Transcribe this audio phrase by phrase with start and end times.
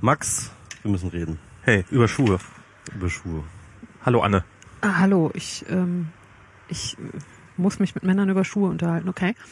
[0.00, 0.50] Max,
[0.82, 1.38] wir müssen reden.
[1.62, 2.38] Hey, über Schuhe.
[2.94, 3.42] Über Schuhe.
[4.04, 4.44] Hallo Anne.
[4.80, 6.08] Ah, hallo, ich, ähm,
[6.68, 7.18] ich äh,
[7.56, 9.34] muss mich mit Männern über Schuhe unterhalten, okay?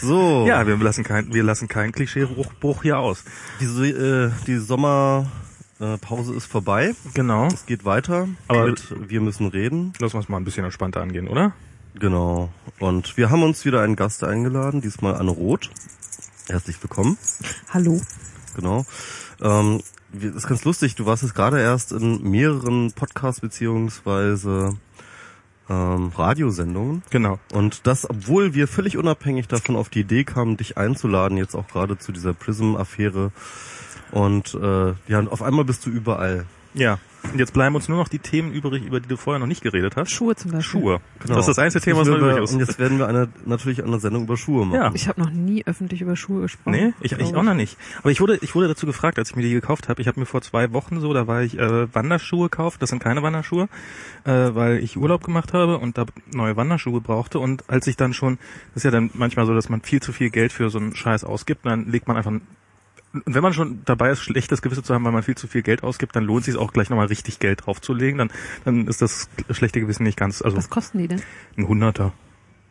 [0.00, 3.24] So, Ja, wir lassen kein, wir lassen keinen Klischeebruch hier aus.
[3.60, 5.28] diese, äh, die Sommerpause
[5.80, 6.94] äh, Pause ist vorbei.
[7.14, 7.46] Genau.
[7.48, 9.92] Es geht weiter Aber- mit Wir müssen reden.
[9.98, 11.52] Lass uns mal ein bisschen entspannter angehen, oder?
[11.94, 12.50] Genau.
[12.78, 15.70] Und wir haben uns wieder einen Gast eingeladen, diesmal Anne Roth.
[16.48, 17.18] Herzlich willkommen.
[17.74, 18.00] Hallo.
[18.56, 18.86] Genau.
[19.42, 19.82] Ähm,
[20.14, 24.74] das ist ganz lustig, du warst jetzt gerade erst in mehreren Podcasts beziehungsweise
[25.68, 27.02] ähm, Radiosendungen.
[27.10, 27.38] Genau.
[27.52, 31.68] Und das, obwohl wir völlig unabhängig davon auf die Idee kamen, dich einzuladen, jetzt auch
[31.68, 33.30] gerade zu dieser Prism-Affäre.
[34.10, 36.46] Und äh, ja, auf einmal bist du überall.
[36.72, 36.98] Ja.
[37.24, 39.62] Und jetzt bleiben uns nur noch die Themen übrig, über die du vorher noch nicht
[39.62, 40.10] geredet hast.
[40.10, 40.80] Schuhe zum Beispiel.
[40.80, 41.00] Schuhe.
[41.20, 41.34] Genau.
[41.34, 42.52] Das ist das einzige Thema, was Jetzt noch werden übrig wir, ist.
[42.52, 44.80] Und jetzt werden wir eine, natürlich eine Sendung über Schuhe machen.
[44.80, 44.90] Ja.
[44.94, 46.72] Ich habe noch nie öffentlich über Schuhe gesprochen.
[46.72, 47.76] Nee, ich, ich auch noch nicht.
[48.00, 50.00] Aber ich wurde, ich wurde dazu gefragt, als ich mir die gekauft habe.
[50.00, 52.80] Ich habe mir vor zwei Wochen so, da war ich äh, Wanderschuhe gekauft.
[52.82, 53.68] Das sind keine Wanderschuhe,
[54.24, 57.38] äh, weil ich Urlaub gemacht habe und da neue Wanderschuhe brauchte.
[57.38, 58.38] Und als ich dann schon,
[58.74, 60.94] das ist ja dann manchmal so, dass man viel zu viel Geld für so einen
[60.94, 62.32] Scheiß ausgibt, dann legt man einfach
[63.24, 65.62] und wenn man schon dabei ist, schlechtes Gewissen zu haben, weil man viel zu viel
[65.62, 68.18] Geld ausgibt, dann lohnt es sich auch gleich nochmal richtig Geld draufzulegen.
[68.18, 68.30] Dann,
[68.64, 71.22] dann ist das schlechte Gewissen nicht ganz, also Was kosten die denn?
[71.56, 72.12] ein Hunderter.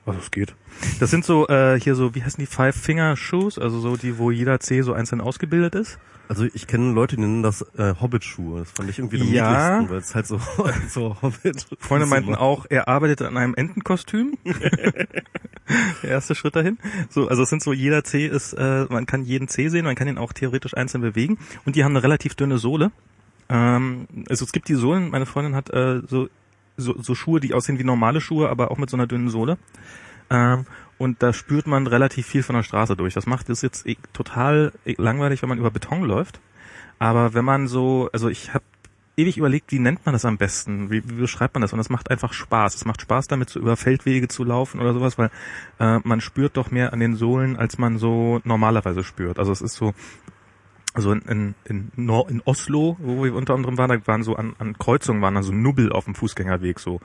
[0.05, 0.55] Also es geht.
[1.01, 3.59] Das sind so, äh, hier so, wie heißen die Five-Finger-Shoes?
[3.59, 5.99] Also so die, wo jeder C so einzeln ausgebildet ist.
[6.29, 8.59] Also ich kenne Leute, die nennen das äh, Hobbit-Schuhe.
[8.59, 9.79] Das fand ich irgendwie am Ja.
[9.79, 10.39] niedlichsten, weil es halt so,
[10.89, 11.65] so Hobbit.
[11.79, 14.37] Freunde meinten auch, er arbeitet an einem Entenkostüm.
[16.03, 16.77] Der erste Schritt dahin.
[17.09, 19.95] So, also es sind so, jeder C ist, äh, man kann jeden C sehen, man
[19.95, 21.37] kann ihn auch theoretisch einzeln bewegen.
[21.65, 22.91] Und die haben eine relativ dünne Sohle.
[23.49, 26.29] Ähm, also es gibt die Sohlen, meine Freundin hat äh, so,
[26.77, 29.57] so, so Schuhe, die aussehen wie normale Schuhe, aber auch mit so einer dünnen Sohle.
[30.29, 30.65] Ähm,
[30.97, 33.13] und da spürt man relativ viel von der Straße durch.
[33.13, 36.39] Das macht es jetzt eh total eh langweilig, wenn man über Beton läuft.
[36.99, 38.63] Aber wenn man so, also ich habe
[39.17, 40.91] ewig überlegt, wie nennt man das am besten?
[40.91, 41.73] Wie, wie beschreibt man das?
[41.73, 42.75] Und es macht einfach Spaß.
[42.75, 45.31] Es macht Spaß, damit so über Feldwege zu laufen oder sowas, weil
[45.79, 49.39] äh, man spürt doch mehr an den Sohlen, als man so normalerweise spürt.
[49.39, 49.93] Also es ist so,
[50.93, 54.55] also in, in, in, in Oslo, wo wir unter anderem waren, da waren so an,
[54.59, 57.01] an Kreuzungen waren da so Nubbel auf dem Fußgängerweg so.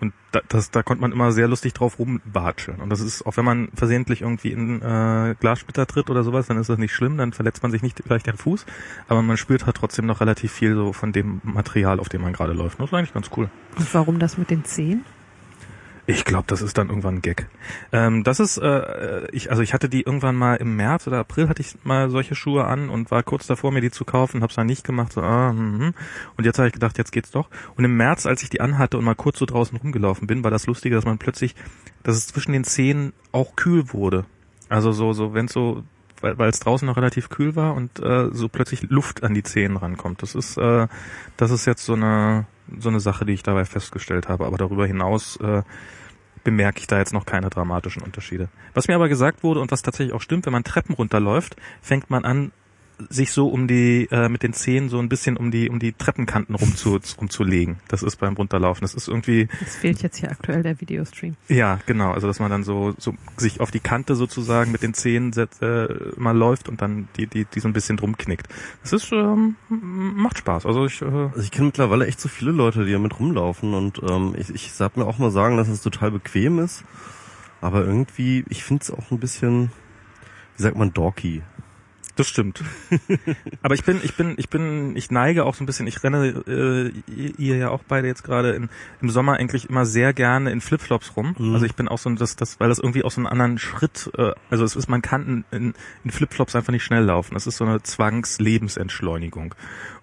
[0.00, 2.80] Und da, das, da konnte man immer sehr lustig drauf rumbatscheln.
[2.80, 6.58] Und das ist, auch wenn man versehentlich irgendwie in äh, Glassplitter tritt oder sowas, dann
[6.58, 8.64] ist das nicht schlimm, dann verletzt man sich nicht gleich den Fuß,
[9.08, 12.32] aber man spürt halt trotzdem noch relativ viel so von dem Material, auf dem man
[12.32, 12.80] gerade läuft.
[12.80, 13.50] Das ist eigentlich ganz cool.
[13.76, 15.04] Und warum das mit den Zehen?
[16.10, 17.46] Ich glaube, das ist dann irgendwann ein Gag.
[17.92, 21.48] Ähm, das ist, äh, ich, also ich hatte die irgendwann mal im März oder April
[21.48, 24.56] hatte ich mal solche Schuhe an und war kurz davor, mir die zu kaufen, hab's
[24.56, 25.12] dann nicht gemacht.
[25.12, 25.94] So, ah, hm, hm.
[26.36, 27.48] Und jetzt habe ich gedacht, jetzt geht's doch.
[27.76, 30.50] Und im März, als ich die anhatte und mal kurz so draußen rumgelaufen bin, war
[30.50, 31.54] das Lustige, dass man plötzlich,
[32.02, 34.24] dass es zwischen den Zehen auch kühl wurde.
[34.68, 35.84] Also so, so, wenn so,
[36.22, 39.76] weil es draußen noch relativ kühl war und äh, so plötzlich Luft an die Zehen
[39.76, 40.22] rankommt.
[40.22, 40.88] Das ist, äh,
[41.36, 42.46] das ist jetzt so eine,
[42.80, 44.46] so eine Sache, die ich dabei festgestellt habe.
[44.46, 45.62] Aber darüber hinaus äh,
[46.44, 48.48] bemerke ich da jetzt noch keine dramatischen Unterschiede.
[48.74, 52.10] Was mir aber gesagt wurde und was tatsächlich auch stimmt, wenn man Treppen runterläuft, fängt
[52.10, 52.52] man an,
[53.08, 55.92] sich so um die, äh, mit den Zehen so ein bisschen um die, um die
[55.92, 57.76] Treppenkanten rumzu, rumzulegen.
[57.88, 58.82] Das ist beim Runterlaufen.
[58.82, 61.36] Das ist irgendwie, Es fehlt jetzt hier aktuell der Videostream.
[61.48, 62.12] ja, genau.
[62.12, 65.60] Also, dass man dann so, so sich auf die Kante sozusagen mit den Zehen set,
[65.62, 68.48] äh, mal läuft und dann die, die, die so ein bisschen drum knickt.
[68.82, 70.66] Das ist, ähm, macht Spaß.
[70.66, 74.00] Also ich, äh, Also ich kenne mittlerweile echt so viele Leute, die damit rumlaufen und
[74.08, 76.84] ähm, ich, ich sag mir auch mal sagen, dass es total bequem ist,
[77.60, 79.70] aber irgendwie, ich finde es auch ein bisschen,
[80.56, 81.42] wie sagt man, dorky.
[82.20, 82.62] Das stimmt.
[83.62, 86.44] Aber ich bin, ich bin, ich bin, ich neige auch so ein bisschen, ich renne,
[86.46, 88.68] äh, ihr ja auch beide jetzt gerade in,
[89.00, 91.34] im Sommer eigentlich immer sehr gerne in Flipflops rum.
[91.38, 91.54] Mhm.
[91.54, 94.10] Also ich bin auch so, das, das, weil das irgendwie auch so einen anderen Schritt,
[94.18, 95.72] äh, also es ist, man kann in,
[96.04, 97.32] in Flipflops einfach nicht schnell laufen.
[97.32, 99.54] Das ist so eine Zwangslebensentschleunigung.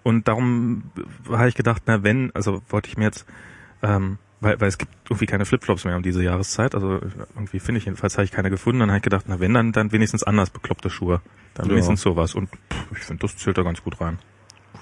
[0.02, 0.90] Und darum
[1.28, 3.26] habe ich gedacht, na wenn, also wollte ich mir jetzt,
[3.80, 6.74] ähm, weil, weil es gibt irgendwie keine Flipflops mehr um diese Jahreszeit.
[6.74, 7.00] Also
[7.34, 8.80] irgendwie finde ich jedenfalls habe ich keine gefunden.
[8.80, 11.20] Dann habe ich gedacht, na wenn dann, dann wenigstens anders bekloppte Schuhe.
[11.54, 11.72] Dann Ja.
[11.72, 12.34] wenigstens sowas.
[12.34, 14.18] Und pff, ich finde, das zählt da ganz gut rein.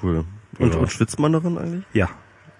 [0.02, 0.24] Cool.
[0.58, 0.80] Und, Ja.
[0.80, 1.84] und schwitzt man darin eigentlich?
[1.92, 2.08] Ja.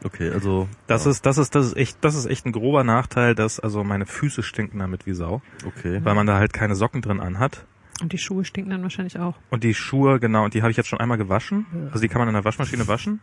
[0.04, 2.84] Okay, also Das ja, ist, das ist, das ist echt, das ist echt ein grober
[2.84, 6.00] Nachteil, dass also meine Füße stinken damit wie Sau, okay.
[6.04, 7.64] weil man da halt keine Socken drin anhat.
[8.02, 9.36] Und die Schuhe stinken dann wahrscheinlich auch.
[9.48, 11.64] Und die Schuhe, genau, und die habe ich jetzt schon einmal gewaschen.
[11.72, 11.86] Ja.
[11.88, 13.20] Also die kann man in der Waschmaschine waschen.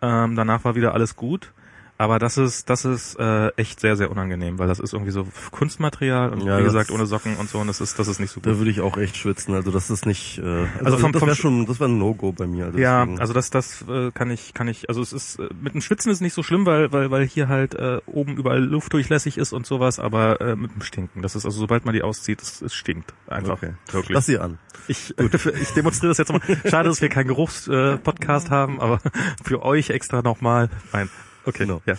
[0.00, 1.52] Ähm, danach war wieder alles gut.
[2.00, 5.26] Aber das ist, das ist äh, echt sehr, sehr unangenehm, weil das ist irgendwie so
[5.50, 8.30] Kunstmaterial und Ja, wie gesagt ohne Socken und so und das ist, das ist nicht
[8.30, 8.60] so Da gut.
[8.60, 9.54] würde ich auch echt schwitzen.
[9.54, 10.38] Also das ist nicht.
[10.38, 10.42] Äh,
[10.78, 12.64] also, Also vom- das wäre Sch- schon, das wäre ein No-Go bei mir.
[12.66, 14.88] Also Ja, deswegen- also das, das äh, kann ich, kann ich.
[14.88, 17.48] Also es ist äh, mit dem Schwitzen ist nicht so schlimm, weil, weil, weil hier
[17.48, 19.98] halt äh, oben überall Luft durchlässig ist und sowas.
[19.98, 23.12] Aber äh, mit dem Stinken, das ist also sobald man die auszieht, es, es stinkt
[23.26, 23.58] einfach.
[23.58, 23.74] Okay.
[23.92, 24.14] Wirklich.
[24.14, 24.58] lass sie an.
[24.88, 26.56] Ich, ich demonstriere das jetzt nochmal.
[26.66, 29.00] Schade, dass wir keinen Geruchspodcast äh, Podcast haben, aber
[29.44, 30.70] für euch extra nochmal.
[30.94, 31.10] Nein.
[31.44, 31.64] Okay.
[31.66, 31.80] Genau.
[31.86, 31.94] Ja.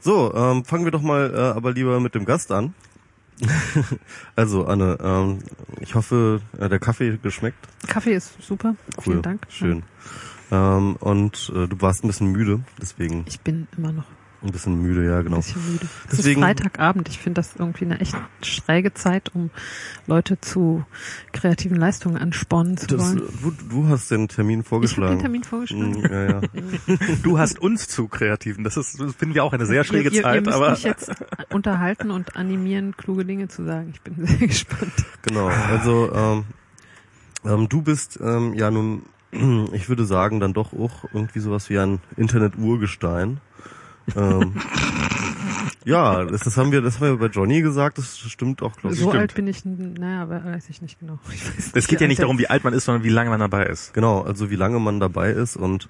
[0.00, 2.74] So, ähm, fangen wir doch mal äh, aber lieber mit dem Gast an.
[4.36, 5.38] also Anne, ähm,
[5.80, 7.58] ich hoffe, äh, der Kaffee geschmeckt.
[7.86, 8.74] Kaffee ist super.
[8.96, 9.46] Cool, Vielen Dank.
[9.48, 9.82] schön.
[10.50, 14.04] Ähm, und äh, du warst ein bisschen müde, deswegen Ich bin immer noch
[14.40, 15.38] ein bisschen müde, ja ein genau.
[15.38, 15.86] bisschen müde.
[16.10, 17.08] Es Deswegen- ist Freitagabend.
[17.08, 19.50] Ich finde das irgendwie eine echt schräge Zeit, um
[20.06, 20.84] Leute zu
[21.32, 23.22] kreativen Leistungen anspornen zu Das, wollen.
[23.42, 25.16] du, du hast den Termin Ich vorgeschlagen.
[25.16, 26.00] den Termin vorgeschlagen.
[26.02, 26.40] Mm, ja, ja.
[27.24, 28.62] Du hast uns zu Kreativen.
[28.62, 30.70] Das ist, das finden wir auch eine sehr schräge ihr, ihr, Zeit, ihr müsst aber
[30.70, 31.10] mich jetzt
[31.52, 33.90] unterhalten und animieren, kluge Dinge zu sagen.
[33.92, 34.92] Ich bin sehr gespannt.
[35.22, 36.44] Genau, also ähm,
[37.44, 39.02] ähm, du bist ähm, ja nun,
[39.72, 43.40] ich würde sagen, dann doch auch irgendwie sowas wie ein Internet-Urgestein.
[44.16, 44.54] Ähm,
[45.84, 48.94] ja, das, das haben wir, das haben wir bei Johnny gesagt, das stimmt auch, glaube
[48.94, 49.00] ich.
[49.00, 49.20] so stimmt.
[49.20, 51.18] alt bin ich, naja, weiß ich nicht genau.
[51.32, 53.40] Ich weiß es geht ja nicht darum, wie alt man ist, sondern wie lange man
[53.40, 53.94] dabei ist.
[53.94, 55.88] Genau, also wie lange man dabei ist und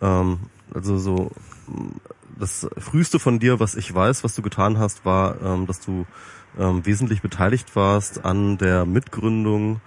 [0.00, 0.38] ähm,
[0.72, 1.30] also so
[2.38, 6.06] das früheste von dir, was ich weiß, was du getan hast, war, ähm, dass du
[6.58, 9.80] ähm, wesentlich beteiligt warst an der Mitgründung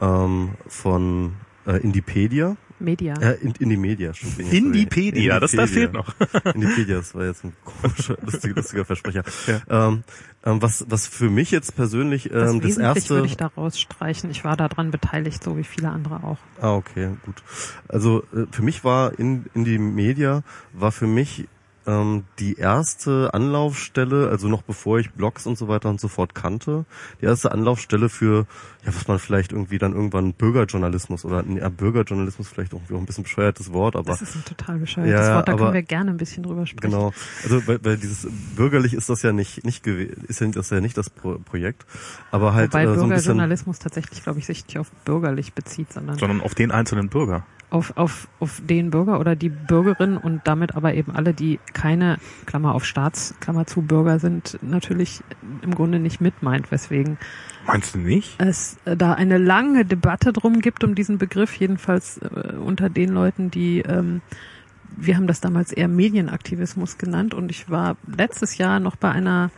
[0.00, 1.34] ähm, von
[1.66, 2.56] äh, Indipedia.
[2.78, 3.14] Media.
[3.14, 4.56] Äh, in, bin ich sorry.
[4.56, 6.14] Indipedia, das, das fehlt noch.
[6.54, 9.22] Indipedia, das war jetzt ein komischer, lustiger, lustiger Versprecher.
[9.46, 9.88] Ja.
[9.88, 10.04] Ähm,
[10.44, 13.14] ähm, was, was für mich jetzt persönlich das ähm, das Wesentlich erste.
[13.14, 14.30] würde ich da rausstreichen.
[14.30, 16.38] Ich war daran beteiligt, so wie viele andere auch.
[16.60, 17.42] Ah, okay, gut.
[17.88, 21.46] Also äh, für mich war in, in die Media war für mich
[21.86, 26.34] ähm, die erste Anlaufstelle, also noch bevor ich Blogs und so weiter und so fort
[26.34, 26.84] kannte,
[27.20, 28.46] die erste Anlaufstelle für,
[28.84, 33.06] ja, was man vielleicht irgendwie dann irgendwann Bürgerjournalismus oder ja, Bürgerjournalismus vielleicht irgendwie auch ein
[33.06, 35.48] bisschen bescheuertes Wort, aber Das ist ein total bescheuertes Ja, Wort.
[35.48, 36.90] Da aber- können wir gerne ein bisschen drüber sprechen.
[36.90, 37.12] Genau.
[37.42, 38.26] Also weil, weil dieses
[38.56, 41.38] bürgerlich ist das ja nicht nicht gew- ist ja das ist ja nicht das Pro
[41.38, 41.84] Projekt,
[42.30, 45.52] aber halt Wobei äh, so ein bisschen Bürgerjournalismus tatsächlich, glaube ich, sich nicht auf bürgerlich
[45.54, 47.44] bezieht, sondern Sondern auf den einzelnen Bürger.
[47.74, 52.18] Auf, auf, auf den Bürger oder die Bürgerin und damit aber eben alle, die keine,
[52.46, 55.22] Klammer auf Staats, Klammer zu Bürger sind, natürlich
[55.62, 57.18] im Grunde nicht mitmeint, weswegen
[57.66, 58.40] Meinst du nicht?
[58.40, 63.10] es äh, da eine lange Debatte drum gibt um diesen Begriff, jedenfalls äh, unter den
[63.10, 64.22] Leuten, die ähm,
[64.96, 69.50] wir haben das damals eher Medienaktivismus genannt und ich war letztes Jahr noch bei einer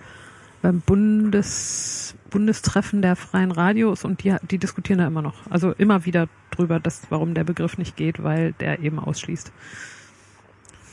[0.66, 5.48] beim Bundes Bundestreffen der freien Radios und die, die diskutieren da immer noch.
[5.48, 9.52] Also immer wieder drüber, dass, warum der Begriff nicht geht, weil der eben ausschließt.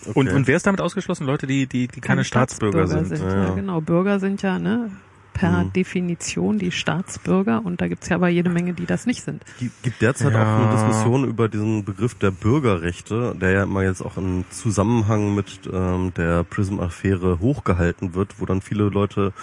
[0.06, 0.20] okay.
[0.20, 1.26] Und, und wer ist damit ausgeschlossen?
[1.26, 3.12] Leute, die, die, die keine, Staatsbürger, sind.
[3.12, 3.54] Ja, Ja, ja.
[3.56, 4.92] genau, Bürger sind ja ne,
[5.34, 5.74] per Mhm.
[5.74, 9.44] Definition die Staatsbürger und da gibt's ja aber jede Menge, die das nicht sind.
[9.60, 10.42] Gibt gibt derzeit Ja.
[10.44, 15.36] auch eine Diskussion über diesen Begriff der Bürgerrechte, der ja immer jetzt auch im Zusammenhang
[15.36, 19.34] mit ähm, der Prism-Affäre hochgehalten wird, wo dann viele Leute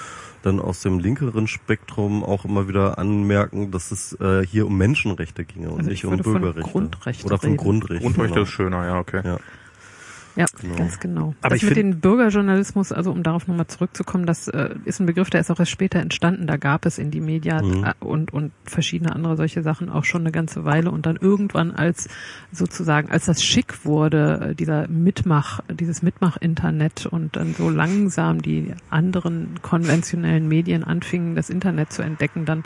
[0.42, 5.44] dann aus dem linkeren Spektrum auch immer wieder anmerken, dass es äh, hier um Menschenrechte
[5.44, 6.70] ginge und Also nicht ich um Bürgerrechte.
[6.70, 7.56] Grundrechte Oder von reden.
[7.58, 8.00] Grundrechten.
[8.06, 8.42] Grundrechte genau.
[8.44, 9.20] ist schöner, ja, okay.
[9.24, 9.38] Ja.
[10.40, 10.74] Ja, Genau.
[10.76, 11.34] ganz genau.
[11.42, 15.06] Aber das ich mit dem Bürgerjournalismus, also um darauf nochmal zurückzukommen, das äh, ist ein
[15.06, 16.46] Begriff, der ist auch erst später entstanden.
[16.46, 17.84] Da gab es in die Media Mhm.
[17.84, 20.90] äh, und, und verschiedene andere solche Sachen auch schon eine ganze Weile.
[20.90, 22.08] Und dann irgendwann als
[22.52, 28.72] sozusagen, als das schick wurde, äh, dieser Mitmach, dieses Mitmach-Internet und dann so langsam die
[28.88, 32.62] anderen konventionellen Medien anfingen, das Internet zu entdecken, dann äh,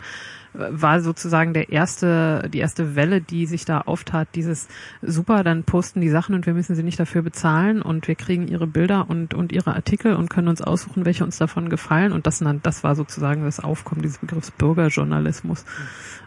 [0.57, 4.67] war sozusagen der erste, die erste Welle, die sich da auftat, dieses
[5.01, 8.47] super, dann posten die Sachen und wir müssen sie nicht dafür bezahlen und wir kriegen
[8.47, 12.11] ihre Bilder und, und ihre Artikel und können uns aussuchen, welche uns davon gefallen.
[12.11, 15.65] Und das, das war sozusagen das Aufkommen dieses Begriffs Bürgerjournalismus.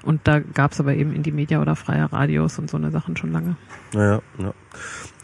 [0.02, 2.90] Und da gab es aber eben in die Media oder freie Radios und so eine
[2.90, 3.56] Sachen schon lange.
[3.92, 4.20] Ja, ja.
[4.38, 4.54] Ja,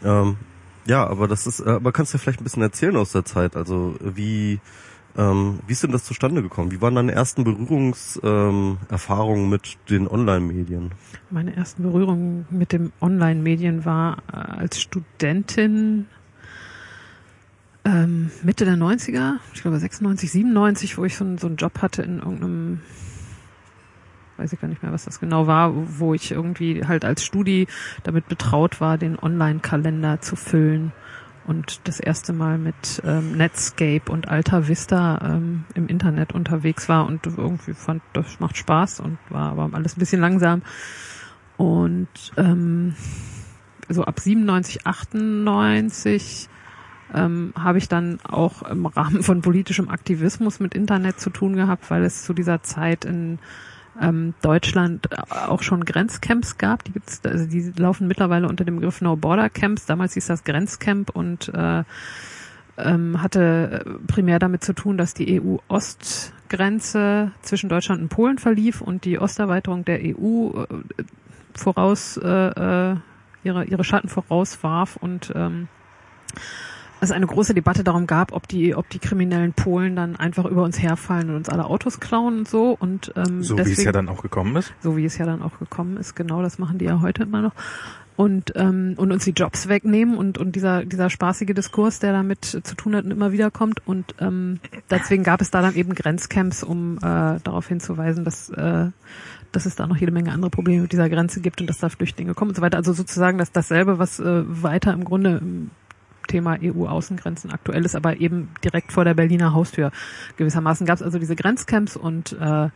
[0.03, 0.37] ähm,
[0.85, 3.55] ja aber das ist, äh, aber kannst du vielleicht ein bisschen erzählen aus der Zeit?
[3.55, 4.59] Also wie,
[5.17, 6.71] ähm, wie ist denn das zustande gekommen?
[6.71, 10.91] Wie waren deine ersten Berührungserfahrungen ähm, mit den Online-Medien?
[11.29, 16.07] Meine ersten Berührungen mit dem Online-Medien war äh, als Studentin
[17.85, 22.01] ähm, Mitte der 90er, ich glaube 96, 97, wo ich so, so einen Job hatte
[22.01, 22.81] in irgendeinem,
[24.37, 27.67] weiß ich gar nicht mehr, was das genau war, wo ich irgendwie halt als Studi
[28.03, 30.91] damit betraut war, den Online-Kalender zu füllen
[31.47, 37.05] und das erste Mal mit ähm, Netscape und Alta Vista ähm, im Internet unterwegs war
[37.05, 40.61] und irgendwie fand, das macht Spaß und war aber alles ein bisschen langsam.
[41.57, 42.95] Und ähm,
[43.87, 46.49] so ab 97, 98
[47.13, 51.89] ähm, habe ich dann auch im Rahmen von politischem Aktivismus mit Internet zu tun gehabt,
[51.91, 53.39] weil es zu dieser Zeit in
[54.01, 56.83] ähm, Deutschland auch schon Grenzcamps gab.
[56.83, 59.85] Die gibt's, also die laufen mittlerweile unter dem Begriff No Border Camps.
[59.85, 61.83] Damals hieß das Grenzcamp und äh,
[62.77, 69.05] ähm, hatte primär damit zu tun, dass die EU-Ostgrenze zwischen Deutschland und Polen verlief und
[69.05, 70.67] die Osterweiterung der EU äh,
[71.53, 72.95] voraus äh, äh,
[73.43, 75.67] ihre, ihre Schatten vorauswarf und ähm,
[77.05, 80.63] es eine große Debatte darum gab, ob die, ob die kriminellen Polen dann einfach über
[80.63, 82.75] uns herfallen und uns alle Autos klauen und so.
[82.79, 84.73] Und ähm, So deswegen, wie es ja dann auch gekommen ist.
[84.81, 87.41] so wie es ja dann auch gekommen ist, genau, das machen die ja heute immer
[87.41, 87.53] noch.
[88.17, 92.45] Und, ähm, und uns die Jobs wegnehmen und, und dieser, dieser spaßige Diskurs, der damit
[92.45, 93.85] zu tun hat und immer wieder kommt.
[93.85, 98.87] Und ähm, deswegen gab es da dann eben Grenzcamps, um äh, darauf hinzuweisen, dass, äh,
[99.51, 101.89] dass es da noch jede Menge andere Probleme mit dieser Grenze gibt und dass da
[101.89, 102.77] Flüchtlinge kommen und so weiter.
[102.77, 105.71] Also sozusagen dass dasselbe, was äh, weiter im Grunde im
[106.27, 109.91] Thema EU-Außengrenzen aktuell ist, aber eben direkt vor der Berliner Haustür.
[110.37, 112.69] Gewissermaßen gab es also diese Grenzcamps und äh,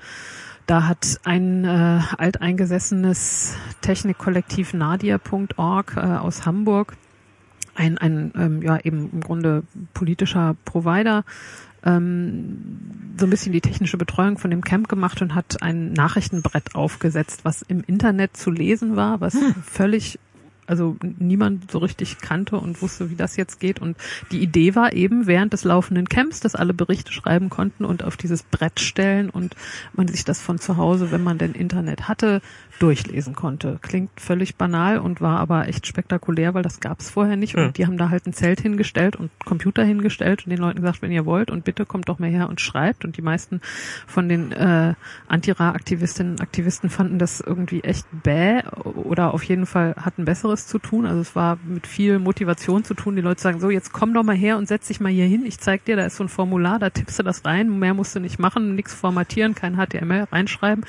[0.69, 6.95] da hat ein äh, alteingesessenes Technikkollektiv nadia.org äh, aus Hamburg,
[7.73, 9.63] ein, ein ähm, ja eben im Grunde
[9.95, 11.23] politischer Provider,
[11.83, 16.75] ähm, so ein bisschen die technische Betreuung von dem Camp gemacht und hat ein Nachrichtenbrett
[16.75, 20.19] aufgesetzt, was im Internet zu lesen war, was völlig
[20.69, 23.79] also niemand so richtig kannte und wusste, wie das jetzt geht.
[23.79, 23.97] Und
[24.31, 28.17] die Idee war eben während des laufenden Camps, dass alle Berichte schreiben konnten und auf
[28.17, 29.55] dieses Brett stellen und
[29.93, 32.41] man sich das von zu Hause, wenn man denn Internet hatte,
[32.79, 33.77] durchlesen konnte.
[33.81, 37.55] Klingt völlig banal und war aber echt spektakulär, weil das gab es vorher nicht.
[37.55, 37.71] Und Ja.
[37.71, 41.11] die haben da halt ein Zelt hingestellt und Computer hingestellt und den Leuten gesagt, wenn
[41.11, 43.05] ihr wollt und bitte kommt doch mal her und schreibt.
[43.05, 43.61] Und die meisten
[44.07, 44.93] von den äh,
[45.27, 50.79] Antira-Aktivistinnen und Aktivisten fanden das irgendwie echt bäh oder auf jeden Fall hatten Besseres zu
[50.79, 51.05] tun.
[51.05, 53.15] Also es war mit viel Motivation zu tun.
[53.15, 55.45] Die Leute sagen, so jetzt komm doch mal her und setz dich mal hier hin.
[55.45, 57.79] Ich zeig dir, da ist so ein Formular, da tippst du das rein.
[57.79, 60.85] Mehr musst du nicht machen, nichts formatieren, kein HTML reinschreiben.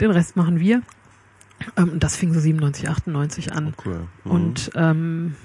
[0.00, 0.82] Den Rest machen wir.
[1.76, 3.74] Ähm, und das fing so 97, 98 an.
[3.84, 4.06] Cool.
[4.24, 4.30] Mhm.
[4.30, 5.36] Und ähm,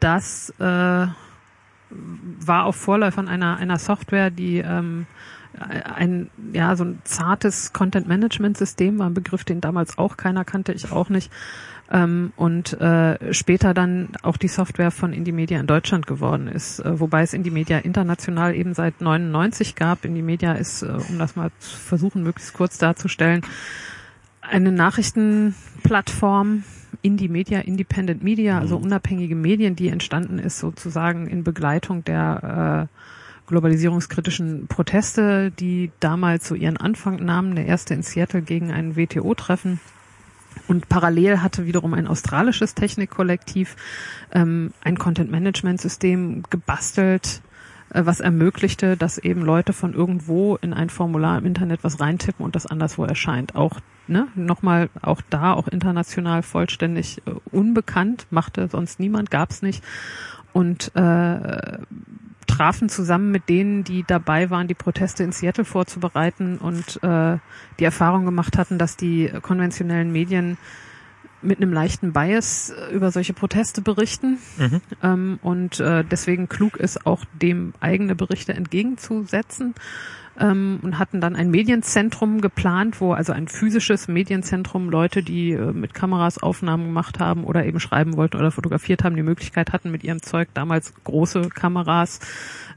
[0.00, 1.06] das äh,
[1.90, 5.06] war auf Vorläufern einer, einer Software, die ähm,
[5.58, 10.92] ein, ja, so ein zartes Content-Management-System war ein Begriff, den damals auch keiner kannte, ich
[10.92, 11.32] auch nicht.
[11.90, 16.80] Ähm, und äh, später dann auch die Software von Indie Media in Deutschland geworden ist,
[16.80, 20.04] äh, wobei es Indie Media international eben seit 99 gab.
[20.04, 23.42] Indie Media ist, äh, um das mal zu versuchen, möglichst kurz darzustellen,
[24.40, 26.64] eine Nachrichtenplattform,
[27.02, 32.96] Indie Media, Independent Media, also unabhängige Medien, die entstanden ist sozusagen in Begleitung der äh,
[33.46, 37.54] globalisierungskritischen Proteste, die damals so ihren Anfang nahmen.
[37.54, 39.80] Der erste in Seattle gegen ein WTO-Treffen.
[40.68, 43.76] Und parallel hatte wiederum ein australisches Technikkollektiv
[44.32, 47.40] ähm, ein Content-Management-System gebastelt,
[47.90, 52.44] äh, was ermöglichte, dass eben Leute von irgendwo in ein Formular im Internet was reintippen
[52.44, 53.54] und das anderswo erscheint.
[53.54, 59.84] Auch ne, nochmal auch da auch international vollständig äh, unbekannt, machte sonst niemand, gab's nicht
[60.52, 61.78] und äh,
[62.56, 67.38] trafen zusammen mit denen, die dabei waren, die Proteste in Seattle vorzubereiten und äh,
[67.78, 70.56] die Erfahrung gemacht hatten, dass die konventionellen Medien
[71.42, 74.80] mit einem leichten Bias äh, über solche Proteste berichten Mhm.
[75.02, 79.74] ähm, und äh, deswegen klug ist, auch dem eigene Berichte entgegenzusetzen
[80.38, 85.72] ähm, und hatten dann ein Medienzentrum geplant, wo also ein physisches Medienzentrum Leute, die äh,
[85.72, 89.90] mit Kameras Aufnahmen gemacht haben oder eben schreiben wollten oder fotografiert haben, die Möglichkeit hatten
[89.90, 92.20] mit ihrem Zeug damals große Kameras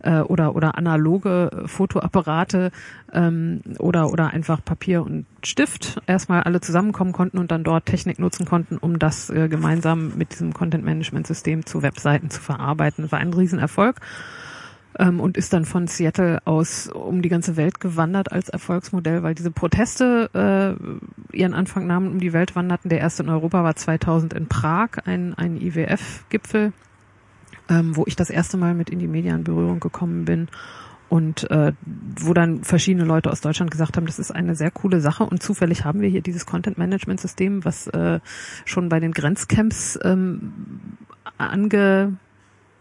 [0.03, 2.71] äh, oder oder analoge äh, Fotoapparate
[3.13, 8.19] ähm, oder oder einfach Papier und Stift erstmal alle zusammenkommen konnten und dann dort Technik
[8.19, 13.11] nutzen konnten, um das äh, gemeinsam mit diesem Content Management System zu Webseiten zu verarbeiten.
[13.11, 13.99] War ein Riesenerfolg
[14.98, 19.36] ähm, und ist dann von Seattle aus um die ganze Welt gewandert als Erfolgsmodell, weil
[19.36, 20.29] diese Proteste
[21.31, 22.89] äh, ihren Anfang nahmen, um die Welt wanderten.
[22.89, 26.74] Der erste in Europa war 2000 in Prag, ein, ein IWF-Gipfel,
[27.69, 30.48] ähm, wo ich das erste Mal mit in die Media in Berührung gekommen bin
[31.10, 31.74] und äh,
[32.19, 35.41] wo dann verschiedene Leute aus Deutschland gesagt haben, das ist eine sehr coole Sache und
[35.41, 38.19] zufällig haben wir hier dieses Content-Management-System, was äh,
[38.65, 40.53] schon bei den Grenzcamps ähm,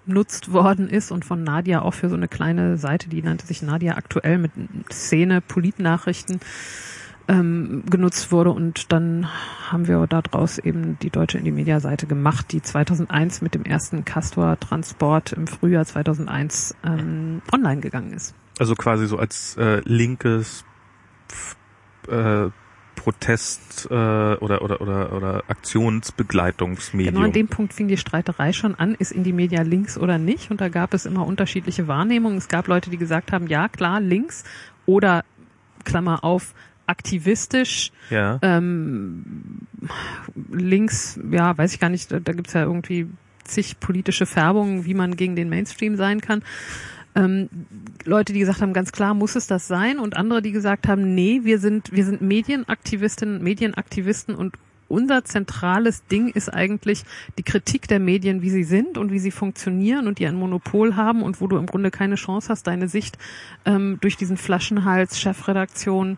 [0.09, 3.63] angenutzt worden ist und von Nadia auch für so eine kleine Seite, die nannte sich
[3.63, 4.53] Nadia aktuell mit
[4.91, 6.41] Szene, Politnachrichten
[7.29, 9.29] ähm, genutzt wurde und dann
[9.71, 15.47] haben wir daraus eben die deutsche Indie-Media-Seite gemacht, die 2001 mit dem ersten Castor-Transport im
[15.47, 18.35] Frühjahr 2001 ähm, online gegangen ist.
[18.59, 20.65] Also quasi so als äh, linkes
[22.09, 22.49] äh,
[23.09, 27.15] Protest äh, oder oder oder oder Aktionsbegleitungsmedium.
[27.15, 30.19] Genau an dem Punkt fing die Streiterei schon an, ist in die Media links oder
[30.19, 30.51] nicht?
[30.51, 32.37] Und da gab es immer unterschiedliche Wahrnehmungen.
[32.37, 34.45] Es gab Leute, die gesagt haben, ja klar, links
[34.85, 35.25] oder
[35.85, 36.53] Klammer auf,
[36.87, 38.39] aktivistisch, ja.
[38.43, 39.25] ähm,
[40.51, 43.09] links, ja, weiß ich gar nicht, da, da gibt's ja irgendwie
[43.45, 46.43] zig politische Färbungen, wie man gegen den Mainstream sein kann.
[47.19, 47.49] Ähm,
[48.05, 51.15] Leute, die gesagt haben, ganz klar muss es das sein und andere, die gesagt haben,
[51.17, 54.55] nee, wir sind, wir sind Medienaktivistinnen, Medienaktivisten und
[54.87, 57.05] unser zentrales Ding ist eigentlich
[57.37, 60.97] die Kritik der Medien, wie sie sind und wie sie funktionieren und die ein Monopol
[60.97, 63.19] haben und wo du im Grunde keine Chance hast, deine Sicht
[63.67, 66.17] ähm, durch diesen Flaschenhals Chefredaktion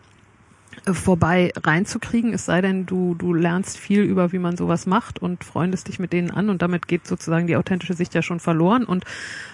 [0.85, 5.19] äh, vorbei reinzukriegen, es sei denn, du, du lernst viel über, wie man sowas macht
[5.19, 8.39] und freundest dich mit denen an und damit geht sozusagen die authentische Sicht ja schon
[8.39, 8.85] verloren.
[8.85, 9.03] Und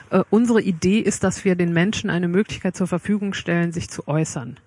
[0.09, 4.07] äh, unsere Idee ist, dass wir den Menschen eine Möglichkeit zur Verfügung stellen, sich zu
[4.07, 4.57] äußern.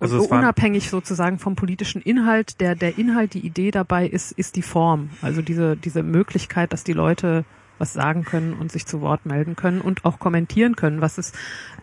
[0.00, 4.62] Also unabhängig sozusagen vom politischen Inhalt, der, der Inhalt, die Idee dabei ist, ist die
[4.62, 5.10] Form.
[5.22, 7.44] Also diese, diese Möglichkeit, dass die Leute
[7.78, 11.32] was sagen können und sich zu Wort melden können und auch kommentieren können, was es,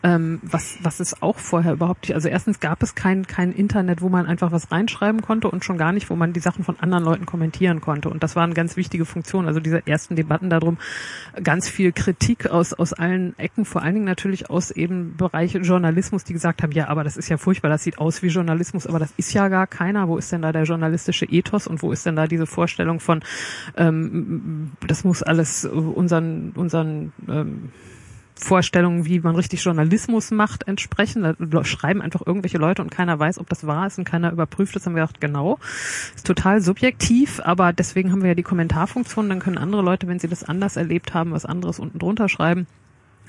[0.03, 4.01] ähm, was, was es auch vorher überhaupt nicht, also erstens gab es kein, kein Internet,
[4.01, 6.79] wo man einfach was reinschreiben konnte und schon gar nicht, wo man die Sachen von
[6.79, 8.09] anderen Leuten kommentieren konnte.
[8.09, 9.47] Und das war eine ganz wichtige Funktion.
[9.47, 10.77] Also diese ersten Debatten darum,
[11.43, 16.23] ganz viel Kritik aus, aus allen Ecken, vor allen Dingen natürlich aus eben Bereiche Journalismus,
[16.23, 18.99] die gesagt haben, ja, aber das ist ja furchtbar, das sieht aus wie Journalismus, aber
[18.99, 20.07] das ist ja gar keiner.
[20.07, 23.21] Wo ist denn da der journalistische Ethos und wo ist denn da diese Vorstellung von,
[23.77, 27.69] ähm, das muss alles unseren, unseren ähm,
[28.43, 31.35] Vorstellungen, wie man richtig Journalismus macht, entsprechen.
[31.39, 34.75] Da schreiben einfach irgendwelche Leute und keiner weiß, ob das wahr ist und keiner überprüft
[34.75, 34.85] es.
[34.85, 35.59] Haben wir gedacht, genau,
[36.15, 39.29] ist total subjektiv, aber deswegen haben wir ja die Kommentarfunktion.
[39.29, 42.67] Dann können andere Leute, wenn sie das anders erlebt haben, was anderes unten drunter schreiben.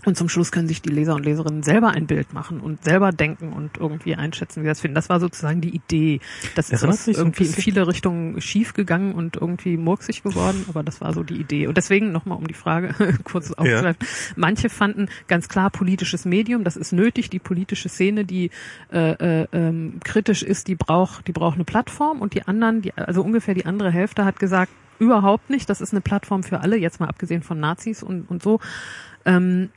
[0.04, 3.12] Und zum Schluss können sich die Leser und Leserinnen selber ein Bild machen und selber
[3.12, 4.96] denken und irgendwie einschätzen, wie sie das finden.
[4.96, 6.20] Das war sozusagen die Idee.
[6.56, 11.00] Das ist das irgendwie in viele Richtungen schief gegangen und irgendwie murksig geworden, aber das
[11.00, 11.68] war so die Idee.
[11.68, 12.94] Und deswegen nochmal um die Frage
[13.24, 14.00] kurz aufzugreifen.
[14.00, 14.32] Ja.
[14.36, 17.30] Manche fanden ganz klar politisches Medium, das ist nötig.
[17.30, 18.50] Die politische Szene, die
[18.92, 22.20] äh, äh, ähm, kritisch ist, die braucht, die braucht eine Plattform.
[22.20, 25.68] Und die anderen, die, also ungefähr die andere Hälfte hat gesagt, überhaupt nicht.
[25.70, 28.60] Das ist eine Plattform für alle, jetzt mal abgesehen von Nazis und, und so.
[29.24, 29.70] Ähm,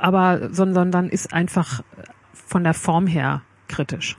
[0.00, 1.82] aber sondern ist einfach
[2.32, 4.16] von der Form her kritisch.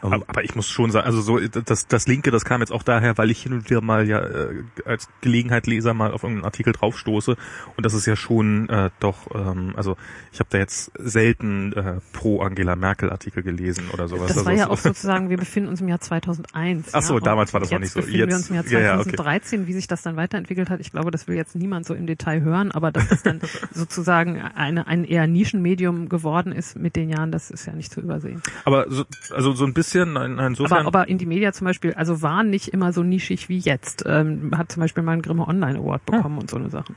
[0.00, 2.82] Aber, aber, ich muss schon sagen, also so das, das Linke, das kam jetzt auch
[2.82, 6.72] daher, weil ich hin und wieder mal ja äh, als Gelegenheitleser mal auf irgendeinen Artikel
[6.72, 7.36] draufstoße
[7.76, 9.96] und das ist ja schon äh, doch, ähm, also
[10.32, 14.28] ich habe da jetzt selten äh, pro Angela Merkel Artikel gelesen oder sowas.
[14.28, 16.90] Das war also ja auch sozusagen, wir befinden uns im Jahr 2001.
[16.92, 18.00] Ach so, ja, damals war das noch nicht so.
[18.00, 19.68] Jetzt wir uns im Jahr 2013, ja, okay.
[19.68, 20.80] wie sich das dann weiterentwickelt hat.
[20.80, 23.40] Ich glaube, das will jetzt niemand so im Detail hören, aber dass es dann
[23.72, 28.00] sozusagen eine, ein eher Nischenmedium geworden ist mit den Jahren, das ist ja nicht zu
[28.00, 28.42] übersehen.
[28.64, 30.86] Aber so, also so ein bisschen, insofern.
[30.86, 34.04] Aber, aber Indymedia zum Beispiel, also war nicht immer so nischig wie jetzt.
[34.06, 36.40] Ähm, hat zum Beispiel mal einen Grimme Online Award bekommen ja.
[36.40, 36.92] und so eine Sache.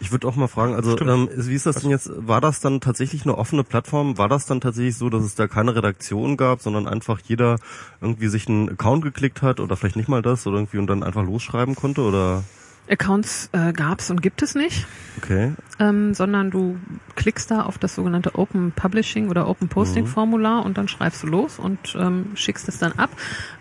[0.00, 2.80] Ich würde auch mal fragen, also ähm, wie ist das denn jetzt, war das dann
[2.80, 4.18] tatsächlich eine offene Plattform?
[4.18, 7.56] War das dann tatsächlich so, dass es da keine Redaktion gab, sondern einfach jeder
[8.00, 11.02] irgendwie sich einen Account geklickt hat oder vielleicht nicht mal das oder irgendwie und dann
[11.02, 12.44] einfach losschreiben konnte oder?
[12.92, 14.86] Accounts äh, gab es und gibt es nicht.
[15.18, 15.52] Okay.
[15.78, 16.78] Ähm, sondern du
[17.16, 20.66] klickst da auf das sogenannte Open Publishing oder Open Posting Formular mhm.
[20.66, 23.10] und dann schreibst du los und ähm, schickst es dann ab.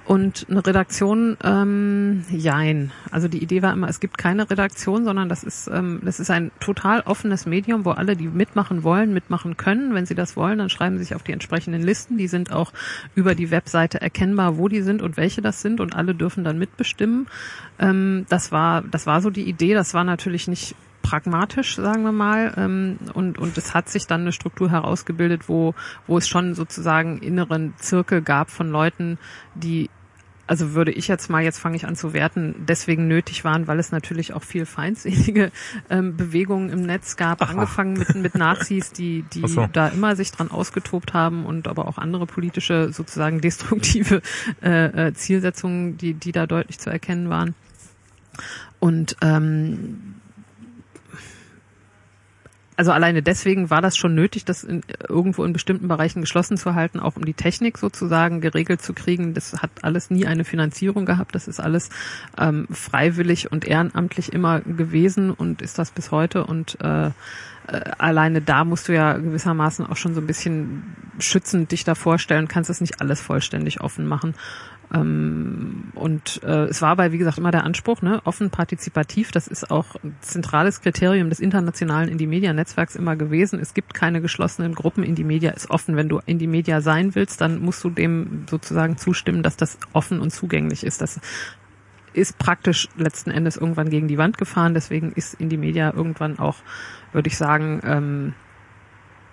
[0.05, 2.91] Und eine Redaktion, ähm, jein.
[3.11, 6.31] Also die Idee war immer, es gibt keine Redaktion, sondern das ist, ähm, das ist
[6.31, 9.93] ein total offenes Medium, wo alle, die mitmachen wollen, mitmachen können.
[9.93, 12.17] Wenn sie das wollen, dann schreiben sie sich auf die entsprechenden Listen.
[12.17, 12.73] Die sind auch
[13.13, 16.57] über die Webseite erkennbar, wo die sind und welche das sind und alle dürfen dann
[16.57, 17.27] mitbestimmen.
[17.79, 19.75] Ähm, das war, das war so die Idee.
[19.75, 22.53] Das war natürlich nicht pragmatisch, sagen wir mal.
[22.57, 25.73] Ähm, und, und es hat sich dann eine Struktur herausgebildet, wo,
[26.07, 29.17] wo es schon sozusagen inneren Zirkel gab von Leuten,
[29.55, 29.89] die
[30.51, 33.79] also würde ich jetzt mal, jetzt fange ich an zu werten, deswegen nötig waren, weil
[33.79, 35.49] es natürlich auch viel feindselige
[35.89, 37.51] ähm, Bewegungen im Netz gab, Aha.
[37.51, 39.69] angefangen mit, mit Nazis, die, die so.
[39.71, 44.21] da immer sich dran ausgetobt haben und aber auch andere politische, sozusagen destruktive
[44.61, 47.55] äh, äh, Zielsetzungen, die, die da deutlich zu erkennen waren.
[48.81, 50.15] Und ähm,
[52.81, 56.73] also alleine deswegen war das schon nötig, das in, irgendwo in bestimmten Bereichen geschlossen zu
[56.73, 59.35] halten, auch um die Technik sozusagen geregelt zu kriegen.
[59.35, 61.35] Das hat alles nie eine Finanzierung gehabt.
[61.35, 61.91] Das ist alles
[62.39, 66.43] ähm, freiwillig und ehrenamtlich immer gewesen und ist das bis heute.
[66.43, 67.11] Und äh,
[67.67, 71.93] äh, alleine da musst du ja gewissermaßen auch schon so ein bisschen schützend dich da
[71.93, 74.33] vorstellen, kannst es nicht alles vollständig offen machen.
[74.93, 79.47] Ähm, und äh, es war aber, wie gesagt, immer der Anspruch, ne, offen partizipativ, das
[79.47, 83.59] ist auch ein zentrales Kriterium des internationalen Indie-Media-Netzwerks immer gewesen.
[83.59, 85.95] Es gibt keine geschlossenen Gruppen, Indie-Media ist offen.
[85.95, 90.31] Wenn du Indie-Media sein willst, dann musst du dem sozusagen zustimmen, dass das offen und
[90.31, 91.01] zugänglich ist.
[91.01, 91.19] Das
[92.13, 96.57] ist praktisch letzten Endes irgendwann gegen die Wand gefahren, deswegen ist Indie-Media irgendwann auch,
[97.13, 98.33] würde ich sagen, ähm,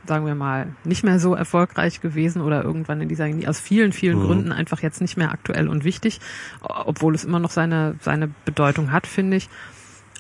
[0.09, 4.19] sagen wir mal, nicht mehr so erfolgreich gewesen oder irgendwann in dieser aus vielen, vielen
[4.19, 4.25] mhm.
[4.25, 6.21] Gründen einfach jetzt nicht mehr aktuell und wichtig,
[6.61, 9.49] obwohl es immer noch seine, seine Bedeutung hat, finde ich.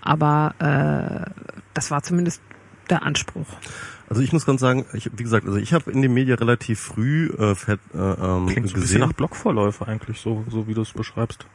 [0.02, 1.30] Aber äh,
[1.74, 2.40] das war zumindest
[2.88, 3.46] der Anspruch.
[4.08, 6.80] Also ich muss ganz sagen, ich, wie gesagt, also ich habe in den Medien relativ
[6.80, 10.74] früh äh, fett, äh, ähm, Klingt so ein bisschen nach Blogvorläufer eigentlich, so, so wie
[10.74, 11.46] du es beschreibst.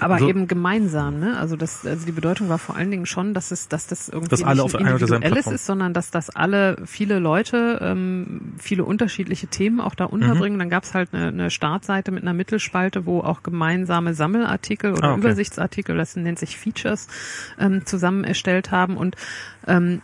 [0.00, 0.28] Aber so.
[0.28, 1.38] eben gemeinsam, ne?
[1.38, 4.30] Also das, also die Bedeutung war vor allen Dingen schon, dass es, dass das irgendwie
[4.30, 9.46] dass alle nicht auf individuelles ist, sondern dass das alle viele Leute ähm, viele unterschiedliche
[9.46, 10.56] Themen auch da unterbringen.
[10.56, 10.60] Mhm.
[10.60, 15.08] Dann gab es halt eine, eine Startseite mit einer Mittelspalte, wo auch gemeinsame Sammelartikel oder
[15.08, 15.20] ah, okay.
[15.20, 17.08] Übersichtsartikel, das nennt sich Features,
[17.58, 19.16] ähm, zusammen erstellt haben und
[19.66, 20.02] ähm,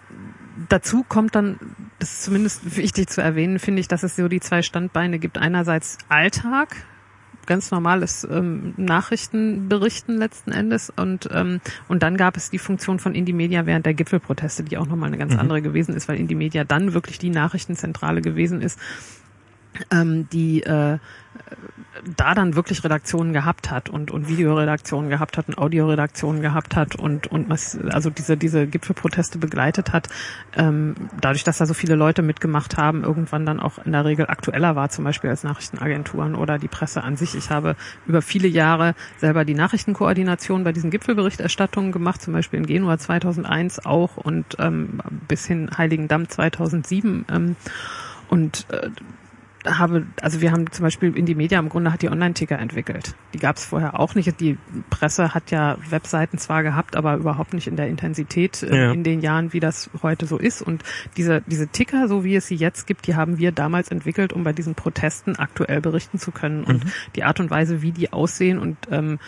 [0.68, 1.58] dazu kommt dann,
[1.98, 5.38] das ist zumindest wichtig zu erwähnen, finde ich, dass es so die zwei Standbeine gibt.
[5.38, 6.76] Einerseits Alltag,
[7.48, 13.14] ganz normales ähm, Nachrichtenberichten letzten Endes und ähm, und dann gab es die Funktion von
[13.14, 15.40] Indie Media während der Gipfelproteste, die auch nochmal eine ganz mhm.
[15.40, 18.78] andere gewesen ist, weil Indie Media dann wirklich die Nachrichtenzentrale gewesen ist,
[19.90, 20.98] ähm, die äh,
[22.16, 26.96] da dann wirklich Redaktionen gehabt hat und, und Videoredaktionen gehabt hat und Audioredaktionen gehabt hat
[26.96, 30.08] und, und was, also diese, diese Gipfelproteste begleitet hat,
[30.56, 34.26] ähm, dadurch, dass da so viele Leute mitgemacht haben, irgendwann dann auch in der Regel
[34.26, 37.34] aktueller war, zum Beispiel als Nachrichtenagenturen oder die Presse an sich.
[37.34, 37.76] Ich habe
[38.06, 43.84] über viele Jahre selber die Nachrichtenkoordination bei diesen Gipfelberichterstattungen gemacht, zum Beispiel in Genua 2001
[43.84, 47.26] auch und ähm, bis hin Heiligendamm 2007.
[47.30, 47.56] Ähm,
[48.28, 48.90] und äh,
[49.68, 53.14] habe, also wir haben zum Beispiel in die Media im Grunde hat die Online-Ticker entwickelt.
[53.34, 54.40] Die gab es vorher auch nicht.
[54.40, 54.58] Die
[54.90, 58.92] Presse hat ja Webseiten zwar gehabt, aber überhaupt nicht in der Intensität äh, ja.
[58.92, 60.62] in den Jahren, wie das heute so ist.
[60.62, 60.82] Und
[61.16, 64.44] diese, diese Ticker, so wie es sie jetzt gibt, die haben wir damals entwickelt, um
[64.44, 66.64] bei diesen Protesten aktuell berichten zu können.
[66.64, 66.90] Und mhm.
[67.16, 69.18] die Art und Weise, wie die aussehen und ähm,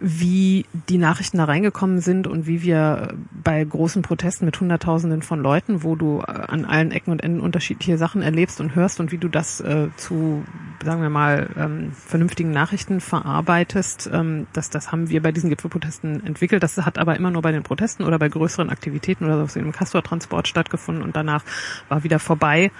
[0.00, 5.40] wie die Nachrichten da reingekommen sind und wie wir bei großen Protesten mit Hunderttausenden von
[5.40, 9.12] Leuten, wo du äh, an allen Ecken und Enden unterschiedliche Sachen erlebst und hörst und
[9.12, 10.44] wie du das äh, zu,
[10.82, 16.24] sagen wir mal, ähm, vernünftigen Nachrichten verarbeitest, ähm, das, das haben wir bei diesen Gipfelprotesten
[16.26, 16.62] entwickelt.
[16.62, 19.72] Das hat aber immer nur bei den Protesten oder bei größeren Aktivitäten oder so im
[19.72, 21.44] Castor-Transport stattgefunden und danach
[21.88, 22.70] war wieder vorbei.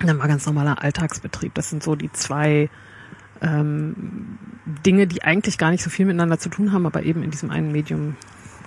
[0.00, 1.54] Dann war ganz normaler Alltagsbetrieb.
[1.54, 2.68] Das sind so die zwei
[3.42, 4.38] ähm,
[4.84, 7.50] Dinge, die eigentlich gar nicht so viel miteinander zu tun haben, aber eben in diesem
[7.50, 8.16] einen Medium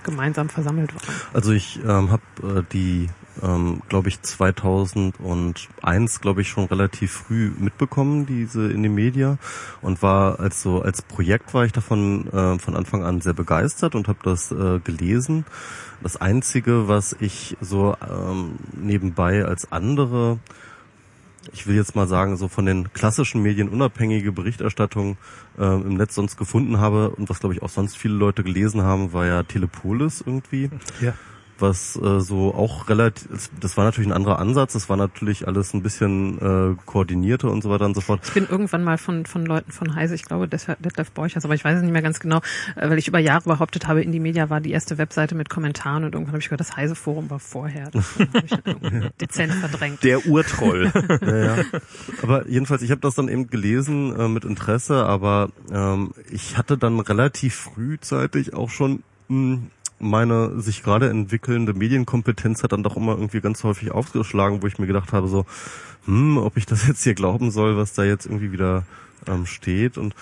[0.02, 1.14] gemeinsam versammelt waren.
[1.32, 3.08] Also ich ähm, habe äh, die,
[3.42, 9.38] ähm, glaube ich, 2001, glaube ich, schon relativ früh mitbekommen, diese in den Media
[9.82, 13.94] und war als so als Projekt war ich davon äh, von Anfang an sehr begeistert
[13.94, 15.44] und habe das äh, gelesen.
[16.02, 20.38] Das einzige, was ich so ähm, nebenbei als andere
[21.52, 25.16] ich will jetzt mal sagen, so von den klassischen Medien unabhängige Berichterstattung
[25.58, 28.82] äh, im Netz sonst gefunden habe und was glaube ich auch sonst viele Leute gelesen
[28.82, 30.70] haben, war ja Telepolis irgendwie.
[31.00, 31.14] Ja
[31.60, 35.74] was äh, so auch relativ, das war natürlich ein anderer Ansatz, das war natürlich alles
[35.74, 38.20] ein bisschen äh, koordinierter und so weiter und so fort.
[38.24, 41.64] Ich bin irgendwann mal von, von Leuten von Heise, ich glaube Detlef Borchers, aber ich
[41.64, 42.38] weiß es nicht mehr ganz genau,
[42.76, 46.04] äh, weil ich über Jahre behauptet habe, Indie Media war die erste Webseite mit Kommentaren
[46.04, 47.90] und irgendwann habe ich gehört, das Heise Forum war vorher.
[47.90, 50.02] Das habe ich dann dezent verdrängt.
[50.04, 50.92] Der Urtroll.
[51.22, 51.64] ja, ja.
[52.22, 56.78] Aber jedenfalls, ich habe das dann eben gelesen äh, mit Interesse, aber ähm, ich hatte
[56.78, 59.70] dann relativ frühzeitig auch schon mh, hm,
[60.00, 64.78] meine sich gerade entwickelnde Medienkompetenz hat dann doch immer irgendwie ganz häufig aufgeschlagen, wo ich
[64.78, 65.46] mir gedacht habe, so,
[66.06, 68.84] hm, ob ich das jetzt hier glauben soll, was da jetzt irgendwie wieder
[69.26, 69.98] ähm, steht.
[69.98, 70.14] Und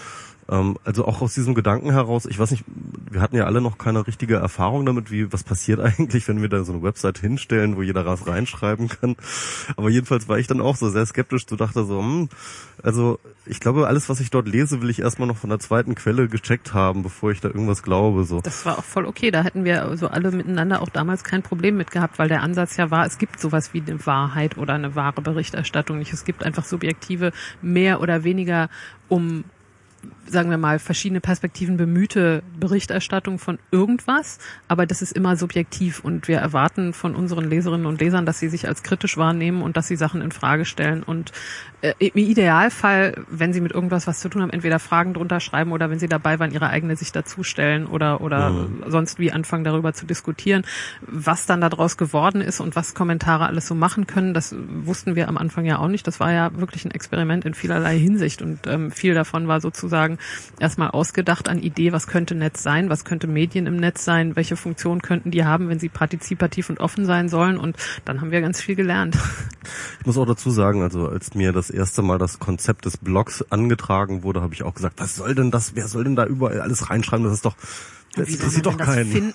[0.50, 2.64] ähm, also auch aus diesem Gedanken heraus, ich weiß nicht,
[3.11, 6.48] wir hatten ja alle noch keine richtige Erfahrung damit, wie was passiert eigentlich, wenn wir
[6.48, 9.16] da so eine Website hinstellen, wo jeder was reinschreiben kann.
[9.76, 12.28] Aber jedenfalls war ich dann auch so sehr skeptisch, so dachte so, hm,
[12.82, 15.94] also ich glaube, alles, was ich dort lese, will ich erstmal noch von der zweiten
[15.94, 18.24] Quelle gecheckt haben, bevor ich da irgendwas glaube.
[18.24, 18.40] So.
[18.40, 19.30] Das war auch voll okay.
[19.30, 22.76] Da hätten wir so alle miteinander auch damals kein Problem mit gehabt, weil der Ansatz
[22.76, 26.12] ja war, es gibt sowas wie eine Wahrheit oder eine wahre Berichterstattung nicht.
[26.12, 27.32] Es gibt einfach subjektive,
[27.62, 28.68] mehr oder weniger
[29.08, 29.44] um
[30.29, 34.38] sagen wir mal, verschiedene Perspektiven bemühte Berichterstattung von irgendwas,
[34.69, 38.49] aber das ist immer subjektiv und wir erwarten von unseren Leserinnen und Lesern, dass sie
[38.49, 41.33] sich als kritisch wahrnehmen und dass sie Sachen in Frage stellen und
[41.81, 45.73] äh, im Idealfall, wenn sie mit irgendwas was zu tun haben, entweder Fragen drunter schreiben
[45.73, 48.85] oder wenn sie dabei waren, ihre eigene Sicht dazustellen oder oder mhm.
[48.88, 50.64] sonst wie anfangen darüber zu diskutieren,
[51.03, 54.35] was dann daraus geworden ist und was Kommentare alles so machen können.
[54.35, 56.07] Das wussten wir am Anfang ja auch nicht.
[56.07, 60.17] Das war ja wirklich ein Experiment in vielerlei Hinsicht und ähm, viel davon war sozusagen
[60.61, 64.57] erstmal ausgedacht an Idee, was könnte Netz sein, was könnte Medien im Netz sein, welche
[64.57, 67.59] Funktion könnten die haben, wenn sie partizipativ und offen sein sollen.
[67.59, 69.16] Und dann haben wir ganz viel gelernt.
[70.00, 73.44] Ich muss auch dazu sagen, also als mir das erste Mal das Konzept des Blogs
[73.50, 76.61] angetragen wurde, habe ich auch gesagt, was soll denn das, wer soll denn da überall
[76.61, 77.57] alles reinschreiben, das ist doch
[78.14, 79.33] das interessiert doch keinen.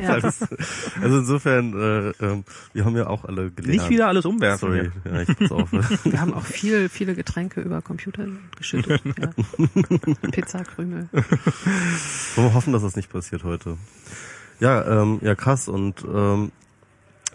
[0.00, 0.14] ja.
[1.02, 3.80] also insofern, äh, äh, wir haben ja auch alle gelernt.
[3.80, 4.68] Nicht wieder alles umwerfen.
[4.68, 5.72] Sorry, ja, ich pass auf.
[6.04, 9.02] wir haben auch viel, viele Getränke über Computer geschüttet.
[9.18, 9.30] Ja.
[10.30, 11.08] Pizzakrümel.
[11.12, 13.76] Wollen wir hoffen, dass das nicht passiert heute.
[14.60, 16.50] Ja, ähm, ja krass und ähm,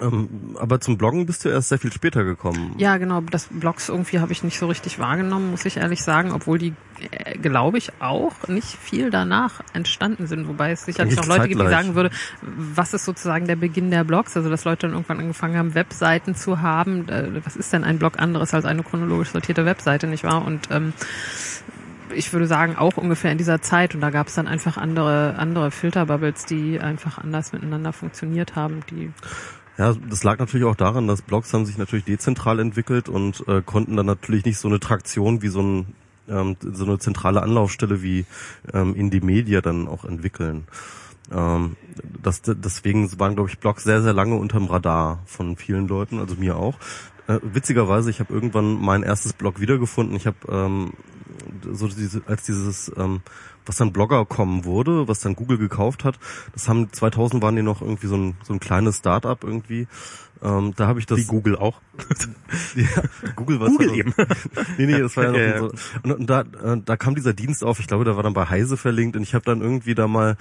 [0.01, 2.73] ähm, aber zum Bloggen bist du erst sehr viel später gekommen.
[2.77, 3.21] Ja, genau.
[3.21, 6.73] Das Blogs irgendwie habe ich nicht so richtig wahrgenommen, muss ich ehrlich sagen, obwohl die,
[7.11, 10.47] äh, glaube ich, auch nicht viel danach entstanden sind.
[10.47, 12.09] Wobei es sicherlich noch Leute gibt, die sagen würde,
[12.41, 14.35] was ist sozusagen der Beginn der Blogs?
[14.35, 17.07] Also dass Leute dann irgendwann angefangen haben, Webseiten zu haben.
[17.07, 20.43] Äh, was ist denn ein Blog anderes als eine chronologisch sortierte Webseite, nicht wahr?
[20.43, 20.93] Und ähm,
[22.15, 23.95] ich würde sagen, auch ungefähr in dieser Zeit.
[23.95, 28.81] Und da gab es dann einfach andere, andere Filterbubbles, die einfach anders miteinander funktioniert haben,
[28.89, 29.11] die
[29.81, 33.63] ja, das lag natürlich auch daran, dass Blogs haben sich natürlich dezentral entwickelt und äh,
[33.63, 35.95] konnten dann natürlich nicht so eine Traktion wie so, ein,
[36.29, 38.27] ähm, so eine zentrale Anlaufstelle wie
[38.71, 40.67] ähm, in die Media dann auch entwickeln.
[41.31, 41.77] Ähm,
[42.21, 46.35] das, deswegen waren, glaube ich, Blogs sehr, sehr lange unterm Radar von vielen Leuten, also
[46.35, 46.75] mir auch.
[47.25, 50.15] Äh, witzigerweise, ich habe irgendwann mein erstes Blog wiedergefunden.
[50.15, 50.93] Ich habe ähm,
[51.71, 53.21] so diese, als dieses ähm,
[53.65, 56.19] was dann Blogger kommen wurde, was dann Google gekauft hat.
[56.54, 59.88] Das haben 2000 waren die noch irgendwie so ein, so ein kleines Start-up irgendwie.
[60.43, 61.19] Ähm, da habe ich das.
[61.19, 61.82] Wie Google auch.
[62.75, 63.04] ja,
[63.36, 64.13] Google war Google eben.
[64.77, 65.71] nee, nee, das war ja noch ja, so.
[66.04, 67.80] Und, und da, äh, da kam dieser Dienst auf.
[67.80, 70.38] Ich glaube, da war dann bei Heise verlinkt und ich habe dann irgendwie da mal,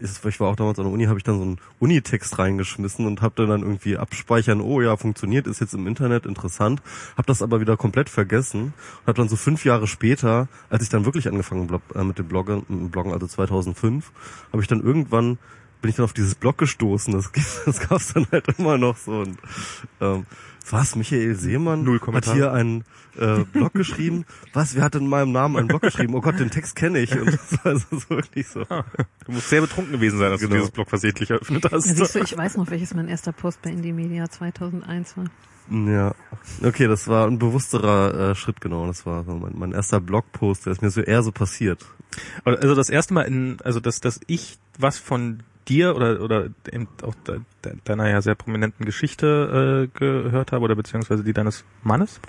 [0.00, 3.22] ich war auch damals an der Uni, habe ich dann so einen Unitext reingeschmissen und
[3.22, 4.60] habe dann irgendwie abspeichern.
[4.60, 6.80] Oh ja, funktioniert, ist jetzt im Internet interessant.
[7.16, 10.90] Habe das aber wieder komplett vergessen und habe dann so fünf Jahre später, als ich
[10.90, 14.12] dann wirklich angefangen äh, mit dem Bloggen, Bloggen also 2005,
[14.52, 15.38] habe ich dann irgendwann
[15.80, 17.12] bin ich dann auf dieses Blog gestoßen.
[17.12, 17.30] Das,
[17.66, 19.20] das gab's dann halt immer noch so.
[19.20, 19.38] Und,
[20.00, 20.26] ähm,
[20.68, 22.84] was, Michael Seemann Null hat hier einen
[23.18, 24.24] äh, Blog geschrieben.
[24.52, 26.14] Was, wer hat in meinem Namen einen Blog geschrieben?
[26.14, 27.18] Oh Gott, den Text kenne ich.
[27.18, 28.62] Und das war also so wirklich so.
[28.68, 28.84] Ah,
[29.24, 30.52] du musst sehr betrunken gewesen sein, als genau.
[30.52, 31.86] du dieses Blog versehentlich eröffnet hast.
[31.86, 35.24] Ja, siehst du, ich weiß noch, welches mein erster Post bei Indie Media 2001 war.
[35.70, 36.14] Ja,
[36.64, 38.86] okay, das war ein bewussterer äh, Schritt, genau.
[38.86, 41.86] Das war so mein, mein erster Blogpost, der ist mir so eher so passiert.
[42.44, 46.88] Also das erste Mal in, also dass, dass ich was von dir oder oder eben
[47.02, 47.14] auch
[47.84, 52.20] deiner ja sehr prominenten Geschichte äh, gehört habe oder beziehungsweise die deines Mannes,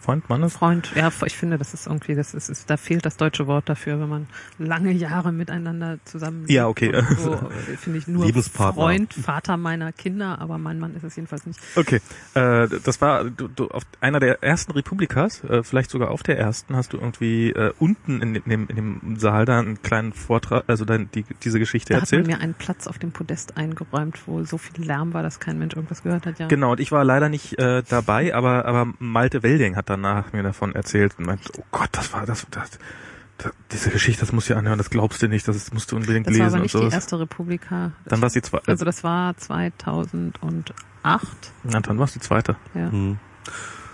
[0.00, 0.54] Freund, Mannes?
[0.54, 3.68] Freund, ja, ich finde, das ist irgendwie, das ist, ist da fehlt das deutsche Wort
[3.68, 4.26] dafür, wenn man
[4.58, 6.92] lange Jahre miteinander zusammen Ja, okay.
[7.18, 11.46] So, äh, finde ich nur Freund, Vater meiner Kinder, aber mein Mann ist es jedenfalls
[11.46, 11.60] nicht.
[11.76, 12.00] Okay,
[12.34, 16.38] äh, das war du, du auf einer der ersten Republikas, äh, vielleicht sogar auf der
[16.38, 20.64] ersten, hast du irgendwie äh, unten in dem, in dem Saal da einen kleinen Vortrag,
[20.66, 22.22] also dann die, diese Geschichte da erzählt.
[22.22, 25.40] Hat man mir einen Platz auf dem Podest eingeräumt, wo so viel Lärm war, dass
[25.40, 26.48] kein Mensch irgendwas gehört hat, ja.
[26.48, 30.42] Genau, und ich war leider nicht äh, dabei, aber aber Malte Welding hat danach mir
[30.42, 32.78] davon erzählt und meinte, oh Gott, das war das, das,
[33.38, 36.26] das diese Geschichte, das muss ich anhören, das glaubst du nicht, das musst du unbedingt
[36.26, 36.44] das lesen.
[36.44, 37.92] Das war aber nicht und die erste Republika.
[38.06, 38.68] Dann war es die zweite.
[38.68, 40.32] Also das war 2008.
[41.64, 42.56] Ja, dann war es die zweite.
[42.74, 42.90] Ja.
[42.90, 43.18] Hm.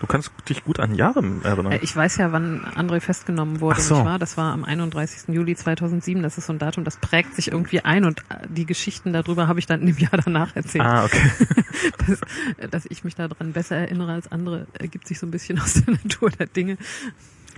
[0.01, 1.73] Du kannst dich gut an Jahre erinnern.
[1.73, 3.97] Äh, ich weiß ja, wann André festgenommen wurde, Ach so.
[3.97, 4.19] nicht wahr?
[4.19, 5.35] Das war am 31.
[5.35, 6.23] Juli 2007.
[6.23, 9.49] Das ist so ein Datum, das prägt sich irgendwie ein und äh, die Geschichten darüber
[9.49, 10.85] habe ich dann im Jahr danach erzählt.
[10.85, 11.31] Ah, okay.
[12.07, 15.75] dass, dass ich mich daran besser erinnere als andere, ergibt sich so ein bisschen aus
[15.75, 16.77] der Natur der Dinge.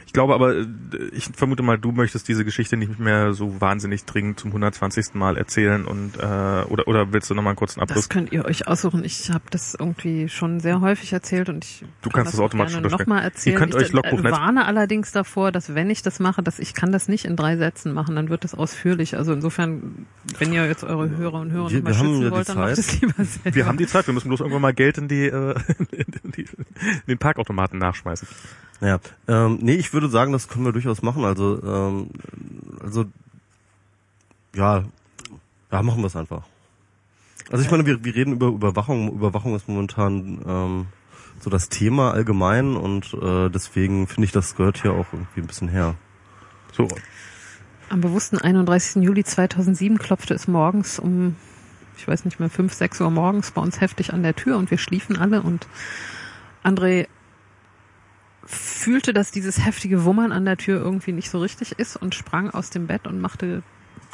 [0.09, 0.67] Ich glaube aber, äh,
[1.13, 5.13] ich vermute mal, du möchtest diese Geschichte nicht mehr so wahnsinnig dringend zum 120.
[5.13, 7.97] Mal erzählen und äh, oder oder willst du noch mal einen kurzen Abriss?
[7.97, 9.05] Das könnt ihr euch aussuchen.
[9.05, 12.81] Ich habe das irgendwie schon sehr häufig erzählt und ich du kann kannst das automatisch
[12.81, 13.53] noch mal erzählen.
[13.53, 16.59] Ihr könnt ich euch Logbuch äh, warne allerdings davor, dass wenn ich das mache, dass
[16.59, 19.15] ich kann das nicht in drei Sätzen machen, dann wird das ausführlich.
[19.15, 20.07] Also insofern,
[20.39, 22.99] wenn ihr jetzt eure Hörer und Hörer wir, mal schützen ja wollt, dann macht es
[22.99, 23.55] lieber selber.
[23.55, 24.07] Wir haben die Zeit.
[24.07, 25.55] Wir müssen bloß irgendwann mal Geld in die, äh,
[25.91, 28.27] in, die in den Parkautomaten nachschmeißen.
[28.81, 31.25] Ja, ähm, nee, ich würde sagen, das können wir durchaus machen.
[31.25, 32.11] Also, ähm,
[32.83, 33.07] also
[34.55, 34.85] ja,
[35.71, 36.45] ja, machen wir es einfach.
[37.51, 39.13] Also ich meine, wir, wir reden über Überwachung.
[39.13, 40.87] Überwachung ist momentan ähm,
[41.41, 45.47] so das Thema allgemein und äh, deswegen finde ich, das gehört hier auch irgendwie ein
[45.47, 45.95] bisschen her.
[46.73, 46.89] So.
[47.89, 49.03] Am bewussten 31.
[49.03, 51.37] Juli 2007 klopfte es morgens um,
[51.97, 54.71] ich weiß nicht mehr, 5, 6 Uhr morgens bei uns heftig an der Tür und
[54.71, 55.67] wir schliefen alle und
[56.63, 57.07] André
[58.51, 62.51] fühlte, dass dieses heftige Wummern an der Tür irgendwie nicht so richtig ist und sprang
[62.51, 63.63] aus dem Bett und machte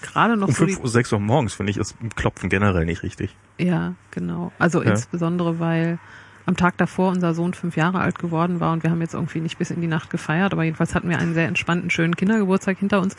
[0.03, 2.85] gerade noch Um so die, 5 Uhr, 6 Uhr morgens finde ich ist Klopfen generell
[2.85, 3.37] nicht richtig.
[3.59, 4.51] Ja, genau.
[4.59, 4.91] Also Ja.
[4.91, 6.01] insbesondere, weil
[6.47, 9.41] am Tag davor unser Sohn fünf Jahre alt geworden war und wir haben jetzt irgendwie
[9.41, 12.79] nicht bis in die Nacht gefeiert, aber jedenfalls hatten wir einen sehr entspannten, schönen Kindergeburtstag
[12.79, 13.17] hinter uns.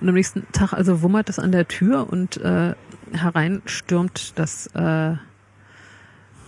[0.00, 2.74] Und am nächsten Tag also wummert es an der Tür und äh,
[3.12, 5.16] herein stürmt das äh,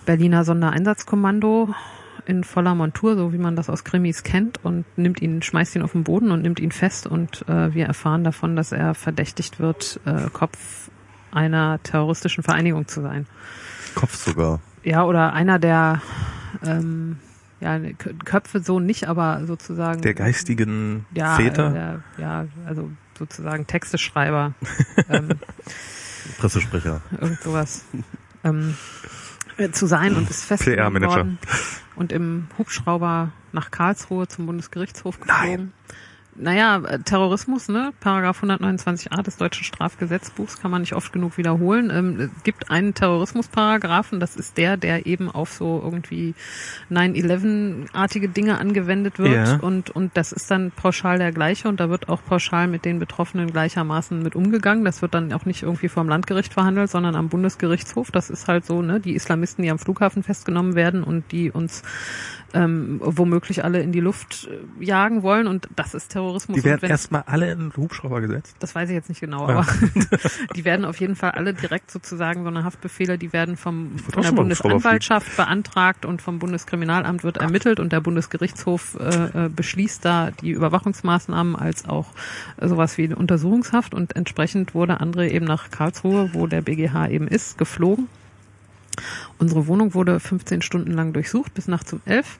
[0.07, 1.75] Berliner Sondereinsatzkommando
[2.26, 5.82] in voller Montur, so wie man das aus Krimis kennt, und nimmt ihn, schmeißt ihn
[5.82, 7.06] auf den Boden und nimmt ihn fest.
[7.06, 10.90] Und äh, wir erfahren davon, dass er verdächtigt wird, äh, Kopf
[11.30, 13.26] einer terroristischen Vereinigung zu sein.
[13.94, 14.60] Kopf sogar.
[14.82, 16.02] Ja, oder einer der
[16.64, 17.18] ähm,
[17.60, 17.78] ja,
[18.24, 21.68] Köpfe so nicht, aber sozusagen Der geistigen ja, Väter.
[21.68, 24.54] Äh, der, ja, also sozusagen Texteschreiber,
[25.08, 25.28] ähm,
[26.38, 27.00] Pressesprecher.
[27.18, 27.84] irgend sowas
[28.44, 28.74] ähm,
[29.56, 31.16] äh, zu sein und ist festgenommen PR-Manager.
[31.16, 31.38] worden
[31.96, 35.72] und im Hubschrauber nach Karlsruhe zum Bundesgerichtshof geflogen.
[36.38, 37.92] Naja, Terrorismus, ne?
[38.01, 41.90] Paragraph 129a des deutschen Strafgesetzbuchs kann man nicht oft genug wiederholen.
[41.90, 46.35] Ähm, es gibt einen Terrorismusparagraphen, das ist der, der eben auf so irgendwie
[46.90, 49.57] 9-11-artige Dinge angewendet wird Ja.
[49.57, 52.99] und, und das ist dann pauschal der gleiche und da wird auch pauschal mit den
[52.99, 54.85] Betroffenen gleichermaßen mit umgegangen.
[54.85, 58.11] Das wird dann auch nicht irgendwie vom Landgericht verhandelt, sondern am Bundesgerichtshof.
[58.11, 59.01] Das ist halt so, ne?
[59.01, 61.83] Die Islamisten, die am Flughafen festgenommen werden und die uns
[62.55, 64.49] ähm, womöglich alle in die Luft
[64.81, 66.25] äh, jagen wollen und das ist Terrorismus.
[66.48, 68.56] Die Und werden wenn- erstmal alle in den Hubschrauber gesetzt.
[68.58, 69.58] das weiß ich jetzt nicht genau, Ja.
[69.58, 69.66] aber
[70.56, 74.22] die werden auf jeden Fall alle direkt sozusagen so eine Haftbefehle, die werden vom von
[74.22, 80.30] der Bundesanwaltschaft beantragt und vom Bundeskriminalamt wird ermittelt und der Bundesgerichtshof äh, äh, beschließt da
[80.30, 82.06] die Überwachungsmaßnahmen als auch
[82.60, 87.28] sowas wie eine Untersuchungshaft und entsprechend wurde André eben nach Karlsruhe, wo der BGH eben
[87.28, 88.08] ist, geflogen.
[89.38, 92.38] Unsere Wohnung wurde 15 Stunden lang durchsucht bis nachts um 11.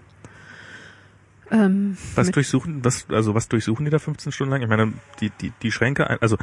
[1.51, 4.63] Ähm, Was durchsuchen, was, also was durchsuchen die da 15 Stunden lang?
[4.63, 6.37] Ich meine, die, die, die Schränke, ein- also,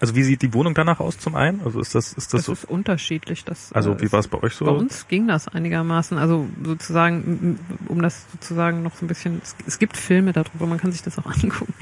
[0.00, 1.60] also wie sieht die Wohnung danach aus zum einen?
[1.64, 3.44] Also ist das, ist das, das so, ist unterschiedlich.
[3.44, 4.64] Das, also äh, wie war es bei euch so?
[4.66, 9.56] Bei uns ging das einigermaßen, also sozusagen, um das sozusagen noch so ein bisschen, es,
[9.66, 11.74] es gibt Filme darüber, man kann sich das auch angucken.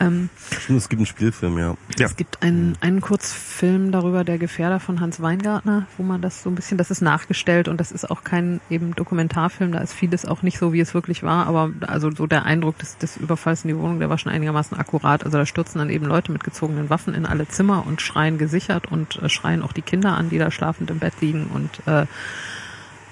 [0.00, 0.30] Ähm,
[0.68, 1.76] es gibt einen Spielfilm, ja.
[1.98, 2.06] Ja.
[2.06, 6.50] Es gibt einen, einen Kurzfilm darüber, der Gefährder von Hans Weingartner, wo man das so
[6.50, 10.24] ein bisschen, das ist nachgestellt und das ist auch kein eben Dokumentarfilm, da ist vieles
[10.24, 13.64] auch nicht so, wie es wirklich war, aber also so der Eindruck des, des Überfalls
[13.64, 15.24] in die Wohnung, der war schon einigermaßen akkurat.
[15.24, 18.90] Also da stürzen dann eben Leute mit gezogenen Waffen in alle Zimmer und schreien gesichert
[18.90, 22.06] und äh, schreien auch die Kinder an, die da schlafend im Bett liegen und äh,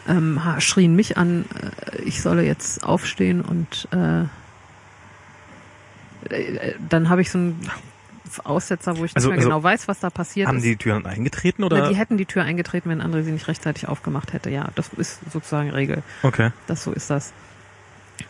[0.06, 1.44] ähm, schrien mich an,
[1.92, 4.24] äh, ich solle jetzt aufstehen und äh,
[6.30, 7.68] äh, dann habe ich so einen
[8.42, 10.64] Aussetzer, wo ich Also- nicht mehr also genau weiß, was da passiert Haben ist.
[10.64, 11.88] die die Türen eingetreten Na, oder?
[11.88, 14.50] die hätten die Tür eingetreten, wenn André sie nicht rechtzeitig aufgemacht hätte.
[14.50, 16.02] Ja, das ist sozusagen Regel.
[16.22, 16.50] Okay.
[16.66, 17.32] Das so ist das.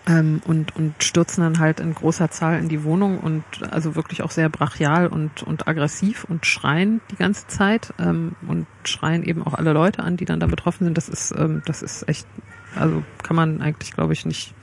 [0.07, 4.23] Ähm, und, und stürzen dann halt in großer Zahl in die Wohnung und also wirklich
[4.23, 9.43] auch sehr brachial und, und aggressiv und schreien die ganze Zeit ähm, und schreien eben
[9.43, 10.97] auch alle Leute an, die dann da betroffen sind.
[10.97, 12.27] Das ist, ähm, das ist echt,
[12.77, 14.55] also kann man eigentlich, glaube ich, nicht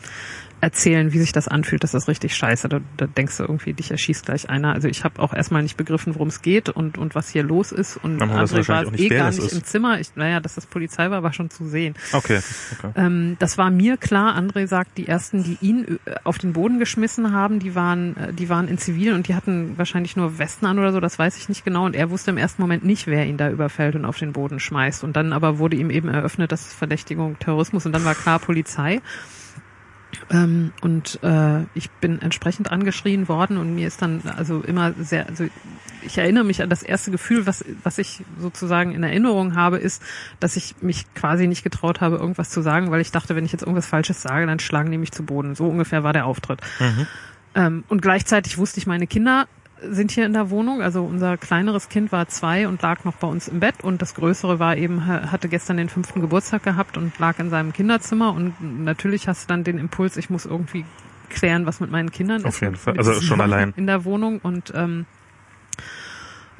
[0.62, 2.70] erzählen, wie sich das anfühlt, das ist richtig scheiße.
[2.70, 4.74] Da, da denkst du irgendwie, dich erschießt gleich einer.
[4.74, 7.72] Also ich habe auch erstmal nicht begriffen, worum es geht und, und was hier los
[7.72, 7.98] ist.
[7.98, 9.54] Und André war eh gar nicht ist.
[9.54, 10.00] im Zimmer.
[10.00, 11.96] Ich, naja, dass das Polizei war, war schon zu sehen.
[12.14, 12.42] Okay.
[12.78, 12.92] okay.
[12.96, 14.38] Ähm, das war mir klar.
[14.38, 18.34] André sagt, die ersten, die ihn äh, auf den Boden geschmissen haben, die waren, äh,
[18.34, 21.00] die waren in Zivil und die hatten wahrscheinlich nur Westen an oder so.
[21.00, 21.86] Das weiß ich nicht genau.
[21.86, 24.60] Und er wusste im ersten Moment nicht, wer ihn da überfällt und auf den Boden
[24.60, 25.04] schmeißt.
[25.04, 27.88] Und dann aber wurde ihm eben eröffnet, das ist Verdächtigung Terrorismus.
[27.88, 29.02] Und dann war klar Polizei.
[30.32, 35.28] Ähm, und äh, ich bin entsprechend angeschrien worden und mir ist dann also immer sehr,
[35.28, 35.46] also
[36.04, 40.02] ich erinnere mich an das erste Gefühl, was, was ich sozusagen in Erinnerung habe, ist,
[40.40, 43.52] dass ich mich quasi nicht getraut habe, irgendwas zu sagen, weil ich dachte, wenn ich
[43.52, 45.54] jetzt irgendwas Falsches sage, dann schlagen die mich zu Boden.
[45.54, 46.62] So ungefähr war der Auftritt.
[46.80, 47.08] Mhm.
[47.54, 49.48] Ähm, und gleichzeitig wusste ich, meine Kinder
[49.82, 50.82] sind hier in der Wohnung.
[50.82, 54.16] Also unser kleineres Kind war zwei und lag noch bei uns im Bett und das
[54.16, 58.84] größere war eben, hatte gestern den fünften Geburtstag gehabt und lag in seinem Kinderzimmer und
[58.84, 60.86] natürlich hast du dann den Impuls, ich muss irgendwie
[61.30, 62.62] klären, was mit meinen Kindern Auf ist.
[62.62, 62.98] jeden Fall.
[62.98, 63.74] Also schon allein.
[63.76, 65.06] In der Wohnung und ähm,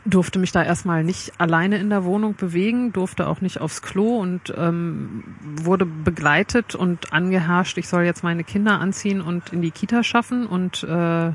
[0.06, 4.18] durfte mich da erstmal nicht alleine in der Wohnung bewegen, durfte auch nicht aufs Klo
[4.18, 9.72] und ähm, wurde begleitet und angeherrscht, ich soll jetzt meine Kinder anziehen und in die
[9.72, 11.32] Kita schaffen und äh,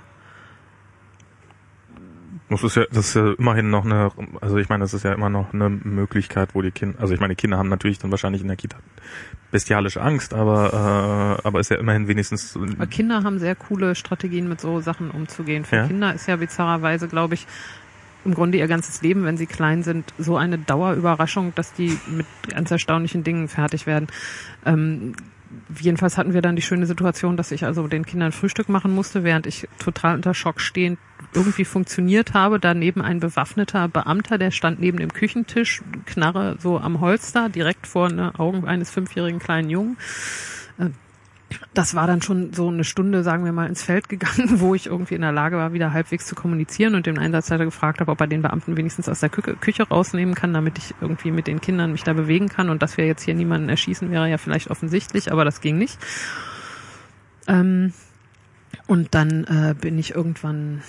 [2.49, 5.13] Das ist ja, das ist ja immerhin noch eine, also ich meine, das ist ja
[5.13, 8.13] immer noch eine Möglichkeit, wo die Kinder, also ich meine, die Kinder haben natürlich dann
[8.13, 8.77] wahrscheinlich in der Kita
[9.51, 12.57] bestialische Angst, aber äh, aber ist ja immerhin wenigstens.
[12.57, 15.65] Aber Kinder haben sehr coole Strategien, mit so Sachen umzugehen.
[15.65, 15.87] Für Ja.
[15.87, 17.47] Kinder ist ja bizarrerweise, glaube ich,
[18.25, 22.27] im Grunde ihr ganzes Leben, wenn sie klein sind, so eine Dauerüberraschung, dass die mit
[22.49, 24.09] ganz erstaunlichen Dingen fertig werden.
[24.65, 25.15] Ähm,
[25.79, 29.25] jedenfalls hatten wir dann die schöne Situation, dass ich also den Kindern Frühstück machen musste,
[29.25, 30.99] während ich total unter Schock stehend
[31.37, 32.59] irgendwie funktioniert habe.
[32.59, 38.09] Daneben ein bewaffneter Beamter, der stand neben dem Küchentisch, Knarre so am Holster, direkt vor
[38.09, 39.97] den Augen eines fünfjährigen kleinen Jungen.
[40.79, 40.89] Äh,
[41.75, 44.87] Das war dann schon so eine Stunde, sagen wir mal, ins Feld gegangen, wo ich
[44.87, 48.21] irgendwie in der Lage war, wieder halbwegs zu kommunizieren und den Einsatzleiter gefragt habe, ob
[48.21, 51.61] er den Beamten wenigstens aus der Küche, Küche rausnehmen kann, damit ich irgendwie mit den
[51.61, 54.71] Kindern mich da bewegen kann und dass wir jetzt hier niemanden erschießen, wäre ja vielleicht
[54.71, 55.99] offensichtlich, aber das ging nicht.
[57.47, 57.93] Ähm,
[58.89, 60.83] und dann äh, bin ich irgendwann,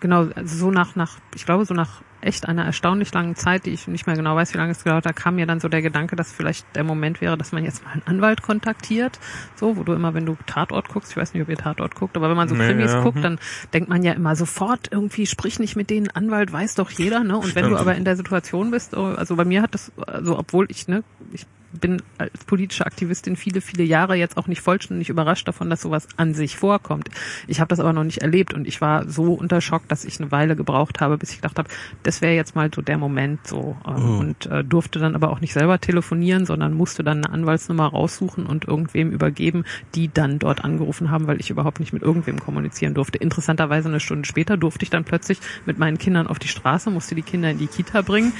[0.00, 3.70] genau, also so nach, nach, ich glaube, so nach echt einer erstaunlich langen Zeit, die
[3.70, 5.82] ich nicht mehr genau weiß, wie lange es gedauert hat, kam mir dann so der
[5.82, 9.18] Gedanke, dass vielleicht der Moment wäre, dass man jetzt mal einen Anwalt kontaktiert,
[9.56, 12.16] so, wo du immer, wenn du Tatort guckst, ich weiß nicht, ob ihr Tatort guckt,
[12.16, 13.22] aber wenn man so Nee, Krimis ja, guckt, hm.
[13.22, 13.38] dann
[13.72, 17.36] denkt man ja immer sofort irgendwie, sprich nicht mit denen, Anwalt weiß doch jeder, ne?
[17.36, 17.80] Und wenn du Stimmt.
[17.80, 21.02] aber in der Situation bist, oh, also bei mir hat das, also obwohl ich, ne,
[21.32, 25.82] ich bin als politische Aktivistin viele, viele Jahre jetzt auch nicht vollständig überrascht davon, dass
[25.82, 27.08] sowas an sich vorkommt.
[27.46, 30.20] Ich habe das aber noch nicht erlebt und ich war so unter Schock, dass ich
[30.20, 31.68] eine Weile gebraucht habe, bis ich gedacht habe,
[32.02, 35.40] das wäre jetzt mal so der Moment so ähm, und äh, durfte dann aber auch
[35.40, 39.64] nicht selber telefonieren, sondern musste dann eine Anwaltsnummer raussuchen und irgendwem übergeben,
[39.94, 43.18] die dann dort angerufen haben, weil ich überhaupt nicht mit irgendwem kommunizieren durfte.
[43.18, 47.14] Interessanterweise eine Stunde später durfte ich dann plötzlich mit meinen Kindern auf die Straße, musste
[47.14, 48.32] die Kinder in die Kita bringen.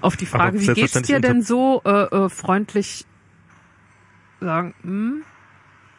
[0.00, 3.04] Auf die Frage, wie geht's dir denn so, äh, äh, freundlich
[4.40, 5.22] sagen, hm,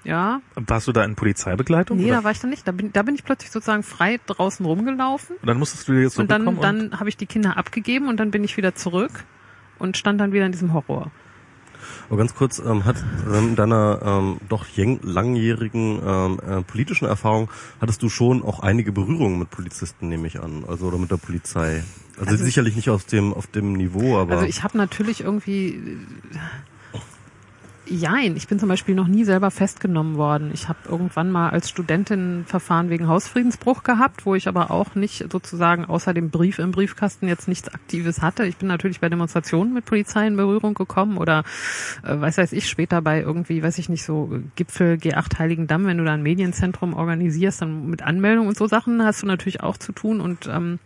[0.03, 1.97] ja, Warst du da in Polizeibegleitung?
[1.97, 2.17] nee, oder?
[2.17, 2.67] da war ich dann nicht.
[2.67, 6.03] Da bin, da bin ich plötzlich sozusagen frei draußen rumgelaufen Und dann musstest du dir
[6.03, 9.25] jetzt und dann, dann habe ich die Kinder abgegeben und dann bin ich wieder zurück
[9.79, 11.11] und stand dann wieder in diesem Horror.
[12.09, 17.49] Aber ganz kurz, ähm, hat ähm, in deiner ähm, doch langjährigen ähm, äh, politischen Erfahrung
[17.81, 21.17] hattest du schon auch einige Berührungen mit Polizisten, nehme ich an, also oder mit der
[21.17, 21.83] Polizei.
[22.17, 25.99] Also, Also- sicherlich nicht auf dem auf dem Niveau, aber Also ich habe natürlich irgendwie
[27.89, 30.51] Jein, ich bin zum Beispiel noch nie selber festgenommen worden.
[30.53, 34.95] Ich habe irgendwann mal als Studentin ein Verfahren wegen Hausfriedensbruch gehabt, wo ich aber auch
[34.95, 38.45] nicht sozusagen außer dem Brief im Briefkasten jetzt nichts Aktives hatte.
[38.45, 41.43] Ich bin natürlich bei Demonstrationen mit Polizei in Berührung gekommen oder
[42.03, 45.97] äh, weiß weiß ich später bei irgendwie, weiß ich nicht, so Gipfel G8 Heiligendamm, wenn
[45.97, 49.77] du da ein Medienzentrum organisierst, dann mit Anmeldung und so Sachen hast du natürlich auch
[49.77, 50.79] zu tun und ähm,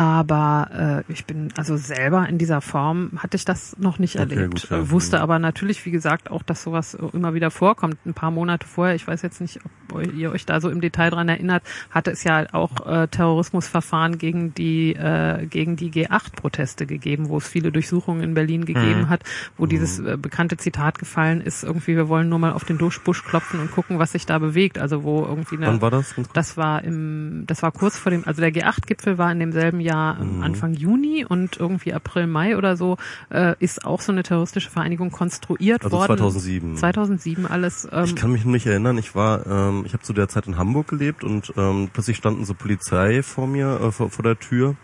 [0.00, 4.34] aber äh, ich bin also selber in dieser Form hatte ich das noch nicht Okay,
[4.34, 4.62] erlebt.
[4.62, 4.78] gut, ja.
[4.78, 7.98] Äh, Wusste aber natürlich, wie gesagt, auch, dass sowas immer wieder vorkommt.
[8.06, 9.60] Ein paar Monate vorher, ich weiß jetzt nicht,
[9.92, 14.16] ob ihr euch da so im Detail dran erinnert, hatte es ja auch äh, Terrorismusverfahren
[14.16, 19.08] gegen die äh, gegen die G8-Proteste gegeben, wo es viele Durchsuchungen in Berlin gegeben Mhm.
[19.10, 19.22] hat,
[19.58, 23.00] wo dieses äh, bekannte Zitat gefallen ist: irgendwie, wir wollen nur mal auf den Dusch-
[23.04, 24.78] Busch klopfen und gucken, was sich da bewegt.
[24.78, 26.14] Also wo irgendwie eine wann war das?
[26.32, 29.89] Das war im, das war kurz vor dem, also der G8-Gipfel war in demselben Jahr
[29.90, 30.42] ähm, Mhm.
[30.42, 32.96] Anfang Juni und irgendwie April, Mai oder so
[33.30, 36.16] äh, ist auch so eine terroristische Vereinigung konstruiert Also worden.
[36.18, 36.76] 2007.
[36.76, 37.88] 2007 alles.
[37.90, 40.56] Ähm, Ich kann mich nicht erinnern, ich war, ähm, ich habe zu der Zeit in
[40.56, 44.76] Hamburg gelebt und ähm, plötzlich standen so Polizei vor mir, äh, vor, vor der Tür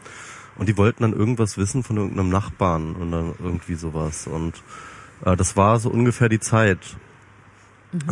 [0.57, 4.63] und die wollten dann irgendwas wissen von irgendeinem Nachbarn und dann irgendwie sowas und
[5.25, 6.97] äh, das war so ungefähr die Zeit.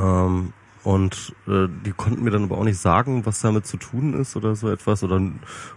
[0.01, 0.53] Ähm,
[0.85, 4.37] und äh, die konnten mir dann aber auch nicht sagen, was damit zu tun ist
[4.37, 5.03] oder so etwas.
[5.03, 5.21] Oder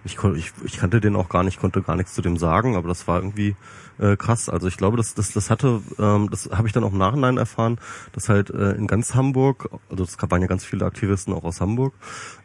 [0.03, 2.89] ich, ich, ich kannte den auch gar nicht, konnte gar nichts zu dem sagen, aber
[2.89, 3.55] das war irgendwie
[3.99, 4.49] äh, krass.
[4.49, 7.37] Also ich glaube, das, das, das hatte, ähm, das habe ich dann auch im Nachhinein
[7.37, 7.79] erfahren,
[8.11, 11.61] dass halt äh, in ganz Hamburg, also es waren ja ganz viele Aktivisten auch aus
[11.61, 11.93] Hamburg,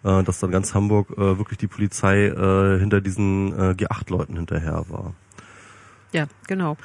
[0.04, 4.84] äh, dass dann ganz Hamburg äh, wirklich die Polizei äh, hinter diesen äh, G8-Leuten hinterher
[4.88, 5.14] war.
[6.12, 6.76] ja, genau.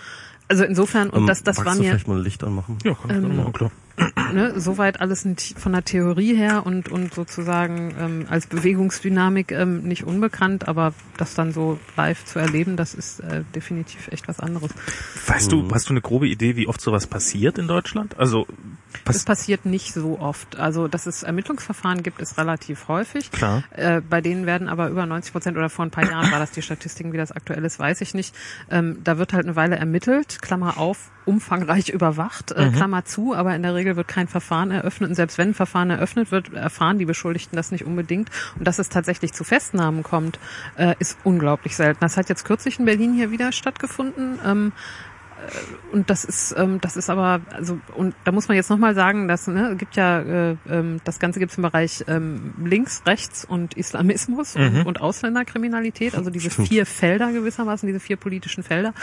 [0.48, 2.78] Also insofern, und Ähm, das, das war du mir, vielleicht mal ein Licht anmachen?
[2.84, 3.72] Ja, kann ich Ähm, ähm, machen, klar.
[4.34, 9.84] ne, soweit alles nicht von der Theorie her und, und sozusagen ähm, als Bewegungsdynamik ähm,
[9.84, 14.40] nicht unbekannt, aber das dann so live zu erleben, das ist äh, definitiv echt was
[14.40, 14.72] anderes.
[15.26, 18.18] Weißt du, hast du eine grobe Idee, wie oft sowas passiert in Deutschland?
[18.20, 18.46] Also
[19.06, 20.58] Das pass passiert nicht so oft.
[20.58, 23.32] Also, dass es Ermittlungsverfahren gibt, ist relativ häufig.
[23.32, 23.64] Klar.
[23.72, 26.52] Äh, bei denen werden aber über 90 Prozent oder vor ein paar Jahren war das
[26.52, 28.36] die Statistiken, wie das aktuell ist, weiß ich nicht.
[28.70, 33.56] Ähm, da wird halt eine Weile ermittelt, Klammer auf, umfangreich überwacht, äh, Klammer zu, aber
[33.56, 35.10] in der Regel wird kein Verfahren eröffnet.
[35.10, 38.30] Und selbst wenn ein Verfahren eröffnet wird, erfahren die Beschuldigten das nicht unbedingt.
[38.58, 40.40] Und dass es tatsächlich zu Festnahmen kommt,
[40.78, 42.00] äh, ist unglaublich selten.
[42.02, 44.40] Das hat jetzt kürzlich in Berlin hier wieder stattgefunden.
[44.46, 44.72] Ähm,
[45.92, 49.28] und das ist, ähm, das ist aber, also und da muss man jetzt nochmal sagen,
[49.28, 53.46] dass ne, gibt ja äh, ähm, das Ganze gibt es im Bereich ähm, links, rechts
[53.46, 54.62] und Islamismus Mhm.
[54.62, 58.94] und, und Ausländerkriminalität, also diese vier Felder gewissermaßen, diese vier politischen Felder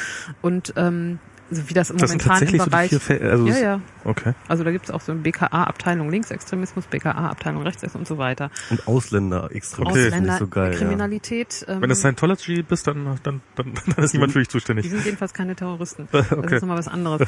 [0.42, 1.18] und ähm,
[1.56, 3.46] also wie das im Das sind momentan im tatsächlich so die Bereich vier Fel also
[3.46, 3.80] ja, ja.
[4.04, 4.34] Okay.
[4.48, 8.50] Also da gibt es auch so eine BKA-Abteilung Linksextremismus, BKA-Abteilung Rechtsextremismus und so weiter.
[8.70, 10.08] Und Ausländer extrem Okay.
[10.08, 10.72] ist nicht so geil.
[10.72, 10.78] Ja.
[10.78, 11.64] Kriminalität.
[11.68, 14.90] Ähm, Wenn du Scientology bist, dann, dann, dann, dann ist niemand für dich die zuständig.
[14.90, 16.08] sind jedenfalls keine Terroristen.
[16.12, 16.56] Das Okay.
[16.56, 17.26] ist nochmal was anderes.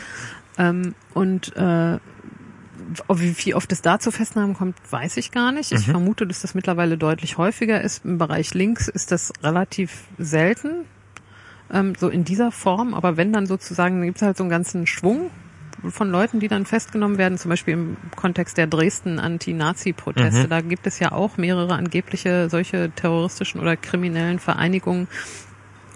[0.58, 1.98] ähm, und äh,
[3.12, 5.72] wie, wie oft es da zu Festnahmen kommt, weiß ich gar nicht.
[5.72, 5.92] Ich Mhm.
[5.92, 8.04] vermute, dass das mittlerweile deutlich häufiger ist.
[8.04, 10.84] Im Bereich links ist das relativ selten,
[11.72, 12.94] ähm, so in dieser Form.
[12.94, 15.30] Aber wenn dann sozusagen, dann gibt es halt so einen ganzen Schwung
[15.90, 20.44] von Leuten, die dann festgenommen werden, zum Beispiel im Kontext der Dresden Anti-Nazi-Proteste.
[20.44, 20.48] Mhm.
[20.48, 25.08] Da gibt es ja auch mehrere angebliche solche terroristischen oder kriminellen Vereinigungen,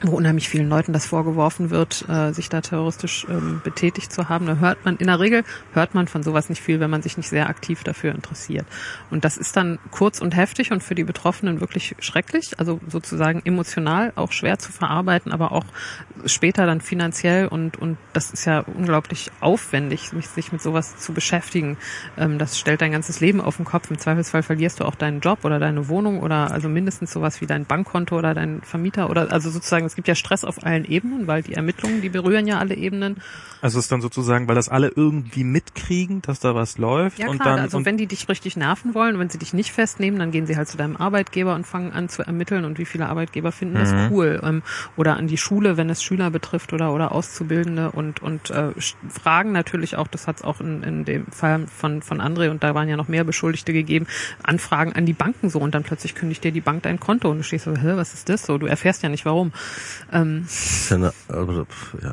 [0.03, 4.47] wo unheimlich vielen Leuten das vorgeworfen wird, äh, sich da terroristisch ähm, betätigt zu haben.
[4.47, 7.17] Da hört man, in der Regel hört man von sowas nicht viel, wenn man sich
[7.17, 8.67] nicht sehr aktiv dafür interessiert.
[9.11, 13.43] Und das ist dann kurz und heftig und für die Betroffenen wirklich schrecklich, also sozusagen
[13.45, 15.67] emotional auch schwer zu verarbeiten, aber auch
[16.25, 21.77] später dann finanziell und, und das ist ja unglaublich aufwendig, sich mit sowas zu beschäftigen.
[22.17, 23.91] Ähm, das stellt dein ganzes Leben auf den Kopf.
[23.91, 27.47] Im Zweifelsfall verlierst du auch deinen Job oder deine Wohnung oder also mindestens sowas wie
[27.47, 31.27] dein Bankkonto oder dein Vermieter oder also sozusagen es gibt ja Stress auf allen Ebenen,
[31.27, 33.17] weil die Ermittlungen, die berühren ja alle Ebenen.
[33.61, 37.29] Also es ist dann sozusagen, weil das alle irgendwie mitkriegen, dass da was läuft Ja
[37.29, 39.73] und klar, dann also und, wenn die dich richtig nerven wollen, wenn sie dich nicht
[39.73, 42.85] festnehmen, dann gehen sie halt zu deinem Arbeitgeber und fangen an zu ermitteln und wie
[42.87, 44.07] viele Arbeitgeber finden das Mhm.
[44.11, 44.41] cool.
[44.43, 44.63] Ähm,
[44.97, 48.71] oder an die Schule, wenn es Schüler betrifft oder oder Auszubildende und und äh,
[49.09, 52.63] fragen natürlich auch, das hat es auch in, in dem Fall von von André und
[52.63, 54.07] da waren ja noch mehr Beschuldigte gegeben,
[54.43, 57.39] Anfragen an die Banken so und dann plötzlich kündigt dir die Bank dein Konto und
[57.39, 58.57] du stehst so, hä, was ist das so?
[58.57, 59.53] Du erfährst ja nicht warum.
[60.13, 61.67] Ähm, Ist ja eine, also,
[62.03, 62.13] ja.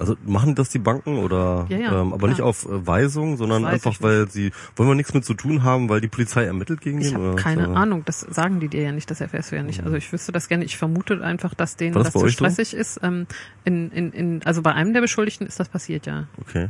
[0.00, 2.30] Also machen das die Banken oder Ja, ja, ähm, aber klar.
[2.30, 5.88] nicht auf äh, Weisung, sondern einfach weil sie wollen wir nichts mit zu tun haben,
[5.88, 7.72] weil die Polizei ermittelt gegen Ich den habe keine so?
[7.72, 9.82] Ahnung, das sagen die dir ja nicht, das erfährst du ja nicht.
[9.82, 10.64] Also ich wüsste das gerne.
[10.64, 12.44] Ich vermute einfach, dass denen War das, das zu euch so?
[12.44, 13.00] stressig ist.
[13.02, 13.26] Ähm,
[13.64, 16.28] in, in, in, also bei einem der Beschuldigten ist das passiert, ja.
[16.40, 16.68] Okay.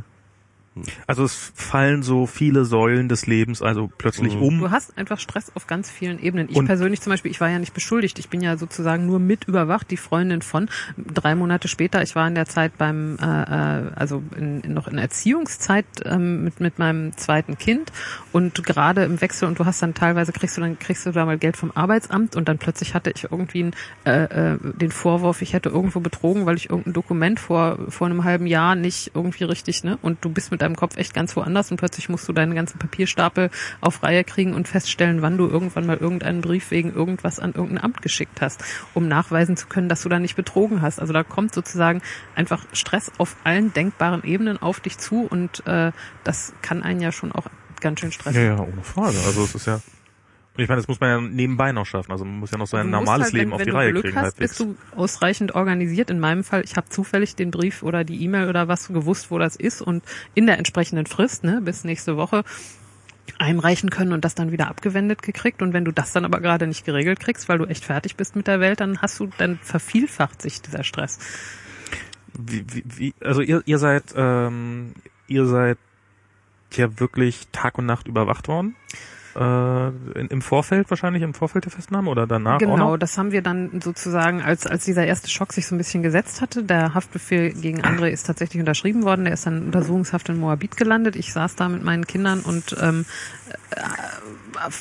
[1.07, 4.41] Also es fallen so viele Säulen des Lebens also plötzlich Mhm.
[4.41, 4.59] um.
[4.59, 6.47] Du hast einfach Stress auf ganz vielen Ebenen.
[6.49, 8.17] Ich Und- persönlich zum Beispiel, ich war ja nicht beschuldigt.
[8.19, 10.69] Ich bin ja sozusagen nur mit überwacht, die Freundin von.
[10.97, 14.87] Drei Monate später, ich war in der Zeit beim, äh, äh, also in, in noch
[14.87, 17.91] in Erziehungszeit ähm, mit mit meinem zweiten Kind
[18.31, 21.25] und gerade im Wechsel und du hast dann teilweise kriegst du dann kriegst du da
[21.25, 23.73] mal Geld vom Arbeitsamt und dann plötzlich hatte ich irgendwie einen,
[24.05, 28.23] äh, äh, den Vorwurf, ich hätte irgendwo betrogen, weil ich irgendein Dokument vor vor einem
[28.23, 31.71] halben Jahr nicht irgendwie richtig ne und du bist mit deinem Kopf echt ganz woanders
[31.71, 33.49] und plötzlich musst du deinen ganzen Papierstapel
[33.81, 37.83] auf Reihe kriegen und feststellen, wann du irgendwann mal irgendeinen Brief wegen irgendwas an irgendein
[37.83, 40.99] Amt geschickt hast, um nachweisen zu können, dass du da nicht betrogen hast.
[40.99, 42.01] Also da kommt sozusagen
[42.35, 45.91] einfach Stress auf allen denkbaren Ebenen auf dich zu und äh,
[46.23, 47.45] das kann einen ja schon auch
[47.81, 48.41] ganz schön stressen.
[48.41, 49.17] Ja, ja, ohne Frage.
[49.25, 49.79] Also es ist ja
[50.61, 52.11] ich meine, das muss man ja nebenbei noch schaffen.
[52.11, 54.17] Also man muss ja noch sein normales halt, Leben wenn, auf die Reihe Glück kriegen
[54.17, 54.57] hast, halbwegs.
[54.57, 56.09] bist du ausreichend organisiert.
[56.09, 59.37] In meinem Fall, ich habe zufällig den Brief oder die E-Mail oder was gewusst, wo
[59.37, 60.03] das ist und
[60.35, 62.43] in der entsprechenden Frist, ne, bis nächste Woche
[63.37, 65.61] einreichen können und das dann wieder abgewendet gekriegt.
[65.61, 68.35] Und wenn du das dann aber gerade nicht geregelt kriegst, weil du echt fertig bist
[68.35, 71.19] mit der Welt, dann hast du, dann vervielfacht sich dieser Stress.
[72.37, 74.93] wie, wie, wie, also ihr, ihr seid, ähm,
[75.27, 75.77] ihr seid
[76.73, 78.75] ja wirklich Tag und Nacht überwacht worden.
[79.39, 79.87] Äh,
[80.19, 83.79] in, Im Vorfeld wahrscheinlich, im Vorfeld der Festnahme oder danach Genau, das haben wir dann
[83.81, 87.81] sozusagen, als, als dieser erste Schock sich so ein bisschen gesetzt hatte, der Haftbefehl gegen
[87.81, 91.15] André ist tatsächlich unterschrieben worden, der ist dann in Untersuchungshaft in Moabit gelandet.
[91.15, 93.05] Ich saß da mit meinen Kindern und ähm,
[93.69, 93.81] äh,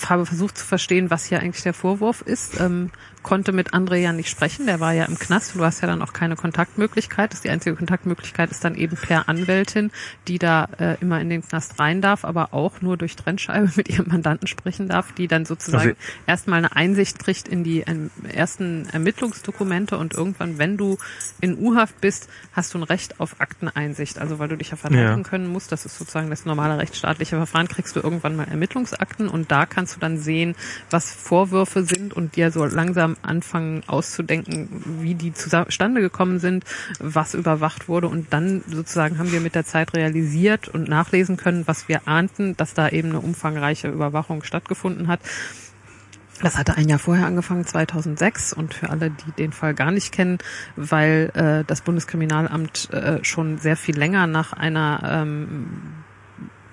[0.09, 2.59] habe versucht zu verstehen, was hier eigentlich der Vorwurf ist.
[2.61, 2.91] Ähm,
[3.23, 6.03] konnte mit André ja nicht sprechen, der war ja im Knast du hast ja dann
[6.03, 7.33] auch keine Kontaktmöglichkeit.
[7.33, 9.91] Das die einzige Kontaktmöglichkeit ist dann eben per Anwältin,
[10.29, 13.89] die da äh, immer in den Knast rein darf, aber auch nur durch Trennscheibe mit
[13.89, 18.11] ihrem Mandanten sprechen darf, die dann sozusagen Also- erstmal eine Einsicht kriegt in die ähm,
[18.33, 20.99] ersten Ermittlungsdokumente und irgendwann, wenn du
[21.41, 24.19] in U-Haft bist, hast du ein Recht auf Akteneinsicht.
[24.19, 25.23] Also weil du dich ja verteidigen Ja.
[25.23, 29.51] können musst, das ist sozusagen das normale rechtsstaatliche Verfahren, kriegst du irgendwann mal Ermittlungsakten und
[29.51, 30.55] da kannst du dann sehen,
[30.91, 34.69] was Vorwürfe sind und dir so langsam anfangen auszudenken,
[35.01, 36.65] wie die zustande gekommen sind,
[36.99, 41.67] was überwacht wurde und dann sozusagen haben wir mit der Zeit realisiert und nachlesen können,
[41.67, 45.21] was wir ahnten, dass da eben eine umfangreiche Überwachung stattgefunden hat.
[46.43, 48.53] Das hatte ein Jahr vorher angefangen, 2006.
[48.53, 50.39] Und für alle, die den Fall gar nicht kennen,
[50.77, 55.69] weil äh, das Bundeskriminalamt äh, schon sehr viel länger nach einer ähm,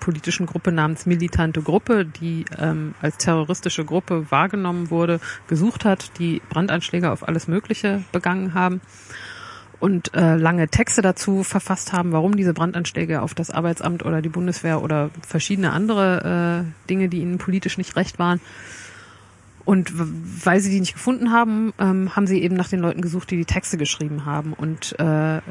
[0.06, 6.43] politischen Gruppe namens Militante Gruppe, die ähm, als terroristische Gruppe wahrgenommen wurde, gesucht hat, die
[6.49, 8.82] Brandanschläge auf alles Mögliche begangen haben.
[9.80, 14.30] und äh, lange Texte dazu verfasst haben, warum diese Brandanschläge auf das Arbeitsamt oder die
[14.30, 18.39] Bundeswehr oder verschiedene andere äh, Dinge, die ihnen politisch nicht recht waren.
[19.66, 19.91] Und
[20.45, 23.38] weil sie die nicht gefunden haben, ähm, haben sie eben nach den Leuten gesucht, die
[23.38, 24.53] die Texte geschrieben haben.
[24.53, 25.41] Und äh, äh,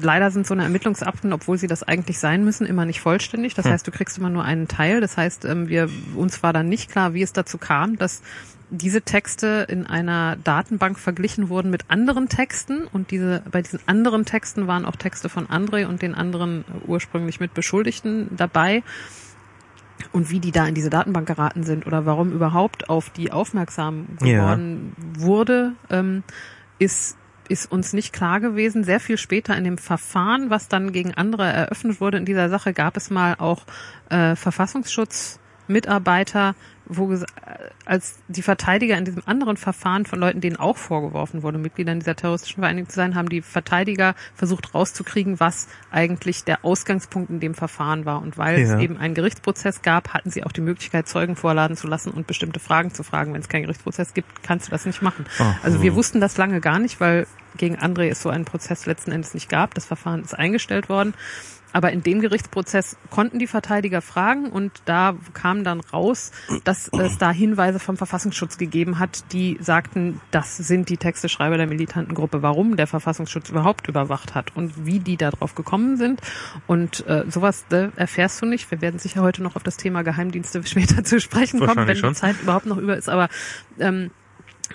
[0.00, 3.54] leider sind so eine Ermittlungsakten, obwohl sie das eigentlich sein müssen, immer nicht vollständig.
[3.54, 3.72] Das hm.
[3.72, 5.00] heißt, du kriegst immer nur einen Teil.
[5.00, 8.22] Das heißt, ähm, wir uns war dann nicht klar, wie es dazu kam, dass
[8.70, 14.24] diese Texte in einer Datenbank verglichen wurden mit anderen Texten und diese bei diesen anderen
[14.24, 18.82] Texten waren auch Texte von André und den anderen ursprünglich mit Beschuldigten dabei
[20.12, 24.06] und wie die da in diese Datenbank geraten sind oder warum überhaupt auf die aufmerksam
[24.18, 25.20] geworden ja.
[25.24, 26.22] wurde, ähm,
[26.78, 27.16] ist
[27.48, 28.82] ist uns nicht klar gewesen.
[28.84, 32.72] Sehr viel später in dem Verfahren, was dann gegen andere eröffnet wurde in dieser Sache,
[32.72, 33.62] gab es mal auch
[34.10, 36.54] äh, Verfassungsschutzmitarbeiter,
[36.86, 37.14] wo
[37.84, 42.16] als die Verteidiger in diesem anderen Verfahren von Leuten, denen auch vorgeworfen wurde, Mitgliedern dieser
[42.16, 47.54] terroristischen Vereinigung zu sein, haben die Verteidiger versucht rauszukriegen, was eigentlich der Ausgangspunkt in dem
[47.54, 48.20] Verfahren war.
[48.22, 48.74] Und weil ja.
[48.74, 52.26] es eben einen Gerichtsprozess gab, hatten sie auch die Möglichkeit, Zeugen vorladen zu lassen und
[52.26, 53.32] bestimmte Fragen zu fragen.
[53.32, 55.24] Wenn es keinen Gerichtsprozess gibt, kannst du das nicht machen.
[55.40, 55.44] Oh.
[55.62, 57.26] Also wir wussten das lange gar nicht, weil
[57.56, 59.74] gegen André es so einen Prozess letzten Endes nicht gab.
[59.74, 61.14] Das Verfahren ist eingestellt worden.
[61.74, 66.30] Aber in dem Gerichtsprozess konnten die Verteidiger fragen und da kam dann raus,
[66.62, 71.66] dass es da Hinweise vom Verfassungsschutz gegeben hat, die sagten, das sind die Texteschreiber der
[71.66, 72.42] militanten Gruppe.
[72.42, 76.20] Warum der Verfassungsschutz überhaupt überwacht hat und wie die darauf gekommen sind.
[76.68, 78.70] Und äh, sowas äh, erfährst du nicht.
[78.70, 82.12] Wir werden sicher heute noch auf das Thema Geheimdienste später zu sprechen kommen, wenn die
[82.12, 83.08] Zeit überhaupt noch über ist.
[83.08, 83.28] Aber
[83.80, 84.12] ähm,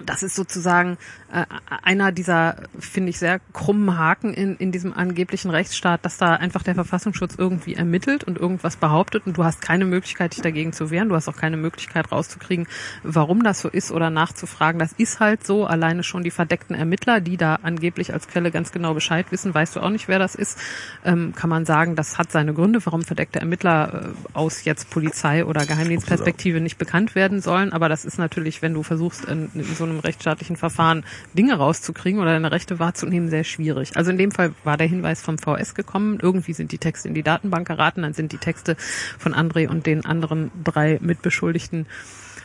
[0.06, 0.98] das ist sozusagen
[1.32, 1.46] äh,
[1.84, 6.64] einer dieser, finde ich, sehr krummen Haken in, in diesem angeblichen Rechtsstaat, dass da einfach
[6.64, 10.90] der Verfassungsschutz irgendwie ermittelt und irgendwas behauptet und du hast keine Möglichkeit, dich dagegen zu
[10.92, 11.10] wehren.
[11.10, 12.68] Du hast auch keine Möglichkeit rauszukriegen,
[13.04, 14.80] warum das so ist oder nachzufragen.
[14.80, 15.66] Das ist halt so.
[15.66, 19.76] Alleine schon die verdeckten Ermittler, die da angeblich als Quelle ganz genau Bescheid wissen, weißt
[19.76, 20.58] du auch nicht, wer das ist,
[21.06, 25.46] ähm, kann man sagen, das hat seine Gründe, warum verdeckte Ermittler äh, aus jetzt Polizei
[25.46, 27.74] oder Geheimdienstperspektive nicht bekannt werden sollen.
[27.74, 32.20] Aber das ist natürlich, wenn du versuchst, in, in so einem rechtsstaatlichen Verfahren Dinge rauszukriegen
[32.20, 33.98] oder deine Rechte wahrzunehmen, sehr schwierig.
[33.98, 37.14] Also in dem Fall war der Hinweis vom VS gekommen, irgendwie sind die Texte in
[37.14, 38.76] die Datenbank geraten, dann sind die Texte
[39.18, 41.86] von André und den anderen drei Mitbeschuldigten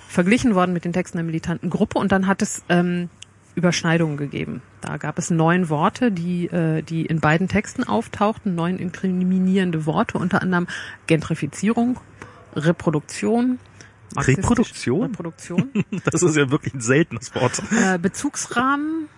[0.08, 3.08] verglichen worden mit den Texten der militanten Gruppe und dann hat es ähm,
[3.54, 4.62] Überschneidungen gegeben.
[4.80, 10.18] Da gab es neun Worte, die, äh, die in beiden Texten auftauchten, neun inkriminierende Worte,
[10.18, 10.66] unter anderem
[11.06, 11.98] Gentrifizierung,
[12.56, 13.58] Reproduktion,
[14.16, 15.02] Reproduktion?
[15.02, 15.70] Reproduktion.
[16.04, 17.62] das ist ja wirklich ein seltenes Wort.
[17.70, 19.08] Äh, Bezugsrahmen,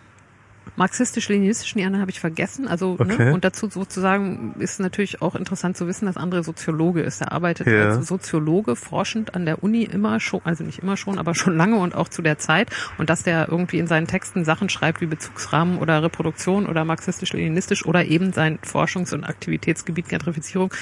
[0.76, 2.68] marxistisch-leninistischen, die anderen habe ich vergessen.
[2.68, 3.24] Also ne, okay.
[3.26, 7.20] ne, und dazu sozusagen ist natürlich auch interessant zu wissen, dass André Soziologe ist.
[7.20, 7.90] Er arbeitet ja.
[7.90, 11.76] als Soziologe forschend an der Uni immer schon, also nicht immer schon, aber schon lange
[11.76, 12.70] und auch zu der Zeit.
[12.98, 17.86] Und dass der irgendwie in seinen Texten Sachen schreibt wie Bezugsrahmen oder Reproduktion oder marxistisch-leninistisch
[17.86, 20.72] oder eben sein Forschungs- und Aktivitätsgebiet Gentrifizierung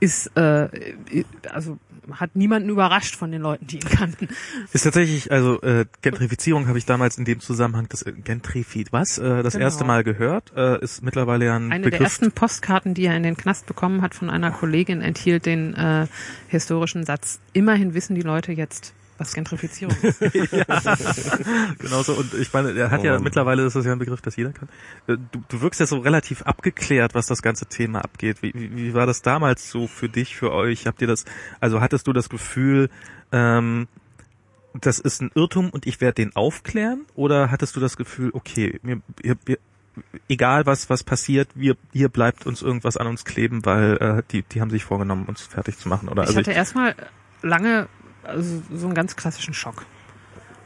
[0.00, 0.68] ist äh,
[1.52, 1.78] also
[2.12, 4.28] hat niemanden überrascht von den Leuten, die ihn kannten.
[4.72, 9.18] Ist tatsächlich, also äh, Gentrifizierung habe ich damals in dem Zusammenhang das äh, Gentrifi was
[9.18, 9.64] äh, das genau.
[9.64, 11.98] erste Mal gehört, äh, ist mittlerweile ja ein Eine Begriff.
[11.98, 15.74] der ersten Postkarten, die er in den Knast bekommen hat von einer Kollegin, enthielt den
[15.74, 16.06] äh,
[16.48, 20.20] historischen Satz: Immerhin wissen die Leute jetzt, was Gentrifizierung ist.
[20.52, 20.64] ja,
[21.78, 22.14] genau so.
[22.14, 24.68] Und ich meine, er hat ja, mittlerweile ist das ja ein Begriff, das jeder kann.
[25.06, 28.42] Äh, du, du wirkst ja so relativ abgeklärt, was das ganze Thema abgeht.
[28.42, 30.86] Wie, wie, wie war das damals so für dich, für euch?
[30.86, 31.24] Habt ihr das,
[31.60, 32.90] also hattest du das Gefühl,
[33.32, 33.88] ähm,
[34.80, 37.06] das ist ein Irrtum und ich werde den aufklären?
[37.14, 39.58] Oder hattest du das Gefühl, okay, mir, wir, wir,
[40.28, 44.42] egal was was passiert, wir hier bleibt uns irgendwas an uns kleben, weil äh, die
[44.42, 46.08] die haben sich vorgenommen, uns fertig zu machen?
[46.08, 46.94] Oder ich also hatte erstmal
[47.42, 47.88] lange
[48.28, 49.84] also so einen ganz klassischen Schock.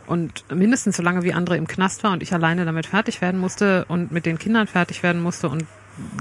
[0.07, 3.41] Und mindestens so lange wie andere im Knast war und ich alleine damit fertig werden
[3.41, 5.67] musste und mit den Kindern fertig werden musste und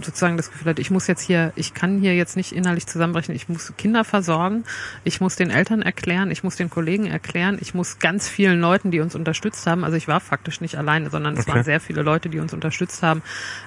[0.03, 3.33] sozusagen das Gefühl hatte, ich muss jetzt hier, ich kann hier jetzt nicht innerlich zusammenbrechen,
[3.33, 4.63] ich muss Kinder versorgen,
[5.03, 8.91] ich muss den Eltern erklären, ich muss den Kollegen erklären, ich muss ganz vielen Leuten,
[8.91, 11.55] die uns unterstützt haben, also ich war faktisch nicht alleine, sondern es okay.
[11.55, 13.21] waren sehr viele Leute, die uns unterstützt haben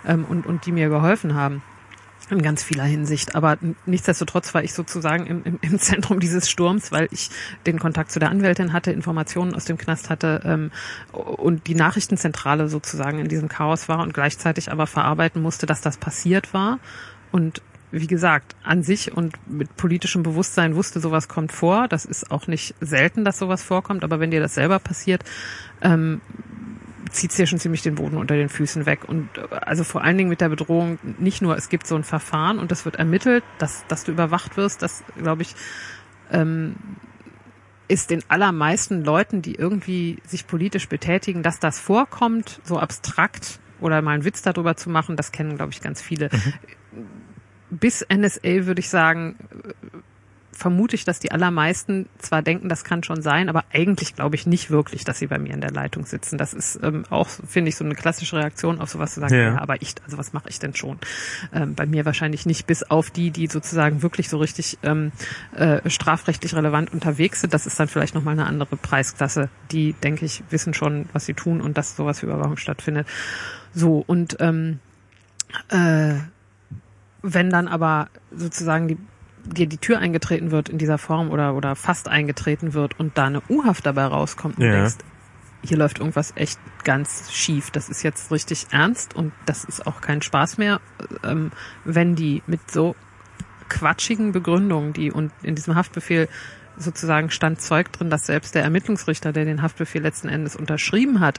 [0.06, 1.62] ähm, und, und die mir geholfen haben
[2.32, 3.34] in ganz vieler Hinsicht.
[3.34, 7.30] Aber nichtsdestotrotz war ich sozusagen im, im, im Zentrum dieses Sturms, weil ich
[7.66, 10.70] den Kontakt zu der Anwältin hatte, Informationen aus dem Knast hatte ähm,
[11.12, 15.96] und die Nachrichtenzentrale sozusagen in diesem Chaos war und gleichzeitig aber verarbeiten musste, dass das
[15.96, 16.78] passiert war.
[17.30, 17.62] Und
[17.92, 21.88] wie gesagt, an sich und mit politischem Bewusstsein wusste, sowas kommt vor.
[21.88, 25.22] Das ist auch nicht selten, dass sowas vorkommt, aber wenn dir das selber passiert,
[25.82, 26.22] ähm,
[27.12, 29.04] zieht dir schon ziemlich den Boden unter den Füßen weg.
[29.06, 32.04] Und äh, also vor allen Dingen mit der Bedrohung nicht nur, es gibt so ein
[32.04, 35.54] Verfahren und das wird ermittelt, dass, dass du überwacht wirst, das glaube ich,
[36.30, 36.76] ähm,
[37.88, 44.00] ist den allermeisten Leuten, die irgendwie sich politisch betätigen, dass das vorkommt, so abstrakt oder
[44.00, 46.30] mal einen Witz darüber zu machen, das kennen, glaube ich, ganz viele.
[46.92, 47.06] Mhm.
[47.70, 49.36] Bis NSA würde ich sagen,
[50.52, 54.46] vermute ich, dass die allermeisten zwar denken, das kann schon sein, aber eigentlich glaube ich
[54.46, 56.38] nicht wirklich, dass sie bei mir in der Leitung sitzen.
[56.38, 59.42] Das ist ähm, auch, finde ich, so eine klassische Reaktion auf sowas zu sagen, Ja.
[59.42, 60.98] ja, aber ich, also was mache ich denn schon?
[61.52, 65.12] Ähm, bei mir wahrscheinlich nicht, bis auf die, die sozusagen wirklich so richtig ähm,
[65.56, 67.54] äh, strafrechtlich relevant unterwegs sind.
[67.54, 69.48] Das ist dann vielleicht nochmal eine andere Preisklasse.
[69.70, 73.06] Die, denke ich, wissen schon, was sie tun und dass sowas wie Überwachung stattfindet.
[73.74, 74.80] So, und ähm,
[75.70, 76.14] äh,
[77.22, 78.98] wenn dann aber sozusagen die
[79.44, 83.26] dir die Tür eingetreten wird in dieser Form oder oder fast eingetreten wird und da
[83.26, 84.72] eine U-Haft dabei rauskommt und Ja.
[84.72, 84.96] denkst,
[85.64, 87.70] hier läuft irgendwas echt ganz schief.
[87.70, 90.80] Das ist jetzt richtig ernst und das ist auch kein Spaß mehr,
[91.22, 91.52] ähm,
[91.84, 92.96] wenn die mit so
[93.68, 96.28] quatschigen Begründungen, die und in diesem Haftbefehl
[96.76, 101.38] sozusagen stand Zeug drin, dass selbst der Ermittlungsrichter, der den Haftbefehl letzten Endes unterschrieben hat,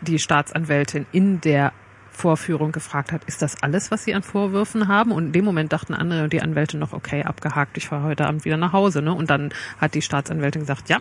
[0.00, 1.72] die Staatsanwältin in der
[2.16, 5.12] Vorführung gefragt hat, ist das alles, was Sie an Vorwürfen haben?
[5.12, 8.26] Und in dem Moment dachten andere und die Anwälte noch, okay, abgehakt, ich fahre heute
[8.26, 9.02] Abend wieder nach Hause.
[9.02, 9.12] Ne?
[9.12, 10.98] Und dann hat die Staatsanwältin gesagt, ja.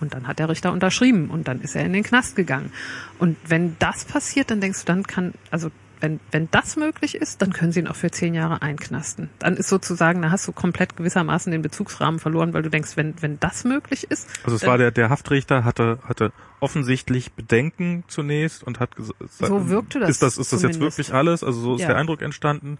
[0.00, 2.72] Und dann hat der Richter unterschrieben und dann ist er in den Knast gegangen.
[3.18, 5.70] Und wenn das passiert, dann denkst du, dann kann, also
[6.00, 9.28] wenn, wenn das möglich ist, dann können sie ihn auch für zehn Jahre einknasten.
[9.38, 13.14] Dann ist sozusagen, da hast du komplett gewissermaßen den Bezugsrahmen verloren, weil du denkst, wenn,
[13.20, 18.62] wenn das möglich ist, Also es war der, der Haftrichter hatte, hatte offensichtlich Bedenken zunächst
[18.62, 21.44] und hat gesagt, So wirkte das Ist das, ist das jetzt wirklich alles?
[21.44, 21.88] Also so ist Ja.
[21.88, 22.78] der Eindruck entstanden.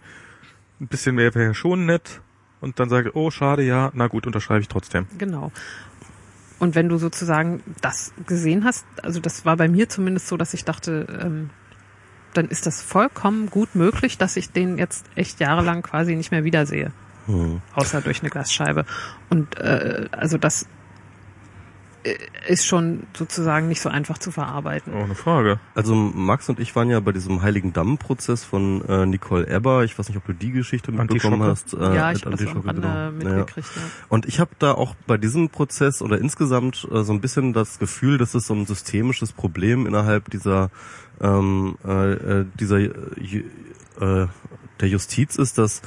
[0.79, 2.21] Ein bisschen mehr wäre schon nett.
[2.59, 5.07] Und dann sage ich, oh, schade, ja, na gut, unterschreibe ich trotzdem.
[5.17, 5.51] Genau.
[6.59, 10.53] Und wenn du sozusagen das gesehen hast, also das war bei mir zumindest so, dass
[10.53, 11.49] ich dachte, ähm,
[12.33, 16.43] dann ist das vollkommen gut möglich, dass ich den jetzt echt jahrelang quasi nicht mehr
[16.43, 16.91] wiedersehe,
[17.27, 17.61] Hm.
[17.75, 18.85] außer durch eine Glasscheibe.
[19.29, 20.65] Und äh, also das
[22.03, 22.15] äh,
[22.47, 24.93] ist schon sozusagen nicht so einfach zu verarbeiten.
[24.93, 25.59] Ohne Frage.
[25.75, 29.83] Also Max und ich waren ja bei diesem Heiligen Damm-Prozess von äh, Nicole Eber.
[29.83, 31.73] Ich weiß nicht, ob du die Geschichte mitbekommen hast.
[31.73, 32.93] Äh, ja, ich mit habe das am Rande genau.
[32.93, 33.11] Ja.
[33.11, 33.69] mitgekriegt.
[33.75, 33.81] Ja.
[34.09, 37.77] Und ich habe da auch bei diesem Prozess oder insgesamt äh, so ein bisschen das
[37.77, 40.71] Gefühl, dass es so ein systemisches Problem innerhalb dieser
[41.21, 42.89] ähm, äh, äh, dieser äh,
[43.99, 44.27] äh,
[44.79, 45.81] der Justiz ist, dass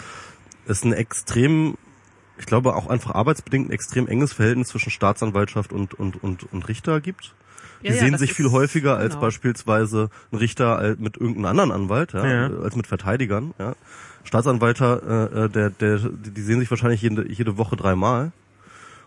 [0.67, 1.77] es ein extrem
[2.39, 6.69] ich glaube auch einfach arbeitsbedingt ein extrem enges Verhältnis zwischen Staatsanwaltschaft und und und, und
[6.69, 7.35] Richter gibt.
[7.83, 9.21] Die Ja, ja, sehen sich viel häufiger als genau.
[9.23, 12.47] beispielsweise ein Richter mit irgendeinem anderen Anwalt, ja, Ja.
[12.49, 13.53] äh, als mit Verteidigern.
[13.59, 13.75] Ja.
[14.25, 18.33] Staatsanwalter, äh, der, der, die sehen sich wahrscheinlich jede, jede Woche dreimal.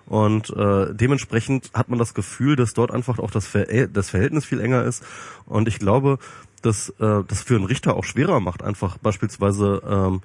[0.08, 4.46] Und äh, dementsprechend hat man das Gefühl, dass dort einfach auch das, Ver das Verhältnis
[4.46, 5.04] viel enger ist.
[5.46, 6.18] Und ich glaube,
[6.62, 10.22] dass äh, das für einen Richter auch schwerer macht, einfach beispielsweise ähm,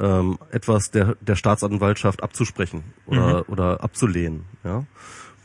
[0.00, 4.44] ähm, etwas der, der Staatsanwaltschaft abzusprechen oder, oder abzulehnen.
[4.64, 4.84] Ja?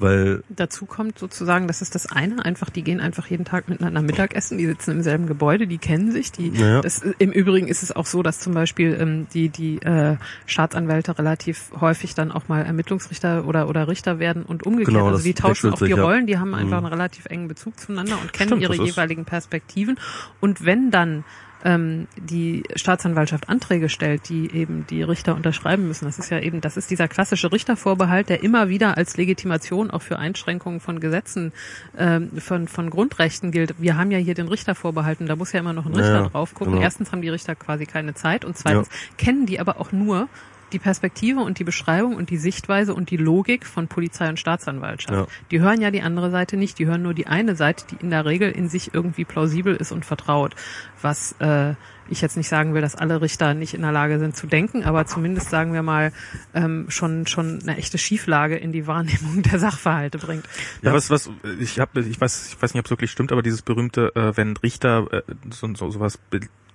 [0.01, 4.01] Weil Dazu kommt sozusagen, das ist das eine, einfach, die gehen einfach jeden Tag miteinander
[4.01, 6.81] Mittagessen, die sitzen im selben Gebäude, die kennen sich, die, Ja.
[6.81, 11.17] das, im Übrigen ist es auch so, dass zum Beispiel ähm, die, die äh, Staatsanwälte
[11.17, 14.93] relativ häufig dann auch mal Ermittlungsrichter oder, oder Richter werden und umgekehrt.
[14.95, 15.91] Genau, also die tauschen auch die.
[15.91, 16.85] Rollen, die haben einfach Mhm.
[16.87, 19.99] einen relativ engen Bezug zueinander und kennen Stimmt, ihre jeweiligen Perspektiven.
[20.39, 21.23] Und wenn dann
[21.63, 26.05] ähm, die Staatsanwaltschaft Anträge stellt, die eben die Richter unterschreiben müssen.
[26.05, 30.01] Das ist ja eben, das ist dieser klassische Richtervorbehalt, der immer wieder als Legitimation auch
[30.01, 31.51] für Einschränkungen von Gesetzen,
[31.97, 33.75] ähm, von, von Grundrechten gilt.
[33.79, 36.29] Wir haben ja hier den Richtervorbehalt und da muss ja immer noch ein Richter Ja,
[36.29, 36.73] drauf gucken.
[36.73, 36.83] genau.
[36.83, 40.27] Erstens haben die Richter quasi keine Zeit und zweitens kennen die aber auch nur
[40.73, 45.13] die Perspektive und die Beschreibung und die Sichtweise und die Logik von Polizei und Staatsanwaltschaft.
[45.13, 45.27] Ja.
[45.51, 48.09] Die hören ja die andere Seite nicht, die hören nur die eine Seite, die in
[48.09, 50.55] der Regel in sich irgendwie plausibel ist und vertraut.
[51.01, 51.75] Was äh,
[52.11, 54.83] ich jetzt nicht sagen will, dass alle Richter nicht in der Lage sind zu denken,
[54.83, 56.11] aber zumindest sagen wir mal
[56.53, 60.45] ähm, schon schon eine echte Schieflage in die Wahrnehmung der Sachverhalte bringt.
[60.81, 63.41] Ja, was, was, ich habe, ich weiß, ich weiß nicht, ob es wirklich stimmt, aber
[63.41, 66.19] dieses berühmte, äh, wenn Richter äh, so, so sowas,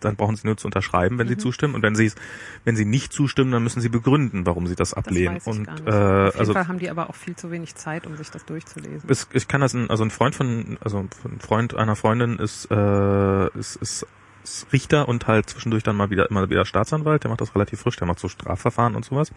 [0.01, 2.15] dann brauchen sie nur zu unterschreiben, wenn sie zustimmen, und wenn sie es,
[2.65, 5.37] wenn sie nicht zustimmen, dann müssen sie begründen, warum sie das Das ablehnen.
[5.39, 8.07] ich und äh, Auf jeden also Fall haben die aber auch viel zu wenig Zeit,
[8.07, 9.09] um sich das durchzulesen.
[9.09, 12.71] es, ich kann das, ein, also ein Freund von, also ein Freund einer Freundin ist,
[12.71, 14.07] äh, ist, ist
[14.73, 17.25] Richter und halt zwischendurch dann mal wieder immer wieder Staatsanwalt.
[17.25, 17.97] Der macht das relativ frisch.
[17.97, 19.31] Der macht so Strafverfahren und sowas.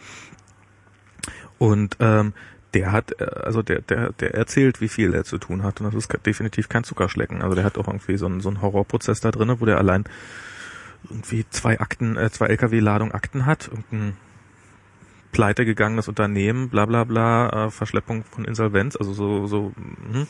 [1.58, 2.34] Und ähm,
[2.74, 5.82] der hat, äh, also der, der, der erzählt, wie viel er zu tun hat.
[5.82, 7.42] Und das ist definitiv kein Zuckerschlecken.
[7.42, 10.06] Also der hat auch irgendwie so einen, so einen Horrorprozess da drinne, wo der allein
[11.10, 14.18] irgendwie zwei Akten, äh, zwei LKW-Ladung Akten hat, irgendein
[15.32, 19.72] pleite gegangenes Unternehmen, bla bla bla, äh, Verschleppung von Insolvenz, also so, so
[20.12, 20.26] mhm.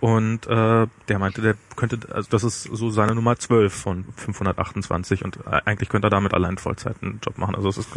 [0.00, 5.24] und äh, der meinte, der könnte, also das ist so seine Nummer 12 von 528
[5.24, 7.56] und äh, eigentlich könnte er damit allein Vollzeit einen Job machen.
[7.56, 7.88] Also das ist,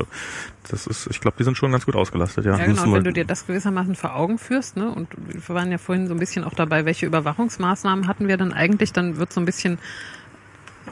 [0.69, 2.57] das ist, ich glaube, die sind schon ganz gut ausgelastet, ja.
[2.57, 2.83] Ja, genau.
[2.83, 5.77] Und wir- wenn du dir das gewissermaßen vor Augen führst, ne, und wir waren ja
[5.77, 9.39] vorhin so ein bisschen auch dabei, welche Überwachungsmaßnahmen hatten wir dann eigentlich, dann wird so
[9.39, 9.77] ein bisschen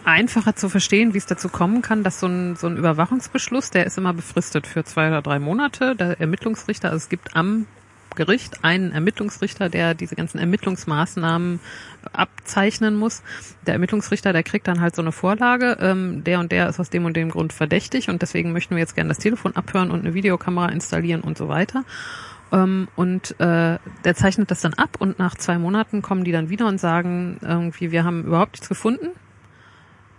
[0.03, 3.85] einfacher zu verstehen, wie es dazu kommen kann, dass so ein, so ein Überwachungsbeschluss, der
[3.85, 5.95] ist immer befristet für zwei oder drei Monate.
[5.95, 7.65] Der Ermittlungsrichter, also es gibt am
[8.15, 11.59] Gericht einen Ermittlungsrichter, der diese ganzen Ermittlungsmaßnahmen
[12.13, 13.21] abzeichnen muss.
[13.65, 16.89] Der Ermittlungsrichter, der kriegt dann halt so eine Vorlage, ähm, der und der ist aus
[16.89, 20.01] dem und dem Grund verdächtig und deswegen möchten wir jetzt gerne das Telefon abhören und
[20.01, 21.83] eine Videokamera installieren und so weiter.
[22.51, 26.49] Ähm, und äh, der zeichnet das dann ab und nach zwei Monaten kommen die dann
[26.49, 29.09] wieder und sagen irgendwie, wir haben überhaupt nichts gefunden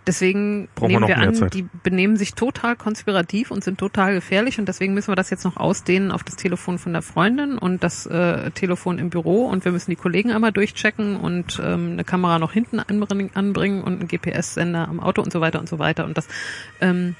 [0.07, 1.53] Deswegen nehmen wir an, Zeit.
[1.53, 5.43] die benehmen sich total konspirativ und sind total gefährlich und deswegen müssen wir das jetzt
[5.43, 9.65] noch ausdehnen auf das Telefon von der Freundin und das äh, Telefon im Büro und
[9.65, 13.99] wir müssen die Kollegen einmal durchchecken und ähm, eine Kamera noch hinten anbringen, anbringen und
[13.99, 16.27] einen GPS-Sender am Auto und so weiter und so weiter und das
[16.79, 17.15] ähm,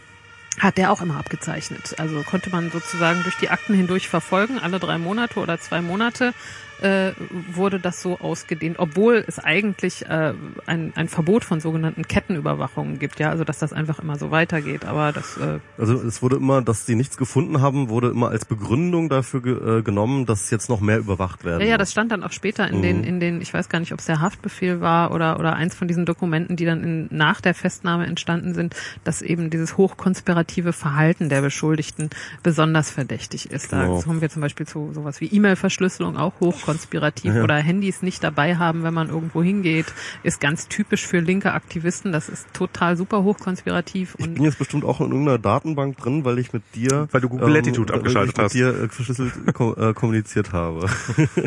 [0.59, 1.95] hat der auch immer abgezeichnet.
[1.99, 6.33] Also konnte man sozusagen durch die Akten hindurch verfolgen, alle drei Monate oder zwei Monate
[6.80, 10.34] äh, wurde das so ausgedehnt, obwohl es eigentlich äh,
[10.65, 14.86] ein, ein Verbot von sogenannten Kettenüberwachungen gibt, ja, also dass das einfach immer so weitergeht.
[14.86, 18.45] Aber das äh, Also es wurde immer, dass sie nichts gefunden haben, wurde immer als
[18.45, 21.61] Begründung dafür ge äh, genommen, dass jetzt noch mehr überwacht werden.
[21.61, 22.82] Ja, ja, das stand dann auch später in Mhm.
[22.82, 25.73] den, in den, ich weiß gar nicht, ob es der Haftbefehl war oder, oder eins
[25.75, 30.73] von diesen Dokumenten, die dann in, nach der Festnahme entstanden sind, dass eben dieses hochkonspirative
[30.73, 32.09] Verhalten der Beschuldigten
[32.43, 33.73] besonders verdächtig ist.
[33.73, 34.01] Da Genau.
[34.01, 37.43] kommen wir zum Beispiel zu sowas wie E-Mail-Verschlüsselung, auch hochkonspirativ Ja.
[37.43, 39.86] oder Handys nicht dabei haben, wenn man irgendwo hingeht,
[40.24, 42.11] ist ganz typisch für linke Aktivisten.
[42.11, 46.26] Das ist total super hochkonspirativ Ich und bin jetzt bestimmt auch in irgendeiner Datenbank drin,
[46.26, 48.53] weil ich mit dir, Weil du Google Latitude weil abgeschaltet ich mit hast.
[48.53, 50.88] dir äh, verschlüsselt ko äh, kommuniziert habe.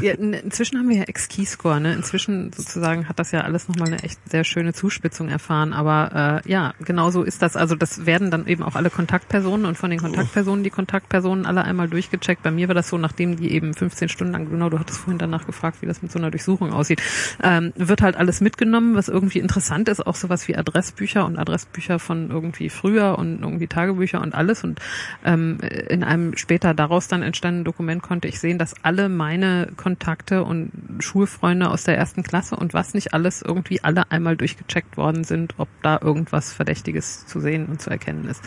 [0.03, 1.93] Ja, in, inzwischen haben wir ja Ex-Keyscore, ne?
[1.95, 5.73] Inzwischen sozusagen hat das ja alles nochmal eine echt sehr schöne Zuspitzung erfahren.
[5.73, 7.57] Aber äh, ja, genau so ist das.
[7.57, 11.65] Also das werden dann eben auch alle Kontaktpersonen und von den Kontaktpersonen die Kontaktpersonen alle
[11.65, 12.43] einmal durchgecheckt.
[12.43, 15.19] Bei mir war das so, nachdem die eben 15 Stunden lang, genau, du hattest vorhin
[15.19, 17.03] danach gefragt, wie das mit so einer Durchsuchung aussieht,
[17.43, 21.99] ähm, wird halt alles mitgenommen, was irgendwie interessant ist, auch sowas wie Adressbücher und Adressbücher
[21.99, 24.63] von irgendwie früher und irgendwie Tagebücher und alles.
[24.63, 24.81] Und
[25.25, 30.45] ähm, in einem später daraus dann entstandenen Dokument konnte ich sehen, dass alle meine Kontakte
[30.45, 35.25] und Schulfreunde aus der ersten Klasse und was nicht alles irgendwie alle einmal durchgecheckt worden
[35.25, 38.43] sind, ob da irgendwas Verdächtiges zu sehen und zu erkennen ist.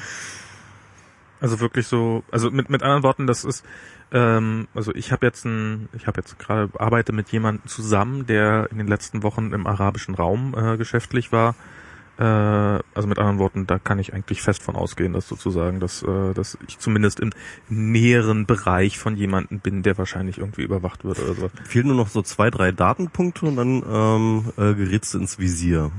[1.41, 3.65] Also wirklich so, also mit, mit anderen Worten, das ist,
[4.13, 8.67] ähm, also ich habe jetzt ein, ich habe jetzt gerade arbeite mit jemandem zusammen, der
[8.71, 11.55] in den letzten Wochen im arabischen Raum äh, geschäftlich war.
[12.19, 16.03] Äh, also mit anderen Worten, da kann ich eigentlich fest von ausgehen, dass sozusagen, dass,
[16.03, 17.31] äh, dass ich zumindest im
[17.69, 21.49] näheren Bereich von jemandem bin, der wahrscheinlich irgendwie überwacht wird oder so.
[21.63, 25.91] Fehlen nur noch so zwei, drei Datenpunkte und dann ähm, äh, gerätst du ins Visier.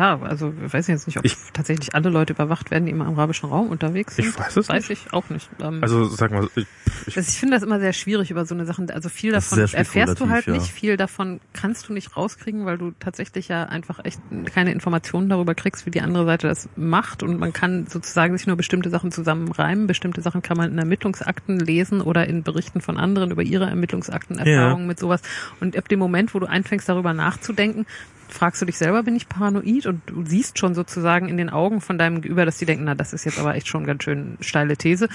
[0.00, 3.02] Ja, also ich weiß jetzt nicht, ob Ich- tatsächlich alle Leute überwacht werden, die im
[3.02, 4.28] arabischen Raum unterwegs sind.
[4.28, 5.50] Ich weiß es Weiß ich auch nicht.
[5.60, 6.66] Ähm, Also sag mal, ich,
[7.06, 8.90] ich, Also ich finde das immer sehr schwierig über so eine Sachen.
[8.90, 10.54] Also viel davon erfährst du halt ja.
[10.54, 14.20] nicht, viel davon kannst du nicht rauskriegen, weil du tatsächlich ja einfach echt
[14.54, 17.22] keine Informationen darüber kriegst, wie die andere Seite das macht.
[17.22, 19.86] Und man kann sozusagen sich nur bestimmte Sachen zusammenreimen.
[19.86, 24.38] Bestimmte Sachen kann man in Ermittlungsakten lesen oder in Berichten von anderen über ihre Ermittlungsakten,
[24.38, 25.20] Erfahrungen mit sowas.
[25.60, 27.84] Und ab dem Moment, wo du anfängst, darüber nachzudenken,
[28.30, 29.86] fragst du dich selber, bin ich paranoid?
[29.86, 32.94] Und du siehst schon sozusagen in den Augen von deinem Gegenüber, dass die denken, na,
[32.94, 35.08] das ist jetzt aber echt schon ganz schön steile These.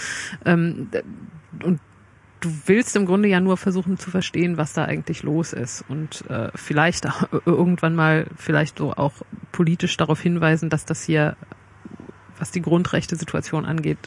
[0.45, 0.89] Ähm,
[1.63, 1.79] und
[2.41, 6.29] du willst im Grunde ja nur versuchen zu verstehen, was da eigentlich los ist und
[6.29, 7.07] äh, vielleicht
[7.45, 9.13] irgendwann mal vielleicht so auch
[9.51, 11.35] politisch darauf hinweisen, dass das hier,
[12.37, 13.97] was die Grundrechte-Situation angeht,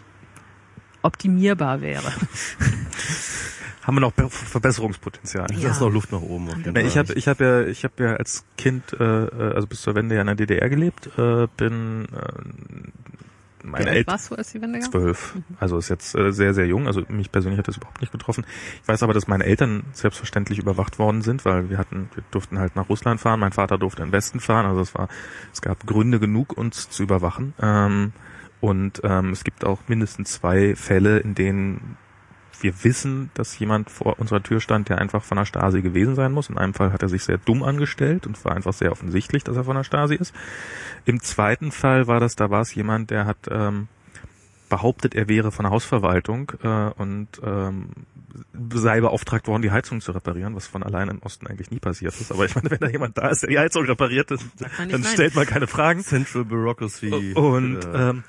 [1.03, 2.13] optimierbar wäre.
[3.89, 5.47] haben wir noch Be- Verbesserungspotenzial.
[5.49, 5.71] Da Ja.
[5.71, 6.49] ist noch Luft nach oben.
[6.73, 9.81] Na, ich habe ich hab ja ich habe ja als Kind äh, äh, also bis
[9.83, 12.19] zur Wende ja in der DDR gelebt, äh, bin äh,
[13.63, 16.55] Wie meine alt Eltern warst du, als die Wende zwölf, also ist jetzt äh, sehr
[16.55, 18.45] sehr jung, also mich persönlich hat das überhaupt nicht getroffen.
[18.83, 22.59] Ich weiß aber, dass meine Eltern selbstverständlich überwacht worden sind, weil wir hatten wir durften
[22.59, 25.09] halt nach Russland fahren, mein Vater durfte in den Westen fahren, also es war
[25.53, 27.55] es gab Gründe genug uns zu überwachen.
[27.61, 28.13] Ähm,
[28.61, 31.97] und ähm, es gibt auch mindestens zwei Fälle, in denen
[32.61, 36.33] wir wissen, dass jemand vor unserer Tür stand, der einfach von der Stasi gewesen sein
[36.33, 36.49] muss.
[36.49, 39.45] In einem Fall hat er sich sehr dumm angestellt und es war einfach sehr offensichtlich,
[39.45, 40.35] dass er von der Stasi ist.
[41.05, 43.89] Im zweiten Fall war das, da war es jemand, der hat ähm,
[44.69, 47.91] behauptet, er wäre von der Hausverwaltung äh, und ähm,
[48.73, 52.19] sei beauftragt worden, die Heizung zu reparieren, was von allein im Osten eigentlich nie passiert
[52.21, 52.31] ist.
[52.31, 54.39] Aber ich meine, wenn da jemand da ist, der die Heizung repariert, dann,
[54.91, 56.01] dann stellt man keine Fragen.
[56.03, 57.35] Central Bureaucracy.
[57.35, 58.25] Und äh, ähm,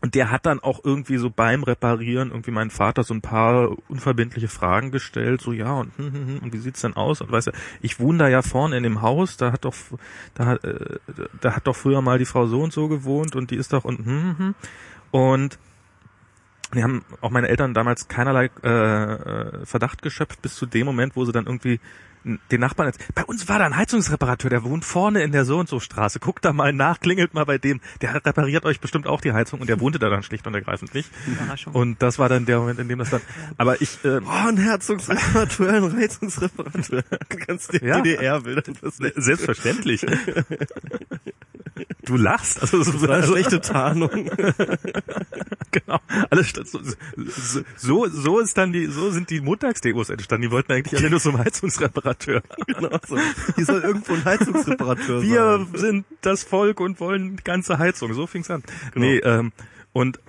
[0.00, 3.70] und der hat dann auch irgendwie so beim Reparieren irgendwie meinen Vater so ein paar
[3.88, 7.30] unverbindliche Fragen gestellt, so ja und hm, hm, hm, und wie sieht's denn aus und
[7.32, 9.74] weißt du, ich wohne da ja vorne in dem Haus, da hat doch
[10.34, 10.98] da hat äh,
[11.40, 13.84] da hat doch früher mal die Frau so und so gewohnt und die ist doch
[13.84, 14.54] und hm, hm, hm.
[15.10, 15.58] und
[16.74, 21.16] die haben auch meine Eltern damals keinerlei äh, äh, Verdacht geschöpft bis zu dem Moment,
[21.16, 21.80] wo sie dann irgendwie
[22.24, 25.58] den Nachbarn jetzt, bei uns war da ein Heizungsreparateur, der wohnt vorne in der so
[25.58, 26.20] und so Straße.
[26.20, 29.60] Guckt da mal nach, klingelt mal bei dem, der repariert euch bestimmt auch die Heizung
[29.60, 31.10] und der wohnte da dann schlicht und ergreifend nicht.
[31.26, 31.74] Überraschung.
[31.74, 33.20] Und das war dann der Moment, in dem das dann.
[33.56, 37.02] Aber ich äh, Oh, ein Herzungsreparateur, ein Heizungsreparateur.
[37.72, 38.00] Dir Ja.
[38.00, 40.04] DDR-Bilder das selbstverständlich.
[42.02, 44.10] Du lachst, also, so, war eine also schlechte Tarnung.
[45.70, 46.00] genau.
[46.30, 50.42] Alles so, so, so, so ist dann die, so sind die Montagsdemos entstanden.
[50.42, 52.07] Die wollten eigentlich alle nur zum Heizungsreparateur.
[52.66, 53.16] genau so.
[53.56, 55.66] Hier soll irgendwo ein Heizungsreparateur Wir sein.
[55.74, 58.12] sind das Volk und wollen die ganze Heizung.
[58.14, 58.62] So fing's an.
[58.94, 59.06] Genau.
[59.06, 59.52] Nee, ähm,
[59.92, 60.20] und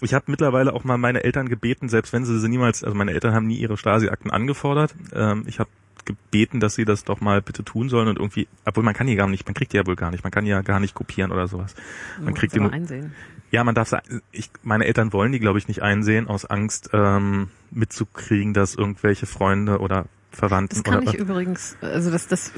[0.00, 3.12] ich habe mittlerweile auch mal meine Eltern gebeten, selbst wenn sie sie niemals, also meine
[3.12, 4.94] Eltern haben nie ihre Stasi-Akten angefordert.
[5.12, 5.70] Ähm, ich habe
[6.04, 9.14] gebeten, dass sie das doch mal bitte tun sollen und irgendwie, obwohl man kann die
[9.16, 10.94] gar nicht, man kriegt die ja wohl gar nicht, man kann die ja gar nicht
[10.94, 11.74] kopieren oder sowas.
[12.22, 13.12] Man kriegt die nur, einsehen.
[13.50, 14.00] ja, man darf, sa-
[14.32, 19.26] ich, meine Eltern wollen die, glaube ich, nicht einsehen aus Angst ähm, mitzukriegen, dass irgendwelche
[19.26, 22.52] Freunde oder Verwandten Das kann ich übrigens, also das, das,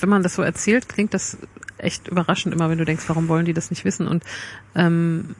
[0.00, 1.38] wenn man das so erzählt, klingt das
[1.78, 4.08] echt überraschend immer, wenn du denkst, warum wollen die das nicht wissen?
[4.08, 4.24] Und
[4.74, 5.34] ähm,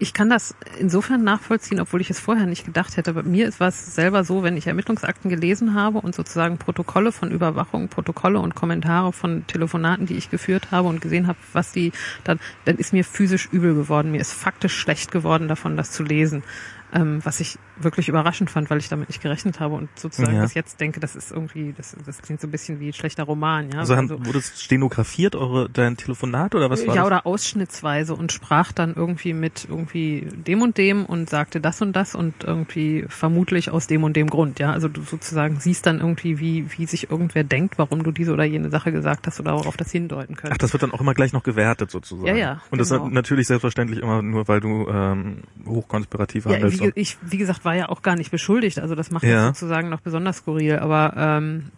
[0.00, 3.14] ich kann das insofern nachvollziehen, obwohl ich es vorher nicht gedacht hätte.
[3.14, 7.32] Bei mir war es selber so, wenn ich Ermittlungsakten gelesen habe und sozusagen Protokolle von
[7.32, 11.92] Überwachung, Protokolle und Kommentare von Telefonaten, die ich geführt habe und gesehen habe, was die
[12.22, 14.12] dann, dann ist mir physisch übel geworden.
[14.12, 16.44] Mir ist faktisch schlecht geworden davon, das zu lesen.
[16.92, 20.42] Ähm, was ich wirklich überraschend fand, weil ich damit nicht gerechnet habe und sozusagen Ja.
[20.42, 23.24] bis jetzt denke, das ist irgendwie, das, das klingt so ein bisschen wie ein schlechter
[23.24, 23.78] Roman, ja.
[23.80, 27.06] also, haben, Also- wurde es stenografiert, eure dein Telefonat oder was war ja, das?
[27.06, 31.94] oder ausschnittsweise und sprach dann irgendwie mit irgendwie dem und dem und sagte das und
[31.94, 34.72] das und irgendwie vermutlich aus dem und dem Grund, ja.
[34.72, 38.44] Also du sozusagen siehst dann irgendwie, wie, wie sich irgendwer denkt, warum du diese oder
[38.44, 40.54] jene Sache gesagt hast oder worauf das hindeuten könnte.
[40.54, 42.26] Ach, das wird dann auch immer gleich noch gewertet sozusagen.
[42.28, 43.06] Ja, ja, Und das genau.
[43.06, 46.78] ist natürlich selbstverständlich immer nur, weil du ähm, hochkonspirativ Ja, handelst.
[46.80, 49.48] wie, ge- ich, wie gesagt, war ja auch gar nicht beschuldigt, also das macht Ja.
[49.48, 51.70] sozusagen noch besonders skurril, aber ähm,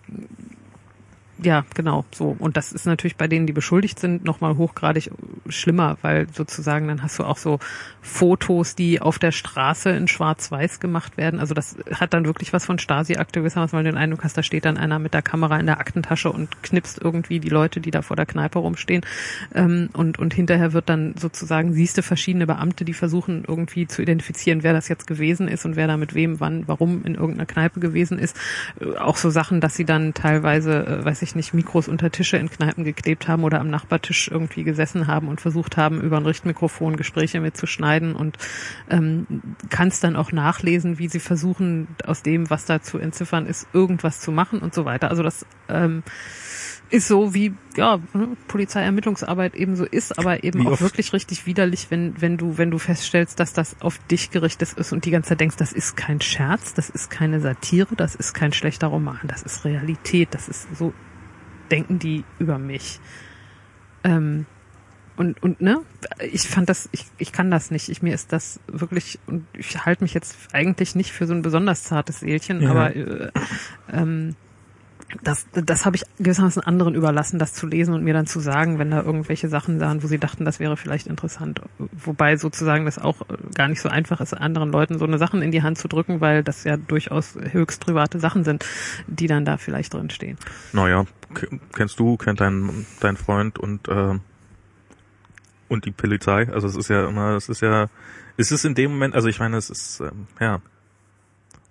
[1.42, 2.36] ja, genau, so.
[2.38, 5.10] Und das ist natürlich bei denen, die beschuldigt sind, nochmal hochgradig
[5.48, 7.58] schlimmer, weil sozusagen dann hast du auch so
[8.02, 11.40] Fotos, die auf der Straße in Schwarz-Weiß gemacht werden.
[11.40, 14.42] Also das hat dann wirklich was von Stasi-Akte, gewissermaßen, weil du den Eindruck hast, da
[14.42, 17.90] steht dann einer mit der Kamera in der Aktentasche und knipst irgendwie die Leute, die
[17.90, 19.02] da vor der Kneipe rumstehen.
[19.54, 24.02] Ähm, und, und hinterher wird dann sozusagen, siehst du verschiedene Beamte, die versuchen irgendwie zu
[24.02, 27.46] identifizieren, wer das jetzt gewesen ist und wer da mit wem, wann, warum in irgendeiner
[27.46, 28.36] Kneipe gewesen ist.
[28.80, 32.36] Äh, Auch so Sachen, dass sie dann teilweise, äh, weiß ich nicht, Mikros unter Tische
[32.36, 36.26] in Kneipen geklebt haben oder am Nachbartisch irgendwie gesessen haben und versucht haben, über ein
[36.26, 38.38] Richtmikrofon Gespräche mitzuschneiden und
[38.90, 39.26] ähm,
[39.68, 44.20] kannst dann auch nachlesen, wie sie versuchen, aus dem, was da zu entziffern ist, irgendwas
[44.20, 45.10] zu machen und so weiter.
[45.10, 46.02] Also das ähm,
[46.92, 51.12] ist so wie ja ne, Polizeiermittlungsarbeit eben so ist, aber eben Wie auch oft- wirklich
[51.12, 55.04] richtig widerlich, wenn wenn du wenn du feststellst, dass das auf dich gerichtet ist und
[55.04, 58.52] die ganze Zeit denkst, das ist kein Scherz, das ist keine Satire, das ist kein
[58.52, 60.92] schlechter Roman, das ist Realität, das ist so
[61.70, 63.00] denken die über mich.
[64.04, 64.46] Ähm,
[65.16, 65.82] und, und ne,
[66.32, 67.88] ich fand das, ich, ich kann das nicht.
[67.90, 71.42] Ich, mir ist das wirklich, und ich halte mich jetzt eigentlich nicht für so ein
[71.42, 72.70] besonders zartes Seelchen, Ja.
[72.70, 73.30] aber äh,
[73.92, 74.34] ähm,
[75.22, 78.78] das, das habe ich gewissermaßen anderen überlassen, das zu lesen und mir dann zu sagen,
[78.78, 81.60] wenn da irgendwelche Sachen sahen, wo sie dachten, das wäre vielleicht interessant.
[81.78, 85.42] Wobei sozusagen das auch äh, gar nicht so einfach ist, anderen Leuten so eine Sachen
[85.42, 88.64] in die Hand zu drücken, weil das ja durchaus höchst private Sachen sind,
[89.06, 90.38] die dann da vielleicht drin stehen.
[90.72, 91.04] Naja,
[91.72, 94.18] kennst du, kennt dein, dein Freund und äh,
[95.70, 96.48] und die Polizei.
[96.52, 97.88] Also es ist ja immer, es ist ja,
[98.36, 100.60] es ist in dem Moment, also ich meine, es ist, ähm, ja.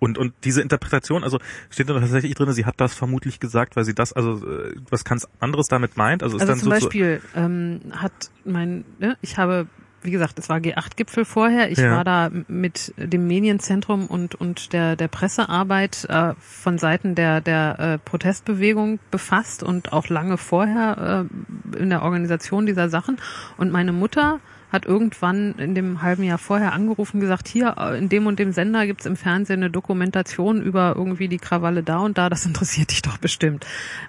[0.00, 1.38] Und, und diese Interpretation, also
[1.70, 5.04] steht da tatsächlich drin, sie hat das vermutlich gesagt, weil sie das, also äh, was
[5.04, 6.22] ganz anderes damit meint.
[6.24, 8.12] Also ist Also dann zum so, Beispiel ähm, hat
[8.44, 9.66] mein, ne, ich habe,
[10.02, 11.70] wie gesagt, es war G8-Gipfel vorher.
[11.70, 11.96] Ich Ja.
[11.96, 17.78] war da mit dem Medienzentrum und und der der Pressearbeit äh, von Seiten der der
[17.78, 21.28] äh, Protestbewegung befasst und auch lange vorher
[21.76, 23.18] äh, in der Organisation dieser Sachen.
[23.58, 24.40] Und meine Mutter
[24.70, 28.38] hat irgendwann in dem halben Jahr vorher angerufen und gesagt, hier äh, in dem und
[28.38, 32.46] dem Sender gibt's im Fernsehen eine Dokumentation über irgendwie die Krawalle da und da, das
[32.50, 33.66] interessiert dich doch bestimmt.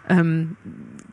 [0.10, 0.56] Ähm,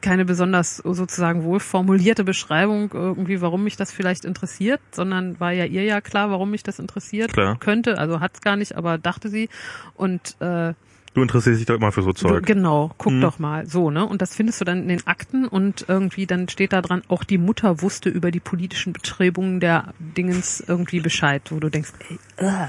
[0.00, 5.64] keine besonders sozusagen wohl formulierte Beschreibung irgendwie, warum mich das vielleicht interessiert, sondern war ja
[5.64, 7.58] ihr ja klar, warum mich das interessiert Klar.
[7.58, 7.98] könnte.
[7.98, 9.48] Also hat's gar nicht, aber dachte sie.
[9.94, 10.74] Und äh,
[11.14, 12.44] du interessierst dich doch immer für so Zeug.
[12.46, 13.20] genau, guck Mhm.
[13.20, 13.66] doch mal.
[13.66, 14.04] So, ne?
[14.06, 17.24] Und das findest du dann in den Akten und irgendwie dann steht da dran, auch
[17.24, 22.18] die Mutter wusste über die politischen Bestrebungen der Dingens irgendwie Bescheid, wo du denkst, ey,
[22.46, 22.66] äh,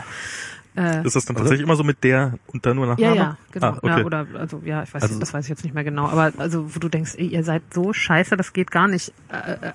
[0.75, 3.15] äh, Ist das dann tatsächlich immer so mit der und dann nur ja, Nachname?
[3.15, 3.67] ja, genau.
[3.67, 3.87] Ah, okay.
[3.99, 6.31] ja, oder also ja, ich weiß, Also- das weiß ich jetzt nicht mehr genau, aber
[6.37, 9.11] also wo du denkst, ey, ihr seid so scheiße, das geht gar nicht.
[9.29, 9.71] Äh, äh,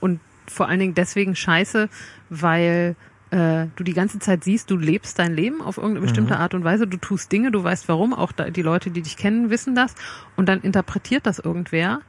[0.00, 1.88] und vor allen Dingen deswegen scheiße,
[2.28, 2.96] weil
[3.34, 6.62] äh, du die ganze Zeit siehst, du lebst dein Leben auf irgendeine bestimmte Art und
[6.62, 9.74] Weise, du tust Dinge, du weißt warum, auch da, die Leute, die dich kennen, wissen
[9.74, 9.94] das
[10.36, 12.00] und dann interpretiert das irgendwer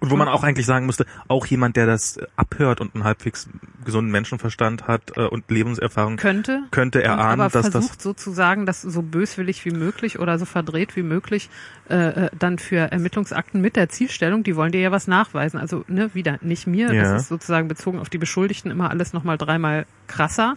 [0.00, 3.48] Und wo man auch eigentlich sagen müsste, auch jemand, der das abhört und einen halbwegs
[3.84, 8.82] gesunden Menschenverstand hat äh, und Lebenserfahrung, könnte, könnte erahnen, aber dass das versucht sozusagen, das
[8.82, 11.48] so böswillig wie möglich oder so verdreht wie möglich
[11.88, 15.58] äh, äh, dann für Ermittlungsakten mit der Zielstellung, die wollen dir ja was nachweisen.
[15.58, 17.02] Also ne, wieder nicht mir, Ja.
[17.02, 20.54] das ist sozusagen bezogen auf die Beschuldigten immer alles nochmal dreimal krasser.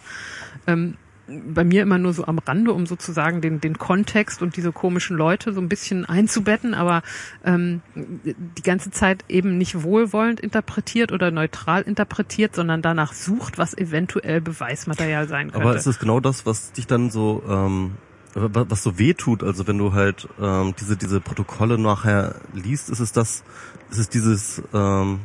[0.67, 0.97] Ähm,
[1.27, 5.15] bei mir immer nur so am Rande, um sozusagen den, den Kontext und diese komischen
[5.15, 7.03] Leute so ein bisschen einzubetten, aber
[7.45, 13.77] ähm, die ganze Zeit eben nicht wohlwollend interpretiert oder neutral interpretiert, sondern danach sucht, was
[13.77, 15.65] eventuell Beweismaterial sein könnte.
[15.65, 17.91] Aber ist es genau das, was dich dann so, ähm,
[18.33, 19.43] wa- was so weh tut?
[19.43, 23.43] Also wenn du halt ähm, diese diese Protokolle nachher liest, ist es das,
[23.89, 25.19] ist es dieses ähm,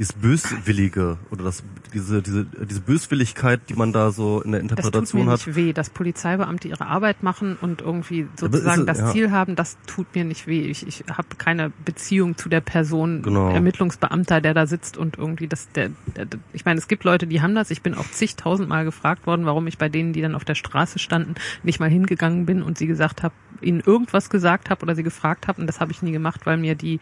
[0.00, 4.68] dieses Böswillige oder das diese diese diese Böswilligkeit, die man da so in der das
[4.68, 5.46] tut Interpretation mir hat.
[5.46, 9.10] nicht weh, dass Polizeibeamte ihre Arbeit machen und irgendwie sozusagen es- das ja.
[9.12, 10.62] Ziel haben, das tut mir nicht weh.
[10.62, 13.50] Ich, ich habe keine Beziehung zu der Person, Genau.
[13.50, 17.42] Ermittlungsbeamter, der da sitzt und irgendwie das, der, der, ich meine, es gibt Leute, die
[17.42, 17.70] haben das.
[17.70, 20.98] Ich bin auch zigtausendmal gefragt worden, warum ich bei denen, die dann auf der Straße
[20.98, 25.02] standen, nicht mal hingegangen bin und sie gesagt habe, ihnen irgendwas gesagt habe oder sie
[25.02, 27.00] gefragt habe und das habe ich nie gemacht, weil mir die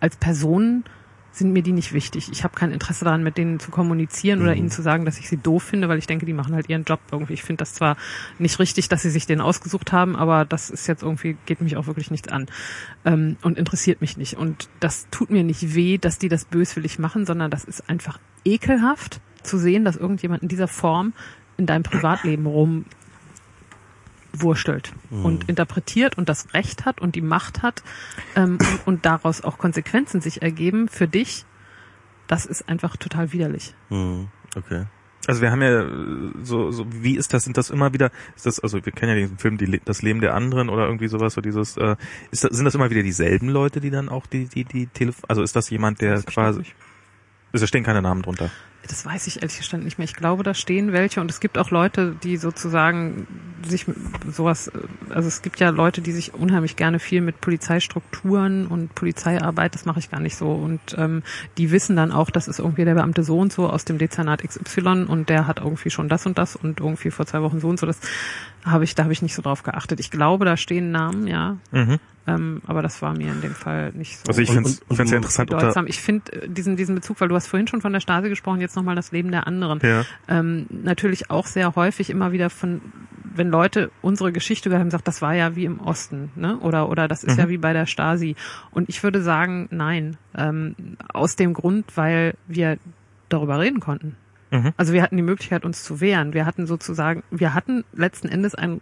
[0.00, 0.84] als Personen
[1.32, 2.28] sind mir die nicht wichtig.
[2.32, 5.28] Ich habe kein Interesse daran, mit denen zu kommunizieren oder ihnen zu sagen, dass ich
[5.28, 7.34] sie doof finde, weil ich denke, die machen halt ihren Job irgendwie.
[7.34, 7.96] Ich finde das zwar
[8.38, 11.76] nicht richtig, dass sie sich den ausgesucht haben, aber das ist jetzt irgendwie, geht mich
[11.76, 12.46] auch wirklich nichts an
[13.04, 14.36] ähm, und interessiert mich nicht.
[14.36, 18.18] Und das tut mir nicht weh, dass die das böswillig machen, sondern das ist einfach
[18.44, 21.12] ekelhaft zu sehen, dass irgendjemand in dieser Form
[21.56, 22.86] in deinem Privatleben rum
[24.32, 27.82] wurstelt und interpretiert und das Recht hat und die Macht hat
[28.36, 31.44] ähm, und, und daraus auch Konsequenzen sich ergeben für dich,
[32.26, 33.74] das ist einfach total widerlich.
[33.88, 34.86] Hm, okay.
[35.26, 37.44] Also wir haben ja äh, so, so wie ist das?
[37.44, 38.10] Sind das immer wieder?
[38.36, 41.08] Ist das also wir kennen ja diesen Film die, das Leben der anderen oder irgendwie
[41.08, 41.96] sowas so dieses äh,
[42.30, 45.24] ist das, sind das immer wieder dieselben Leute, die dann auch die die die Telefon
[45.28, 46.74] also ist das jemand der ich quasi nicht.
[47.52, 48.50] es stehen keine Namen drunter.
[48.88, 50.06] Das weiß ich ehrlich gesagt nicht mehr.
[50.06, 53.26] Ich glaube, da stehen welche und es gibt auch Leute, die sozusagen
[53.66, 53.84] sich
[54.30, 54.70] sowas,
[55.10, 59.84] also es gibt ja Leute, die sich unheimlich gerne viel mit Polizeistrukturen und Polizeiarbeit, das
[59.84, 61.22] mache ich gar nicht so und ähm,
[61.58, 64.42] die wissen dann auch, das ist irgendwie der Beamte so und so aus dem Dezernat
[64.42, 67.68] XY und der hat irgendwie schon das und das und irgendwie vor zwei Wochen so
[67.68, 67.98] und so, das
[68.64, 70.00] habe ich, da habe ich nicht so drauf geachtet.
[70.00, 71.98] Ich glaube, da stehen Namen, ja, Mhm.
[72.26, 74.24] ähm, aber das war mir in dem Fall nicht so.
[74.28, 75.86] Also ich finde es sehr interessant, bedeutsam.
[75.86, 78.60] Ich finde äh, diesen, diesen Bezug, weil du hast vorhin schon von der Stasi gesprochen,
[78.60, 79.80] jetzt nochmal das Leben der anderen.
[79.82, 80.04] ja.
[80.28, 82.82] Ähm, natürlich auch sehr häufig immer wieder von,
[83.34, 86.58] wenn Leute unsere Geschichte gehört haben, sagt, das war ja wie im Osten, ne?
[86.58, 87.40] Oder, oder das ist Mhm.
[87.40, 88.36] ja wie bei der Stasi.
[88.72, 90.16] Und ich würde sagen, nein.
[90.36, 90.74] Ähm,
[91.12, 92.76] aus dem Grund, weil wir
[93.30, 94.16] darüber reden konnten.
[94.50, 94.72] Mhm.
[94.76, 96.34] Also wir hatten die Möglichkeit, uns zu wehren.
[96.34, 98.80] Wir hatten sozusagen, wir hatten letzten Endes ein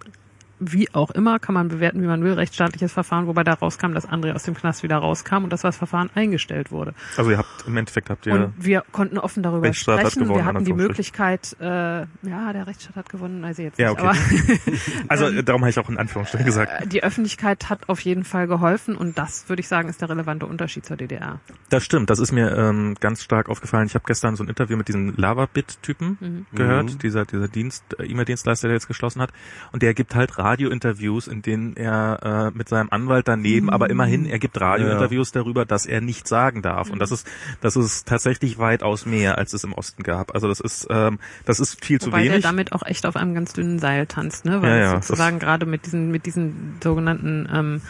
[0.61, 4.09] wie auch immer, kann man bewerten, wie man will, rechtsstaatliches Verfahren, wobei da rauskam, dass
[4.09, 6.95] André aus dem Knast wieder rauskam und dass das Verfahren eingestellt wurde.
[7.17, 10.25] Also ihr habt im Endeffekt habt ihr Und wir konnten offen darüber Rechtsstaat hat sprechen.
[10.29, 14.01] gewonnen, wir hatten die Möglichkeit, äh, ja, der Rechtsstaat hat gewonnen, ich jetzt Ja, nicht.
[14.01, 14.09] okay.
[14.09, 14.19] Aber
[15.09, 16.83] also ähm, äh, darum habe ich auch in Anführungsstrichen gesagt.
[16.83, 20.09] äh, die Öffentlichkeit hat auf jeden Fall geholfen und das, würde ich sagen, ist der
[20.11, 21.41] relevante Unterschied zur DDR.
[21.71, 23.87] Das stimmt, das ist mir ähm, ganz stark aufgefallen.
[23.87, 26.47] Ich habe gestern so ein Interview mit diesem Lavabit-Typen Mhm.
[26.55, 26.99] gehört, Mhm.
[26.99, 29.31] dieser dieser Dienst, äh, E-Mail-Dienstleister, der jetzt geschlossen hat.
[29.73, 34.27] Und der gibt halt Radiointerviews, in denen er äh, mit seinem Anwalt daneben, aber immerhin,
[34.27, 36.91] er gibt Radiointerviews darüber, dass er nicht sagen darf.
[36.91, 37.27] Und das ist
[37.61, 40.35] das ist tatsächlich weitaus mehr, als es im Osten gab.
[40.35, 42.45] Also das ist ähm, das ist viel zu Wobei der wenig.
[42.45, 44.63] damit auch echt auf einem ganz dünnen Seil tanzt, ne?
[44.63, 47.81] Weil Ja, ja, sozusagen gerade mit diesen, mit diesen sogenannten ähm,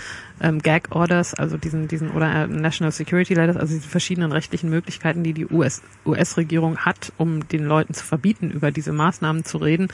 [0.41, 4.71] ähm, Gag Orders, also diesen, diesen oder äh, National Security Letters, also diese verschiedenen rechtlichen
[4.71, 9.59] Möglichkeiten, die die US US-Regierung hat, um den Leuten zu verbieten, über diese Maßnahmen zu
[9.59, 9.89] reden,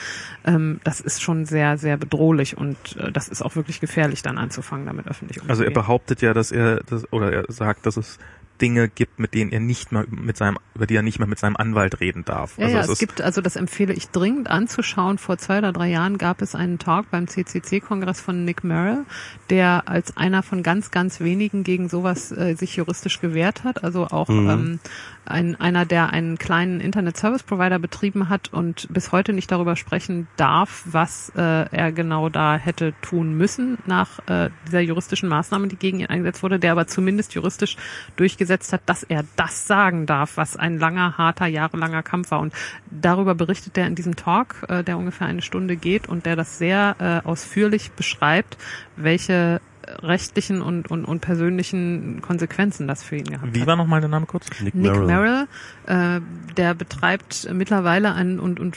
[0.45, 4.38] ähm, das ist schon sehr, sehr bedrohlich und äh, das ist auch wirklich gefährlich, dann
[4.38, 5.51] anzufangen, damit öffentlich umzugehen.
[5.51, 8.18] Also er behauptet ja, dass er das, oder er sagt, dass es
[8.65, 11.39] Dinge gibt, mit denen er nicht mehr mit seinem, über die er nicht mehr mit
[11.39, 12.57] seinem Anwalt reden darf.
[12.57, 15.19] Ja, also ja, es es gibt, also das empfehle ich dringend anzuschauen.
[15.19, 19.05] Vor zwei oder drei Jahren gab es einen Talk beim CCC-Kongress von Nick Merrill,
[19.51, 23.85] der als einer von ganz, ganz wenigen gegen sowas äh, sich juristisch gewehrt hat.
[23.85, 24.51] Also auch Mhm.
[24.51, 24.81] ähm,
[25.27, 30.83] ein, einer, der einen kleinen Internet-Service-Provider betrieben hat und bis heute nicht darüber sprechen darf,
[30.87, 36.01] was äh, er genau da hätte tun müssen nach äh, dieser juristischen Maßnahme, die gegen
[36.01, 37.77] ihn eingesetzt wurde, der aber zumindest juristisch
[38.17, 42.41] durchgesetzt hat, dass er das sagen darf, was ein langer, harter, jahrelanger Kampf war.
[42.41, 42.53] Und
[42.91, 46.59] darüber berichtet er in diesem Talk, äh, der ungefähr eine Stunde geht und der das
[46.59, 48.57] sehr äh, ausführlich beschreibt,
[48.97, 49.61] welche
[50.03, 53.67] rechtlichen und, und, und persönlichen Konsequenzen das für ihn gehabt Wie hat.
[53.67, 54.49] war nochmal der Name kurz?
[54.61, 55.07] Nick, Nick Merrill.
[55.07, 55.47] Merrill,
[55.87, 56.21] äh,
[56.57, 58.77] der betreibt mittlerweile ein und und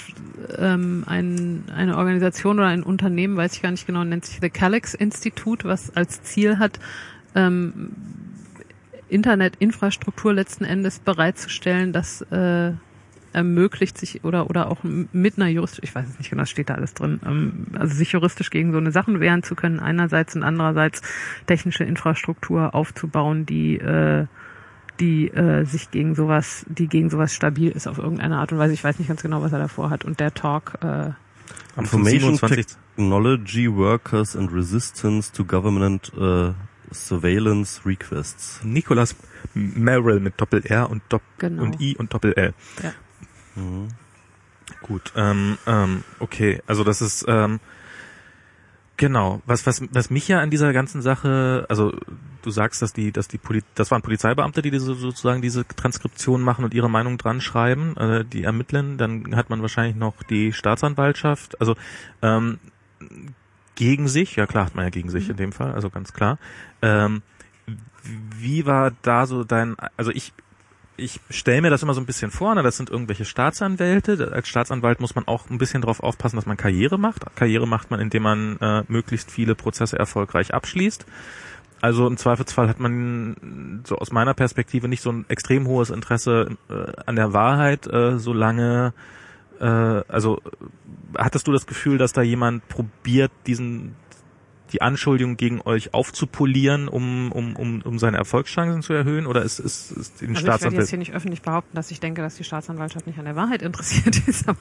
[0.58, 4.50] ähm, ein, eine Organisation oder ein Unternehmen, weiß ich gar nicht genau, nennt sich The
[4.50, 6.80] Calyx Institute, was als Ziel hat,
[7.36, 7.92] ähm,
[9.10, 12.72] Internetinfrastruktur letzten Endes bereitzustellen, das äh,
[13.34, 16.69] ermöglicht sich oder oder auch mit einer juristisch, ich weiß es nicht genau, es steht
[16.69, 20.36] da alles drin, ähm, also sich juristisch gegen so eine Sachen wehren zu können, einerseits
[20.36, 21.02] und andererseits
[21.45, 24.26] technische Infrastruktur aufzubauen, die äh,
[24.99, 28.73] die äh, sich gegen sowas, die gegen sowas stabil ist auf irgendeine Art und Weise.
[28.73, 30.06] Ich weiß nicht ganz genau, was er davor hat.
[30.06, 31.11] Und der Talk, äh,
[31.77, 32.65] Information 27.
[32.95, 36.53] Technology Workers and Resistance to Government uh,
[36.91, 38.61] Surveillance Requests.
[38.64, 39.15] Nicholas
[39.53, 41.64] Merrill mit Doppel R und, Dopp Genau.
[41.64, 42.53] und I und Doppel L.
[42.84, 42.93] Ja.
[43.55, 43.89] Mhm.
[44.81, 47.59] Gut, ähm, ähm, okay, also das ist ähm,
[48.97, 51.93] genau, was was was mich ja an dieser ganzen Sache, also
[52.41, 56.41] du sagst, dass die dass die Poli das waren Polizeibeamte, die diese sozusagen diese Transkription
[56.41, 60.53] machen und ihre Meinung dran schreiben, äh, die ermitteln, dann hat man wahrscheinlich noch die
[60.53, 61.76] Staatsanwaltschaft, also
[62.22, 62.59] ähm,
[63.78, 66.40] gegen sich, ja klar hat man ja gegen sich in dem Fall, also ganz klar.
[66.82, 67.22] Ähm,
[68.04, 70.34] wie war da so dein, also ich
[70.99, 72.64] ich stelle mir das immer so ein bisschen vor, ne?
[72.64, 74.32] das sind irgendwelche Staatsanwälte.
[74.34, 77.24] Als Staatsanwalt muss man auch ein bisschen darauf aufpassen, dass man Karriere macht.
[77.36, 81.06] Karriere macht man, indem man äh, möglichst viele Prozesse erfolgreich abschließt.
[81.82, 86.58] Also im Zweifelsfall hat man so aus meiner Perspektive nicht so ein extrem hohes Interesse
[86.70, 88.94] äh, an der Wahrheit, äh, solange
[89.60, 90.40] äh, also
[91.18, 93.96] hattest du das Gefühl, dass da jemand probiert, diesen
[94.73, 99.27] die Anschuldigung gegen euch aufzupolieren, um, um, um, um seine Erfolgschancen zu erhöhen?
[99.27, 101.91] Oder ist, ist, ist den also ich werde jetzt Staatsanwalt hier nicht öffentlich behaupten, dass
[101.91, 104.48] ich denke, dass die Staatsanwaltschaft nicht an der Wahrheit interessiert ist.
[104.49, 104.57] Aber,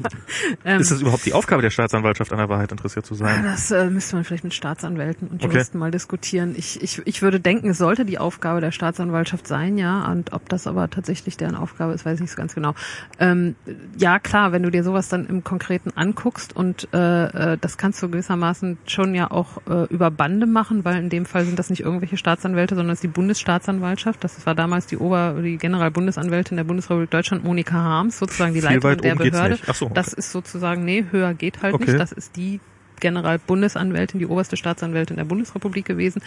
[0.65, 3.43] ähm, Ist es überhaupt die Aufgabe der Staatsanwaltschaft, an der Wahrheit interessiert zu sein?
[3.45, 5.55] Das äh, müsste man vielleicht mit Staatsanwälten und Okay.
[5.55, 6.55] Juristen mal diskutieren.
[6.57, 10.11] Ich, ich, ich würde denken, es sollte die Aufgabe der Staatsanwaltschaft sein, ja.
[10.11, 12.75] Und ob das aber tatsächlich deren Aufgabe ist, weiß ich nicht so ganz genau.
[13.19, 13.55] Ähm,
[13.97, 18.03] ja, klar, wenn du dir sowas dann im Konkreten anguckst und äh, äh, das kannst
[18.03, 21.71] du gewissermaßen schon ja auch äh, über Bande machen, weil in dem Fall sind das
[21.71, 24.23] nicht irgendwelche Staatsanwälte, sondern es ist die Bundesstaatsanwaltschaft.
[24.23, 28.71] Das war damals die Ober, die Generalbundesanwältin der Bundesrepublik Deutschland, Monika Harms, sozusagen die Viel
[28.71, 29.59] Leiterin der Behörde.
[29.73, 29.95] so, okay.
[29.95, 31.87] Das ist sozusagen, nee, höher geht halt Okay.
[31.91, 32.01] nicht.
[32.01, 32.61] Das ist die
[33.01, 36.23] Generalbundesanwältin, die oberste Staatsanwältin der Bundesrepublik gewesen,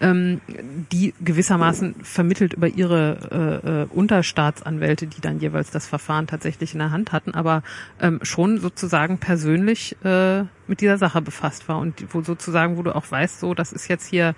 [0.00, 0.40] ähm,
[0.92, 6.78] die gewissermaßen vermittelt über ihre äh, äh, Unterstaatsanwälte, die dann jeweils das Verfahren tatsächlich in
[6.78, 7.62] der Hand hatten, aber
[8.00, 12.94] ähm, schon sozusagen persönlich äh, mit dieser Sache befasst war und wo sozusagen, wo du
[12.94, 14.34] auch weißt, so, das ist jetzt hier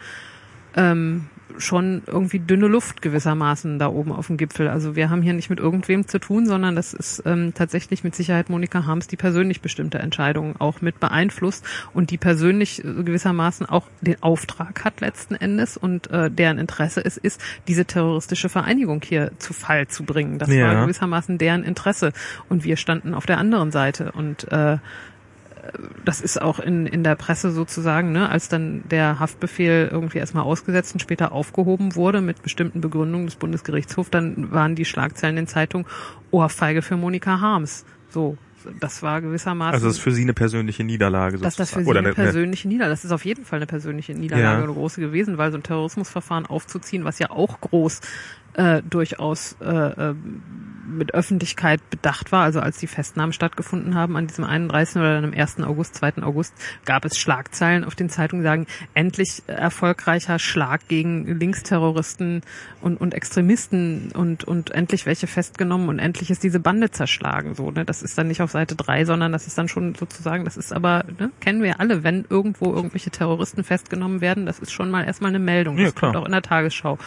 [0.77, 4.69] ähm, schon irgendwie dünne Luft gewissermaßen da oben auf dem Gipfel.
[4.69, 8.15] Also wir haben hier nicht mit irgendwem zu tun, sondern das ist ähm, tatsächlich mit
[8.15, 13.87] Sicherheit Monika Harms, die persönlich bestimmte Entscheidungen auch mit beeinflusst und die persönlich gewissermaßen auch
[14.01, 19.31] den Auftrag hat letzten Endes und äh, deren Interesse es ist, diese terroristische Vereinigung hier
[19.39, 20.39] zu Fall zu bringen.
[20.39, 20.67] Das Ja.
[20.67, 22.13] war gewissermaßen deren Interesse
[22.49, 24.79] und wir standen auf der anderen Seite und äh,
[26.05, 30.45] das ist auch in, in der Presse sozusagen, ne, als dann der Haftbefehl irgendwie erstmal
[30.45, 35.47] ausgesetzt und später aufgehoben wurde mit bestimmten Begründungen des Bundesgerichtshofs, dann waren die Schlagzeilen in
[35.47, 35.87] Zeitungen
[36.31, 37.85] Ohrfeige für Monika Harms.
[38.11, 38.37] So,
[38.81, 39.75] das war gewissermaßen.
[39.75, 41.85] Also das ist für sie eine persönliche Niederlage dass das für sozusagen.
[41.85, 44.65] sie Oder eine eine, persönliche Niederlage, das ist auf jeden Fall eine persönliche Niederlage, Ja.
[44.65, 48.01] eine große gewesen, weil so ein Terrorismusverfahren aufzuziehen, was ja auch groß
[48.55, 50.15] äh, durchaus äh, äh,
[50.87, 54.97] mit Öffentlichkeit bedacht war, also als die Festnahmen stattgefunden haben an diesem 31.
[54.97, 55.61] oder dann am 1.
[55.61, 56.23] August, 2.
[56.23, 56.55] August,
[56.85, 62.43] gab es Schlagzeilen auf den Zeitungen, die sagen, endlich erfolgreicher Schlag gegen Linksterroristen
[62.81, 67.55] und, und Extremisten und, und endlich welche festgenommen und endlich ist diese Bande zerschlagen.
[67.55, 67.85] So, ne?
[67.85, 70.73] Das ist dann nicht auf Seite 3, sondern das ist dann schon sozusagen, das ist
[70.73, 75.05] aber, ne, kennen wir alle, wenn irgendwo irgendwelche Terroristen festgenommen werden, das ist schon mal
[75.05, 75.79] erstmal eine Meldung.
[75.79, 76.13] Ja, Das klar.
[76.13, 76.99] kommt auch in der Tagesschau.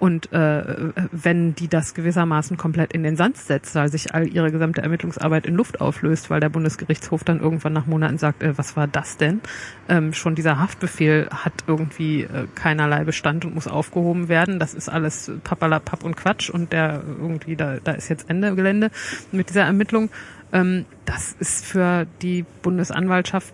[0.00, 4.50] Und äh, wenn die das gewissermaßen komplett in den Sand setzt, weil sich all ihre
[4.50, 8.76] gesamte Ermittlungsarbeit in Luft auflöst, weil der Bundesgerichtshof dann irgendwann nach Monaten sagt, äh, was
[8.76, 9.42] war das denn?
[9.90, 14.58] Ähm, schon dieser Haftbefehl hat irgendwie äh, keinerlei Bestand und muss aufgehoben werden.
[14.58, 18.90] Das ist alles Pappalapapp und Quatsch und der irgendwie, da, da ist jetzt Ende Gelände
[19.32, 20.08] mit dieser Ermittlung.
[20.52, 23.52] Ähm, das ist für die Bundesanwaltschaft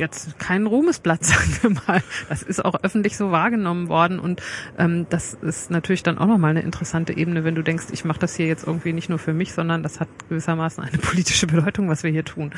[0.00, 2.02] jetzt kein Ruhmesblatt, sagen wir mal.
[2.28, 4.42] Das ist auch öffentlich so wahrgenommen worden und
[4.78, 8.18] ähm, das ist natürlich dann auch nochmal eine interessante Ebene, wenn du denkst, ich mache
[8.18, 11.88] das hier jetzt irgendwie nicht nur für mich, sondern das hat gewissermaßen eine politische Bedeutung,
[11.88, 12.52] was wir hier tun.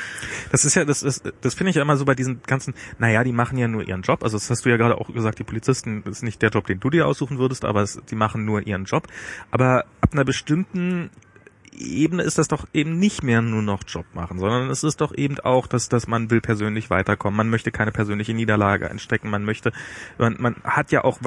[0.50, 3.24] Das ist ja, das ist, das finde ich ja immer so bei diesen ganzen, naja,
[3.24, 4.22] die machen ja nur ihren Job.
[4.22, 6.66] Also das hast du ja gerade auch gesagt, die Polizisten das ist nicht der Job,
[6.66, 9.06] den du dir aussuchen würdest, aber es, die machen nur ihren Job.
[9.50, 11.10] Aber ab einer bestimmten
[11.80, 15.14] Ebene ist das doch eben nicht mehr nur noch Job machen, sondern es ist doch
[15.14, 17.36] eben auch, dass, dass man will persönlich weiterkommen.
[17.36, 19.30] Man möchte keine persönliche Niederlage einstecken.
[19.30, 19.72] Man möchte,
[20.18, 21.18] man, man hat ja auch,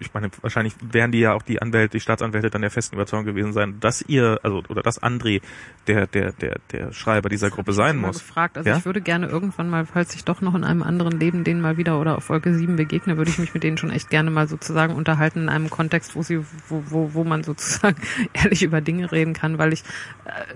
[0.00, 3.26] ich meine, wahrscheinlich wären die ja auch die Anwälte, die Staatsanwälte dann der festen Überzeugung
[3.26, 5.40] gewesen sein, dass ihr, also, oder dass André
[5.88, 8.18] der, der, der, der Schreiber dieser Gruppe sein muss.
[8.18, 8.58] Gefragt.
[8.58, 8.78] Also ja?
[8.78, 11.76] ich würde gerne irgendwann mal, falls ich doch noch in einem anderen Leben denen mal
[11.76, 14.48] wieder oder auf Folge 7 begegne, würde ich mich mit denen schon echt gerne mal
[14.48, 18.00] sozusagen unterhalten in einem Kontext, wo sie, wo, wo, wo man sozusagen
[18.32, 19.82] ehrlich über Dinge reden kann, weil ich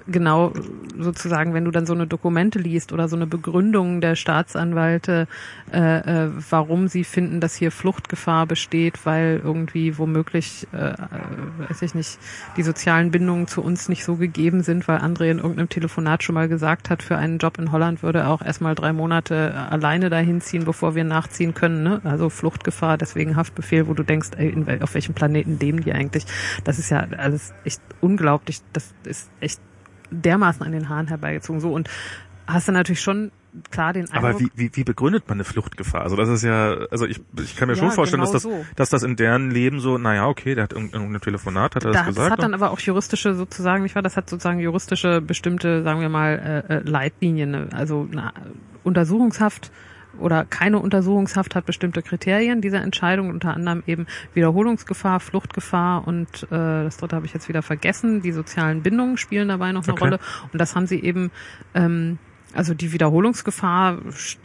[0.07, 0.53] genau
[0.99, 5.27] sozusagen, wenn du dann so eine Dokumente liest oder so eine Begründung der Staatsanwälte,
[5.73, 10.97] äh, äh, warum sie finden, dass hier Fluchtgefahr besteht, weil irgendwie womöglich, äh, äh,
[11.69, 12.19] weiß ich nicht,
[12.57, 16.35] die sozialen Bindungen zu uns nicht so gegeben sind, weil André in irgendeinem Telefonat schon
[16.35, 20.11] mal gesagt hat, für einen Job in Holland würde er auch erstmal drei Monate alleine
[20.11, 21.82] dahin ziehen, bevor wir nachziehen können.
[21.82, 22.01] Ne?
[22.05, 26.27] Also Fluchtgefahr, deswegen Haftbefehl, wo du denkst, ey, in, auf welchem Planeten leben die eigentlich?
[26.65, 28.61] Das ist ja alles echt unglaublich.
[28.74, 29.61] Das ist echt
[30.11, 31.61] dermaßen an den Haaren herbeigezogen.
[31.61, 31.89] So und
[32.47, 33.32] hast du natürlich schon
[33.70, 34.31] klar den Eindruck.
[34.31, 36.03] Aber wie, wie, wie begründet man eine Fluchtgefahr?
[36.03, 38.51] Also das ist ja, also ich, ich kann mir ja, schon vorstellen, genau dass das,
[38.51, 38.65] so.
[38.77, 41.99] dass das in deren Leben so, naja, okay, der hat irgendein Telefonat, hat er da,
[41.99, 42.27] das gesagt.
[42.27, 44.03] Das hat dann aber auch juristische sozusagen, nicht wahr?
[44.03, 47.69] Das hat sozusagen juristische bestimmte, sagen wir mal, äh, äh Leitlinien, ne?
[47.73, 48.33] also eine
[48.85, 49.70] Untersuchungshaft
[50.19, 56.85] oder keine Untersuchungshaft hat bestimmte Kriterien dieser Entscheidung, unter anderem eben Wiederholungsgefahr, Fluchtgefahr und äh,
[56.85, 58.20] das dritte habe ich jetzt wieder vergessen.
[58.23, 60.05] Die sozialen Bindungen spielen dabei noch eine okay.
[60.05, 60.19] Rolle
[60.53, 61.31] und das haben sie eben
[61.74, 62.19] ähm,
[62.55, 63.99] also die Wiederholungsgefahr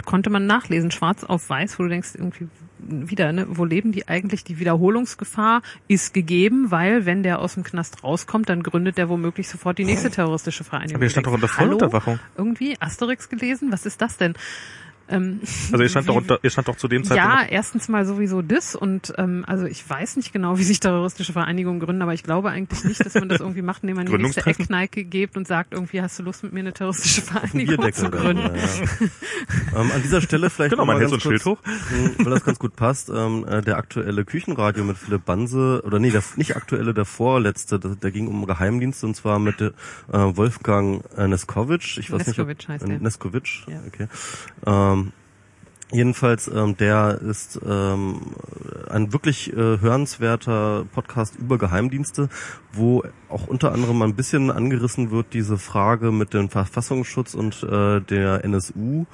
[0.06, 2.48] konnte man nachlesen, schwarz auf weiß, wo du denkst, irgendwie
[2.80, 4.44] wieder, ne, wo leben die eigentlich?
[4.44, 9.50] Die Wiederholungsgefahr ist gegeben, weil wenn der aus dem Knast rauskommt, dann gründet der womöglich
[9.50, 10.96] sofort die nächste terroristische Vereinigung.
[10.96, 12.20] Aber hier stand doch unter Vollunterwachung.
[12.38, 13.72] Irgendwie Asterix gelesen?
[13.72, 14.36] Was ist das denn?
[15.10, 15.40] Ähm,
[15.72, 17.42] also ihr stand, doch, ihr stand doch zu dem Zeitpunkt.
[17.42, 21.34] Ja, erstens mal sowieso das und ähm, also ich weiß nicht genau, wie sich terroristische
[21.34, 24.18] Vereinigungen gründen, aber ich glaube eigentlich nicht, dass man das irgendwie macht, indem man die
[24.18, 28.10] nächste Eckkneipe gibt und sagt, irgendwie hast du Lust mit mir eine terroristische Vereinigung zu
[28.10, 28.44] gründen.
[28.44, 28.62] Dann, ja.
[29.82, 32.44] ähm, an dieser Stelle vielleicht genau, man hält so ein Schild hoch, hm, weil das
[32.44, 33.10] ganz gut passt.
[33.10, 37.80] Ähm, äh, der aktuelle Küchenradio mit Philipp Banse oder nee, der nicht aktuelle, der vorletzte,
[37.80, 39.72] der, der ging um Geheimdienste und zwar mit äh,
[40.12, 41.98] Wolfgang äh, Neskovic.
[41.98, 43.68] Ich weiß Neskovic nicht, ob, heißt äh, Neskovic.
[43.68, 43.80] Ja.
[43.88, 44.08] Okay.
[44.66, 44.97] Ähm,
[45.92, 48.20] Jedenfalls, ähm, der ist ähm,
[48.90, 52.28] ein wirklich äh, hörenswerter Podcast über Geheimdienste,
[52.74, 58.02] wo auch unter anderem ein bisschen angerissen wird diese Frage mit dem Verfassungsschutz und äh,
[58.02, 59.06] der NSU,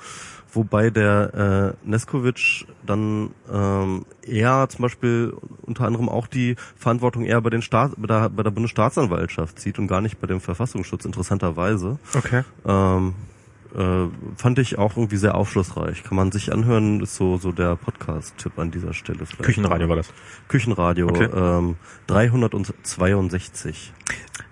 [0.52, 7.42] wobei der äh, Neskovic dann ähm, eher zum Beispiel unter anderem auch die Verantwortung eher
[7.42, 11.06] bei den Staat, bei der, bei der Bundesstaatsanwaltschaft sieht und gar nicht bei dem Verfassungsschutz
[11.06, 12.00] interessanterweise.
[12.16, 12.44] Okay.
[12.66, 13.14] Ähm,
[13.76, 16.04] äh, fand ich auch irgendwie sehr aufschlussreich.
[16.04, 19.26] Kann man sich anhören, ist so, so der Podcast-Tipp an dieser Stelle.
[19.26, 19.44] Vielleicht.
[19.44, 20.14] Küchenradio war das?
[20.48, 21.30] Küchenradio, okay.
[21.34, 21.76] ähm,
[22.08, 23.94] 362.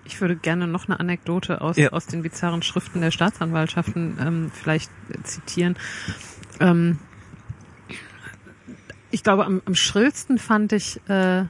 [0.04, 1.90] Ich würde gerne noch eine Anekdote aus, ja.
[1.90, 4.90] aus den bizarren Schriften der Staatsanwaltschaften ähm, vielleicht
[5.24, 5.76] zitieren.
[6.60, 6.98] Ähm,
[9.10, 11.44] ich glaube, am, am schrillsten fand ich äh,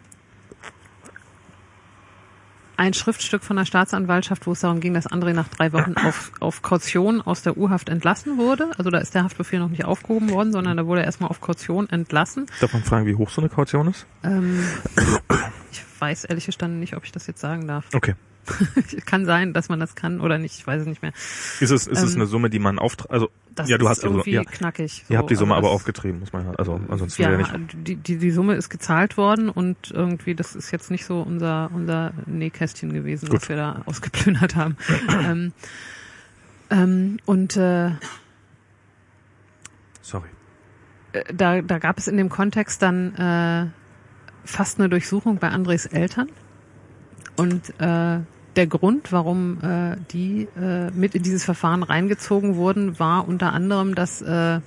[2.83, 6.33] ein Schriftstück von der Staatsanwaltschaft, wo es darum ging, dass André nach drei Wochen auf,
[6.41, 8.71] auf Kaution aus der U-Haft entlassen wurde.
[8.77, 11.41] Also da ist der Haftbefehl noch nicht aufgehoben worden, sondern da wurde er erstmal auf
[11.41, 12.47] Kaution entlassen.
[12.61, 14.07] Darf man fragen, wie hoch so eine Kaution ist?
[14.25, 14.65] Ähm,
[15.71, 17.87] ich weiß ehrlich gestanden nicht, ob ich das jetzt sagen darf.
[17.95, 18.17] Okay.
[19.07, 21.13] kann sein, dass man das kann oder nicht, ich weiß es nicht mehr.
[21.61, 24.03] Ist es, ist ähm, es eine Summe, die man auft, also das ja, du hast
[24.03, 25.05] irgendwie die, ja, knackig.
[25.07, 27.39] So, ihr habt die Summe aber, aber aufgetrieben, muss man ja, also ansonsten ja, wäre
[27.39, 27.77] nicht.
[27.87, 31.71] Die, die, die Summe ist gezahlt worden und irgendwie, das ist jetzt nicht so unser
[31.73, 33.43] unser Nähkästchen gewesen, Gut.
[33.43, 34.77] was wir da ausgeplündert haben.
[35.09, 35.53] ähm,
[36.71, 37.93] ähm, und äh,
[40.01, 40.29] sorry.
[41.13, 43.67] Äh, da, da gab es in dem Kontext dann äh,
[44.45, 46.29] fast eine Durchsuchung bei Andres Eltern
[47.37, 48.21] und äh,
[48.57, 53.95] der Grund, warum äh, die äh, mit in dieses Verfahren reingezogen wurden, war unter anderem,
[53.95, 54.61] dass, äh,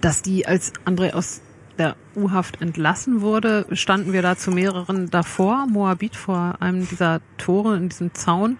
[0.00, 1.40] dass die, als André aus
[1.78, 7.76] der U-Haft entlassen wurde, standen wir da zu mehreren davor, Moabit vor einem dieser Tore
[7.76, 8.58] in diesem Zaun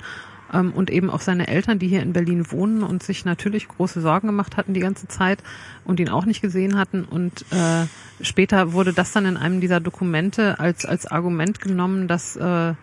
[0.54, 4.00] ähm, und eben auch seine Eltern, die hier in Berlin wohnen und sich natürlich große
[4.00, 5.42] Sorgen gemacht hatten die ganze Zeit
[5.84, 7.04] und ihn auch nicht gesehen hatten.
[7.04, 7.86] Und äh,
[8.22, 12.74] später wurde das dann in einem dieser Dokumente als, als Argument genommen, dass äh,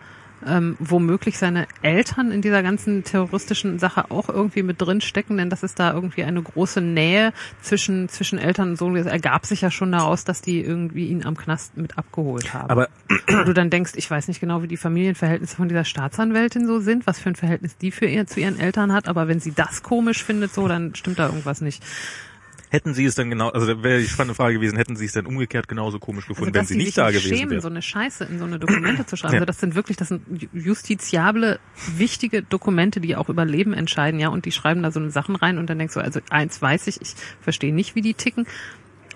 [0.46, 5.50] ähm, womöglich seine Eltern in dieser ganzen terroristischen Sache auch irgendwie mit drin stecken, denn
[5.50, 8.96] das ist da irgendwie eine große Nähe zwischen zwischen Eltern und Sohn.
[8.96, 12.70] Es ergab sich ja schon daraus, dass die irgendwie ihn am Knast mit abgeholt haben.
[12.70, 12.88] Aber
[13.28, 16.80] Wo du dann denkst, ich weiß nicht genau, wie die Familienverhältnisse von dieser Staatsanwältin so
[16.80, 19.52] sind, was für ein Verhältnis die für ihr zu ihren Eltern hat, aber wenn sie
[19.52, 21.82] das komisch findet, so dann stimmt da irgendwas nicht.
[22.72, 25.26] Hätten Sie es dann genau, also wäre die spannende Frage gewesen, hätten Sie es denn
[25.26, 27.60] umgekehrt genauso komisch gefunden, Also, wenn Sie nicht da nicht gewesen schämen, wären?
[27.60, 29.34] so eine Scheiße in so eine Dokumente zu schreiben.
[29.34, 29.40] Ja.
[29.40, 31.60] Also das sind wirklich, das sind justiziable,
[31.98, 35.58] wichtige Dokumente, die auch über Leben entscheiden, ja, und die schreiben da so Sachen rein
[35.58, 38.46] und dann denkst du, also eins weiß ich, ich verstehe nicht, wie die ticken,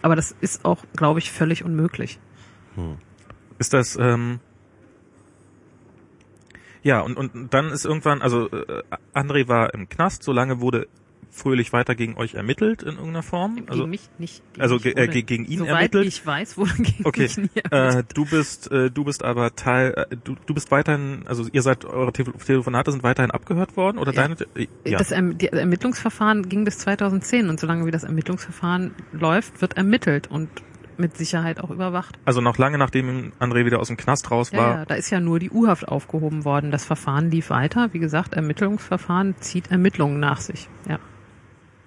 [0.02, 2.18] aber das ist auch, glaube ich, völlig unmöglich.
[3.58, 4.38] Ist das, ähm,
[6.82, 8.82] ja, und, und dann ist irgendwann, also äh,
[9.14, 10.88] André war im Knast, solange wurde
[11.36, 13.54] fröhlich weiter gegen euch ermittelt in irgendeiner Form?
[13.56, 14.42] Gegen Also, mich nicht.
[14.52, 16.06] Gegen also mich äh, gegen ihn Soweit ermittelt?
[16.06, 18.06] ich weiß, wurde gegen okay, mich nie äh, ermittelt.
[18.16, 21.84] du bist, äh, du bist aber Teil, äh, du, du bist weiterhin, also ihr seid,
[21.84, 24.22] eure Te Telefonate sind weiterhin abgehört worden oder Ja.
[24.28, 24.36] deine?
[24.56, 24.98] Äh, Ja.
[24.98, 30.28] Das erm die Ermittlungsverfahren ging bis 2010 und solange wie das Ermittlungsverfahren läuft, wird ermittelt
[30.30, 30.48] und
[30.98, 32.18] mit Sicherheit auch überwacht.
[32.24, 34.74] also noch lange nachdem André wieder aus dem Knast raus Ja, war.
[34.78, 36.70] ja, da ist ja nur die U-Haft aufgehoben worden.
[36.70, 37.90] Das Verfahren lief weiter.
[37.92, 40.70] Wie gesagt, Ermittlungsverfahren zieht Ermittlungen nach sich.
[40.88, 40.98] Ja.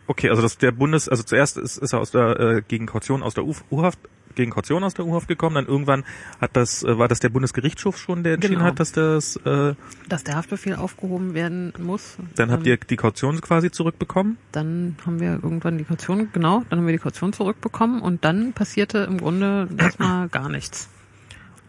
[0.09, 3.21] Okay, also das der Bundes, also zuerst ist, ist er aus der äh, gegen Kaution
[3.21, 3.99] aus der U-Haft
[4.33, 6.03] gegen Kaution aus der U-Haft gekommen, dann irgendwann
[6.41, 8.65] hat das äh, war das der Bundesgerichtshof schon, der entschieden Genau.
[8.65, 9.75] hat, dass das äh,
[10.07, 12.17] Dass der Haftbefehl aufgehoben werden muss.
[12.35, 14.37] dann habt ähm, ihr die Kaution quasi zurückbekommen.
[14.51, 18.53] Dann haben wir irgendwann die Kaution, genau, dann haben wir die Kaution zurückbekommen und dann
[18.53, 20.89] passierte im Grunde erstmal gar nichts.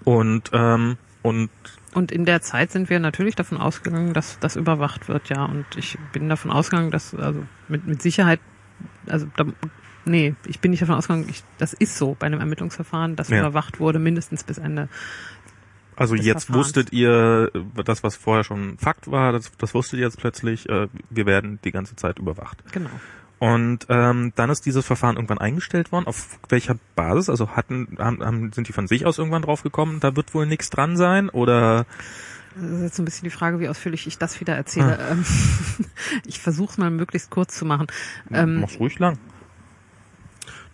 [0.05, 1.51] Und ähm, und
[1.95, 5.45] Und in der Zeit sind wir natürlich davon ausgegangen, dass das überwacht wird, ja.
[5.45, 8.41] Und ich bin davon ausgegangen, dass, also mit, mit Sicherheit,
[9.07, 9.45] also da,
[10.05, 13.41] nee, ich bin nicht davon ausgegangen, ich, das ist so bei einem Ermittlungsverfahren, das Ja.
[13.41, 14.89] überwacht wurde, mindestens bis Ende.
[15.97, 16.67] also jetzt Verfahrens.
[16.67, 20.69] wusstet ihr äh, das, was vorher schon Fakt war, das, das wusstet ihr jetzt plötzlich,
[20.69, 22.63] äh, wir werden die ganze Zeit überwacht.
[22.73, 22.91] Genau.
[23.41, 26.07] Und ähm, dann ist dieses Verfahren irgendwann eingestellt worden.
[26.07, 27.31] Auf welcher Basis?
[27.31, 30.45] Also hatten haben, haben sind die von sich aus irgendwann drauf gekommen, da wird wohl
[30.45, 31.87] nichts dran sein oder
[32.55, 34.99] Das ist jetzt so ein bisschen die Frage, wie ausführlich ich das wieder erzähle.
[35.11, 35.25] Ähm,
[36.27, 37.87] ich versuche es mal möglichst kurz zu machen.
[38.31, 39.17] Ähm, mach's ruhig lang.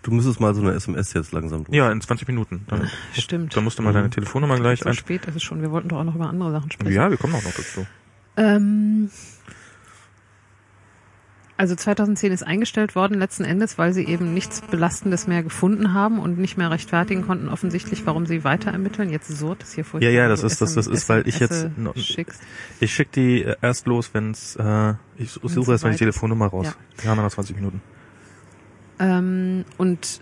[0.03, 1.77] Du müsstest mal so eine SMS jetzt langsam durch.
[1.77, 2.65] Ja, in 20 Minuten.
[2.67, 3.57] Dann, stimmt.
[3.57, 4.95] dann musst du mal deine Telefonnummer gleich so ein.
[4.95, 5.63] spät ist es schon.
[5.63, 6.93] Wir wollten doch auch noch über andere Sachen sprechen.
[6.93, 7.87] Ja, wir kommen auch noch dazu.
[8.37, 9.11] Ähm,
[11.57, 16.19] also 2010 ist eingestellt worden, letzten Endes, weil sie eben nichts Belastendes mehr gefunden haben
[16.19, 19.09] und nicht mehr rechtfertigen konnten, offensichtlich, warum sie weiter ermitteln.
[19.11, 20.03] Jetzt surrt es hier vor.
[20.03, 22.43] Ja, ja, das ist- das- das ist, weil ich jetzt schickst.
[22.81, 25.97] Ich schicke die äh, erst los, wenn's äh, ich suche erst mal die.
[25.99, 26.66] Telefonnummer raus.
[26.66, 27.03] Ja.
[27.03, 27.81] Wir haben noch 20 Minuten.
[28.99, 30.20] Ähm, und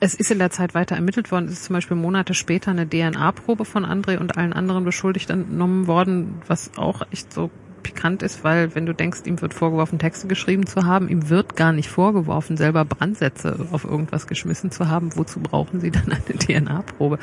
[0.00, 1.46] es ist in der Zeit weiter ermittelt worden.
[1.46, 5.86] Es ist zum Beispiel Monate später eine DNA-Probe von André und allen anderen Beschuldigten entnommen
[5.86, 7.50] worden, was auch echt so
[7.86, 11.54] pikant ist, weil wenn du denkst, ihm wird vorgeworfen, Texte geschrieben zu haben, ihm wird
[11.54, 15.14] gar nicht vorgeworfen, selber Brandsätze auf irgendwas geschmissen zu haben.
[15.14, 16.20] Wozu brauchen sie dann eine
[16.64, 17.20] DNA-Probe?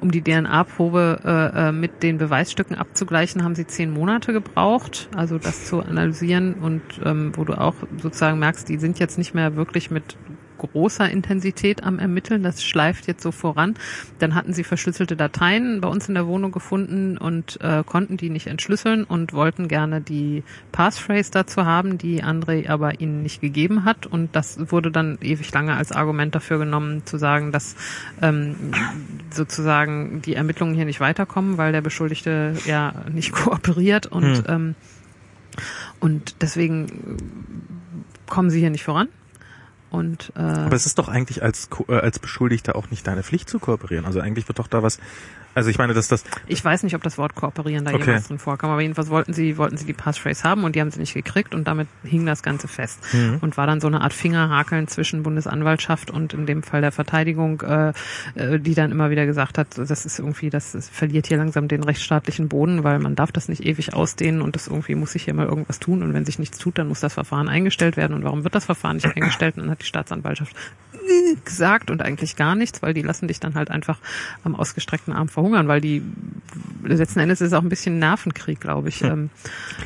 [0.00, 5.38] Um die DNA-Probe äh, äh, mit den Beweisstücken abzugleichen, haben sie zehn Monate gebraucht, also
[5.38, 9.54] das zu analysieren und ähm, wo du auch sozusagen merkst, die sind jetzt nicht mehr
[9.54, 10.16] wirklich mit
[10.60, 12.42] großer Intensität am Ermitteln.
[12.42, 13.74] Das schleift jetzt so voran.
[14.18, 18.30] Dann hatten sie verschlüsselte Dateien bei uns in der Wohnung gefunden und äh, konnten die
[18.30, 20.42] nicht entschlüsseln und wollten gerne die
[20.72, 24.06] Passphrase dazu haben, die André aber ihnen nicht gegeben hat.
[24.06, 27.76] Und das wurde dann ewig lange als Argument dafür genommen, zu sagen, dass
[28.22, 28.56] ähm,
[29.30, 34.44] sozusagen die Ermittlungen hier nicht weiterkommen, weil der Beschuldigte ja nicht kooperiert und Hm.
[34.48, 34.74] ähm,
[35.98, 37.18] und deswegen
[38.28, 39.08] kommen sie hier nicht voran.
[39.90, 43.50] Und äh, Aber es ist doch eigentlich als äh, als Beschuldigter auch nicht deine Pflicht
[43.50, 44.06] zu kooperieren.
[44.06, 44.98] Also eigentlich wird doch da was.
[45.54, 48.04] Also ich meine, dass das ich weiß nicht, ob das Wort kooperieren da Okay.
[48.04, 50.90] jemals drin vorkam, aber jedenfalls wollten sie, wollten sie die Passphrase haben und die haben
[50.90, 53.00] sie nicht gekriegt und damit hing das Ganze fest.
[53.12, 53.38] Mhm.
[53.40, 57.60] Und war dann so eine Art Fingerhakeln zwischen Bundesanwaltschaft und in dem Fall der Verteidigung,
[57.62, 57.92] äh,
[58.34, 61.68] äh, die dann immer wieder gesagt hat, das ist irgendwie, das, das verliert hier langsam
[61.68, 65.24] den rechtsstaatlichen Boden, weil man darf das nicht ewig ausdehnen und das irgendwie muss sich
[65.24, 68.14] hier mal irgendwas tun und wenn sich nichts tut, dann muss das Verfahren eingestellt werden
[68.14, 69.56] und warum wird das Verfahren nicht eingestellt?
[69.56, 70.54] Und dann hat die Staatsanwaltschaft
[71.44, 73.98] gesagt und eigentlich gar nichts, weil die lassen dich dann halt einfach
[74.44, 76.02] am ausgestreckten Arm verhungern, weil die
[76.82, 78.98] letzten Endes ist es auch ein bisschen Nervenkrieg, glaube ich.
[78.98, 79.18] Klar.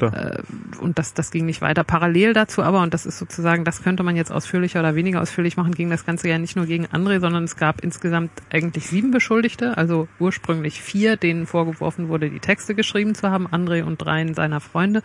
[0.01, 0.43] äh,
[0.81, 1.85] und das, das ging nicht weiter.
[1.85, 5.57] Parallel dazu aber, und das ist sozusagen, das könnte man jetzt ausführlicher oder weniger ausführlich
[5.57, 9.11] machen, ging das Ganze ja nicht nur gegen André, sondern es gab insgesamt eigentlich sieben
[9.11, 14.35] Beschuldigte, also ursprünglich vier, denen vorgeworfen wurde, die Texte geschrieben zu haben, André und dreien
[14.35, 15.03] seiner Freunde.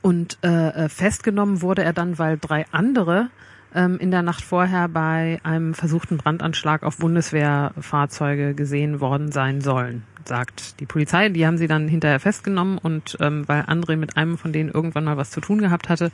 [0.00, 0.48] Und äh,
[0.84, 3.30] äh, festgenommen wurde er dann, weil drei andere
[3.74, 10.04] ähm, in der Nacht vorher bei einem versuchten Brandanschlag auf Bundeswehrfahrzeuge gesehen worden sein sollen,
[10.24, 11.28] sagt die Polizei.
[11.28, 15.04] Die haben sie dann hinterher festgenommen und ähm, weil André mit einem von denen irgendwann
[15.04, 16.12] mal was zu tun gehabt hatte,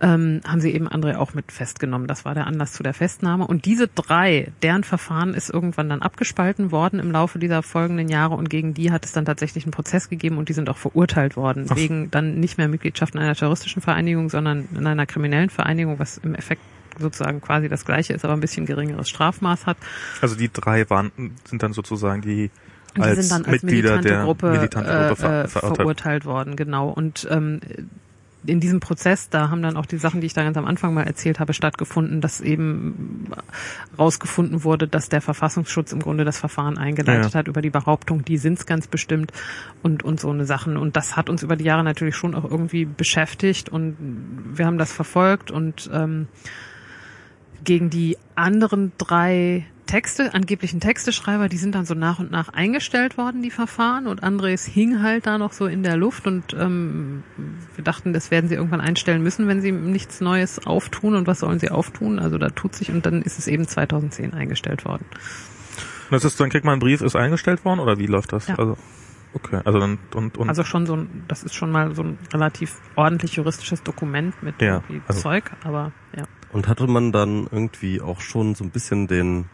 [0.00, 2.06] ähm, haben sie eben André auch mit festgenommen.
[2.06, 3.46] Das war der Anlass zu der Festnahme.
[3.46, 8.34] Und diese drei, deren Verfahren ist irgendwann dann abgespalten worden im Laufe dieser folgenden Jahre
[8.34, 11.36] und gegen die hat es dann tatsächlich einen Prozess gegeben und die sind auch verurteilt
[11.36, 11.66] worden.
[11.68, 11.76] Ach.
[11.76, 16.18] Wegen dann nicht mehr Mitgliedschaft in einer terroristischen Vereinigung, sondern in einer kriminellen Vereinigung, was
[16.18, 16.62] im Effekt
[16.98, 19.76] sozusagen quasi das gleiche ist, aber ein bisschen geringeres Strafmaß hat.
[20.20, 21.12] Also die drei waren,
[21.44, 22.50] sind dann sozusagen die
[22.96, 25.76] Die als sind dann als Mitglieder militante der Gruppe, militante Gruppe äh, verurteilt.
[25.76, 26.88] verurteilt worden, genau.
[26.88, 27.60] Und ähm,
[28.46, 30.94] in diesem Prozess, da haben dann auch die Sachen, die ich da ganz am Anfang
[30.94, 33.26] mal erzählt habe, stattgefunden, dass eben
[33.98, 37.38] rausgefunden wurde, dass der Verfassungsschutz im Grunde das Verfahren eingeleitet Ja.
[37.40, 39.32] hat über die Behauptung, die sind's ganz bestimmt
[39.82, 40.76] und, und so eine Sachen.
[40.76, 43.96] Und das hat uns über die Jahre natürlich schon auch irgendwie beschäftigt und
[44.54, 46.28] wir haben das verfolgt und ähm,
[47.64, 53.18] gegen die anderen drei Texte, angeblichen Texteschreiber, die sind dann so nach und nach eingestellt
[53.18, 54.06] worden, die Verfahren.
[54.06, 57.24] Und Andres hing halt da noch so in der Luft und ähm,
[57.74, 61.16] wir dachten, das werden sie irgendwann einstellen müssen, wenn sie nichts Neues auftun.
[61.16, 62.20] Und was sollen sie auftun?
[62.20, 65.04] Also da tut sich und dann ist es eben 2010 eingestellt worden.
[66.10, 68.46] Das ist, dann kriegt man einen Brief, ist eingestellt worden oder wie läuft das?
[68.46, 68.54] Ja.
[68.56, 68.76] Also,
[69.34, 72.18] okay, also dann und, und Also schon so ein, das ist schon mal so ein
[72.32, 76.24] relativ ordentlich juristisches Dokument mit Ja, irgendwie also- Zeug, aber ja.
[76.52, 79.46] Und hatte man dann irgendwie auch schon so ein bisschen den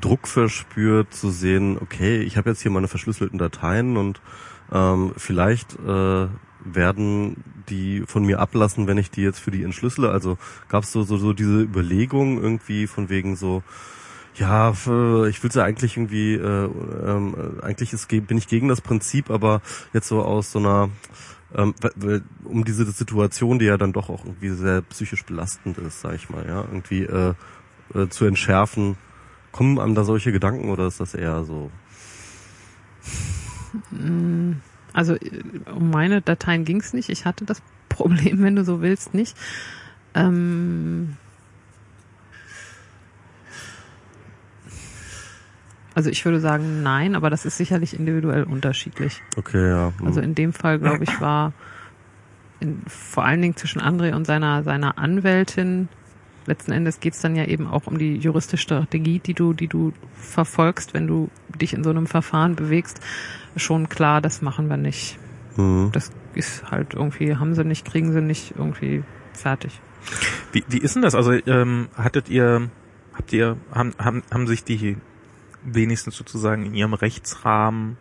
[0.00, 4.20] Druck verspürt zu sehen, okay, ich habe jetzt hier meine verschlüsselten Dateien und
[4.72, 6.26] ähm, vielleicht äh,
[6.64, 10.10] werden die von mir ablassen, wenn ich die jetzt für die entschlüssele.
[10.10, 13.62] Also gab es so, so, so diese Überlegung irgendwie von wegen so,
[14.34, 14.88] ja, f-
[15.28, 16.68] ich will ja eigentlich irgendwie, äh,
[17.06, 19.62] ähm, äh, eigentlich ist, bin ich gegen das Prinzip, aber
[19.92, 20.90] jetzt so aus so einer,
[21.54, 21.74] ähm,
[22.44, 26.28] um diese Situation, die ja dann doch auch irgendwie sehr psychisch belastend ist, sag ich
[26.28, 27.34] mal, ja, irgendwie äh,
[27.94, 28.96] äh, zu entschärfen.
[29.56, 31.70] Kommen einem da solche Gedanken oder ist das eher so?
[34.92, 35.42] Also äh,
[35.74, 37.08] um meine Dateien ging's nicht.
[37.08, 39.34] Ich hatte das Problem, wenn du so willst, nicht.
[40.14, 41.16] Ähm
[45.94, 49.22] also ich würde sagen nein, aber das ist sicherlich individuell unterschiedlich.
[49.38, 49.92] Okay, ja.
[49.96, 50.06] hm.
[50.06, 51.54] Also in dem Fall, glaube ich, war
[52.60, 55.88] in, vor allen Dingen zwischen André und seiner, seiner Anwältin,
[56.46, 59.92] letzten Endes geht's dann ja eben auch um die juristische Strategie, die du, die du
[60.14, 63.00] verfolgst, wenn du dich in so einem Verfahren bewegst,
[63.56, 65.18] schon klar, das machen wir nicht.
[65.56, 65.90] Hm.
[65.92, 69.02] Das ist halt irgendwie, haben sie nicht, kriegen sie nicht, irgendwie
[69.32, 69.80] fertig.
[70.52, 71.14] Wie, wie ist denn das?
[71.14, 72.70] Also ähm, hattet ihr,
[73.14, 74.96] habt ihr, haben, haben, haben sich die
[75.64, 77.96] wenigstens sozusagen in ihrem Rechtsrahmen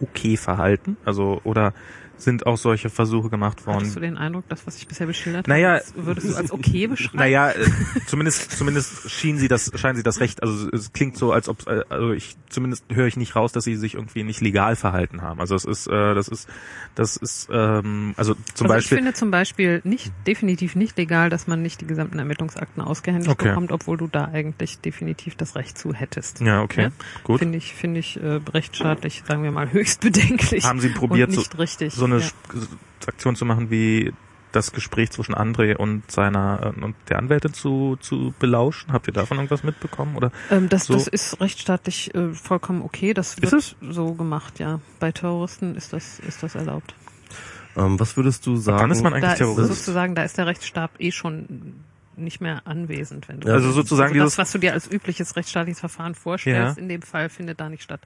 [0.00, 0.96] okay verhalten?
[1.04, 1.74] Also oder
[2.22, 4.02] sind auch solche Versuche gemacht Hattest du worden?
[4.02, 7.18] den Eindruck, das, was ich bisher beschildert Naja, habe, würdest du als okay beschreiben?
[7.18, 7.66] Naja, äh,
[8.06, 10.42] zumindest zumindest schien sie das scheinen sie das Recht.
[10.42, 13.64] Also es klingt so, als ob äh, also ich zumindest höre ich nicht raus, dass
[13.64, 15.40] sie sich irgendwie nicht legal verhalten haben.
[15.40, 16.48] Also es ist äh, das ist
[16.94, 21.30] das ist ähm, also zum also Beispiel ich finde zum Beispiel nicht, definitiv nicht legal,
[21.30, 23.48] dass man nicht die gesamten Ermittlungsakten ausgehändigt Okay.
[23.48, 26.40] bekommt, obwohl du da eigentlich definitiv das Recht zu hättest.
[26.40, 26.90] ja okay Ja?
[27.24, 27.38] gut.
[27.38, 30.64] Finde ich, finde ich äh, rechtsstaatlich, sagen wir mal, höchst bedenklich.
[30.64, 31.94] Haben Sie probiert, so, nicht richtig.
[31.94, 32.30] so eine ja.
[33.06, 34.12] Aktion zu machen wie
[34.52, 38.92] das Gespräch zwischen André und seiner äh, und der Anwältin zu zu belauschen?
[38.92, 40.30] Habt ihr davon irgendwas mitbekommen oder?
[40.50, 43.14] ähm, das, so- das ist rechtsstaatlich äh, vollkommen okay.
[43.14, 43.76] Das Ist wird es?
[43.80, 44.80] so gemacht, ja.
[45.00, 46.94] Bei Terroristen ist das, ist das erlaubt.
[47.76, 48.82] Ähm, was würdest du sagen?
[48.82, 49.68] Wann ist man Da eigentlich ist Terrorist?
[49.68, 51.74] sozusagen, da ist der Rechtsstaat eh schon
[52.16, 53.52] nicht mehr anwesend, wenn du.
[53.52, 56.82] Also sozusagen also das, was du dir als übliches rechtsstaatliches Verfahren vorstellst, Ja.
[56.82, 58.00] in dem Fall findet da nicht statt.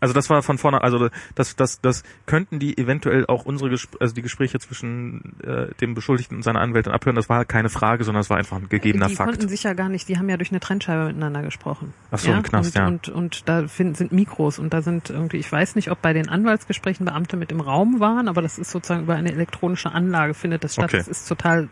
[0.00, 3.96] Also das war von vorne, also das, das, das könnten die eventuell auch unsere, Gesp
[4.00, 7.14] also die Gespräche zwischen äh, dem Beschuldigten und seiner Anwältin abhören.
[7.14, 9.30] Das war keine Frage, sondern das war einfach ein gegebener die Fakt.
[9.30, 11.94] konnten sich ja gar nicht, die haben ja durch eine Trennscheibe miteinander gesprochen.
[12.10, 12.36] Ach so, ja?
[12.36, 12.86] im Knast, und, ja.
[12.88, 16.12] Und, und da find, sind Mikros und da sind irgendwie, ich weiß nicht, ob bei
[16.12, 20.34] den Anwaltsgesprächen Beamte mit im Raum waren, aber das ist sozusagen über eine elektronische Anlage
[20.34, 20.86] findet das statt.
[20.86, 20.96] Okay.
[20.98, 21.68] Es ist total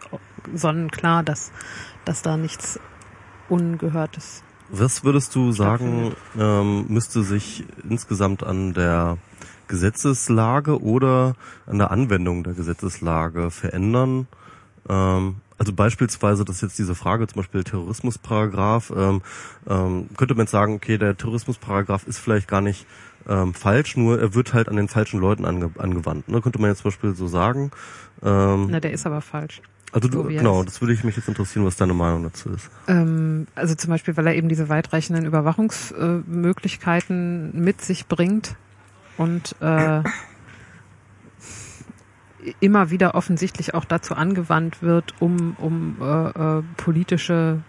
[0.54, 1.52] sonnenklar, dass,
[2.04, 2.78] dass da nichts
[3.48, 9.18] Ungehörtes Was würdest du sagen, ähm, müsste sich insgesamt an der
[9.66, 11.34] Gesetzeslage oder
[11.66, 14.28] an der Anwendung der Gesetzeslage verändern?
[14.88, 19.20] Ähm, also beispielsweise, dass jetzt diese Frage, zum Beispiel Terrorismusparagraph, ähm,
[19.68, 22.86] ähm, könnte man jetzt sagen, okay, der Terrorismusparagraph ist vielleicht gar nicht
[23.28, 26.28] ähm, falsch, nur er wird halt an den falschen Leuten ange angewandt.
[26.28, 26.40] Ne?
[26.40, 27.72] Könnte man jetzt zum Beispiel so sagen.
[28.22, 29.60] Ähm, Na, der ist aber falsch.
[29.92, 32.70] Also du, er genau, das würde ich mich jetzt interessieren, was deine Meinung dazu ist.
[32.86, 38.56] Ähm, also zum Beispiel, weil er eben diese weitreichenden Überwachungsmöglichkeiten mit sich bringt
[39.16, 40.02] und äh,
[42.60, 47.60] immer wieder offensichtlich auch dazu angewandt wird, um, um äh, äh, politische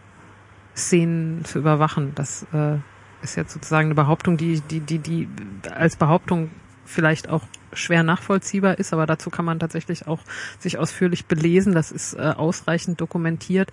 [0.76, 2.14] Szenen zu überwachen.
[2.16, 2.78] Das äh,
[3.22, 5.28] ist jetzt sozusagen eine Behauptung, die, die, die, die
[5.70, 6.50] als Behauptung
[6.92, 7.44] vielleicht auch
[7.74, 10.20] schwer nachvollziehbar ist, aber dazu kann man tatsächlich auch
[10.60, 11.74] sich ausführlich belesen.
[11.74, 13.72] Das ist äh, ausreichend dokumentiert.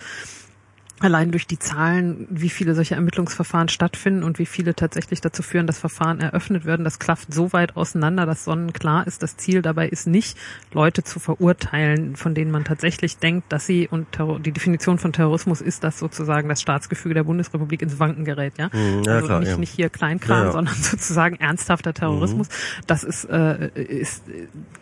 [1.01, 5.67] Allein durch die Zahlen, wie viele solche Ermittlungsverfahren stattfinden und wie viele tatsächlich dazu führen,
[5.67, 9.89] dass Verfahren eröffnet werden, das klafft so weit auseinander, dass sonnenklar ist, das Ziel dabei
[9.89, 10.37] ist nicht,
[10.73, 15.13] Leute zu verurteilen, von denen man tatsächlich denkt, dass sie, und Terror, die Definition von
[15.13, 18.71] Terrorismus ist, dass sozusagen das Staatsgefüge der Bundesrepublik ins Wanken gerät, ja.
[18.73, 19.57] Mhm, ja also klar, nicht, ja.
[19.59, 22.49] nicht hier Kleinkram, Ja, sondern sozusagen ernsthafter Terrorismus.
[22.87, 24.25] Das ist, äh, ist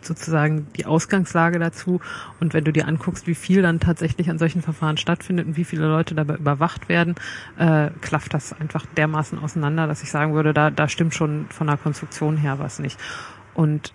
[0.01, 1.99] sozusagen die Ausgangslage dazu.
[2.39, 5.63] Und wenn du dir anguckst, wie viel dann tatsächlich an solchen Verfahren stattfindet und wie
[5.63, 7.15] viele Leute dabei überwacht werden,
[7.57, 11.67] äh, klafft das einfach dermaßen auseinander, dass ich sagen würde, da, da stimmt schon von
[11.67, 12.99] der Konstruktion her was nicht.
[13.53, 13.93] Und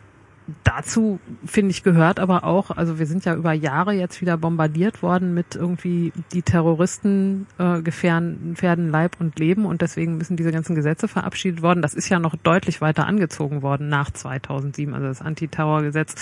[0.65, 5.03] dazu, finde ich, gehört aber auch, also wir sind ja über Jahre jetzt wieder bombardiert
[5.03, 10.53] worden mit irgendwie die Terroristen äh, gefährden, gefährden Leib und Leben und deswegen müssen diese
[10.53, 11.83] ganzen Gesetze verabschiedet worden.
[11.83, 14.95] Das ist ja noch deutlich weiter angezogen worden nach 2007.
[14.95, 16.15] Also das Antiterrorgesetz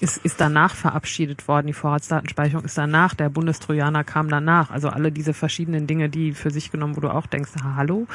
[0.00, 1.66] ist, ist danach verabschiedet worden.
[1.66, 3.14] Die Vorratsdatenspeicherung ist danach.
[3.14, 4.70] Der Bundestrojaner kam danach.
[4.70, 8.06] Also alle diese verschiedenen Dinge, die für sich genommen, wo du auch denkst, hallo.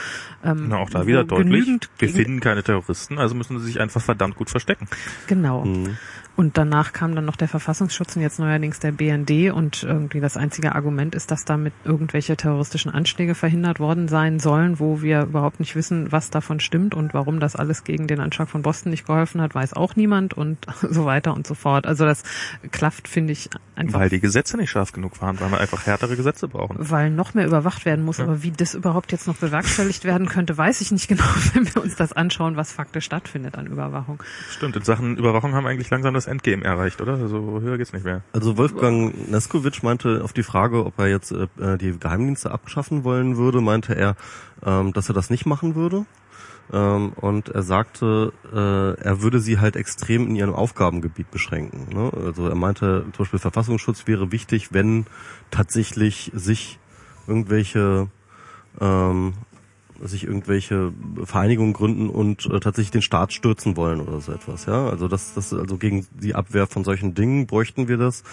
[0.44, 1.68] Ähm, Na, auch da wieder deutlich.
[1.98, 4.88] Wir finden keine Terroristen, also müssen sie sich einfach verdammt gut verstecken.
[5.28, 5.49] Genau.
[5.58, 6.00] Mhm.
[6.40, 10.38] Und danach kam dann noch der Verfassungsschutz und jetzt neuerdings der BND und irgendwie das
[10.38, 15.60] einzige Argument ist, dass damit irgendwelche terroristischen Anschläge verhindert worden sein sollen, wo wir überhaupt
[15.60, 19.06] nicht wissen, was davon stimmt und warum das alles gegen den Anschlag von Boston nicht
[19.06, 21.86] geholfen hat, weiß auch niemand und so weiter und so fort.
[21.86, 22.24] Also das
[22.72, 26.16] klafft, finde ich, einfach Weil die Gesetze nicht scharf genug waren, weil wir einfach härtere
[26.16, 26.78] Gesetze brauchen.
[26.80, 28.20] weil noch mehr überwacht werden muss.
[28.20, 28.24] Ja.
[28.24, 31.84] Aber wie das überhaupt jetzt noch bewerkstelligt werden könnte, weiß ich nicht genau, wenn wir
[31.84, 34.24] uns das anschauen, was faktisch stattfindet an Überwachung.
[34.52, 37.14] Stimmt, in Sachen Überwachung haben wir eigentlich langsam das Endgame erreicht, oder?
[37.14, 38.22] Also höher geht's nicht mehr.
[38.34, 43.38] Also Wolfgang Neskowitsch meinte auf die Frage, ob er jetzt äh, die Geheimdienste abschaffen wollen
[43.38, 44.16] würde, meinte er,
[44.66, 46.06] ähm, dass er das nicht machen würde.
[46.72, 51.88] Ähm, und er sagte, äh, er würde sie halt extrem in ihrem Aufgabengebiet beschränken.
[51.94, 52.12] Ne?
[52.26, 55.06] Also er meinte, zum Beispiel Verfassungsschutz wäre wichtig, wenn
[55.50, 56.80] tatsächlich sich
[57.28, 58.10] irgendwelche
[58.80, 59.34] ähm,
[60.02, 60.94] sich irgendwelche
[61.24, 64.88] Vereinigungen gründen und äh, tatsächlich den Staat stürzen wollen oder so etwas, ja.
[64.88, 68.24] Also das, das, also gegen die Abwehr von solchen Dingen bräuchten wir das.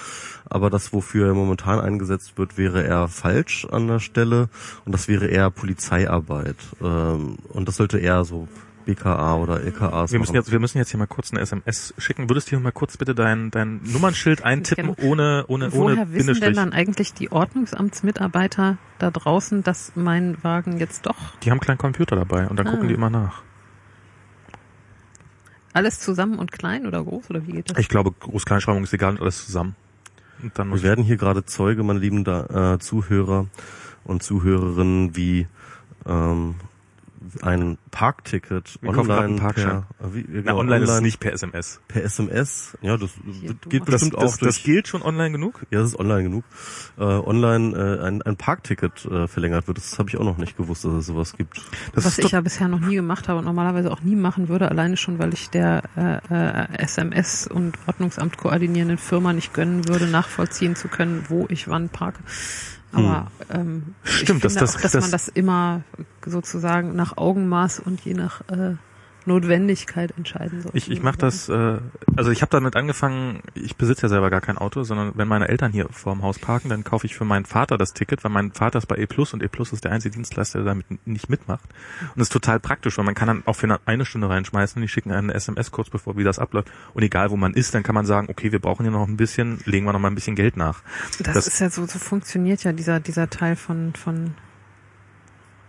[0.45, 4.49] Aber das, wofür er momentan eingesetzt wird, wäre eher falsch an der Stelle
[4.85, 6.57] und das wäre eher Polizeiarbeit.
[6.83, 8.49] Ähm, und das sollte eher so
[8.87, 10.37] BKA oder LKAs Wir müssen machen.
[10.37, 12.31] jetzt, wir müssen jetzt hier mal kurz eine SMS schicken.
[12.31, 15.11] Würdest du hier mal kurz bitte dein, dein Nummernschild eintippen, Gerne.
[15.11, 16.57] ohne, ohne, ohne Woher wissen denn Bindestrich?
[16.57, 21.79] dann eigentlich die Ordnungsamtsmitarbeiter da draußen, dass mein Wagen jetzt doch Die haben einen kleinen
[21.79, 22.71] Computer dabei und dann Ah.
[22.71, 23.43] gucken die immer nach.
[25.73, 27.79] alles zusammen und klein oder groß oder wie geht das?
[27.79, 29.77] Ich glaube, Groß-Kleinschreibung ist egal und alles zusammen.
[30.43, 33.47] Und Wir werden hier gerade Zeuge, meine lieben da, äh, Zuhörer
[34.05, 35.47] und Zuhörerinnen, wie
[36.07, 36.55] ähm,
[37.43, 39.85] ein Parkticket Wir online Parkschein.
[39.99, 41.81] per, äh, wie, Na, genau, online ist es nicht per SMS.
[41.89, 42.77] per SMS.
[42.83, 43.11] Ja, das
[43.41, 44.57] Hier, geht Das, bestimmt das, auch durch.
[44.57, 45.67] das gilt schon online genug?
[45.71, 46.45] ja, das ist online genug.
[46.99, 49.79] Äh, online äh, ein, ein Parkticket äh, verlängert wird.
[49.79, 51.57] Das habe ich auch noch nicht gewusst, dass es sowas gibt.
[51.95, 54.49] Das Was ist ich ja bisher noch nie gemacht habe und normalerweise auch nie machen
[54.49, 59.89] würde, alleine schon, weil ich der äh, äh, SMS und Ordnungsamt koordinierenden Firma nicht gönnen
[59.89, 62.19] würde, nachvollziehen zu können, wo ich wann parke.
[62.97, 65.83] Aber ähm, ich Stimmt, finde das- das- auch, dass das- man das immer
[66.25, 68.75] sozusagen nach Augenmaß und je nach äh,
[69.27, 70.71] Notwendigkeit entscheiden soll.
[70.75, 71.79] Ich, ich mache das, äh,
[72.17, 75.49] also ich habe damit angefangen, ich besitze ja selber gar kein Auto, sondern wenn meine
[75.49, 78.53] Eltern hier vorm Haus parken, dann kaufe ich für meinen Vater das Ticket, weil mein
[78.53, 81.29] Vater ist bei E Plus und E Plus ist der einzige Dienstleister, der damit nicht
[81.29, 81.65] mitmacht.
[82.03, 84.89] Und das ist total praktisch, weil man kann dann auch für eine, Stunde reinschmeißen, die
[84.89, 86.69] schicken eine SMS kurz bevor wie das abläuft.
[86.95, 89.17] Und egal wo man ist, dann kann man sagen, okay, wir brauchen hier noch ein
[89.17, 90.83] bisschen, legen wir noch mal ein bisschen Geld nach.
[91.19, 94.35] Das, Das- ist ja so, so funktioniert ja dieser, dieser Teil von, von,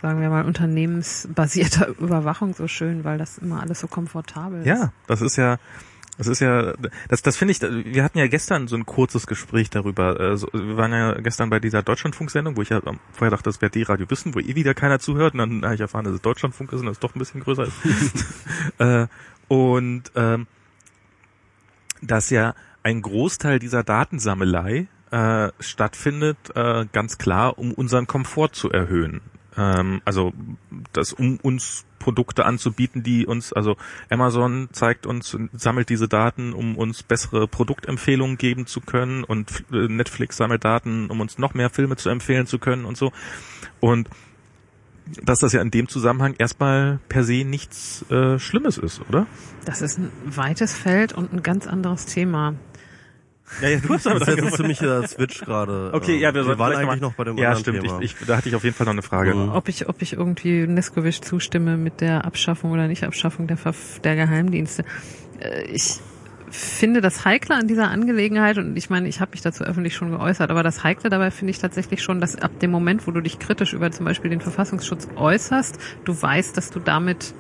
[0.02, 4.68] sagen wir mal, unternehmensbasierter Überwachung so schön, weil das immer alles so komfortabel ist.
[4.68, 5.58] Ja, das ist ja,
[6.18, 6.74] das ist ja,
[7.10, 10.20] das, das finde ich, wir hatten ja gestern so ein kurzes Gespräch darüber.
[10.20, 13.62] äh, so- Wir waren ja gestern bei dieser Deutschlandfunksendung, wo ich ja vorher dachte, das
[13.62, 15.34] wäre D-Radio Wissen, wo eh wieder keiner zuhört.
[15.34, 17.66] Und dann habe ich erfahren, dass es Deutschlandfunk ist und das doch ein bisschen größer
[17.66, 17.74] ist.
[18.80, 19.08] äh,
[19.48, 20.48] und ähm,
[22.02, 22.54] dass ja
[22.84, 29.22] ein Großteil dieser Datensammelei äh, stattfindet, äh, ganz klar, um unseren Komfort zu erhöhen.
[29.58, 30.34] Ähm, also
[30.94, 33.76] das, um uns Produkte anzubieten, die uns, also
[34.10, 39.88] Amazon zeigt uns, sammelt diese Daten, um uns bessere Produktempfehlungen geben zu können und äh,
[39.88, 43.12] Netflix sammelt Daten, um uns noch mehr Filme zu empfehlen zu können und so.
[43.80, 44.10] Und
[45.24, 49.26] dass das ja in dem Zusammenhang erstmal per se nichts äh, Schlimmes ist, oder?
[49.66, 52.56] Das ist ein weites Feld und ein ganz anderes Thema.
[53.62, 55.92] Ja, ja, du hast Das ist jetzt ein ziemlicher Switch gerade.
[55.94, 57.82] Okay, ja, wir, wir waren eigentlich mal- noch bei dem Ja, anderen stimmt.
[57.82, 58.00] Thema.
[58.02, 59.34] Ich, ich, da hatte ich auf jeden Fall noch eine Frage.
[59.34, 59.50] Mhm.
[59.52, 64.00] Ob ich, ob ich irgendwie Neskovic zustimme mit der Abschaffung oder nicht Abschaffung der, Verf
[64.04, 64.84] der Geheimdienste.
[65.40, 65.96] Äh, Ich
[66.50, 70.12] finde das Heikle an dieser Angelegenheit, und ich meine, ich habe mich dazu öffentlich schon
[70.12, 73.20] geäußert, aber das Heikle dabei finde ich tatsächlich schon, dass ab dem Moment, wo du
[73.22, 77.34] dich kritisch über zum Beispiel den Verfassungsschutz äußerst, du weißt, dass du damit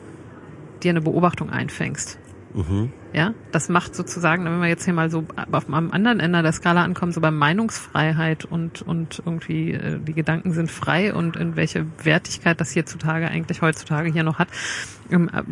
[0.84, 2.17] dir eine Beobachtung einfängst.
[2.57, 2.91] Mhm.
[3.13, 6.51] Ja, das macht sozusagen, wenn wir jetzt hier mal so auf einem anderen Ende der
[6.51, 11.55] Skala ankommen, so bei Meinungsfreiheit und und irgendwie äh, die Gedanken sind frei und in
[11.55, 14.47] welche Wertigkeit das hierzutage eigentlich heutzutage hier noch hat,
[15.11, 15.43] ähm, äh,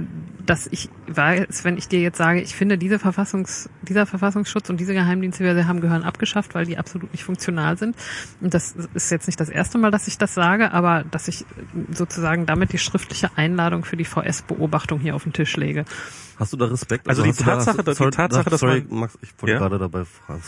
[0.47, 4.79] dass ich weiß, wenn ich dir jetzt sage, ich finde diese Verfassungs, dieser Verfassungsschutz und
[4.79, 7.95] diese Geheimdienste, die wir haben, gehören abgeschafft, weil die absolut nicht funktional sind.
[8.41, 11.45] Und das ist jetzt nicht das erste Mal, dass ich das sage, aber dass ich
[11.91, 15.85] sozusagen damit die schriftliche Einladung für die VS-Beobachtung hier auf den Tisch lege.
[16.37, 17.07] Hast du da Respekt?
[17.07, 19.29] Also die hast du da- Tatsache, hast- die sorry, Tatsache, dass sorry, man- Max, ich
[19.39, 19.59] wollte Ja?
[19.59, 20.41] gerade dabei fragen.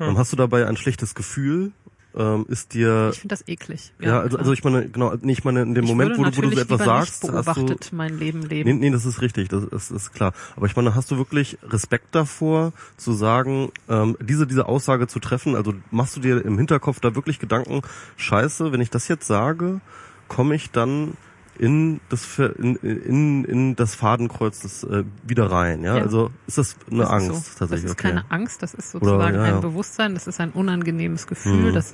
[0.00, 1.72] Ähm, Hast du dabei ein schlechtes Gefühl?
[2.14, 3.90] Ähm, ist dir Ich finde das eklig.
[3.98, 4.40] ja, also, klar.
[4.40, 6.40] also ich meine, genau, nee, ich meine in dem Ich Moment, würde wo du, wo
[6.50, 8.80] du so etwas sagst, nicht hast du beobachtet mein Leben Nee, leben.
[8.80, 10.34] nee, das ist richtig, das ist, ist klar.
[10.54, 15.20] Aber ich meine, hast du wirklich Respekt davor, zu sagen, ähm, diese, diese Aussage zu
[15.20, 15.56] treffen?
[15.56, 17.80] Also machst du dir im Hinterkopf da wirklich Gedanken,
[18.18, 19.80] scheiße, wenn ich das jetzt sage,
[20.28, 21.14] komme ich dann
[21.62, 25.96] in das in, in, in das Fadenkreuz des, äh, wieder rein, ja?
[25.96, 26.02] Ja.
[26.02, 27.58] Also ist das eine Das Angst so.
[27.60, 27.82] tatsächlich?
[27.82, 28.08] Das ist okay.
[28.08, 29.54] keine Angst, das ist sozusagen ja, ja.
[29.54, 31.74] ein Bewusstsein, das ist ein unangenehmes Gefühl, Mhm.
[31.74, 31.92] dass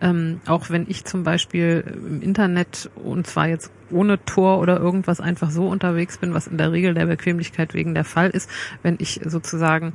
[0.00, 5.20] ähm, auch wenn ich zum Beispiel im Internet und zwar jetzt ohne Tor oder irgendwas
[5.20, 8.48] einfach so unterwegs bin, was in der Regel der Bequemlichkeit wegen der Fall ist,
[8.82, 9.92] wenn ich sozusagen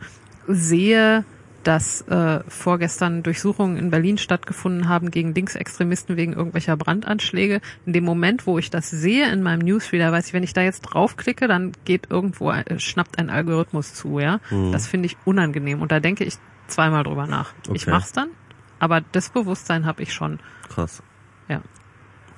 [0.48, 1.26] sehe,
[1.66, 7.60] dass äh, vorgestern Durchsuchungen in Berlin stattgefunden haben gegen Linksextremisten wegen irgendwelcher Brandanschläge.
[7.88, 10.62] In dem Moment, wo ich das sehe in meinem Newsreader, weiß ich, wenn ich da
[10.62, 14.40] jetzt draufklicke, dann geht irgendwo, äh, schnappt ein Algorithmus zu, ja.
[14.52, 14.72] Mhm.
[14.72, 16.36] Das finde ich unangenehm und da denke ich
[16.68, 17.54] zweimal drüber nach.
[17.74, 17.92] Ich Okay.
[17.92, 18.30] mach's dann,
[18.78, 20.40] aber das Bewusstsein habe ich schon.
[20.70, 21.02] Krass.
[21.48, 21.62] Ja.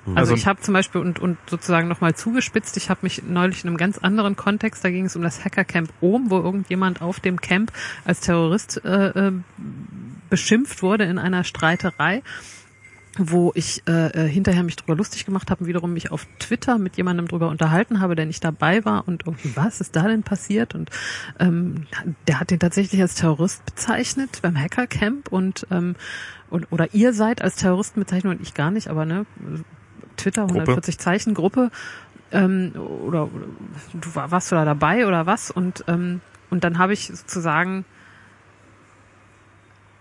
[0.08, 0.18] Mhm.
[0.18, 3.64] Also, Also- ich habe zum Beispiel und, und sozusagen nochmal zugespitzt, ich habe mich neulich
[3.64, 7.20] in einem ganz anderen Kontext, da ging es um das Hackercamp Ohm, wo irgendjemand auf
[7.20, 7.72] dem Camp
[8.06, 9.32] als Terrorist äh, äh,
[10.30, 12.22] beschimpft wurde in einer Streiterei
[13.20, 16.78] wo ich äh, äh, hinterher mich drüber lustig gemacht habe und wiederum mich auf Twitter
[16.78, 20.24] mit jemandem drüber unterhalten habe, der nicht dabei war und irgendwie, was ist da denn
[20.24, 20.76] passiert?
[20.76, 20.92] Und
[21.40, 21.88] ähm,
[22.28, 25.96] der hat den tatsächlich als Terrorist bezeichnet beim Hackercamp und, ähm,
[26.50, 29.26] und oder ihr seid als Terroristen bezeichnet und ich gar nicht, aber ne,
[30.18, 30.62] Twitter, Gruppe.
[30.62, 31.72] 140 Zeichen, Gruppe,
[32.32, 33.46] ähm, oder, oder
[33.94, 35.52] du war, warst du da dabei oder was?
[35.52, 37.86] Und, ähm, und dann habe ich sozusagen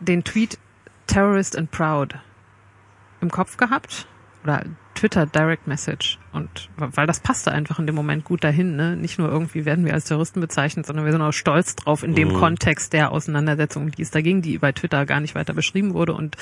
[0.01, 0.59] den Tweet
[1.06, 2.16] Terrorist and Proud
[3.20, 4.06] im Kopf gehabt
[4.44, 4.64] oder
[4.97, 8.97] Twitter Direct Message und weil das passte einfach in dem Moment gut dahin, ne?
[8.97, 12.14] Nicht nur irgendwie werden wir als Terroristen bezeichnet, sondern wir sind auch stolz drauf in
[12.14, 12.35] dem Mhm.
[12.35, 16.14] Kontext der Auseinandersetzung, die es da ging, die bei Twitter gar nicht weiter beschrieben wurde
[16.14, 16.36] und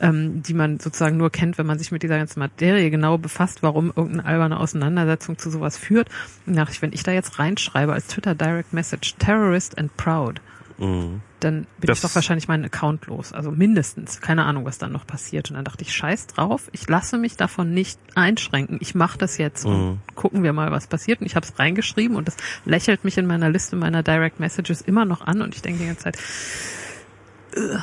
[0.00, 3.62] ähm, die man sozusagen nur kennt, wenn man sich mit dieser ganzen Materie genau befasst,
[3.62, 6.08] warum irgendeine alberne Auseinandersetzung zu sowas führt.
[6.46, 10.40] Und dachte ich, wenn ich da jetzt reinschreibe als Twitter Direct Message Terrorist and Proud,
[10.78, 11.22] Mhm.
[11.40, 13.32] dann bin Das- ich doch wahrscheinlich meinen Account los.
[13.32, 14.20] Also mindestens.
[14.20, 15.50] Keine Ahnung, was dann noch passiert.
[15.50, 18.78] Und dann dachte ich, scheiß drauf, ich lasse mich davon nicht einschränken.
[18.80, 19.70] Ich mache das jetzt Mhm.
[19.72, 21.20] und gucken wir mal, was passiert.
[21.20, 24.80] Und ich habe es reingeschrieben und das lächelt mich in meiner Liste meiner Direct Messages
[24.80, 26.18] immer noch an und ich denke die ganze Zeit,
[27.56, 27.80] ugh.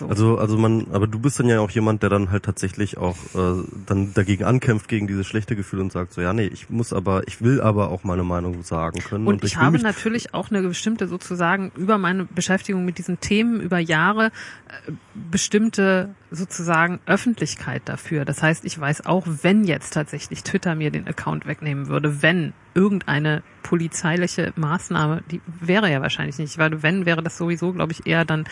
[0.00, 0.08] So.
[0.08, 3.16] Also, also man, aber du bist dann ja auch jemand, der dann halt tatsächlich auch
[3.34, 6.92] äh, dann dagegen ankämpft gegen dieses schlechte Gefühl und sagt so, ja, nee, ich muss
[6.92, 9.26] aber, ich will aber auch meine Meinung sagen können.
[9.26, 13.60] Und, ich, will habe natürlich auch eine bestimmte sozusagen über meine Beschäftigung mit diesen Themen
[13.60, 14.92] über Jahre äh,
[15.30, 18.24] bestimmte sozusagen Öffentlichkeit dafür.
[18.24, 22.52] Das heißt, ich weiß auch, wenn jetzt tatsächlich Twitter mir den Account wegnehmen würde, wenn
[22.74, 28.06] irgendeine polizeiliche Maßnahme, die wäre ja wahrscheinlich nicht, weil wenn wäre das sowieso, glaube ich,
[28.06, 28.44] eher dann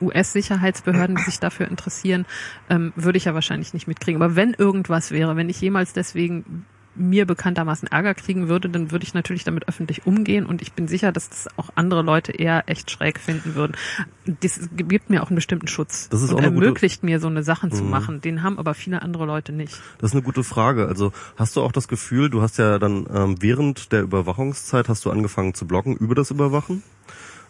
[0.00, 2.26] US-Sicherheitsbehörden, die sich dafür interessieren,
[2.70, 4.20] ähm, würde ich ja wahrscheinlich nicht mitkriegen.
[4.20, 9.04] Aber wenn irgendwas wäre, wenn ich jemals deswegen mir bekanntermaßen Ärger kriegen würde, dann würde
[9.04, 12.64] ich natürlich damit öffentlich umgehen und ich bin sicher, dass das auch andere Leute eher
[12.68, 13.76] echt schräg finden würden.
[14.24, 17.20] Das gibt mir auch einen bestimmten Schutz Das ist und auch eine gute- ermöglicht mir
[17.20, 17.90] so eine Sachen zu Mhm.
[17.90, 18.20] machen.
[18.20, 19.80] Den haben aber viele andere Leute nicht.
[19.98, 20.86] Das ist eine gute Frage.
[20.88, 25.04] Also hast du auch das Gefühl, du hast ja dann ähm, während der Überwachungszeit hast
[25.04, 26.82] du angefangen zu bloggen über das Überwachen?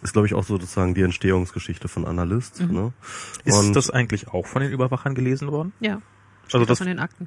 [0.03, 2.61] Ist glaube ich auch sozusagen die Entstehungsgeschichte von Analyst.
[2.61, 2.73] Mhm.
[2.75, 2.93] Ne?
[3.45, 5.73] Ist das eigentlich auch von den Überwachern gelesen worden?
[5.81, 6.03] Ja.
[6.53, 7.27] Also das, von den Akten.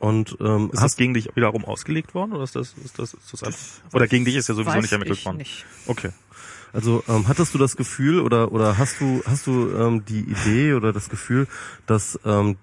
[0.00, 3.12] Und ähm, ist das hast, gegen dich wiederum ausgelegt worden oder ist das, ist das,
[3.12, 5.36] ist das, einfach- oder gegen dich ist ja sowieso Weiß nicht ermittelt ich worden?
[5.36, 5.66] Nicht.
[5.86, 6.08] Okay.
[6.72, 10.72] also ähm, hattest du das Gefühl oder oder hast du hast du ähm, die Idee
[10.72, 11.46] oder das Gefühl,
[11.86, 12.56] dass ähm,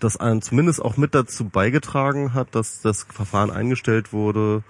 [0.00, 4.62] das einen zumindest auch mit dazu beigetragen hat, dass das Verfahren eingestellt wurde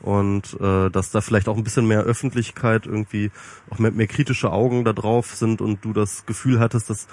[0.00, 3.30] und äh, dass da vielleicht auch ein bisschen mehr Öffentlichkeit irgendwie
[3.70, 7.06] auch mehr, mehr kritische Augen da drauf sind und du das Gefühl hattest, dass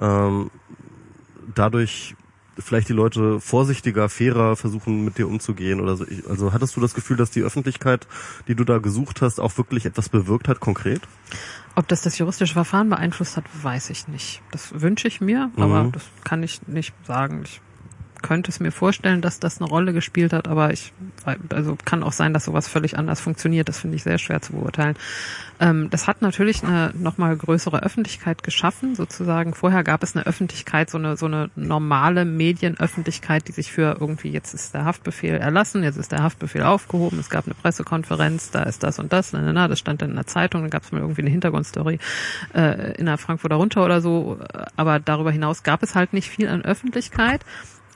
[0.00, 0.50] ähm,
[1.54, 2.14] dadurch
[2.58, 6.04] vielleicht die Leute vorsichtiger, fairer versuchen mit dir umzugehen oder so.
[6.28, 8.06] Also hattest du das Gefühl, dass die Öffentlichkeit,
[8.48, 11.00] die du da gesucht hast, auch wirklich etwas bewirkt hat, konkret?
[11.74, 14.42] Ob das das juristische Verfahren beeinflusst hat, weiß ich nicht.
[14.50, 15.92] Das wünsche ich mir, aber Mhm.
[15.92, 17.42] das kann ich nicht sagen.
[17.44, 17.60] Ich
[18.22, 20.92] könnte es mir vorstellen, dass das eine Rolle gespielt hat, aber ich,
[21.50, 23.68] also kann auch sein, dass sowas völlig anders funktioniert.
[23.68, 24.96] Das finde ich sehr schwer zu beurteilen.
[25.60, 29.54] Ähm, das hat natürlich eine nochmal größere Öffentlichkeit geschaffen, sozusagen.
[29.54, 34.30] Vorher gab es eine Öffentlichkeit, so eine, so eine normale Medienöffentlichkeit, die sich für irgendwie,
[34.30, 38.64] jetzt ist der Haftbefehl erlassen, jetzt ist der Haftbefehl aufgehoben, es gab eine Pressekonferenz, da
[38.64, 40.82] ist das und das, na, na, na, das stand dann in der Zeitung, dann gab
[40.82, 41.98] es mal irgendwie eine Hintergrundstory
[42.54, 44.38] äh, in der Frankfurter Runter oder so,
[44.76, 47.44] aber darüber hinaus gab es halt nicht viel an Öffentlichkeit.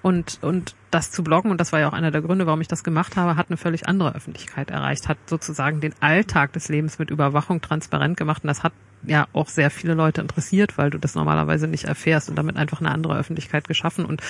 [0.07, 2.69] Und, und das zu bloggen, und das war ja auch einer der Gründe, warum ich
[2.69, 7.01] das gemacht habe, hat eine völlig andere Öffentlichkeit erreicht, hat sozusagen den Alltag des Lebens
[7.01, 8.45] mit Überwachung transparent gemacht.
[8.45, 8.73] Und das hat
[9.07, 12.81] ja auch sehr viele Leute interessiert, weil du das normalerweise nicht erfährst und damit einfach
[12.81, 14.21] eine andere Öffentlichkeit geschaffen und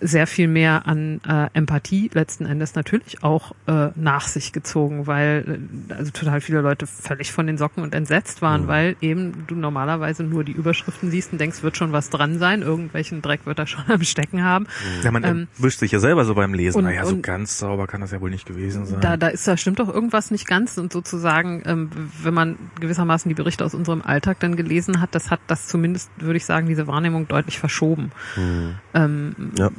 [0.00, 5.60] sehr viel mehr an äh, Empathie letzten Endes natürlich auch äh, nach sich gezogen, weil
[5.90, 9.54] äh, also total viele Leute völlig von den Socken und entsetzt waren, weil eben du
[9.54, 13.58] normalerweise nur die Überschriften siehst und denkst, wird schon was dran sein, irgendwelchen Dreck wird
[13.58, 14.66] er schon am Stecken haben.
[15.02, 16.78] Ja, man Ähm, wischt sich ja selber so beim Lesen.
[16.78, 19.00] und- naja, so ganz sauber kann das ja wohl nicht gewesen sein.
[19.00, 21.90] Da, da ist da stimmt doch irgendwas nicht ganz und sozusagen, ähm,
[22.22, 26.10] wenn man gewissermaßen die Berichte aus unserem Alltag dann gelesen hat, das hat das zumindest,
[26.18, 28.12] würde ich sagen, diese Wahrnehmung deutlich verschoben.
[28.94, 29.70] Ähm, Ja.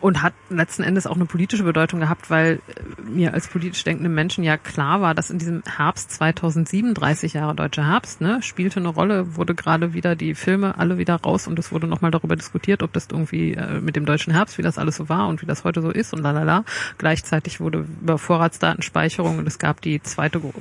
[0.00, 4.14] und hat letzten Endes auch eine politische Bedeutung gehabt, weil äh, mir als politisch denkenden
[4.14, 8.78] Menschen ja klar war, dass in diesem Herbst 2007, 30 Jahre deutscher Herbst, ne, spielte
[8.80, 12.36] eine Rolle, wurde gerade wieder die Filme alle wieder raus und es wurde nochmal darüber
[12.36, 15.42] diskutiert, ob das irgendwie äh, mit dem deutschen Herbst, wie das alles so war und
[15.42, 16.64] wie das heute so ist und lalala.
[16.98, 20.52] Gleichzeitig wurde über Vorratsdatenspeicherung und es gab die zweite, gro-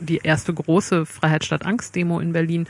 [0.00, 2.66] die erste große Freiheit statt Angst Demo in Berlin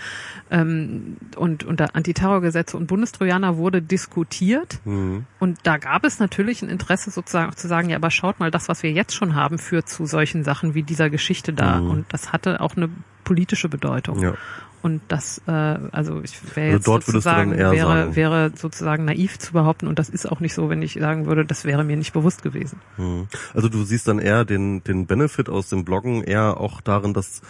[0.50, 4.80] ähm, und unter Antiterrorgesetze und Bundestrojaner wurde diskutiert.
[4.84, 5.26] Mhm.
[5.38, 8.50] Und da gab es natürlich ein Interesse sozusagen auch zu sagen, ja, aber schaut mal,
[8.50, 11.80] das, was wir jetzt schon haben, führt zu solchen Sachen wie dieser Geschichte da.
[11.80, 11.90] Mhm.
[11.90, 12.88] Und das hatte auch eine
[13.24, 14.20] politische Bedeutung.
[14.20, 14.34] Ja.
[14.82, 18.16] Und das, äh, also ich wäre Also jetzt sozusagen, wäre, sagen.
[18.16, 21.44] wäre sozusagen naiv zu behaupten, und das ist auch nicht so, wenn ich sagen würde,
[21.44, 22.80] das wäre mir nicht bewusst gewesen.
[22.96, 23.28] Mhm.
[23.54, 27.42] Also du siehst dann eher den, den Benefit aus dem Bloggen eher auch darin, dass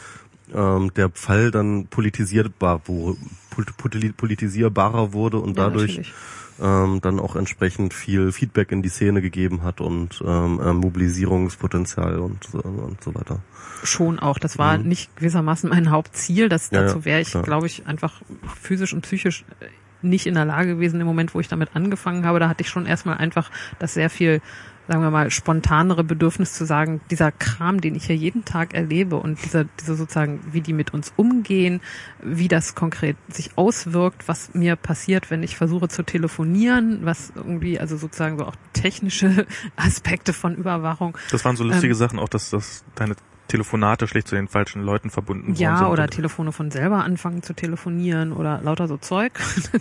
[0.54, 3.18] ähm, der Fall dann politisierbar wurde,
[3.50, 6.12] pol- politisierbarer wurde und Ja, dadurch natürlich.
[6.60, 12.18] ähm, dann auch entsprechend viel Feedback in die Szene gegeben hat und ähm, ähm, Mobilisierungspotenzial
[12.18, 13.40] und, so- und so weiter.
[13.84, 14.38] Schon auch.
[14.38, 14.88] Das war Mhm.
[14.88, 16.48] nicht gewissermaßen mein Hauptziel.
[16.48, 18.20] Das, Ja, dazu wäre ich, glaube ich, einfach
[18.60, 19.66] physisch und psychisch äh,
[20.04, 22.38] nicht in der Lage gewesen im Moment, wo ich damit angefangen habe.
[22.40, 24.40] Da hatte ich schon erstmal einfach das sehr viel,
[24.88, 29.16] sagen wir mal, spontanere Bedürfnis zu sagen, dieser Kram, den ich hier jeden Tag erlebe
[29.16, 31.80] und dieser, diese sozusagen, wie die mit uns umgehen,
[32.22, 37.78] wie das konkret sich auswirkt, was mir passiert, wenn ich versuche zu telefonieren, was irgendwie,
[37.78, 39.46] also sozusagen so auch technische
[39.76, 41.16] Aspekte von Überwachung.
[41.30, 43.14] Das waren so lustige Ähm, Sachen, auch dass, dass deine
[43.48, 45.86] Telefonate schlecht zu den falschen Leuten verbunden worden Ja, sind.
[45.88, 49.32] oder Und- Telefone von selber anfangen zu telefonieren oder lauter so Zeug.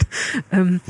[0.52, 0.82] ähm,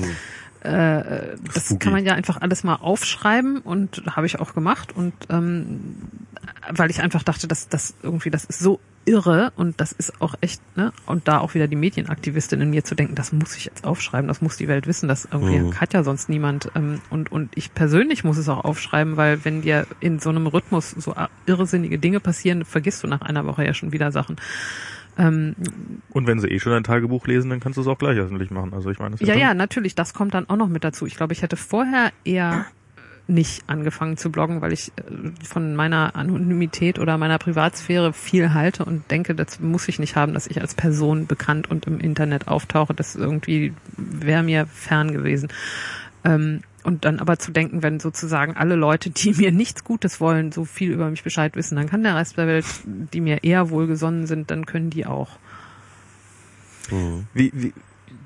[0.64, 1.80] äh, das Spooky.
[1.80, 5.96] kann man ja einfach alles mal aufschreiben und habe ich auch gemacht und ähm,
[6.70, 10.36] weil ich einfach dachte, dass das irgendwie das ist so irre und das ist auch
[10.42, 13.66] echt ne und da auch wieder die Medienaktivistin in mir zu denken, das muss ich
[13.66, 15.82] jetzt aufschreiben, das muss die Welt wissen, das irgendwie Mhm.
[15.82, 19.64] hat ja sonst niemand ähm, und und ich persönlich muss es auch aufschreiben, weil wenn
[19.64, 21.16] dir in so einem Rhythmus so
[21.48, 24.36] irrsinnige Dinge passieren, vergisst du nach einer Woche ja schon wieder Sachen.
[25.18, 25.56] Ähm,
[26.12, 28.52] Und wenn sie eh schon ein Tagebuch lesen, dann kannst du es auch gleich öffentlich
[28.52, 28.74] machen.
[28.74, 31.06] Also ich meine, ja, ja, natürlich, das kommt dann auch noch mit dazu.
[31.06, 32.66] Ich glaube, ich hätte vorher eher
[33.28, 38.86] nicht angefangen zu bloggen, weil ich äh, von meiner Anonymität oder meiner Privatsphäre viel halte
[38.86, 42.48] und denke, das muss ich nicht haben, dass ich als Person bekannt und im Internet
[42.48, 42.94] auftauche.
[42.94, 45.50] Das irgendwie wäre mir fern gewesen.
[46.24, 50.52] Ähm, und dann aber zu denken, wenn sozusagen alle Leute, die mir nichts Gutes wollen,
[50.52, 53.70] so viel über mich Bescheid wissen, dann kann der Rest der Welt, die mir eher
[53.70, 55.38] wohlgesonnen sind, dann können die auch.
[56.90, 57.28] Mhm.
[57.34, 57.74] Wie, wie,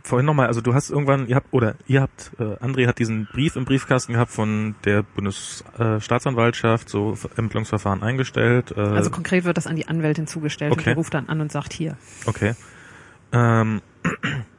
[0.03, 3.27] vorhin nochmal, also du hast irgendwann, ihr habt, oder ihr habt, äh, André hat diesen
[3.31, 8.73] Brief im Briefkasten gehabt von der Bundesstaatsanwaltschaft, so Ermittlungsverfahren eingestellt.
[8.75, 10.91] Äh, Also konkret wird das an die Anwältin zugestellt und Okay.
[10.91, 11.97] die ruft dann an und sagt hier.
[12.25, 12.53] Okay.
[13.31, 13.81] Ähm,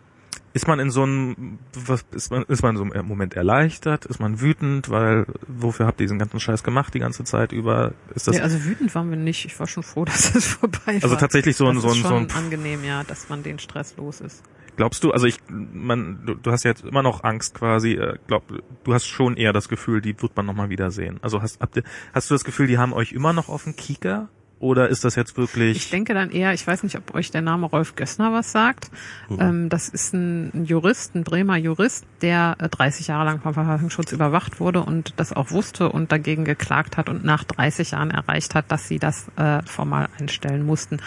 [0.56, 4.06] ist man in so einem, was, ist man, ist man so im Moment erleichtert?
[4.06, 4.88] Ist man wütend?
[4.88, 7.92] Weil, wofür habt ihr diesen ganzen Scheiß gemacht die ganze Zeit über?
[8.14, 9.44] Ist das, Nee, also wütend waren wir nicht.
[9.44, 11.02] Ich war schon froh, dass es vorbei war.
[11.02, 13.58] also tatsächlich so ein, so ein, ist so schon ein, angenehm, ja, dass man den
[13.58, 14.42] Stress los ist.
[14.76, 18.16] glaubst du, also ich, man, du, du hast ja jetzt immer noch Angst quasi, äh,
[18.26, 18.44] glaub,
[18.84, 21.18] du hast schon eher das Gefühl, die wird man nochmal wiedersehen.
[21.20, 21.82] Also hast, habt ihr,
[22.14, 24.30] hast du das Gefühl, die haben euch immer noch auf den Kieker?
[24.58, 25.76] Oder ist das jetzt wirklich?
[25.76, 28.90] Ich denke dann eher, ich weiß nicht, ob euch der Name Rolf Gössner was sagt.
[29.28, 29.40] Mhm.
[29.40, 34.12] Ähm, das ist ein Jurist, ein Bremer Jurist, der 30 äh, Jahre lang vom Verfassungsschutz
[34.12, 38.54] überwacht wurde und das auch wusste und dagegen geklagt hat und nach 30 Jahren erreicht
[38.54, 41.00] hat, dass sie das äh, formal einstellen mussten.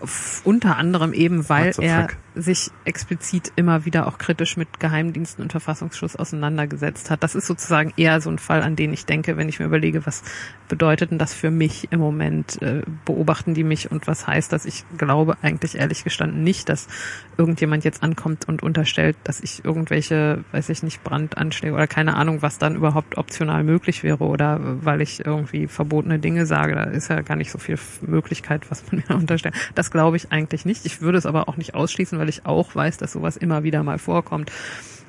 [0.00, 5.52] F unter anderem eben, weil er sich explizit immer wieder auch kritisch mit Geheimdiensten und
[5.52, 7.22] Verfassungsschutz auseinandergesetzt hat.
[7.22, 10.06] Das ist sozusagen eher so ein Fall, an den ich denke, wenn ich mir überlege,
[10.06, 10.22] was
[10.68, 12.60] bedeutet denn das für mich im Moment?
[12.62, 14.64] Äh, beobachten die mich und was heißt das?
[14.64, 16.88] Ich glaube eigentlich ehrlich gestanden nicht, dass
[17.36, 22.40] irgendjemand jetzt ankommt und unterstellt, dass ich irgendwelche, weiß ich nicht, Brandanschläge oder keine Ahnung,
[22.40, 26.74] was dann überhaupt optional möglich wäre oder weil ich irgendwie verbotene Dinge sage.
[26.74, 29.54] Da ist ja gar nicht so viel Möglichkeit, was man mir unterstellt.
[29.74, 30.86] Das glaube ich eigentlich nicht.
[30.86, 33.82] Ich würde es aber auch nicht ausschließen, weil ich auch weiß, dass sowas immer wieder
[33.82, 34.52] mal vorkommt.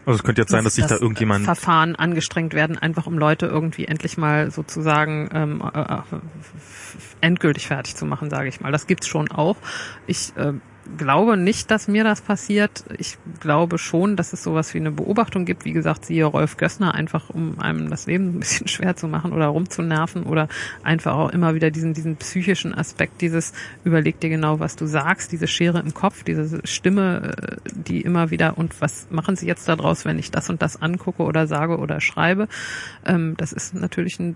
[0.03, 3.45] Also es könnte jetzt sein, dass sich da irgendjemand Verfahren angestrengt werden, einfach um Leute
[3.45, 6.01] irgendwie endlich mal sozusagen ähm, äh, äh
[7.21, 8.71] endgültig fertig zu machen, sage ich mal.
[8.71, 9.57] Das gibt's schon auch.
[10.07, 10.53] Ich äh,
[10.97, 12.83] glaube nicht, dass mir das passiert.
[12.97, 15.65] Ich glaube schon, dass es sowas wie eine Beobachtung gibt.
[15.65, 19.33] Wie gesagt, siehe Rolf Gössner, einfach um einem das Leben ein bisschen schwer zu machen
[19.33, 20.47] oder rumzunerven oder
[20.83, 23.53] einfach auch immer wieder diesen, diesen psychischen Aspekt, dieses
[23.83, 28.31] überleg dir genau, was du sagst, diese Schere im Kopf, diese Stimme, äh, die immer
[28.31, 31.77] wieder und was machen sie jetzt daraus, wenn ich das und das angucke oder sage
[31.77, 32.47] oder schreibe.
[33.05, 34.35] Ähm, das ist natürlich ein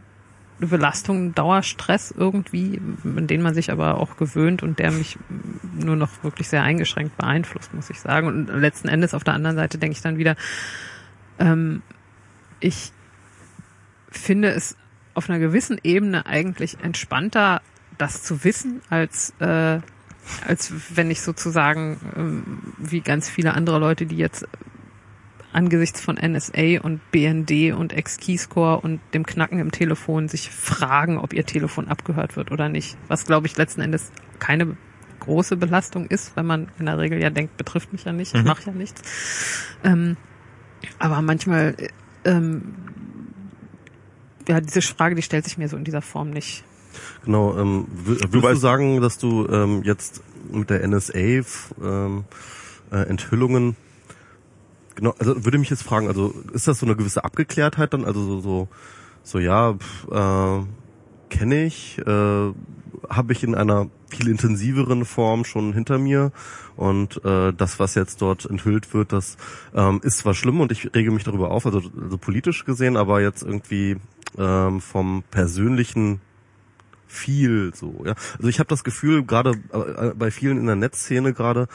[0.60, 5.18] Belastung, Dauerstress irgendwie, an den man sich aber auch gewöhnt und der mich
[5.74, 8.28] nur noch wirklich sehr eingeschränkt beeinflusst, muss ich sagen.
[8.28, 10.36] Und letzten Endes auf der anderen Seite denke ich dann wieder,
[11.38, 11.84] ähm,
[12.60, 12.92] ich
[14.10, 14.76] finde es
[15.14, 17.62] auf einer gewissen Ebene eigentlich entspannter,
[17.98, 19.80] das zu wissen, als äh,
[20.46, 22.44] als wenn ich sozusagen ähm,
[22.78, 24.48] wie ganz viele andere Leute, die jetzt
[25.58, 31.34] angesichts von NSA und BND und Ex-Keyscore und dem Knacken im Telefon sich fragen, ob
[31.34, 32.96] ihr Telefon abgehört wird oder nicht.
[33.08, 34.78] Was, glaube ich, letzten Endes keine
[35.20, 38.42] große Belastung ist, weil man in der Regel ja denkt, betrifft mich ja nicht, ich
[38.42, 38.48] mhm.
[38.48, 39.02] mache ja nichts.
[39.84, 40.16] Ähm,
[41.00, 41.76] aber manchmal,
[42.24, 42.76] ähm,
[44.48, 46.66] ja, diese Frage, die stellt sich mir so in dieser Form nicht.
[47.26, 50.22] Genau, ähm, würdest du, du sagen, dass du ähm, jetzt
[50.52, 52.26] mit der NSA ähm,
[52.92, 53.76] äh, Enthüllungen
[54.98, 58.20] Genau, also würde mich jetzt fragen, also ist das so eine gewisse Abgeklärtheit dann, also
[58.20, 58.68] so so,
[59.22, 59.78] so ja,
[60.12, 60.66] äh,
[61.30, 62.54] kenne ich, äh,
[63.08, 66.32] habe ich in einer viel intensiveren Form schon hinter mir.
[66.76, 69.38] Und äh, das, was jetzt dort enthüllt wird, das
[69.76, 73.22] ähm, ist zwar schlimm und ich rege mich darüber auf, also, also politisch gesehen, aber
[73.22, 73.98] jetzt irgendwie
[74.38, 76.22] ähm, vom persönlichen
[77.08, 78.16] viel so ja.
[78.38, 81.68] Also ich habe das Gefühl gerade äh, bei vielen in der Netzszene gerade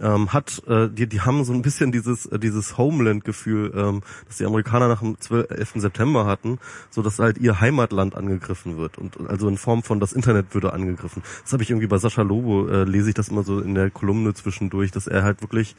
[0.00, 4.02] ähm, hat äh, die die haben so ein bisschen dieses äh, dieses Homeland Gefühl ähm,
[4.26, 5.72] dass die Amerikaner nach dem 12, 11.
[5.76, 6.58] September hatten
[6.90, 10.72] so dass halt ihr Heimatland angegriffen wird und also in Form von das Internet würde
[10.72, 13.74] angegriffen das habe ich irgendwie bei Sascha Lobo äh, lese ich das immer so in
[13.74, 15.76] der Kolumne zwischendurch dass er halt wirklich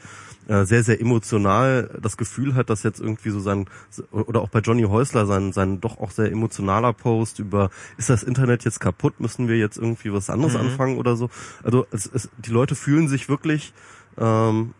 [0.48, 3.66] äh, sehr sehr emotional das Gefühl hat dass jetzt irgendwie so sein
[4.10, 8.22] oder auch bei Johnny Häusler sein sein doch auch sehr emotionaler Post über ist das
[8.22, 10.60] Internet jetzt kaputt kaputt, müssen wir jetzt irgendwie was anderes mhm.
[10.60, 11.30] anfangen oder so.
[11.62, 13.72] Also es, es, die Leute fühlen sich wirklich
[14.20, 14.74] ähm,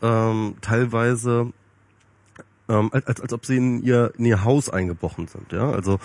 [0.00, 1.52] ähm, teilweise
[2.68, 5.52] ähm, als, als ob sie in ihr, in ihr Haus eingebrochen sind.
[5.52, 5.98] Ja, also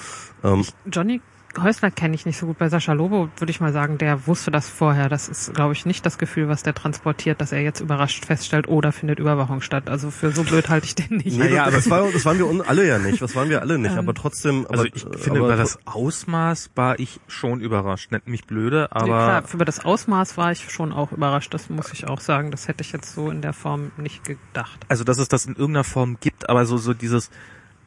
[0.43, 1.21] ähm, Johnny
[1.59, 2.57] Häusler kenne ich nicht so gut.
[2.57, 5.09] Bei Sascha Lobo würde ich mal sagen, der wusste das vorher.
[5.09, 8.67] Das ist, glaube ich, nicht das Gefühl, was der transportiert, dass er jetzt überrascht feststellt,
[8.67, 9.89] oh, da findet Überwachung statt.
[9.89, 11.37] Also für so blöd halte ich den nicht.
[11.37, 13.21] Naja, aber das, war, das waren wir alle ja nicht.
[13.21, 13.93] Das waren wir alle nicht.
[13.93, 14.67] Ähm, aber trotzdem.
[14.69, 18.11] Also aber, ich finde, aber, über das Ausmaß war ich schon überrascht.
[18.11, 19.07] Nennt mich blöde, aber.
[19.07, 21.53] Ja, klar, über das Ausmaß war ich schon auch überrascht.
[21.53, 22.51] Das muss ich auch sagen.
[22.51, 24.85] Das hätte ich jetzt so in der Form nicht gedacht.
[24.89, 27.31] Also, dass es das in irgendeiner Form gibt, aber so, so dieses,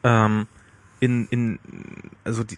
[0.03, 0.47] ähm,
[0.99, 1.59] in, in,
[2.23, 2.57] also die,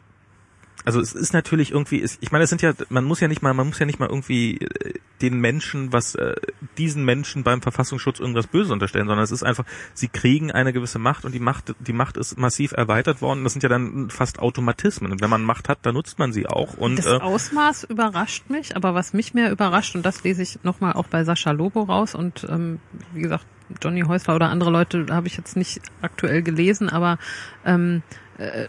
[0.85, 3.53] also es ist natürlich irgendwie, ich meine, es sind ja, man muss ja nicht mal,
[3.53, 6.35] man muss ja nicht mal irgendwie äh, den Menschen, was äh,
[6.77, 10.99] diesen Menschen beim Verfassungsschutz irgendwas Böses unterstellen, sondern es ist einfach, sie kriegen eine gewisse
[10.99, 13.43] Macht und die Macht, die Macht ist massiv erweitert worden.
[13.43, 15.11] Das sind ja dann fast Automatismen.
[15.11, 16.77] Und wenn man Macht hat, dann nutzt man sie auch.
[16.77, 20.59] Und das äh, Ausmaß überrascht mich, aber was mich mehr überrascht und das lese ich
[20.63, 22.79] nochmal auch bei Sascha Lobo raus und ähm,
[23.13, 23.45] wie gesagt
[23.81, 27.17] Johnny Häusler oder andere Leute habe ich jetzt nicht aktuell gelesen, aber
[27.65, 28.03] ähm,
[28.37, 28.67] äh,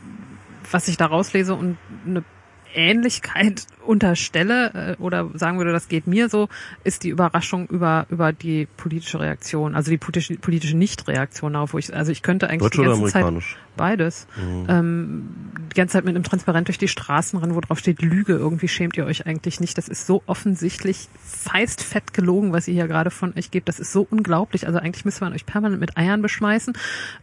[0.71, 2.25] was ich da rauslese und eine
[2.75, 6.49] Ähnlichkeit unterstelle äh, oder sagen würde, das geht mir so,
[6.85, 11.79] ist die Überraschung über über die politische Reaktion, also die politische, politische Nichtreaktion darauf, wo
[11.79, 13.27] ich also ich könnte eigentlich Deutsch die ganze Zeit
[13.77, 14.67] beides mhm.
[14.69, 15.29] ähm,
[15.75, 18.69] die ganze Zeit mit einem Transparent durch die Straßen rennen, wo drauf steht Lüge, irgendwie
[18.69, 19.77] schämt ihr euch eigentlich nicht.
[19.77, 23.69] Das ist so offensichtlich feist fett gelogen, was ihr hier gerade von euch gebt.
[23.69, 24.67] Das ist so unglaublich.
[24.67, 26.75] Also eigentlich müsste man euch permanent mit Eiern beschmeißen.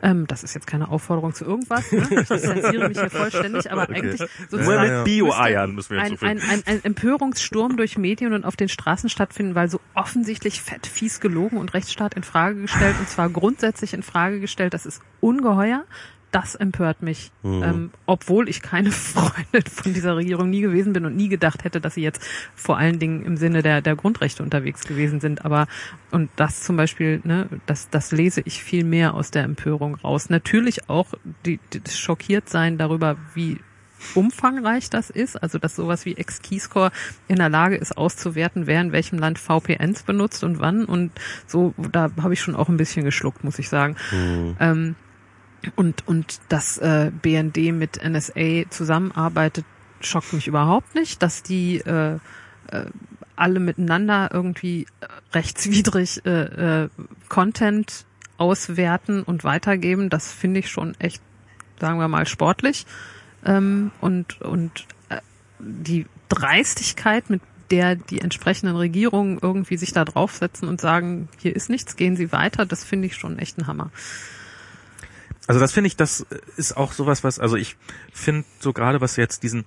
[0.04, 1.90] Ähm, das ist jetzt keine Aufforderung zu irgendwas.
[1.92, 2.06] Ne?
[2.10, 3.94] Ich distanziere mich hier vollständig, aber okay.
[3.96, 8.34] eigentlich sozusagen Nur mit Bio-Eiern müssen wir jetzt ein, ein, ein, ein Empörungssturm durch Medien
[8.34, 12.62] und auf den Straßen stattfinden, weil so offensichtlich fett, fies gelogen und Rechtsstaat in Frage
[12.62, 14.74] gestellt und zwar grundsätzlich in Frage gestellt.
[14.74, 15.86] Das ist ungeheuer.
[16.32, 17.64] Das empört mich, Mhm.
[17.64, 21.82] ähm, obwohl ich keine Freundin von dieser Regierung nie gewesen bin und nie gedacht hätte,
[21.82, 22.26] dass sie jetzt
[22.56, 25.44] vor allen Dingen im Sinne der, der Grundrechte unterwegs gewesen sind.
[25.44, 25.68] Aber
[26.12, 30.30] und das zum Beispiel, ne, das, das lese ich viel mehr aus der Empörung raus.
[30.30, 31.08] Natürlich auch
[31.46, 33.58] die, die, das Schockiertsein darüber, wie
[34.16, 36.92] umfangreich das ist, also dass sowas wie Ex-Keyscore
[37.28, 41.12] in der Lage ist auszuwerten, wer in welchem Land VPNs benutzt und wann und
[41.48, 43.96] so, da habe ich schon auch ein bisschen geschluckt, muss ich sagen.
[44.60, 44.96] Ähm,
[45.76, 49.66] und, und dass äh, BND mit NSA zusammenarbeitet,
[50.02, 52.16] schockt mich überhaupt nicht, dass die äh,
[52.72, 52.86] äh,
[53.36, 54.88] alle miteinander irgendwie
[55.34, 56.90] rechtswidrig äh, äh,
[57.30, 58.06] Content
[58.38, 61.22] auswerten und weitergeben, das finde ich schon echt,
[61.80, 62.86] sagen wir mal, sportlich.
[63.46, 65.18] Ähm, und und äh,
[65.60, 67.42] die Dreistigkeit, mit
[67.72, 72.32] der die entsprechenden Regierungen irgendwie sich da draufsetzen und sagen, hier ist nichts, gehen Sie
[72.32, 73.92] weiter, das finde ich schon echt ein Hammer.
[75.48, 76.26] Also das finde ich, das
[76.58, 77.78] ist auch sowas, was, also ich
[78.14, 79.66] finde so gerade, was jetzt diesen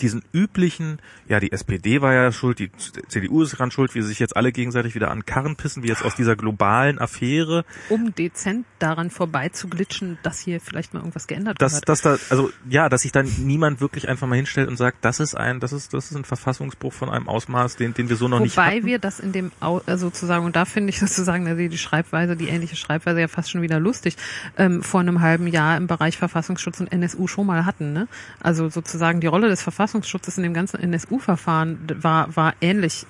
[0.00, 2.70] diesen üblichen, ja, die SPD war ja schuld, die
[3.08, 5.88] CDU ist dran schuld, wie sie sich jetzt alle gegenseitig wieder an Karren pissen, wie
[5.88, 11.60] jetzt aus dieser globalen Affäre, Um dezent daran vorbeizuglitschen, dass hier vielleicht mal irgendwas geändert
[11.60, 11.88] dass, wird.
[11.88, 15.20] dass da, also ja, dass sich dann niemand wirklich einfach mal hinstellt und sagt, das
[15.20, 18.28] ist ein, das ist, das ist ein Verfassungsbruch von einem Ausmaß, den, den wir so
[18.28, 18.86] noch nicht Wobei hatten.
[18.86, 22.48] wir das in dem äh, sozusagen, und da finde ich sozusagen also die Schreibweise, die
[22.48, 24.16] ähnliche Schreibweise ja fast schon wieder lustig,
[24.58, 27.92] ähm, vor einem halben Jahr im Bereich Verfassungsschutz und NSU schon mal hatten.
[27.92, 28.08] Ne?
[28.40, 33.06] Also sozusagen die Rolle des Verfassungsschutzes in dem ganzen NSU-Verfahren war, war ähnlich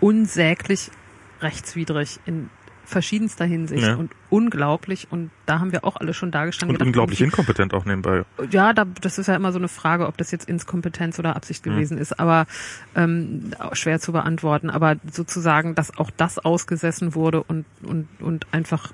[0.00, 0.90] unsäglich
[1.40, 2.50] rechtswidrig in
[2.84, 3.96] verschiedenster Hinsicht Ja.
[3.96, 6.74] und unglaublich und da haben wir auch alle schon dargestanden.
[6.74, 8.24] Und gedacht, unglaublich inkompetent auch nebenbei.
[8.50, 11.62] ja, da, das ist ja immer so eine Frage, ob das jetzt Inskompetenz oder Absicht
[11.62, 12.46] gewesen ist, aber
[12.96, 14.70] ähm, schwer zu beantworten.
[14.70, 18.90] Aber sozusagen, dass auch das ausgesessen wurde und, und, und einfach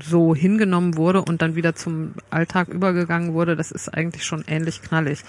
[0.00, 4.80] so hingenommen wurde und dann wieder zum Alltag übergegangen wurde, das ist eigentlich schon ähnlich
[4.80, 5.24] knallig.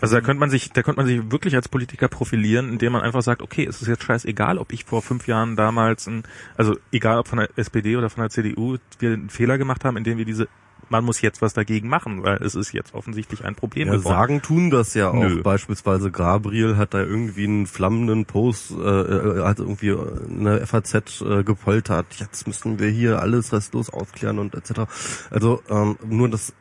[0.00, 3.02] Also da könnte man sich, da könnte man sich wirklich als Politiker profilieren, indem man
[3.02, 6.22] einfach sagt, okay, es ist jetzt scheißegal, ob ich vor fünf Jahren damals, ein,
[6.56, 9.96] also egal ob von der SPD oder von der CDU, wir einen Fehler gemacht haben,
[9.96, 10.48] indem wir diese,
[10.88, 14.14] man muss jetzt was dagegen machen, weil es ist jetzt offensichtlich ein Problem Ja, geworden.
[14.14, 15.14] sagen tun das ja auch.
[15.14, 15.42] Nö.
[15.42, 19.94] Beispielsweise Gabriel hat da irgendwie einen flammenden Post, äh, äh, hat irgendwie
[20.30, 22.06] eine FAZ äh, gepoltert.
[22.18, 24.82] Jetzt müssen wir hier alles restlos aufklären und etc.
[25.30, 26.54] Also ähm, nur das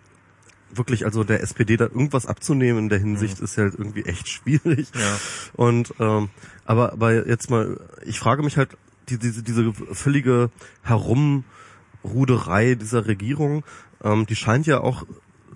[0.73, 4.27] wirklich, also der SPD da irgendwas abzunehmen in der Hinsicht ist ja halt irgendwie echt
[4.29, 4.87] schwierig.
[4.93, 5.19] Ja.
[5.53, 6.29] Und ähm,
[6.65, 8.69] aber aber jetzt mal, ich frage mich halt
[9.09, 10.49] die, diese diese völlige
[10.83, 13.63] Herumruderei dieser Regierung,
[14.03, 15.05] ähm, die scheint ja auch,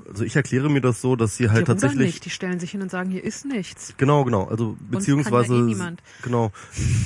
[0.10, 2.72] also ich erkläre mir das so, dass sie halt die tatsächlich nicht, die stellen sich
[2.72, 3.94] hin und sagen, hier ist nichts.
[3.98, 4.46] Genau, genau.
[4.48, 6.04] Also beziehungsweise kann ja eh niemand.
[6.22, 6.52] genau.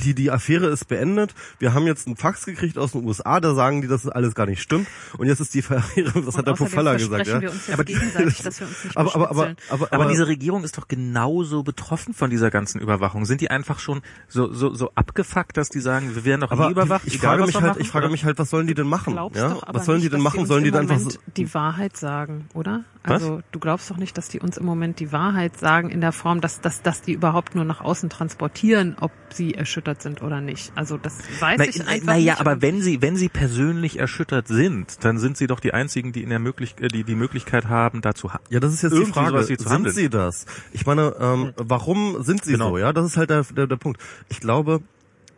[0.03, 1.33] Die die Affäre ist beendet.
[1.59, 4.35] Wir haben jetzt einen Fax gekriegt aus den USA, da sagen die, dass das alles
[4.35, 4.87] gar nicht stimmt.
[5.17, 7.41] Und jetzt ist die Affäre, das Und hat der Pofalla gesagt, ja.
[7.71, 9.69] Aber gegenseitig, dass wir uns nicht Aber aber aber beschnitzeln.
[9.69, 13.25] aber, Aber diese Regierung ist doch genauso betroffen von dieser ganzen Überwachung.
[13.25, 16.67] Sind die einfach schon so so so abgefuckt, dass die sagen, wir werden doch aber
[16.67, 17.05] nie überwacht?
[17.05, 18.87] ich egal, frage was mich halt, machen, ich frage mich halt, was sollen die denn
[18.87, 19.15] machen?
[19.33, 19.49] Ja?
[19.49, 20.45] doch aber Was sollen die denn machen?
[20.45, 22.84] Sollen die dann einfach so, die Wahrheit sagen, oder?
[23.07, 23.21] Was?
[23.21, 26.11] Also du glaubst doch nicht, dass die uns im Moment die Wahrheit sagen in der
[26.11, 30.41] Form, dass, dass, dass die überhaupt nur nach außen transportieren, ob sie erschüttert sind oder
[30.41, 30.71] nicht.
[30.73, 32.41] Also das weiß Na, ich na, einfach na ja, nicht.
[32.41, 36.13] aber Und wenn sie wenn sie persönlich erschüttert sind, dann sind sie doch die einzigen,
[36.13, 39.05] die in der möglich äh, die die Möglichkeit haben, dazu Ja, das ist jetzt die
[39.05, 39.29] Frage.
[39.33, 39.93] sowas wie zu Sind handeln.
[39.95, 40.47] sie das?
[40.71, 42.69] Ich meine, ähm, warum sind sie Genau.
[42.71, 42.77] so?
[42.79, 44.01] Ja, das ist halt der, der, der Punkt.
[44.29, 44.81] Ich glaube,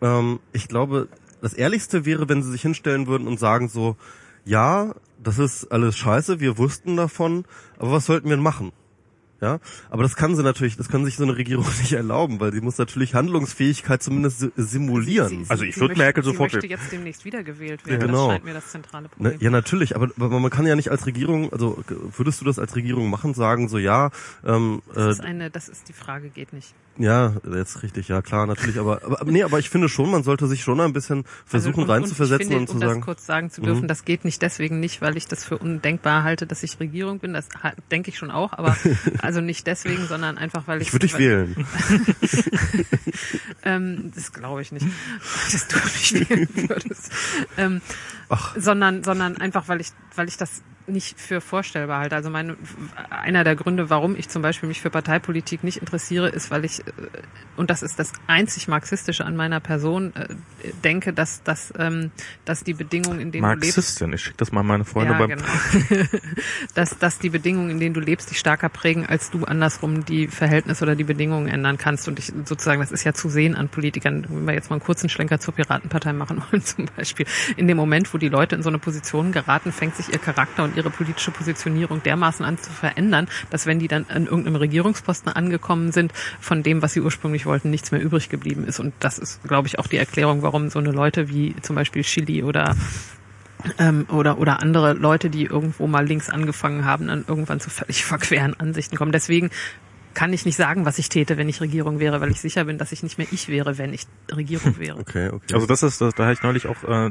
[0.02, 1.10] ähm, ich glaube,
[1.42, 3.98] das Ehrlichste wäre, wenn sie sich hinstellen würden und sagen so,
[4.48, 7.46] ja, das ist alles scheiße, wir wussten davon,
[7.78, 8.72] aber was sollten wir denn machen?
[9.40, 9.60] Ja,
[9.92, 12.60] aber das kann sie natürlich, das kann sich so eine Regierung nicht erlauben, weil sie
[12.62, 15.30] muss natürlich Handlungsfähigkeit zumindest si- simulieren.
[15.30, 18.02] sie- sie- Also ich sie würd möchte- Merkel sie sofort- möchte jetzt demnächst wiedergewählt werden.
[18.02, 18.26] Ja, genau.
[18.30, 19.38] Das scheint mir das zentrale Problem.
[19.40, 21.78] ja, natürlich, aber, aber man kann ja nicht als Regierung, also
[22.18, 24.10] würdest du das als Regierung machen, sagen so, ja,
[24.44, 26.74] ähm, äh, das ist eine, das ist die Frage, geht nicht.
[26.98, 30.48] Ja, jetzt richtig, ja klar, natürlich, aber, aber nee, aber ich finde schon, man sollte
[30.48, 33.00] sich schon ein bisschen versuchen also, und, reinzuversetzen und, und, ich finde, zu um sagen,
[33.02, 33.88] das kurz sagen zu dürfen, Mhm.
[33.88, 37.34] das geht nicht deswegen nicht, weil ich das für undenkbar halte, dass ich Regierung bin.
[37.34, 37.50] Das
[37.92, 38.76] denke ich schon auch, aber
[39.22, 41.56] also nicht deswegen, sondern einfach, weil ich ich würde dich wählen.
[43.64, 44.86] Ähm, das glaube ich nicht,
[45.52, 47.12] dass du mich wählen würdest.
[47.58, 47.82] Ähm,
[48.30, 48.56] Ach.
[48.58, 52.16] sondern, sondern einfach, weil ich, weil ich das nicht für vorstellbar halte.
[52.16, 52.56] Also mein,
[53.10, 56.80] einer der Gründe, warum ich zum Beispiel mich für Parteipolitik nicht interessiere, ist, weil ich,
[56.80, 56.84] äh,
[57.58, 60.28] und das ist das einzig Marxistische an meiner Person, äh,
[60.84, 62.12] denke, dass, dass, ähm,
[62.46, 64.22] dass die Bedingungen, in denen Marxistin, du lebst...
[64.22, 65.30] ich schicke das mal meine Freunde ja, beim...
[65.30, 65.44] genau.
[66.74, 70.28] dass, dass die Bedingungen, in denen du lebst, dich stärker prägen, als du andersrum die
[70.28, 72.08] Verhältnisse oder die Bedingungen ändern kannst.
[72.08, 74.84] Und ich sozusagen, das ist ja zu sehen an Politikern, wenn wir jetzt mal einen
[74.84, 77.26] kurzen Schlenker zur Piratenpartei machen wollen zum Beispiel.
[77.58, 80.64] In dem Moment, wo die Leute in so eine Position geraten, fängt sich ihr Charakter
[80.64, 85.32] und ihre politische Positionierung dermaßen an zu verändern, dass wenn die dann an irgendeinem Regierungsposten
[85.32, 88.80] angekommen sind, von dem, was sie ursprünglich wollten, nichts mehr übrig geblieben ist.
[88.80, 92.04] Und das ist, glaube ich, auch die Erklärung, warum so eine Leute wie zum Beispiel
[92.04, 92.76] Chili oder
[93.80, 98.06] ähm, oder oder andere Leute, die irgendwo mal links angefangen haben, dann irgendwann zu völlig
[98.06, 99.12] verqueren Ansichten kommen.
[99.12, 99.50] Deswegen
[100.18, 102.80] kann ich nicht sagen, was ich täte, wenn ich Regierung wäre, weil ich sicher bin,
[102.80, 104.98] dass ich nicht mehr ich wäre, wenn ich Regierung wäre.
[104.98, 105.54] Okay, okay.
[105.54, 107.10] Also das ist, das, da habe ich neulich auch, äh,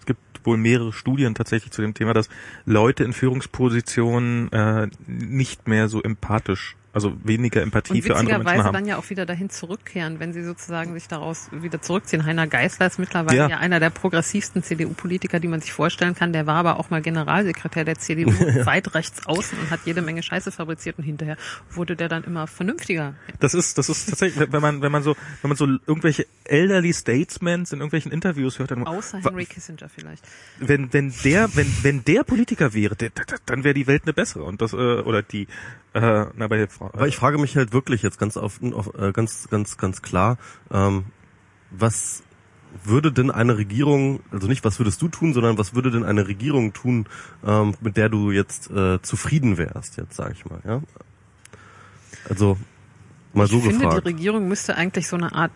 [0.00, 2.28] es gibt wohl mehrere Studien tatsächlich zu dem Thema, dass
[2.64, 8.72] Leute in Führungspositionen äh, nicht mehr so empathisch, also weniger Empathie für andere Menschen haben.
[8.72, 12.24] dann ja auch wieder dahin zurückkehren, wenn sie sozusagen sich daraus wieder zurückziehen.
[12.24, 13.48] Heiner Geißler ist mittlerweile Ja.
[13.48, 16.32] ja, einer der progressivsten CDU-Politiker, die man sich vorstellen kann.
[16.32, 18.30] Der war aber auch mal Generalsekretär der CDU
[18.64, 21.36] weit rechts außen und hat jede Menge Scheiße fabriziert und hinterher
[21.70, 23.14] wurde der dann immer vernünftiger.
[23.40, 26.94] Das ist, das ist tatsächlich, wenn man, wenn man so, wenn man so irgendwelche elderly
[26.94, 30.24] Statesmen in irgendwelchen Interviews hört, dann, Außer Henry Kissinger vielleicht.
[30.60, 34.14] wenn, wenn der, wenn, wenn der Politiker wäre, der, der, dann wäre die Welt eine
[34.14, 35.46] bessere und das, äh, oder die,
[35.96, 39.12] äh, na, bei Frau, Aber ich frage mich halt wirklich jetzt ganz auf, auf äh,
[39.12, 40.36] ganz, ganz, ganz klar,
[40.70, 41.06] ähm,
[41.70, 42.22] was
[42.84, 46.28] würde denn eine Regierung, also nicht was würdest du tun, sondern was würde denn eine
[46.28, 47.06] Regierung tun,
[47.46, 50.82] ähm, mit der du jetzt äh, zufrieden wärst, jetzt sage ich mal, ja?
[52.28, 52.58] Also
[53.32, 54.04] mal so ich finde, gefragt.
[54.04, 55.52] die Regierung müsste eigentlich so eine Art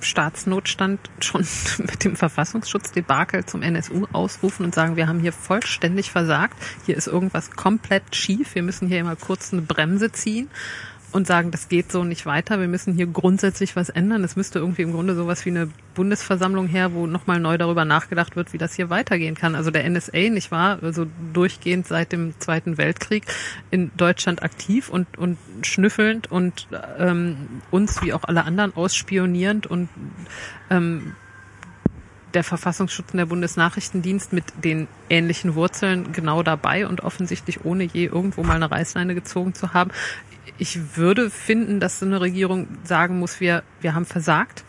[0.00, 1.46] Staatsnotstand schon
[1.78, 7.06] mit dem Verfassungsschutzdebakel zum NSU ausrufen und sagen, wir haben hier vollständig versagt, hier ist
[7.06, 10.48] irgendwas komplett schief, wir müssen hier immer kurz eine Bremse ziehen
[11.12, 14.24] und sagen, das geht so nicht weiter, wir müssen hier grundsätzlich was ändern.
[14.24, 18.36] Es müsste irgendwie im Grunde sowas wie eine Bundesversammlung her, wo nochmal neu darüber nachgedacht
[18.36, 19.54] wird, wie das hier weitergehen kann.
[19.54, 23.24] Also der NSA, nicht wahr, also durchgehend seit dem Zweiten Weltkrieg
[23.70, 26.68] in Deutschland aktiv und, und schnüffelnd und
[26.98, 27.36] ähm,
[27.70, 29.88] uns wie auch alle anderen ausspionierend und
[30.70, 31.14] ähm,
[32.36, 38.04] der Verfassungsschutz und der Bundesnachrichtendienst mit den ähnlichen Wurzeln genau dabei und offensichtlich ohne je
[38.04, 39.90] irgendwo mal eine Reißleine gezogen zu haben.
[40.58, 44.64] Ich würde finden, dass so eine Regierung sagen muss, wir, wir haben versagt.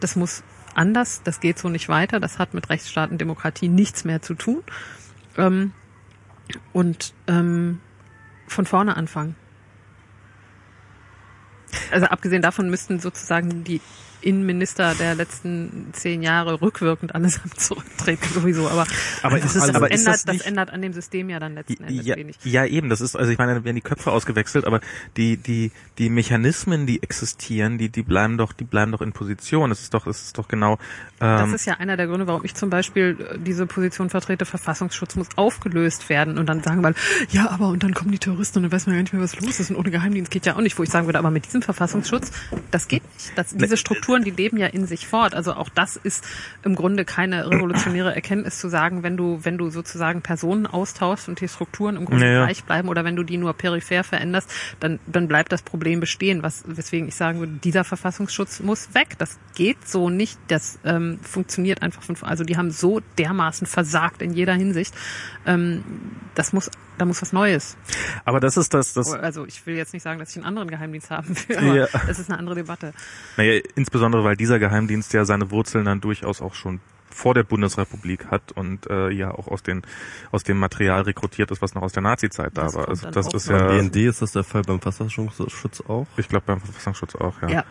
[0.00, 0.42] Das muss
[0.74, 4.34] anders, das geht so nicht weiter, das hat mit Rechtsstaat und Demokratie nichts mehr zu
[4.34, 4.62] tun.
[5.38, 5.72] Ähm,
[6.74, 7.80] und ähm,
[8.48, 9.34] von vorne anfangen.
[11.90, 13.80] Also abgesehen davon müssten sozusagen die
[14.22, 18.68] Innenminister der letzten zehn Jahre rückwirkend allesamt zurücktreten sowieso.
[18.68, 18.86] Aber,
[19.22, 21.54] Aber ist es- das, aber ist ändert, das das, ändert an dem System ja dann
[21.54, 22.36] letzten Endes ja, wenig.
[22.44, 24.80] ja, eben, das ist, also ich meine, dann werden die Köpfe ausgewechselt, aber
[25.16, 29.70] die, die, die Mechanismen, die existieren, die, die bleiben doch, die bleiben doch in Position.
[29.70, 30.78] Das ist doch, das ist doch genau,
[31.18, 34.44] Das ähm, ist ja einer der Gründe, warum ich zum Beispiel äh, diese Position vertrete,
[34.44, 36.94] Verfassungsschutz muss aufgelöst werden und dann sagen wir,
[37.30, 39.38] ja, aber und dann kommen die Terroristen und dann weiß man gar nicht mehr, was
[39.40, 41.46] los ist und ohne Geheimdienst geht ja auch nicht, wo ich sagen würde, aber mit
[41.46, 42.30] diesem Verfassungsschutz,
[42.70, 43.32] das geht nicht.
[43.36, 43.76] Das, diese
[44.12, 45.34] Strukturen, die leben ja in sich fort.
[45.34, 46.24] Also auch das ist
[46.64, 51.40] im Grunde keine revolutionäre Erkenntnis zu sagen, wenn du, wenn du sozusagen Personen austauschst und
[51.40, 52.44] die Strukturen im Grunde Ja, ja.
[52.44, 56.42] gleich bleiben oder wenn du die nur peripher veränderst, dann, dann bleibt das Problem bestehen,
[56.42, 59.16] was, weswegen ich sagen würde, dieser Verfassungsschutz muss weg.
[59.18, 60.38] Das geht so nicht.
[60.48, 64.94] Das ähm, funktioniert einfach von, also die haben so dermaßen versagt in jeder Hinsicht.
[65.46, 65.84] Ähm,
[66.34, 66.70] das muss,
[67.02, 67.76] da muss was Neues.
[68.24, 70.68] aber das ist das, das, Also ich will jetzt nicht sagen, dass ich einen anderen
[70.70, 71.86] Geheimdienst haben will, aber Ja.
[72.06, 72.92] das ist eine andere Debatte.
[73.36, 76.80] naja, insbesondere weil dieser Geheimdienst ja seine Wurzeln dann durchaus auch schon
[77.10, 79.82] vor der Bundesrepublik hat und äh, ja auch aus den
[80.30, 82.88] aus dem Material rekrutiert ist, was noch aus der Nazizeit da war.
[82.88, 86.06] Also das ist ja, Beim BND ist das der Fall, beim Verfassungsschutz auch.
[86.16, 87.48] ich glaube beim Verfassungsschutz auch, ja.
[87.50, 87.64] Ja.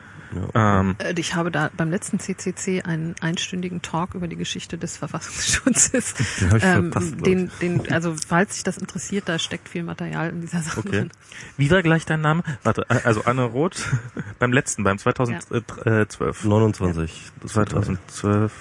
[0.53, 4.98] Ähm, Äh, Ich habe da beim letzten CCC einen einstündigen Talk über die Geschichte des
[4.98, 6.14] Verfassungsschutzes.
[6.40, 6.91] Den ähm,
[7.24, 10.90] den, den, also falls sich das interessiert, da steckt viel Material in dieser Sache Okay.
[10.90, 11.12] drin.
[11.58, 12.44] wie war gleich dein Name?
[12.64, 13.86] Warte, äh, also Anne Roth
[14.40, 16.44] beim letzten, beim 2012.
[16.45, 17.32] 29.
[17.41, 18.52] Das 2012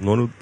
[0.00, 0.40] 29.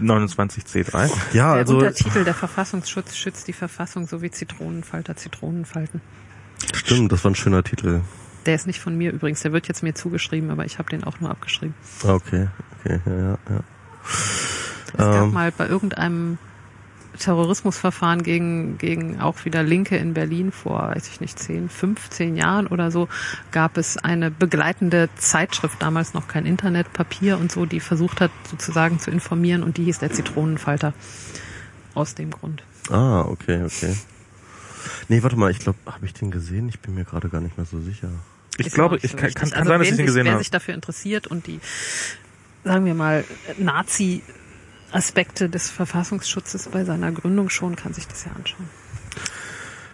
[0.00, 1.10] 29C3.
[1.32, 6.00] Ja, Der also Untertitel Der Verfassungsschutz schützt die Verfassung sowie Zitronenfalter Zitronenfalten.
[6.74, 8.00] stimmt, das war ein schöner Titel.
[8.48, 11.04] Der ist nicht von mir übrigens, der wird jetzt mir zugeschrieben, aber ich habe den
[11.04, 11.74] auch nur abgeschrieben.
[12.02, 12.48] Ah, Okay,
[12.80, 13.38] okay, ja, ja.
[13.50, 13.60] ja.
[14.86, 15.32] Es gab Ähm.
[15.34, 16.38] mal bei irgendeinem
[17.18, 22.66] Terrorismusverfahren gegen, gegen auch wieder Linke in Berlin vor, weiß ich nicht, 10, 15 Jahren
[22.68, 23.08] oder so,
[23.52, 28.30] gab es eine begleitende Zeitschrift, damals noch kein Internet, Papier und so, die versucht hat,
[28.50, 30.94] sozusagen zu informieren und die hieß der Zitronenfalter.
[31.94, 32.62] Aus dem Grund.
[32.88, 33.94] Ah, okay, okay.
[35.08, 36.70] Nee, warte mal, ich glaube, habe ich den gesehen?
[36.70, 38.08] Ich bin mir gerade gar nicht mehr so sicher.
[38.66, 40.24] Ich glaube, ich so kann, kann, kann Also sein, dass wenn ich den sich- gesehen
[40.24, 40.42] Wer habe.
[40.42, 41.60] sich dafür interessiert und die,
[42.64, 43.24] sagen wir mal,
[43.58, 44.22] Nazi
[44.90, 48.68] Aspekte des Verfassungsschutzes bei seiner Gründung schon, kann sich das ja anschauen.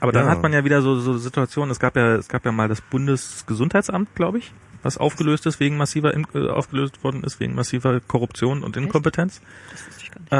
[0.01, 0.31] Aber dann Ja.
[0.31, 2.81] hat man ja wieder so, so Situationen, es gab ja, es gab ja mal das
[2.81, 8.01] Bundesgesundheitsamt, glaube ich, was aufgelöst ist wegen massiver, In- äh, aufgelöst worden ist wegen massiver
[8.01, 9.41] Korruption und Inkompetenz.
[9.70, 10.31] Das wusste ich gar nicht.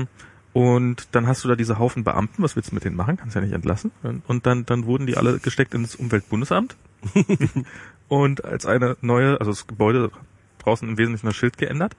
[0.00, 0.08] Ähm,
[0.52, 3.16] und dann hast du da diese Haufen Beamten, was willst du mit denen machen?
[3.16, 3.92] Kannst ja nicht entlassen.
[4.26, 6.76] Und dann, dann wurden die alle gesteckt ins Umweltbundesamt.
[8.08, 10.10] und als eine neue, also das Gebäude
[10.58, 11.96] draußen im Wesentlichen das Schild geändert.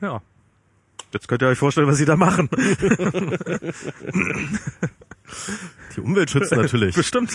[0.00, 0.22] Ja.
[1.12, 2.50] Jetzt könnt ihr euch vorstellen, was sie da machen.
[5.96, 6.94] Die Umwelt schützt natürlich.
[6.96, 7.32] Bestimmt.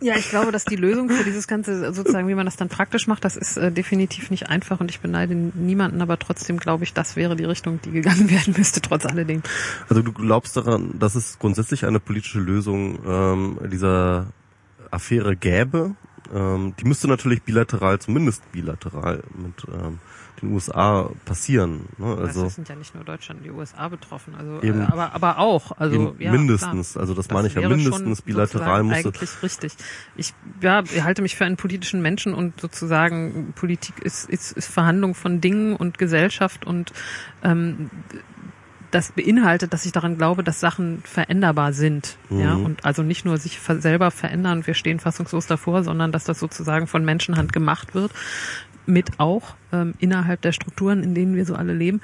[0.00, 3.06] Ja, ich glaube, dass die Lösung für dieses Ganze, sozusagen, wie man das dann praktisch
[3.06, 6.92] macht, das ist äh, definitiv nicht einfach und ich beneide niemanden, aber trotzdem glaube ich,
[6.92, 9.42] das wäre die Richtung, die gegangen werden müsste, trotz alledem.
[9.88, 14.26] Also du glaubst daran, dass es grundsätzlich eine politische Lösung ähm, dieser
[14.92, 15.94] Affäre gäbe.
[16.32, 19.98] Ähm, die müsste natürlich bilateral, zumindest bilateral mit ähm,
[20.40, 21.88] den USA passieren.
[21.98, 22.16] Ne?
[22.16, 24.80] Also, es sind ja nicht nur Deutschland und die USA betroffen, also Eben.
[24.80, 26.92] äh, aber aber auch, also ja, mindestens.
[26.92, 27.02] klar.
[27.02, 29.08] Also das, meine ich ja mindestens bilateral musste.
[29.08, 29.72] Eigentlich richtig.
[30.16, 34.66] Ich ja, ich halte mich für einen politischen Menschen und sozusagen Politik ist, ist, ist
[34.68, 36.92] Verhandlung von Dingen und Gesellschaft und
[37.42, 37.90] ähm,
[38.92, 42.16] das beinhaltet, dass ich daran glaube, dass Sachen veränderbar sind.
[42.30, 42.64] Ja, Mhm.
[42.64, 46.86] und also nicht nur sich selber verändern, wir stehen fassungslos davor, sondern dass das sozusagen
[46.86, 48.12] von Menschenhand gemacht wird,
[48.86, 52.00] mit auch ähm, innerhalb der Strukturen, in denen wir so alle leben.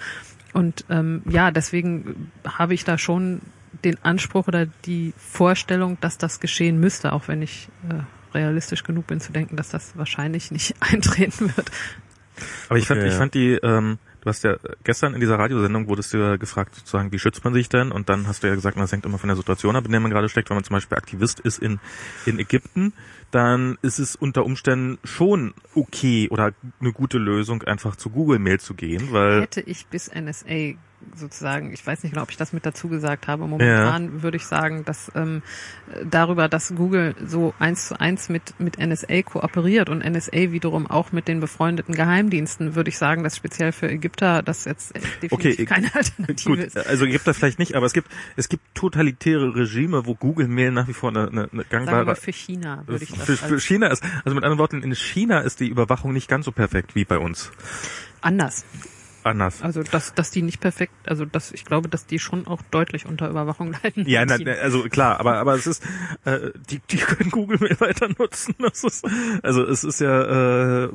[0.52, 3.42] Und ähm, ja, deswegen habe ich da schon
[3.84, 9.06] den Anspruch oder die Vorstellung, dass das geschehen müsste, auch wenn ich äh, realistisch genug
[9.06, 11.70] bin zu denken, dass das wahrscheinlich nicht eintreten wird.
[12.68, 13.18] Aber ich fand, Okay, ich ja.
[13.18, 17.12] fand die, ähm, du hast ja gestern in dieser Radiosendung wurdest du ja gefragt, sozusagen,
[17.12, 17.92] wie schützt man sich denn?
[17.92, 20.00] Und dann hast du ja gesagt, das hängt immer von der Situation ab, in der
[20.00, 20.50] man gerade steckt.
[20.50, 21.80] Wenn man zum Beispiel Aktivist ist in,
[22.26, 22.92] in Ägypten,
[23.30, 28.60] dann ist es unter Umständen schon okay oder eine gute Lösung, einfach zu Google Mail
[28.60, 30.74] zu gehen, weil Hätte ich bis NSA
[31.14, 34.46] sozusagen, ich weiß nicht genau, ob ich das mit dazu gesagt habe, momentan würde ich
[34.46, 35.42] sagen, dass ähm,
[36.04, 41.12] darüber, dass Google so eins zu eins mit, mit NSA kooperiert und NSA wiederum auch
[41.12, 45.32] mit den befreundeten Geheimdiensten, würde ich sagen, dass speziell für Ägypter das jetzt äh, definitiv
[45.32, 46.76] Okay, keine Alternative Gut, ist.
[46.76, 50.88] also das vielleicht nicht, aber es gibt es gibt totalitäre Regime, wo Google Mail nach
[50.88, 53.60] wie vor eine, eine, eine Sagen wir gangbare für China, würde ich das für, für
[53.60, 56.94] China ist, also mit anderen Worten, in China ist die Überwachung nicht ganz so perfekt
[56.94, 57.50] wie bei uns.
[58.20, 58.64] anders.
[59.24, 59.62] Anders.
[59.62, 63.06] Also dass, dass die nicht perfekt, also dass ich glaube, dass die schon auch deutlich
[63.06, 64.06] unter Überwachung leiden.
[64.06, 64.52] Ja, na, China.
[64.52, 65.84] also klar, aber aber es ist,
[66.24, 68.54] äh, die die können Google Mail weiter nutzen.
[68.68, 69.06] Das ist,
[69.42, 70.90] also es ist ja, äh,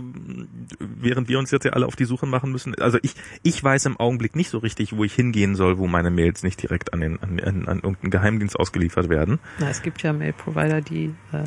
[0.80, 2.76] während wir uns jetzt ja alle auf die Suche machen müssen.
[2.76, 6.12] Also ich ich weiß im Augenblick nicht so richtig, wo ich hingehen soll, wo meine
[6.12, 9.40] Mails nicht direkt an den an, an, an irgendeinen Geheimdienst ausgeliefert werden.
[9.60, 11.44] Na, es gibt ja Mail-Provider, die äh,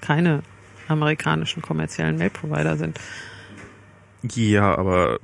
[0.00, 0.42] keine
[0.88, 2.98] amerikanischen kommerziellen Mail-Provider sind.
[4.22, 5.18] Ja, aber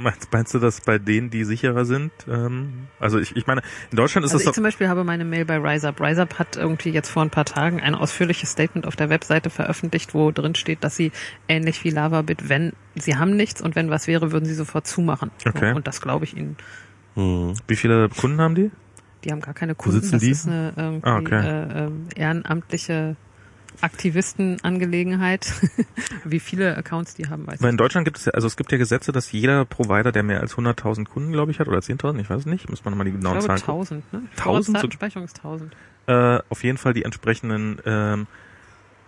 [0.00, 2.10] meinst, meinst du das bei denen, die sicherer sind?
[2.28, 5.24] Ähm, also ich, ich meine, in Deutschland ist Also es ich zum Beispiel habe meine
[5.24, 6.00] Mail bei RiseUp.
[6.00, 10.14] RiseUp hat irgendwie jetzt vor ein paar Tagen ein ausführliches Statement auf der Webseite veröffentlicht,
[10.14, 11.12] wo drin steht, dass sie
[11.48, 15.30] ähnlich wie LavaBit, wenn sie haben nichts und wenn was wäre, würden sie sofort zumachen.
[15.46, 15.72] Okay.
[15.74, 16.56] Und das glaube ich ihnen.
[17.14, 17.52] Hm.
[17.68, 18.70] wie viele Kunden haben die?
[19.24, 20.00] Die haben gar keine Kunden.
[20.00, 20.30] sitzen das die?
[20.30, 21.46] ist eine irgendwie, Ah, okay.
[21.46, 23.16] äh, ähm, ehrenamtliche
[23.80, 25.52] Aktivistenangelegenheit.
[26.24, 28.56] Wie viele Accounts die haben, weiß ich Weil in Deutschland gibt es ja, also es
[28.56, 31.78] gibt ja Gesetze, dass jeder Provider, der mehr als 100.000 Kunden, glaube ich, hat, oder
[31.78, 34.02] 10.000, ich weiß es nicht, muss man nochmal die Ich genauen glaube Zahlen gucken.
[34.02, 34.18] 1000, ne?
[34.36, 35.76] 1000 Vorratsdatenspeicherung ist 1000.
[36.06, 38.26] Äh, auf jeden Fall die entsprechenden ähm,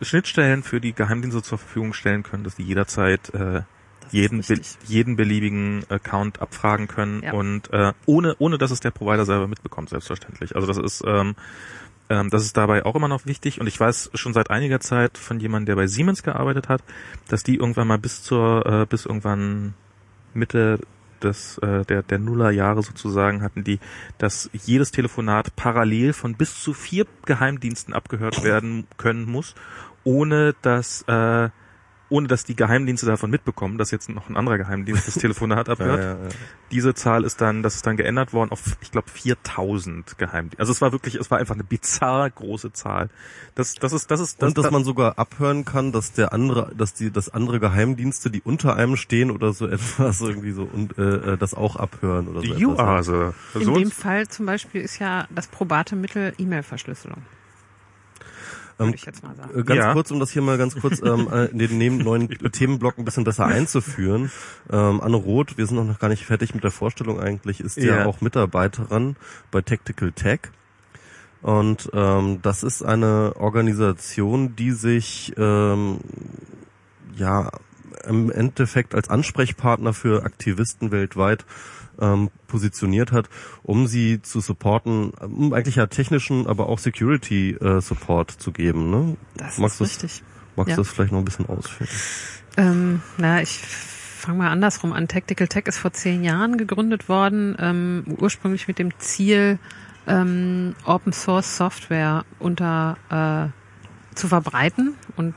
[0.01, 3.63] Schnittstellen für die Geheimdienste zur Verfügung stellen können, dass die jederzeit äh,
[4.11, 7.33] jeden, be jeden beliebigen Account abfragen können Ja.
[7.33, 10.55] und äh, ohne, ohne dass es der Provider selber mitbekommt, selbstverständlich.
[10.55, 11.35] Also das ist, ähm,
[12.11, 13.61] ähm, das ist dabei auch immer noch wichtig.
[13.61, 16.83] Und ich weiß schon seit einiger Zeit von jemandem, der bei Siemens gearbeitet hat,
[17.29, 19.75] dass die irgendwann mal bis zur, äh, bis irgendwann
[20.35, 20.81] Mitte
[21.23, 23.81] des, äh, der, der Nullerjahre sozusagen hatten die,
[24.19, 29.55] dass jedes Telefonat parallel von bis zu vier Geheimdiensten abgehört werden können muss,
[30.05, 31.49] ohne dass äh,
[32.15, 35.73] ohne dass die Geheimdienste davon mitbekommen, dass jetzt noch ein anderer Geheimdienst das Telefonat Ja,
[35.73, 36.01] abhört.
[36.01, 36.29] ja, ja.
[36.71, 40.61] Diese Zahl ist dann, das ist dann geändert worden auf, ich glaube, 4000 Geheimdienste.
[40.61, 43.11] Also es war wirklich, es war einfach eine bizarr große Zahl.
[43.57, 46.73] Das, das ist, das ist, das, Und dass man sogar abhören kann, dass der andere,
[46.77, 50.97] dass die, dass andere Geheimdienste, die unter einem stehen oder so etwas irgendwie so und
[50.97, 52.47] äh, äh, das auch abhören oder so.
[52.47, 53.09] die etwas.
[53.09, 53.35] UASE.
[53.55, 57.23] In So dem Fall zum Beispiel ist ja das probate Mittel E-Mail-Verschlüsselung.
[58.79, 59.59] Würde ich jetzt mal sagen.
[59.59, 59.93] Äh, Ganz Ja.
[59.93, 63.05] kurz, um das hier mal ganz kurz ähm, äh, in den neben neuen Themenblock ein
[63.05, 64.31] bisschen besser einzuführen.
[64.71, 67.99] Ähm, Anne Roth, wir sind noch gar nicht fertig mit der Vorstellung eigentlich, ist ja,
[67.99, 68.07] Ja.
[68.07, 69.17] auch Mitarbeiterin
[69.51, 70.41] bei Tactical Tech.
[71.43, 75.99] Und ähm, das ist eine Organisation, die sich ähm,
[77.17, 77.51] ja
[78.09, 81.45] im Endeffekt als Ansprechpartner für Aktivisten weltweit
[82.01, 83.29] ähm, positioniert hat,
[83.63, 88.91] um sie zu supporten, um eigentlich ja technischen, aber auch Security äh, Support zu geben.
[88.91, 89.17] Ne?
[89.37, 90.23] Das magst ist richtig.
[90.57, 90.77] Magst Ja.
[90.77, 91.89] du das vielleicht noch ein bisschen ausführen?
[92.57, 95.09] Ähm, na, ich fange mal andersrum an.
[95.09, 99.59] Tactical Tech ist vor zehn Jahren gegründet worden, ähm, ursprünglich mit dem Ziel,
[100.07, 105.35] ähm, Open Source Software unter äh, zu verbreiten und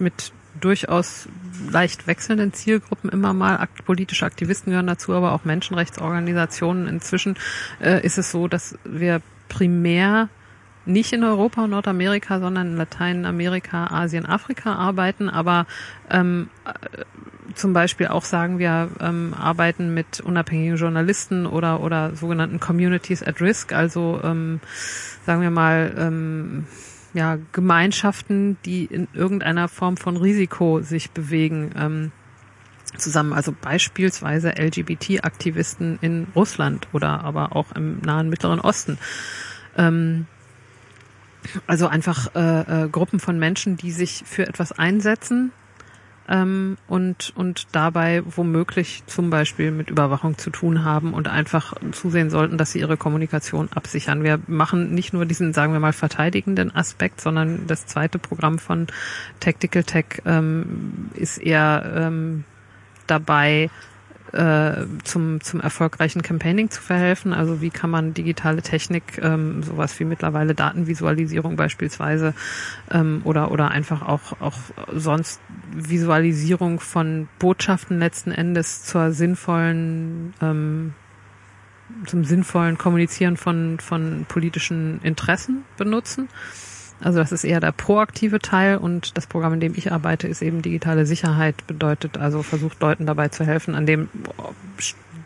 [0.00, 1.28] mit durchaus
[1.70, 3.56] leicht wechselnden Zielgruppen immer mal.
[3.58, 6.86] Akt politische Aktivisten gehören dazu, aber auch Menschenrechtsorganisationen.
[6.86, 7.36] Inzwischen
[7.80, 10.28] äh, ist es so, dass wir primär
[10.86, 15.66] nicht in Europa und Nordamerika, sondern in Lateinamerika, Asien, Afrika arbeiten, aber
[16.10, 17.04] ähm, äh,
[17.54, 23.40] zum Beispiel auch sagen wir, ähm, arbeiten mit unabhängigen Journalisten oder, oder sogenannten Communities at
[23.40, 24.60] Risk, also ähm,
[25.24, 26.66] sagen wir mal, ähm,
[27.16, 31.72] ja, Gemeinschaften, die in irgendeiner Form von Risiko sich bewegen.
[31.76, 32.12] Ähm,
[32.96, 38.98] zusammen, also beispielsweise LGBT-Aktivisten in Russland oder aber auch im nahen Mittleren Osten.
[39.76, 40.26] Ähm,
[41.66, 45.52] also einfach äh, äh, Gruppen von Menschen, die sich für etwas einsetzen
[46.28, 52.30] ähm, und, und dabei womöglich zum Beispiel mit Überwachung zu tun haben und einfach zusehen
[52.30, 54.24] sollten, dass sie ihre Kommunikation absichern.
[54.24, 58.86] Wir machen nicht nur diesen, sagen wir mal, verteidigenden Aspekt, sondern das zweite Programm von
[59.40, 62.44] Tactical Tech ähm, ist eher ähm,
[63.06, 63.70] dabei,
[64.32, 67.32] äh, zum, zum erfolgreichen Campaigning zu verhelfen.
[67.32, 72.34] Also wie kann man digitale Technik, ähm, sowas wie mittlerweile Datenvisualisierung beispielsweise
[72.90, 74.58] ähm, oder, oder einfach auch, auch
[74.92, 75.40] sonst
[75.72, 80.94] Visualisierung von Botschaften letzten Endes zur sinnvollen ähm,
[82.06, 86.28] zum sinnvollen Kommunizieren von, von politischen Interessen benutzen.
[87.00, 90.42] Also das ist eher der proaktive Teil und das Programm, in dem ich arbeite, ist
[90.42, 94.08] eben digitale Sicherheit, bedeutet also versucht Leuten dabei zu helfen, an dem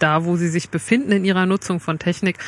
[0.01, 2.39] da, wo sie sich befinden in ihrer Nutzung von Technik,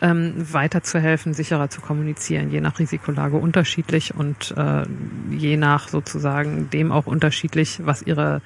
[0.00, 4.82] ähm, weiterzuhelfen, sicherer zu kommunizieren, je nach Risikolage unterschiedlich und äh,
[5.30, 8.42] je nach sozusagen dem auch unterschiedlich, was ihre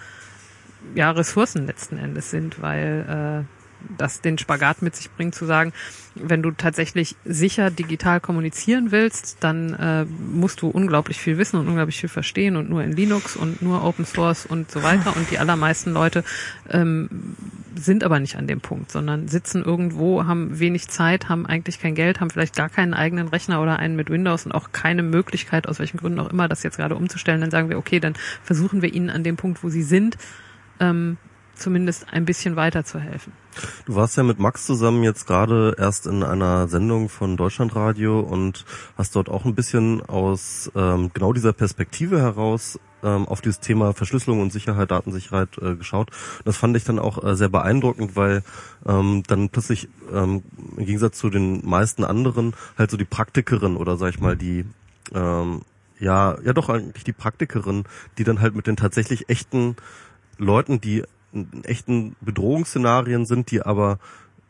[0.94, 3.61] ja, Ressourcen letzten Endes sind, weil äh,
[3.98, 5.72] das den Spagat mit sich bringt, zu sagen,
[6.14, 11.68] wenn du tatsächlich sicher digital kommunizieren willst, dann äh, musst du unglaublich viel wissen und
[11.68, 15.16] unglaublich viel verstehen und nur in Linux und nur Open Source und so weiter.
[15.16, 16.24] Und die allermeisten Leute
[16.70, 17.36] ähm,
[17.74, 21.94] sind aber nicht an dem Punkt, sondern sitzen irgendwo, haben wenig Zeit, haben eigentlich kein
[21.94, 25.68] Geld, haben vielleicht gar keinen eigenen Rechner oder einen mit Windows und auch keine Möglichkeit,
[25.68, 27.40] aus welchen Gründen auch immer, das jetzt gerade umzustellen.
[27.40, 30.18] Dann sagen wir, okay, dann versuchen wir ihnen an dem Punkt, wo sie sind,
[30.80, 31.16] ähm,
[31.62, 33.32] zumindest ein bisschen weiterzuhelfen.
[33.86, 38.64] Du warst ja mit Max zusammen jetzt gerade erst in einer Sendung von Deutschlandradio und
[38.96, 43.92] hast dort auch ein bisschen aus ähm, genau dieser Perspektive heraus ähm, auf dieses Thema
[43.92, 46.10] Verschlüsselung und Sicherheit, Datensicherheit äh, geschaut.
[46.44, 48.42] Das fand ich dann auch äh, sehr beeindruckend, weil
[48.86, 50.42] ähm, dann plötzlich ähm,
[50.76, 54.64] im Gegensatz zu den meisten anderen halt so die Praktikerin oder sag ich mal die
[55.14, 55.62] ähm,
[55.98, 57.84] ja ja doch eigentlich die Praktikerin,
[58.18, 59.76] die dann halt mit den tatsächlich echten
[60.38, 61.04] Leuten, die
[61.64, 63.98] echten Bedrohungsszenarien sind, die aber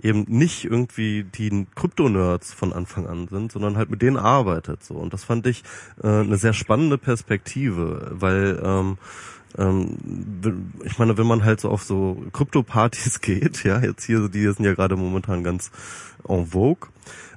[0.03, 4.95] eben nicht irgendwie die Krypto-Nerds von Anfang an sind, sondern halt mit denen arbeitet so.
[4.95, 5.63] Und das fand ich
[6.03, 8.99] äh, eine sehr spannende Perspektive, weil ähm,
[9.59, 14.43] ähm, ich meine, wenn man halt so auf so Krypto-Partys geht, ja, jetzt hier, die
[14.45, 15.71] sind ja gerade momentan ganz
[16.29, 16.89] en vogue,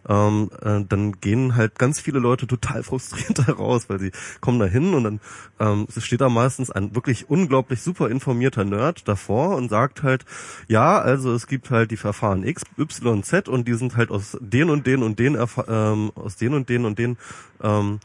[0.08, 4.12] ähm, äh, dann gehen halt ganz viele Leute total frustriert heraus, weil sie
[4.42, 5.20] kommen da hin und dann
[5.60, 10.26] ähm, steht da meistens ein wirklich unglaublich super informierter Nerd davor und sagt halt,
[10.68, 14.38] ja, also es gibt halt die Verfahren X, Y, Z und die sind halt aus
[14.40, 15.36] den und den und den
[15.68, 17.18] ähm, aus den und den und den
[17.64, 18.00] ähm,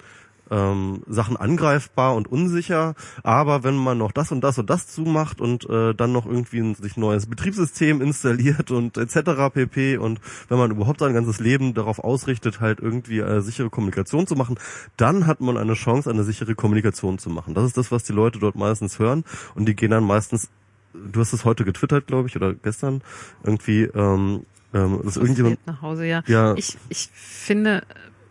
[0.51, 5.41] ähm, Sachen angreifbar und unsicher, aber wenn man noch das und das und das zumacht
[5.41, 9.53] und äh, dann noch irgendwie ein sich neues Betriebssystem installiert und etc.
[9.53, 9.99] pp.
[9.99, 14.35] und wenn man überhaupt sein ganzes Leben darauf ausrichtet, halt irgendwie eine sichere Kommunikation zu
[14.35, 14.59] machen,
[14.97, 17.55] dann hat man eine Chance, eine sichere Kommunikation zu machen.
[17.55, 19.25] Das ist das, was die Leute dort meistens hören
[19.55, 20.51] und die gehen dann meistens,
[20.93, 23.03] du hast es heute getwittert, glaube ich, oder gestern,
[23.45, 26.23] irgendwie, ähm, ähm, dass irgendjemand nach Hause, ja.
[26.27, 26.55] Ja.
[26.55, 27.83] Ich, ich finde,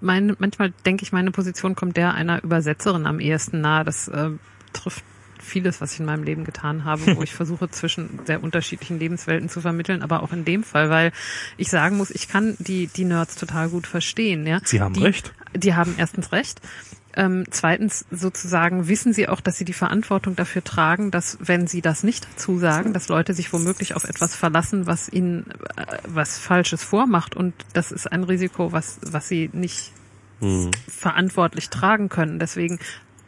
[0.01, 3.83] meine, manchmal denke ich, meine Position kommt der einer Übersetzerin am ehesten nahe.
[3.83, 4.31] Das äh,
[4.73, 5.03] trifft
[5.41, 9.49] vieles, was ich in meinem Leben getan habe, wo ich versuche, zwischen sehr unterschiedlichen Lebenswelten
[9.49, 11.11] zu vermitteln, aber auch in dem Fall, weil
[11.57, 14.45] ich sagen muss, ich kann die, die Nerds total gut verstehen.
[14.45, 14.59] Ja?
[14.63, 15.33] Sie haben die, recht.
[15.55, 16.61] Die haben erstens recht.
[17.15, 21.81] Ähm, zweitens sozusagen wissen sie auch, dass sie die Verantwortung dafür tragen, dass wenn sie
[21.81, 25.45] das nicht dazu sagen, dass Leute sich womöglich auf etwas verlassen, was ihnen
[25.75, 29.91] äh, was Falsches vormacht und das ist ein Risiko, was was sie nicht
[30.39, 30.69] hm.
[30.87, 32.37] verantwortlich tragen können.
[32.37, 32.79] Deswegen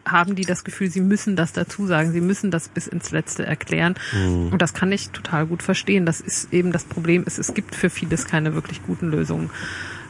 [0.05, 3.45] haben die das Gefühl, sie müssen das dazu sagen, sie müssen das bis ins Letzte
[3.45, 3.95] erklären.
[4.13, 4.49] Mhm.
[4.51, 6.05] Und das kann ich total gut verstehen.
[6.05, 9.49] Das ist eben das Problem, ist, es gibt für vieles keine wirklich guten Lösungen.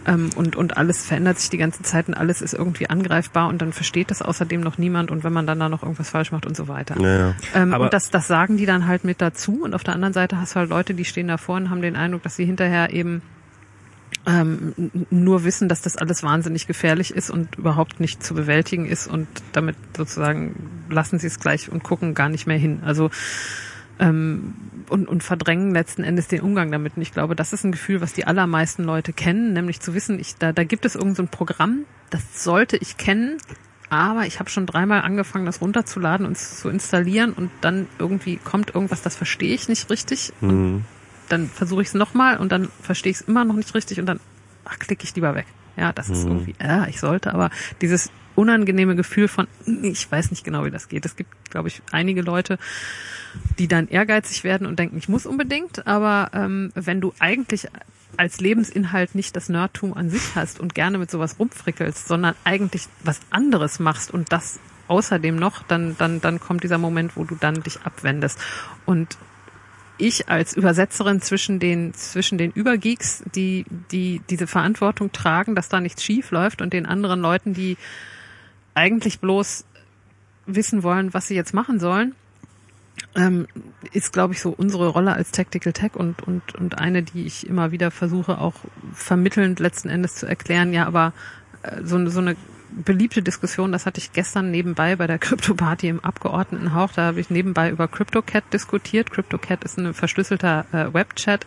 [0.07, 3.61] Ähm, und, und alles verändert sich die ganze Zeit und alles ist irgendwie angreifbar und
[3.61, 6.45] dann versteht das außerdem noch niemand und wenn man dann da noch irgendwas falsch macht
[6.45, 6.99] und so weiter.
[6.99, 10.13] Ja, Ähm, und das, das sagen die dann halt mit dazu und auf der anderen
[10.13, 12.91] Seite hast du halt Leute, die stehen davor und haben den Eindruck, dass sie hinterher
[12.91, 13.21] eben
[14.25, 14.73] ähm,
[15.09, 19.27] nur wissen, dass das alles wahnsinnig gefährlich ist und überhaupt nicht zu bewältigen ist und
[19.51, 20.55] damit sozusagen
[20.89, 22.81] lassen sie es gleich und gucken gar nicht mehr hin.
[22.85, 23.09] Also
[24.01, 24.55] ähm,
[24.89, 26.97] und, und verdrängen letzten Endes den Umgang damit.
[26.97, 30.19] Und ich glaube, das ist ein Gefühl, was die allermeisten Leute kennen, nämlich zu wissen,
[30.19, 33.37] ich, da, da gibt es irgendein so Programm, das sollte ich kennen,
[33.89, 38.73] aber ich habe schon dreimal angefangen, das runterzuladen und zu installieren und dann irgendwie kommt
[38.73, 40.33] irgendwas, das verstehe ich nicht richtig.
[40.41, 40.49] Mhm.
[40.49, 40.85] Und
[41.29, 44.07] dann versuche ich es nochmal und dann verstehe ich es immer noch nicht richtig und
[44.07, 44.19] dann
[44.79, 45.45] klicke ich lieber weg.
[45.77, 46.13] Ja, das mhm.
[46.13, 47.49] ist irgendwie, ja, ich sollte, aber
[47.81, 49.47] dieses unangenehme Gefühl von,
[49.83, 51.05] ich weiß nicht genau, wie das geht.
[51.05, 52.57] Es gibt, glaube ich, einige Leute,
[53.59, 57.67] die dann ehrgeizig werden und denken, ich muss unbedingt, aber ähm, wenn du eigentlich
[58.17, 62.87] als Lebensinhalt nicht das Nerdtum an sich hast und gerne mit sowas rumfrickelst, sondern eigentlich
[63.03, 67.35] was anderes machst und das außerdem noch, dann, dann, dann kommt dieser Moment, wo du
[67.35, 68.39] dann dich abwendest.
[68.85, 69.17] Und
[69.97, 75.79] ich als Übersetzerin zwischen den, zwischen den Übergeeks, die, die diese Verantwortung tragen, dass da
[75.79, 77.77] nichts schief läuft und den anderen Leuten, die
[78.73, 79.65] eigentlich bloß
[80.45, 82.15] wissen wollen, was sie jetzt machen sollen,
[83.15, 83.47] ähm,
[83.91, 87.47] ist, glaube ich, so unsere Rolle als Tactical Tech und, und, und eine, die ich
[87.47, 88.55] immer wieder versuche, auch
[88.93, 91.13] vermittelnd letzten Endes zu erklären, ja, aber
[91.63, 92.35] äh, so, so eine
[92.71, 97.29] beliebte Diskussion, das hatte ich gestern nebenbei bei der Crypto-Party im Abgeordnetenhauch, da habe ich
[97.29, 99.11] nebenbei über CryptoCat diskutiert.
[99.11, 101.45] CryptoCat ist ein verschlüsselter äh, Webchat,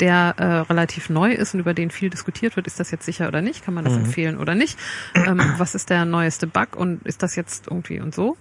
[0.00, 2.66] der äh, relativ neu ist und über den viel diskutiert wird.
[2.66, 3.64] Ist das jetzt sicher oder nicht?
[3.64, 4.04] Kann man das mhm.
[4.04, 4.78] empfehlen oder nicht?
[5.14, 8.36] Ähm, was ist der neueste Bug und ist das jetzt irgendwie und so?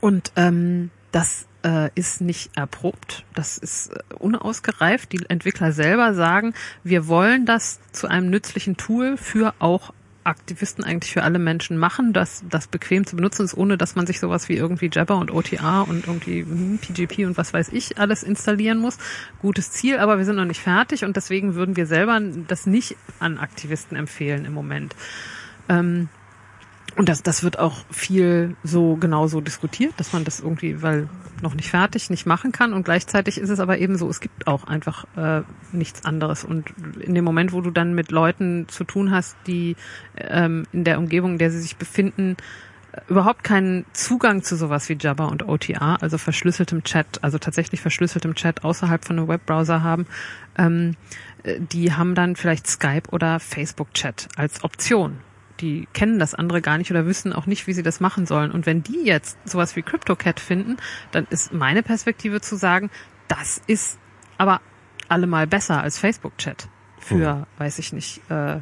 [0.00, 5.12] Und ähm, das äh, ist nicht erprobt, das ist äh, unausgereift.
[5.12, 9.92] Die Entwickler selber sagen, wir wollen das zu einem nützlichen Tool für auch
[10.24, 14.06] Aktivisten eigentlich für alle Menschen machen, dass das bequem zu benutzen ist, ohne dass man
[14.06, 16.44] sich sowas wie irgendwie Jabber und OTA und irgendwie
[16.78, 18.98] PGP hm, und was weiß ich alles installieren muss.
[19.40, 22.96] Gutes Ziel, aber wir sind noch nicht fertig und deswegen würden wir selber das nicht
[23.18, 24.94] an Aktivisten empfehlen im Moment.
[25.68, 26.08] Ähm,
[26.96, 31.08] und das, das wird auch viel so genauso diskutiert, dass man das irgendwie, weil
[31.40, 32.72] noch nicht fertig, nicht machen kann.
[32.72, 35.42] Und gleichzeitig ist es aber eben so, es gibt auch einfach äh,
[35.72, 36.44] nichts anderes.
[36.44, 39.76] Und in dem Moment, wo du dann mit Leuten zu tun hast, die
[40.16, 42.36] ähm, in der Umgebung, in der sie sich befinden,
[43.08, 48.34] überhaupt keinen Zugang zu sowas wie Jabber und OTA, also verschlüsseltem Chat, also tatsächlich verschlüsseltem
[48.34, 50.06] Chat außerhalb von einem Webbrowser haben,
[50.58, 50.96] ähm,
[51.44, 55.16] die haben dann vielleicht Skype oder Facebook Chat als Option
[55.62, 58.50] die kennen das andere gar nicht oder wissen auch nicht, wie sie das machen sollen.
[58.50, 60.76] Und wenn die jetzt sowas wie CryptoCat finden,
[61.12, 62.90] dann ist meine Perspektive zu sagen,
[63.28, 63.98] das ist
[64.36, 64.60] aber
[65.08, 66.68] allemal besser als Facebook-Chat
[66.98, 67.46] für, hm.
[67.58, 68.60] weiß ich nicht, äh,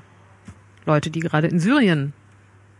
[0.87, 2.13] Leute, die gerade in Syrien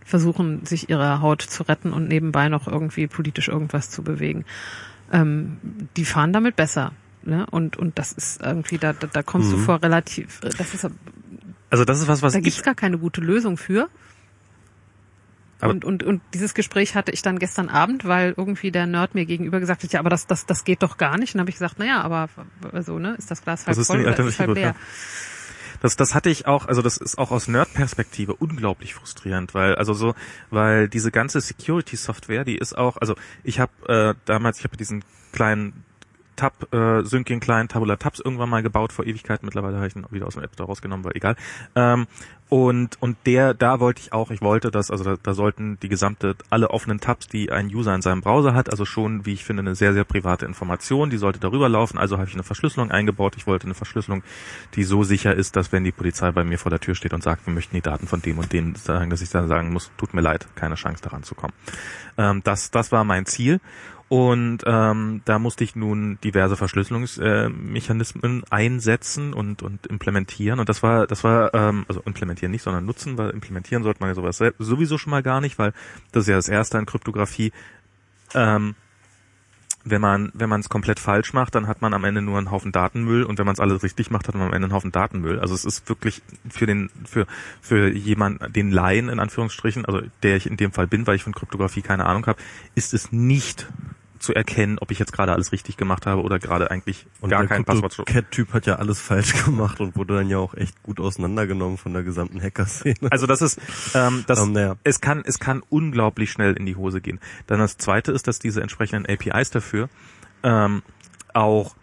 [0.05, 4.45] versuchen, sich ihre Haut zu retten und nebenbei noch irgendwie politisch irgendwas zu bewegen.
[5.13, 5.59] Ähm,
[5.97, 6.93] die fahren damit besser.
[7.23, 7.47] Ne?
[7.51, 9.57] Und, und das ist irgendwie, da, da, da kommst mhm.
[9.57, 10.89] du vor relativ, das ist,
[11.69, 13.89] also das ist was, was da gibt's gar keine gute Lösung für.
[15.63, 19.27] Und, und, und dieses Gespräch hatte ich dann gestern Abend, weil irgendwie der Nerd mir
[19.27, 21.35] gegenüber gesagt hat, ja, aber das, das, das geht doch gar nicht.
[21.35, 22.29] Und dann habe ich gesagt, naja, aber
[22.81, 24.75] so, ne, ist das Glas halb voll oder ist halb leer?
[25.81, 29.95] Das, das hatte ich auch, also das ist auch aus Nerd-Perspektive unglaublich frustrierend, weil also
[29.95, 30.15] so,
[30.51, 33.15] weil diese ganze Security-Software, die ist auch, also
[33.45, 35.85] ich habe äh, damals, ich habe diesen kleinen
[36.41, 39.45] Tab, äh, Syncing Client Tabula Tabs irgendwann mal gebaut vor Ewigkeiten.
[39.45, 41.37] Mittlerweile habe ich ihn wieder aus dem App Store rausgenommen, weil egal.
[41.75, 42.07] Ähm,
[42.51, 45.89] und und der, da wollte ich auch, ich wollte das, also da, da sollten die
[45.89, 49.45] gesamte, alle offenen Tabs, die ein User in seinem Browser hat, also schon, wie ich
[49.45, 51.97] finde, eine sehr, sehr private Information, die sollte darüber laufen.
[51.97, 53.35] Also habe ich eine Verschlüsselung eingebaut.
[53.37, 54.25] Ich wollte eine Verschlüsselung,
[54.75, 57.23] die so sicher ist, dass wenn die Polizei bei mir vor der Tür steht und
[57.23, 59.93] sagt, wir möchten die Daten von dem und dem sagen, dass ich dann sagen muss,
[59.97, 61.55] tut mir leid, keine Chance daran zu kommen.
[62.19, 63.61] Ähm, das, das war mein Ziel.
[64.11, 70.59] Und ähm, da musste ich nun diverse Verschlüsselungsmechanismen äh, einsetzen und, und implementieren.
[70.59, 74.09] Und das war, das war, ähm, also implementieren nicht, sondern nutzen, weil implementieren sollte man
[74.09, 75.73] ja sowas sowieso schon mal gar nicht, weil
[76.11, 77.53] das ist ja das Erste an Kryptographie.
[78.35, 78.75] Ähm,
[79.85, 82.51] wenn man wenn man es komplett falsch macht, dann hat man am Ende nur einen
[82.51, 84.91] Haufen Datenmüll und wenn man es alles richtig macht, hat man am Ende einen Haufen
[84.91, 85.39] Datenmüll.
[85.39, 87.29] Also es ist wirklich für den für
[87.61, 91.23] für jemand den Laien in Anführungsstrichen, also der ich in dem Fall bin, weil ich
[91.23, 92.41] von Kryptographie keine Ahnung habe,
[92.75, 93.69] ist es nicht
[94.21, 97.41] zu erkennen, ob ich jetzt gerade alles richtig gemacht habe oder gerade eigentlich Und gar
[97.41, 98.07] der kein Passwort.
[98.07, 101.93] Cat-Typ hat ja alles falsch gemacht und wurde dann ja auch echt gut auseinandergenommen von
[101.93, 103.11] der gesamten Hacker-Szene.
[103.11, 103.59] Also das ist,
[103.95, 104.77] ähm, das, Ähm, naja.
[104.85, 107.19] es kann, es kann unglaublich schnell in die Hose gehen.
[107.47, 109.89] Dann das zweite ist, dass diese entsprechenden APIs dafür
[110.43, 110.83] ähm,
[111.35, 111.75] auch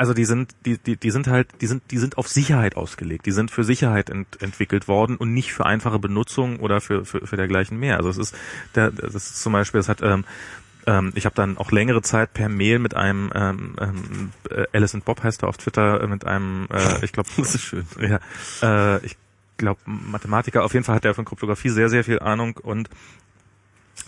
[0.00, 3.26] also die sind, die, die, die sind halt, die sind, die sind auf Sicherheit ausgelegt.
[3.26, 7.26] Die sind für Sicherheit ent, entwickelt worden und nicht für einfache Benutzung oder für, für,
[7.26, 7.98] für dergleichen mehr.
[7.98, 8.34] Also es ist,
[8.74, 10.24] der, das ist zum Beispiel, es hat, ähm,
[10.90, 14.94] ähm, ich habe dann auch längere Zeit per Mail mit einem ähm, ähm, äh, Alice
[14.94, 17.86] and Bob heißt er auf Twitter, äh, mit einem, äh, ich glaube, Das ist schön.
[18.00, 18.18] ja,
[18.62, 19.16] äh, ich
[19.56, 22.90] glaube Mathematiker, auf jeden Fall hat er von Kryptographie sehr, sehr viel Ahnung und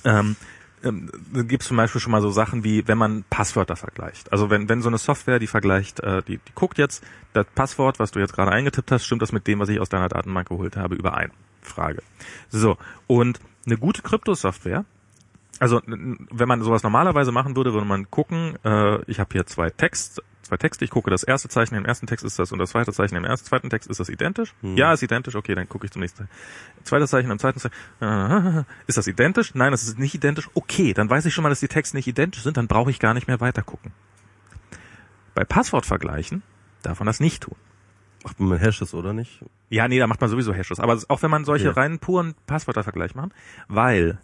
[0.04, 0.34] ähm,
[0.82, 1.08] ähm,
[1.46, 4.32] gibt es zum Beispiel schon mal so Sachen wie, wenn man Passwörter vergleicht.
[4.32, 8.00] Also wenn, wenn so eine Software, die vergleicht, äh, die, die guckt jetzt, das Passwort,
[8.00, 10.48] was du jetzt gerade eingetippt hast, stimmt das mit dem, was ich aus deiner Datenbank
[10.48, 11.30] geholt habe, überein?
[11.60, 12.02] Frage.
[12.50, 12.76] So,
[13.06, 14.84] und eine gute Kryptosoftware,
[15.58, 19.70] also wenn man sowas normalerweise machen würde, würde man gucken, äh, ich habe hier zwei
[19.70, 22.70] Text, zwei Texte, ich gucke das erste Zeichen im ersten Text ist das und das
[22.70, 24.54] zweite Zeichen im ersten, zweiten Text ist das identisch?
[24.62, 26.28] Ja, ist identisch, okay, dann gucke ich zum nächsten.
[26.84, 29.54] Zweites Zeichen im zweiten Zeichen, äh, ist das identisch?
[29.54, 30.48] Nein, das ist nicht identisch.
[30.54, 32.98] Okay, dann weiß ich schon mal, dass die Texte nicht identisch sind, dann brauche ich
[32.98, 33.92] gar nicht mehr weiter gucken.
[35.34, 36.42] Bei Passwortvergleichen
[36.82, 37.56] darf man das nicht tun.
[38.24, 39.44] Macht man Hashes, oder nicht?
[39.68, 40.78] Ja, nee, da macht man sowieso Hashes.
[40.78, 41.72] Aber auch wenn man solche Ja.
[41.72, 43.32] reinen puren Passwörtervergleich machen,
[43.68, 44.18] weil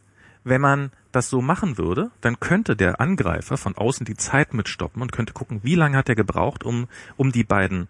[0.45, 5.01] wenn man das so machen würde, dann könnte der Angreifer von außen die Zeit mitstoppen
[5.03, 6.87] und könnte gucken, wie lange hat er gebraucht, um,
[7.17, 7.89] um die beiden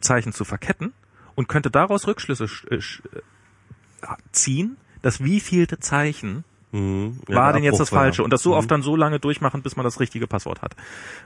[0.00, 0.92] Zeichen zu verketten
[1.34, 7.20] und könnte daraus Rückschlüsse sch- äh, äh, ziehen, dass wievielte Zeichen Mhm.
[7.28, 8.56] Ja, war denn jetzt das Falsche und das so Mhm.
[8.56, 10.74] oft dann so lange durchmachen, bis man das richtige Passwort hat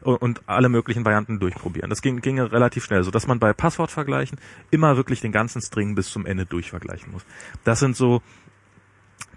[0.03, 1.89] und, und alle möglichen Varianten durchprobieren.
[1.89, 4.39] Das ging, ginge relativ schnell, so dass man bei Passwortvergleichen
[4.71, 7.23] immer wirklich den ganzen String bis zum Ende durchvergleichen muss.
[7.65, 8.21] Das sind so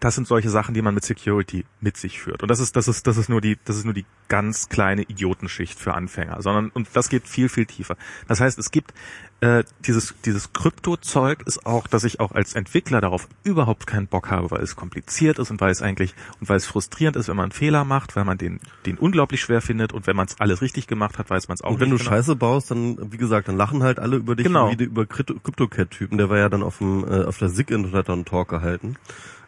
[0.02, 2.42] das sind solche Sachen, die man mit Security mit sich führt.
[2.42, 5.04] Und das ist, das ist, das ist nur die, das ist nur die ganz kleine
[5.04, 7.96] Idiotenschicht für Anfänger, sondern, und das geht viel, viel tiefer.
[8.28, 8.96] Das heißt, es gibt,
[9.42, 14.32] äh, dieses, dieses Krypto-Zeug ist auch, dass ich auch als Entwickler darauf überhaupt keinen Bock
[14.32, 17.36] habe, weil es kompliziert ist und weil es eigentlich, und weil es frustrierend ist, wenn
[17.36, 20.40] man einen Fehler macht, weil man den, den unglaublich schwer findet und wenn man es
[20.40, 22.10] alles richtig gemacht hat, weiß man es auch Und wenn du genau.
[22.10, 24.72] Scheiße baust, dann, wie gesagt, dann lachen halt alle über dich, Genau.
[24.72, 26.18] wie die über Crypto-Cat-Typen.
[26.18, 28.50] Der war ja dann auf dem, äh, auf der SIG-Int und hat dann einen Talk
[28.50, 28.96] gehalten.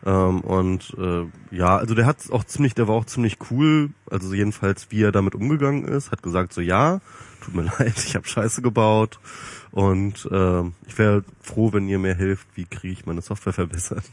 [0.06, 1.26] Ähm, und äh,
[1.56, 5.12] ja, also der hat auch ziemlich, der war auch ziemlich cool, also jedenfalls wie er
[5.12, 7.00] damit umgegangen ist, hat gesagt so ja,
[7.42, 9.20] tut mir leid, ich habe Scheiße gebaut
[9.72, 14.04] und äh, ich wäre froh, wenn ihr mir hilft, wie kriege ich meine Software verbessert.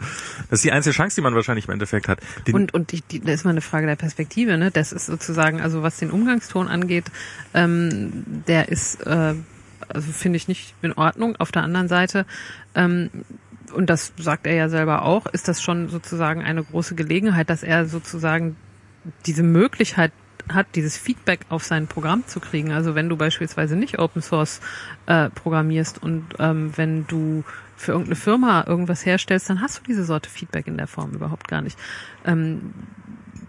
[0.49, 2.21] Das ist die einzige Chance, die man wahrscheinlich im Endeffekt hat.
[2.47, 4.71] Den, Und, und die, die, das ist mal eine Frage der Perspektive, ne?
[4.71, 7.07] Das ist sozusagen, also was den Umgangston angeht,
[7.53, 9.35] ähm, der ist, äh,
[9.89, 11.37] also finde ich nicht in Ordnung.
[11.37, 12.27] Auf der anderen Seite,
[12.75, 13.11] ähm,
[13.73, 17.63] und das sagt er ja selber auch, ist das schon sozusagen eine große Gelegenheit, dass
[17.63, 18.57] er sozusagen
[19.27, 20.13] diese Möglichkeit
[20.49, 22.73] hat, dieses Feedback auf sein Programm zu kriegen.
[22.73, 24.61] Also wenn du beispielsweise nicht Open Source
[25.07, 27.45] äh, programmierst und ähm, wenn du
[27.77, 31.49] für irgendeine Firma irgendwas herstellst, dann hast du diese Sorte Feedback in der Form überhaupt
[31.49, 31.79] gar nicht.
[32.25, 32.75] Ähm,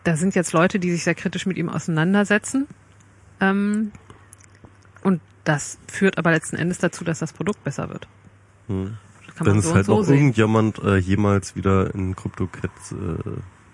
[0.03, 2.67] da sind jetzt Leute, die sich sehr kritisch mit ihm auseinandersetzen.
[3.39, 3.91] Ähm,
[5.03, 8.07] und das führt aber letzten Endes dazu, dass das Produkt besser wird.
[8.67, 8.97] Hm.
[9.35, 10.15] Kann Wenn man es so halt und so noch sehen.
[10.15, 12.95] irgendjemand äh, jemals wieder in CryptoCats, äh,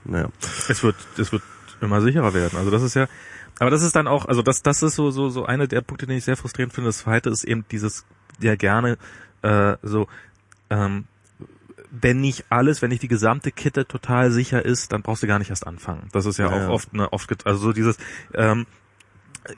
[0.06, 0.30] naja.
[0.70, 1.44] es wird, es wird
[1.82, 2.58] immer sicherer werden.
[2.58, 3.08] Also das ist ja,
[3.60, 6.06] aber das ist dann auch, also das, das ist so, so, so eine der Punkte,
[6.08, 6.90] den ich sehr frustrierend finde.
[6.90, 8.06] Das zweite ist eben dieses,
[8.40, 8.98] ja gerne,
[9.42, 10.08] äh, so,
[10.70, 11.06] ähm,
[11.90, 15.40] wenn nicht alles, wenn nicht die gesamte Kette total sicher ist, dann brauchst du gar
[15.40, 16.10] nicht erst anfangen.
[16.12, 16.70] Das ist ja, Ja, auch ja.
[16.70, 17.98] oft, ne, oft, also so dieses,
[18.34, 18.66] ähm,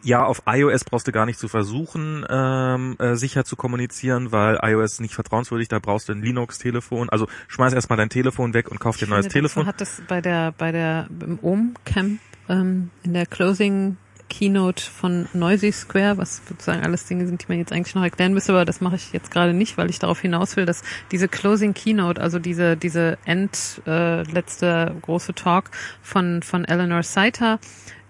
[0.03, 4.59] ja, auf iOS brauchst du gar nicht zu versuchen, ähm, äh, sicher zu kommunizieren, weil
[4.61, 7.09] iOS nicht vertrauenswürdig, da brauchst du ein Linux-Telefon.
[7.09, 9.65] Also schmeiß erstmal dein Telefon weg und kauf dir ein neues Telefon.
[9.65, 13.97] dazu hat das bei der, bei der, im OM-Camp, ähm, in der Closing
[14.29, 18.33] Keynote von Noisy Square, was sozusagen alles Dinge sind, die man jetzt eigentlich noch erklären
[18.33, 21.27] müsste, aber das mache ich jetzt gerade nicht, weil ich darauf hinaus will, dass diese
[21.27, 25.71] Closing Keynote, also diese, diese End, äh, letzte große Talk
[26.01, 27.59] von, von Eleanor Saiter,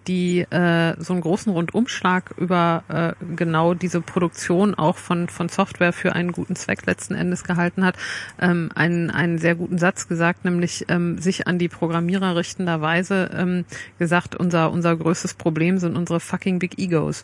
[0.07, 5.93] die äh, so einen großen Rundumschlag über äh, genau diese Produktion auch von, von Software
[5.93, 7.95] für einen guten Zweck letzten Endes gehalten hat,
[8.39, 13.65] ähm, einen, einen sehr guten Satz gesagt, nämlich ähm, sich an die Programmierer richtenderweise ähm,
[13.97, 17.23] gesagt, unser, unser größtes Problem sind unsere fucking Big Egos.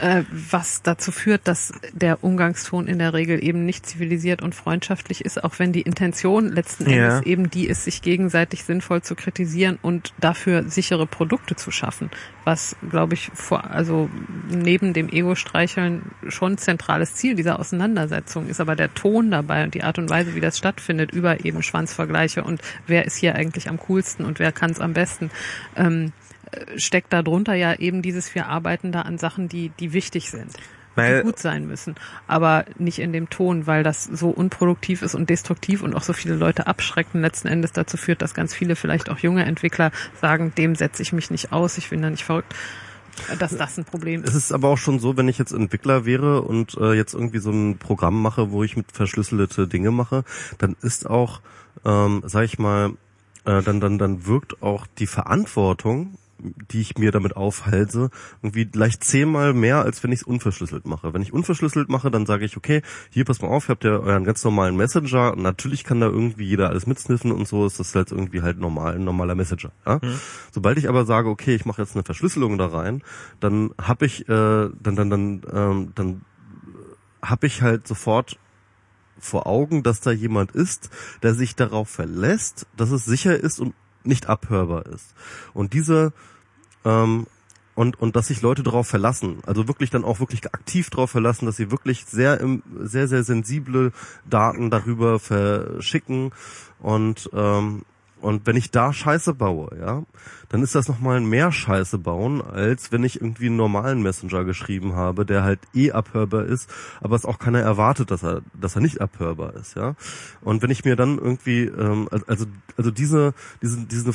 [0.00, 5.24] Äh, was dazu führt, dass der Umgangston in der Regel eben nicht zivilisiert und freundschaftlich
[5.24, 7.18] ist, auch wenn die Intention letzten Ja.
[7.18, 12.10] Endes eben die ist, sich gegenseitig sinnvoll zu kritisieren und dafür sichere Produkte zu schaffen,
[12.44, 14.08] was, glaube ich, vor, also
[14.48, 19.82] neben dem Ego-Streicheln schon zentrales Ziel dieser Auseinandersetzung ist, aber der Ton dabei und die
[19.82, 23.78] Art und Weise, wie das stattfindet, über eben Schwanzvergleiche und wer ist hier eigentlich am
[23.78, 25.30] coolsten und wer kann es am besten,
[25.76, 26.21] ähm, äh,
[26.76, 30.50] steckt darunter ja eben dieses, wir arbeiten da an Sachen, die, die wichtig sind
[30.94, 31.94] Weil- die gut sein müssen,
[32.26, 36.12] aber nicht in dem Ton, weil das so unproduktiv ist und destruktiv und auch so
[36.12, 39.90] viele Leute abschrecken, letzten Endes dazu führt, dass ganz viele, vielleicht auch junge Entwickler
[40.20, 42.54] sagen, dem setze ich mich nicht aus, ich bin da nicht verrückt,
[43.38, 44.36] dass das ein Problem Es ist.
[44.44, 47.50] ist aber auch schon so, wenn ich jetzt Entwickler wäre und äh, jetzt irgendwie so
[47.50, 50.24] ein Programm mache, wo ich mit verschlüsselte Dinge mache,
[50.58, 51.40] dann ist auch,
[51.84, 52.92] ähm, sag ich mal,
[53.44, 56.16] äh, dann dann dann wirkt auch die Verantwortung,
[56.70, 58.10] die ich mir damit aufhalse,
[58.42, 61.14] irgendwie gleich zehnmal mehr, als wenn ich es unverschlüsselt mache.
[61.14, 63.98] Wenn ich unverschlüsselt mache, dann sage ich, okay, hier pass mal auf, ihr habt ja
[63.98, 65.36] euren ganz normalen Messenger.
[65.36, 68.96] Natürlich kann da irgendwie jeder alles mitsniffen und so ist das jetzt irgendwie halt normal,
[68.96, 69.72] ein normaler Messenger.
[69.86, 70.00] Ja?
[70.50, 73.02] Sobald ich aber sage, okay, ich mache jetzt eine Verschlüsselung da rein,
[73.40, 76.22] dann habe ich, äh, dann dann dann ähm, dann
[77.22, 78.38] habe ich halt sofort
[79.18, 80.90] vor Augen, dass da jemand ist,
[81.22, 85.14] der sich darauf verlässt, dass es sicher ist und nicht abhörbar ist.
[85.54, 86.12] Und diese
[86.84, 87.26] ähm,
[87.74, 91.46] und und dass sich Leute darauf verlassen, also wirklich dann auch wirklich aktiv darauf verlassen,
[91.46, 93.92] dass sie wirklich sehr im, sehr sehr sensible
[94.28, 96.32] Daten darüber verschicken
[96.80, 97.82] und ähm,
[98.22, 100.04] und wenn ich da Scheiße baue, ja,
[100.48, 104.94] dann ist das nochmal mehr Scheiße bauen, als wenn ich irgendwie einen normalen Messenger geschrieben
[104.94, 106.70] habe, der halt eh abhörbar ist,
[107.00, 109.96] aber es auch keiner erwartet, dass er, dass er nicht abhörbar ist, ja.
[110.40, 112.46] Und wenn ich mir dann irgendwie, ähm, also,
[112.76, 114.12] also diese, diesen, diesen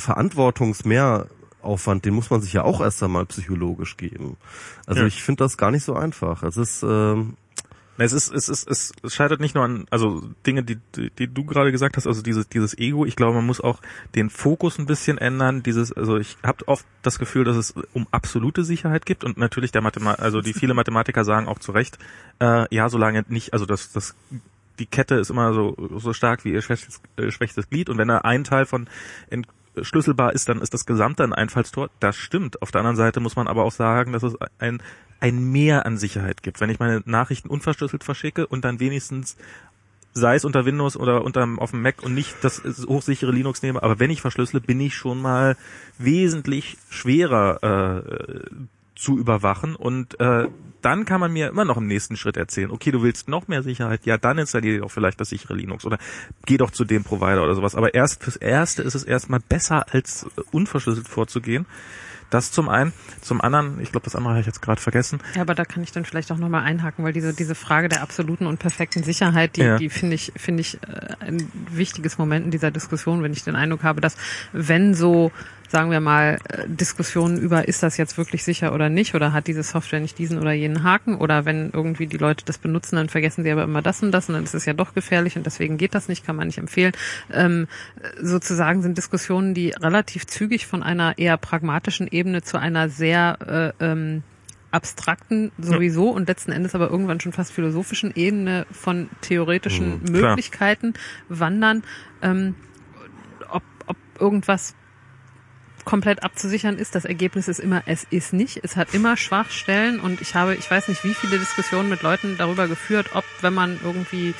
[1.60, 4.36] Verantwortungsmehraufwand, den muss man sich ja auch erst einmal psychologisch geben.
[4.86, 5.06] Also Ja.
[5.06, 6.42] ich finde das gar nicht so einfach.
[6.42, 7.36] Es ist, ähm,
[8.00, 11.44] Es ist, es ist, es scheitert nicht nur an, also Dinge, die, die, die du
[11.44, 13.04] gerade gesagt hast, also dieses, dieses Ego.
[13.04, 13.80] Ich glaube, man muss auch
[14.14, 15.64] den Fokus ein bisschen ändern.
[15.64, 19.72] Dieses, also ich habe oft das Gefühl, dass es um absolute Sicherheit gibt und natürlich
[19.72, 21.98] der Mathema also die viele Mathematiker sagen auch zu Recht,
[22.38, 24.14] äh, ja, solange nicht, also das, das
[24.78, 28.06] die Kette ist immer so, so stark wie ihr schwächstes, äh, schwächstes Glied und wenn
[28.06, 28.86] da ein Teil von
[29.78, 31.90] entschlüsselbar ist, dann ist das Gesamte ein Einfallstor.
[32.00, 32.62] Das stimmt.
[32.62, 34.82] Auf der anderen Seite muss man aber auch sagen, dass es ein,
[35.20, 36.60] ein Mehr an Sicherheit gibt.
[36.60, 39.36] Wenn ich meine Nachrichten unverschlüsselt verschicke und dann wenigstens
[40.14, 43.82] sei es unter Windows oder unter auf dem Mac und nicht das hochsichere Linux nehme,
[43.82, 45.56] aber wenn ich verschlüssele, bin ich schon mal
[45.98, 48.50] wesentlich schwerer äh,
[48.98, 50.48] zu überwachen und äh,
[50.82, 53.62] dann kann man mir immer noch im nächsten Schritt erzählen, okay, du willst noch mehr
[53.62, 55.98] Sicherheit, ja, dann installiere doch vielleicht das sichere Linux oder
[56.46, 57.74] geh doch zu dem Provider oder sowas.
[57.74, 61.66] Aber erst fürs Erste ist es erstmal besser, als äh, unverschlüsselt vorzugehen.
[62.30, 62.92] Das zum einen.
[63.22, 65.18] Zum anderen, ich glaube, das andere habe ich jetzt gerade vergessen.
[65.34, 68.02] Ja, aber da kann ich dann vielleicht auch nochmal einhaken, weil diese, diese Frage der
[68.02, 69.78] absoluten und perfekten Sicherheit, die, Ja.
[69.78, 73.56] die finde ich, finde ich äh, ein wichtiges Moment in dieser Diskussion, wenn ich den
[73.56, 74.16] Eindruck habe, dass
[74.52, 75.32] wenn so,
[75.68, 79.46] sagen wir mal, äh, Diskussionen über, ist das jetzt wirklich sicher oder nicht, oder hat
[79.46, 83.08] diese Software nicht diesen oder jenen Haken, oder wenn irgendwie die Leute das benutzen, dann
[83.08, 85.46] vergessen sie aber immer das und das und dann ist es ja doch gefährlich und
[85.46, 86.92] deswegen geht das nicht, kann man nicht empfehlen.
[87.32, 87.68] Ähm,
[88.20, 93.84] sozusagen sind Diskussionen, die relativ zügig von einer eher pragmatischen Ebene zu einer sehr äh,
[93.84, 94.22] ähm,
[94.70, 100.12] abstrakten sowieso und letzten Endes aber irgendwann schon fast philosophischen Ebene von theoretischen Mhm.
[100.12, 100.94] Möglichkeiten
[101.28, 101.82] wandern,
[102.22, 102.54] ähm,
[103.50, 104.74] ob, ob irgendwas
[105.88, 106.94] komplett abzusichern ist.
[106.94, 108.60] Das Ergebnis ist immer, es ist nicht.
[108.62, 112.36] Es hat immer Schwachstellen und ich habe, ich weiß nicht, wie viele Diskussionen mit Leuten
[112.36, 114.34] darüber geführt, ob wenn man irgendwie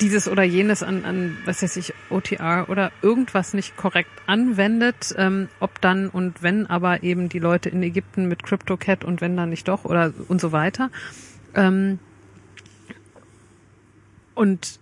[0.00, 5.48] dieses oder jenes an, an was weiß ich, OTR oder irgendwas nicht korrekt anwendet, ähm,
[5.58, 9.50] ob dann und wenn aber eben die Leute in Ägypten mit CryptoCat und wenn dann
[9.50, 10.90] nicht doch oder und so weiter.
[11.56, 11.98] Ähm,
[14.36, 14.78] und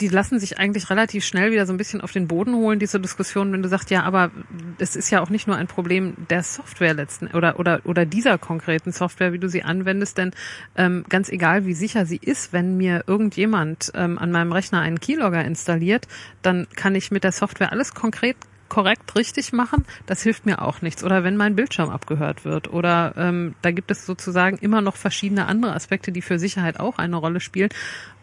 [0.00, 2.98] die lassen sich eigentlich relativ schnell wieder so ein bisschen auf den Boden holen, diese
[3.00, 4.30] Diskussion, wenn du sagst, ja, aber
[4.78, 8.38] es ist ja auch nicht nur ein Problem der Software letzten oder oder oder dieser
[8.38, 10.32] konkreten Software, wie du sie anwendest, denn
[10.76, 15.00] ähm, ganz egal wie sicher sie ist, wenn mir irgendjemand ähm, an meinem Rechner einen
[15.00, 16.08] Keylogger installiert,
[16.42, 18.36] dann kann ich mit der Software alles konkret
[18.70, 21.04] korrekt richtig machen, das hilft mir auch nichts.
[21.04, 22.72] Oder wenn mein Bildschirm abgehört wird.
[22.72, 26.96] Oder ähm, da gibt es sozusagen immer noch verschiedene andere Aspekte, die für Sicherheit auch
[26.96, 27.70] eine Rolle spielen.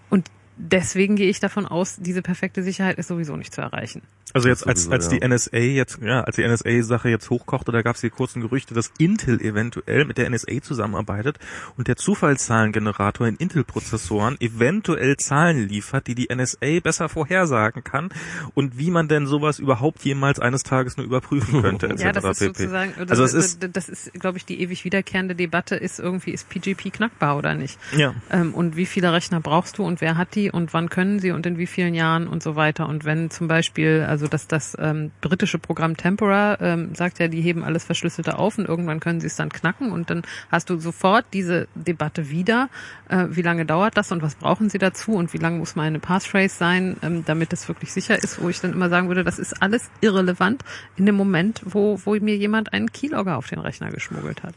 [0.09, 4.02] Und deswegen gehe ich davon aus, diese perfekte Sicherheit ist sowieso nicht zu erreichen.
[4.34, 5.19] Also jetzt als, als die.
[5.26, 8.92] NSA jetzt, ja, als die NSA-Sache jetzt hochkochte, da gab es die kurzen Gerüchte, dass
[8.98, 11.40] Intel eventuell mit der NSA zusammenarbeitet
[11.77, 18.10] und der Zufallszahlengenerator in Intel-Prozessoren eventuell Zahlen liefert, die die NSA besser vorhersagen kann
[18.53, 22.03] und wie man denn sowas überhaupt jemals eines Tages nur überprüfen könnte, etc.
[22.03, 24.84] Ja, das ist sozusagen, das, also es ist, das, das ist, glaube ich, die ewig
[24.84, 27.80] wiederkehrende Debatte ist irgendwie, ist PGP knackbar oder nicht?
[27.95, 28.14] ja.
[28.30, 31.32] Ähm, und wie viele Rechner brauchst du und wer hat die und wann können sie
[31.32, 32.88] und in wie vielen Jahren und so weiter.
[32.88, 37.42] Und wenn zum Beispiel, also dass das ähm, britische Programm Tempora ähm, sagt ja, die
[37.42, 40.77] heben alles Verschlüsselte auf und irgendwann können sie es dann knacken und dann hast du
[40.80, 42.69] sofort diese Debatte wieder.
[43.09, 46.00] Äh, wie lange dauert das und was brauchen sie dazu und wie lange muss meine
[46.00, 49.40] Passphrase sein, ähm, damit es wirklich sicher ist, wo ich dann immer sagen würde, das
[49.40, 50.64] ist alles irrelevant
[50.95, 54.53] in dem Moment, wo, wo mir jemand einen Keylogger auf den Rechner geschmuggelt hat.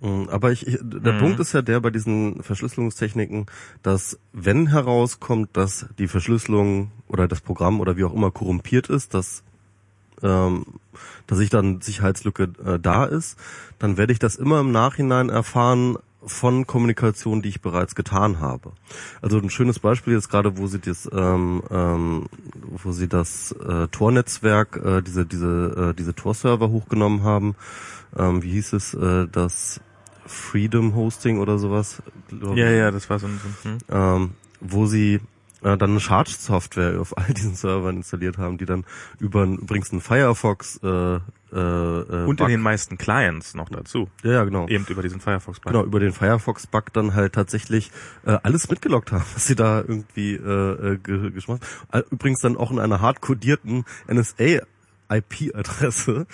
[0.00, 1.18] Mm, Aber ich, ich der Mhm.
[1.18, 3.46] Punkt ist ja der bei diesen Verschlüsselungstechniken,
[3.82, 9.14] dass wenn herauskommt, dass die Verschlüsselung oder das Programm oder wie auch immer korrumpiert ist,
[9.14, 9.42] dass
[10.22, 10.64] ähm,
[11.26, 13.38] dass ich dann Sicherheitslücke äh, da ist,
[13.78, 18.72] dann werde ich das immer im Nachhinein erfahren von Kommunikation, die ich bereits getan habe.
[19.22, 22.26] Also ein schönes Beispiel jetzt gerade, wo sie das, ähm, ähm,
[22.82, 27.54] wo sie das äh, Tor-Netzwerk, äh, diese diese äh, diese Tor-Server hochgenommen haben.
[28.16, 29.80] Ähm, wie hieß es, äh, das
[30.26, 32.02] Freedom Hosting oder sowas?
[32.54, 33.78] ja, ja, das war so ein, hm.
[33.88, 34.30] Ähm,
[34.60, 35.20] wo sie
[35.62, 38.84] äh, dann eine Charge-Software auf all diesen Servern installiert haben, die dann
[39.18, 40.88] über übrigens einen Firefox äh,
[41.52, 44.08] äh, äh, und in Bug- den meisten Clients noch dazu.
[44.22, 44.66] ja, ja, genau.
[44.68, 45.60] Eben über diesen Firefox.
[45.60, 47.90] Genau, über den Firefox-Bug dann halt tatsächlich
[48.26, 52.00] äh, alles mitgelockt haben, was sie da irgendwie äh, äh, ge geschmacht haben.
[52.00, 54.62] Äh, Übrigens dann auch in einer hart kodierten NSA
[55.08, 56.26] IP-Adresse,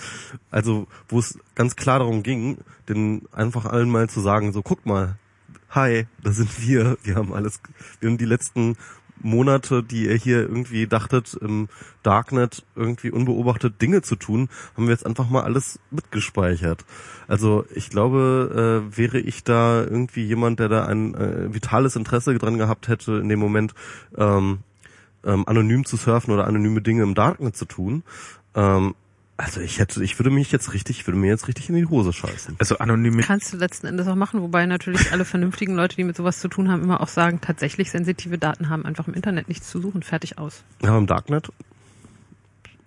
[0.51, 4.87] also wo es ganz klar darum ging, den einfach allen mal zu sagen, so guck
[4.87, 5.17] mal,
[5.71, 7.61] hi, da sind wir, wir haben alles,
[8.01, 8.77] wir haben die letzten
[9.23, 11.69] Monate, die ihr hier irgendwie dachtet, im
[12.03, 16.85] Darknet irgendwie unbeobachtet Dinge zu tun, haben wir jetzt einfach mal alles mitgespeichert.
[17.29, 22.37] Also ich glaube, äh, wäre ich da irgendwie jemand, der da ein äh, vitales Interesse
[22.37, 23.75] dran gehabt hätte, in dem Moment
[24.17, 24.61] ähm,
[25.25, 28.03] ähm, anonym zu surfen oder anonyme Dinge im Darknet zu tun,
[28.55, 28.95] ähm,
[29.37, 31.87] also ich hätte, ich würde mich jetzt richtig, ich würde mir jetzt richtig in die
[31.87, 32.57] Hose scheißen.
[32.59, 36.17] Also anonym Kannst du letzten Endes auch machen, wobei natürlich alle vernünftigen Leute, die mit
[36.17, 39.69] sowas zu tun haben, immer auch sagen, tatsächlich sensitive Daten haben einfach im Internet nichts
[39.69, 40.63] zu suchen, fertig aus.
[40.83, 41.49] Ja, im Darknet.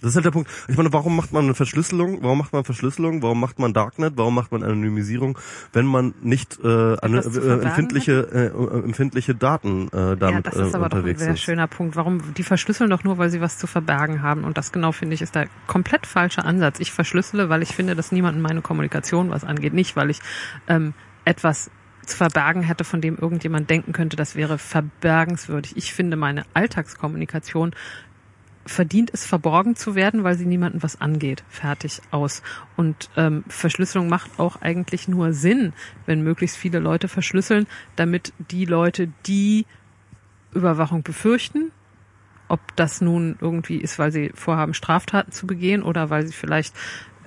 [0.06, 0.52] Das ist halt der Punkt.
[0.68, 2.20] Ich meine, warum macht man eine Verschlüsselung?
[2.22, 3.24] Warum macht man Verschlüsselung?
[3.24, 4.14] Warum macht man Darknet?
[4.18, 5.36] Warum macht man Anonymisierung,
[5.74, 10.74] wenn man nicht äh, an, äh, empfindliche äh, empfindliche Daten äh, damit ja, das ist
[10.74, 11.42] äh, aber doch ein sehr ist?
[11.42, 11.96] schöner Punkt.
[11.96, 12.36] Warum?
[12.36, 14.44] Die verschlüsseln doch nur, weil sie was zu verbergen haben.
[14.44, 16.80] Und das genau finde ich ist der komplett falsche Ansatz.
[16.80, 19.74] Ich verschlüssele, weil ich finde, dass niemandem meine Kommunikation was angeht.
[19.74, 20.20] Nicht, weil ich
[20.68, 20.94] ähm,
[21.24, 21.72] etwas
[22.06, 25.76] zu verbergen hätte, von dem irgendjemand denken könnte, das wäre verbergenswürdig.
[25.76, 27.74] Ich finde, meine Alltagskommunikation
[28.66, 31.44] verdient es, verborgen zu werden, weil sie niemandem was angeht.
[31.50, 32.42] Fertig, aus.
[32.76, 35.74] Und ähm, Verschlüsselung macht auch eigentlich nur Sinn,
[36.06, 39.66] wenn möglichst viele Leute verschlüsseln, damit die Leute, die
[40.54, 41.72] Überwachung befürchten,
[42.48, 46.74] ob das nun irgendwie ist, weil sie vorhaben, Straftaten zu begehen oder weil sie vielleicht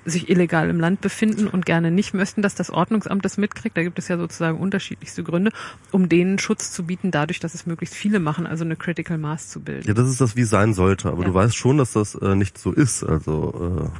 [0.05, 3.77] sich illegal im Land befinden und gerne nicht möchten, dass das Ordnungsamt das mitkriegt.
[3.77, 5.51] Da gibt es ja sozusagen unterschiedlichste Gründe,
[5.93, 9.49] um denen Schutz zu bieten, dadurch, dass es möglichst viele machen, also eine Critical Mass
[9.49, 9.86] zu bilden.
[9.86, 11.09] Ja, das ist das, wie es sein sollte.
[11.09, 11.28] Aber Ja.
[11.28, 13.05] du weißt schon, dass das äh, nicht so ist.
[13.05, 13.91] Also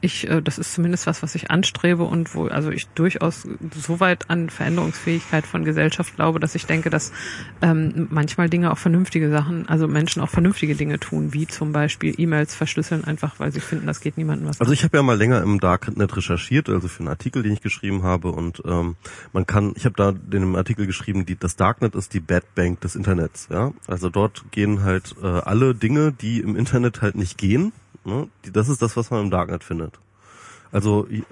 [0.00, 4.00] ich, äh, das ist zumindest was, was ich anstrebe und wo, also ich durchaus so
[4.00, 7.12] weit an Veränderungsfähigkeit von Gesellschaft glaube, dass ich denke, dass
[7.62, 12.14] ähm, manchmal Dinge auch vernünftige Sachen, also Menschen auch vernünftige Dinge tun, wie zum Beispiel
[12.16, 15.16] E-Mails verschlüsseln, einfach weil sie finden, das geht niemandem was Also ich habe ja mal
[15.16, 18.96] länger im Darknet recherchiert, also für einen Artikel, den ich geschrieben habe und ähm,
[19.32, 22.54] man kann, ich habe da in dem Artikel geschrieben, die, das Darknet ist die Bad
[22.54, 23.72] Bank des Internets, ja.
[23.86, 27.72] Also dort gehen halt äh, alle Dinge, die im Internet halt nicht gehen,
[28.08, 28.28] ne?
[28.52, 29.98] das ist das, was man im Darknet findet.
[30.72, 31.22] Also äh,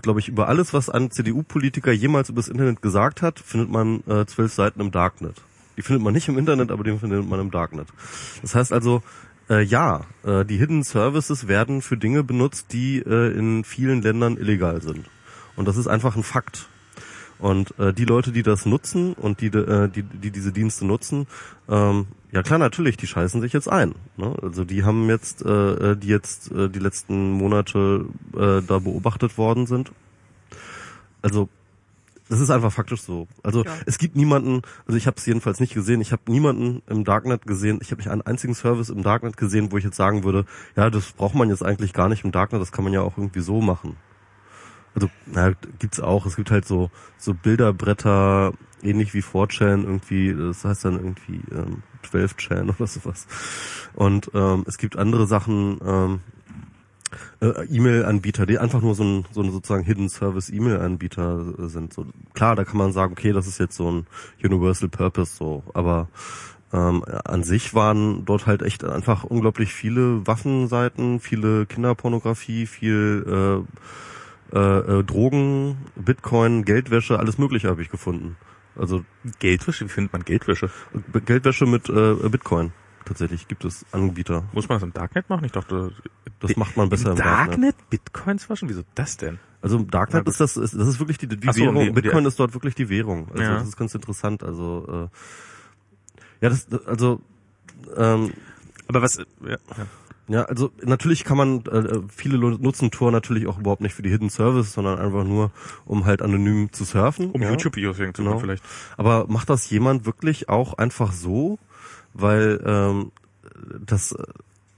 [0.00, 4.02] glaube ich, über alles, was ein CDU-Politiker jemals über das Internet gesagt hat, findet man
[4.06, 5.42] äh, zwölf Seiten im Darknet.
[5.76, 7.88] Die findet man nicht im Internet, aber die findet man im Darknet.
[8.42, 9.02] Das heißt also,
[9.48, 14.36] äh, ja, äh, die Hidden Services werden für Dinge benutzt, die äh, in vielen Ländern
[14.36, 15.06] illegal sind.
[15.56, 16.68] Und das ist einfach ein Fakt.
[17.38, 21.26] Und äh, die Leute, die das nutzen und die, äh, die, die diese Dienste nutzen,
[21.68, 23.94] ähm, ja klar, natürlich, die scheißen sich jetzt ein.
[24.16, 24.34] Ne?
[24.42, 29.66] Also die haben jetzt, äh, die jetzt äh, die letzten Monate äh, da beobachtet worden
[29.66, 29.92] sind.
[31.22, 31.48] Also
[32.28, 33.26] das ist einfach faktisch so.
[33.42, 33.72] Also Ja.
[33.86, 37.44] es gibt niemanden, also ich habe es jedenfalls nicht gesehen, ich habe niemanden im Darknet
[37.44, 40.44] gesehen, ich habe nicht einen einzigen Service im Darknet gesehen, wo ich jetzt sagen würde,
[40.76, 43.18] ja, das braucht man jetzt eigentlich gar nicht im Darknet, das kann man ja auch
[43.18, 43.96] irgendwie so machen.
[44.94, 48.52] Also, na, gibt's auch, es gibt halt so, so Bilderbretter,
[48.82, 53.26] ähnlich wie 4chan irgendwie, das heißt dann irgendwie ähm, 12chan oder sowas.
[53.94, 56.20] Und ähm, es gibt andere Sachen, ähm,
[57.40, 61.92] äh, E-Mail-Anbieter, die einfach nur so ein, so ein sozusagen Hidden Service E-Mail-Anbieter sind.
[61.92, 64.06] So, klar, da kann man sagen, okay, das ist jetzt so ein
[64.42, 66.08] Universal Purpose so, aber
[66.72, 73.64] ähm, an sich waren dort halt echt einfach unglaublich viele Waffenseiten, viele Kinderpornografie, viel
[74.52, 78.36] äh, äh, äh, Drogen, Bitcoin, Geldwäsche, alles Mögliche habe ich gefunden.
[78.76, 79.04] Also
[79.38, 80.70] Geldwäsche, wie findet man Geldwäsche?
[81.26, 82.72] Geldwäsche mit äh, Bitcoin.
[83.04, 84.44] Tatsächlich gibt es Anbieter.
[84.52, 85.44] Muss man das im Darknet machen?
[85.44, 85.92] Ich dachte,
[86.38, 87.50] Das macht man besser im im Darknet.
[87.74, 88.68] Darknet Bitcoins waschen?
[88.68, 89.38] Wieso das denn?
[89.62, 91.74] Also im Darknet ist das, ist, das ist wirklich die, die so, Währung.
[91.74, 93.28] nee, Bitcoin die- ist dort wirklich die Währung.
[93.30, 93.54] Also Ja.
[93.58, 94.42] das ist ganz interessant.
[94.42, 97.20] Also äh, ja, das also
[97.96, 98.32] ähm,
[98.86, 99.56] Aber was, ja,
[100.30, 100.44] ja.
[100.44, 104.30] also natürlich kann man äh, viele nutzen Tor natürlich auch überhaupt nicht für die Hidden
[104.30, 105.50] Service, sondern einfach nur
[105.84, 107.30] um halt anonym zu surfen.
[107.32, 107.50] um ja.
[107.50, 108.34] YouTube-Videos wegen zu Genau.
[108.34, 108.62] machen vielleicht.
[108.96, 111.58] Aber macht das jemand wirklich auch einfach so,
[112.14, 113.12] weil ähm,
[113.84, 114.22] das äh,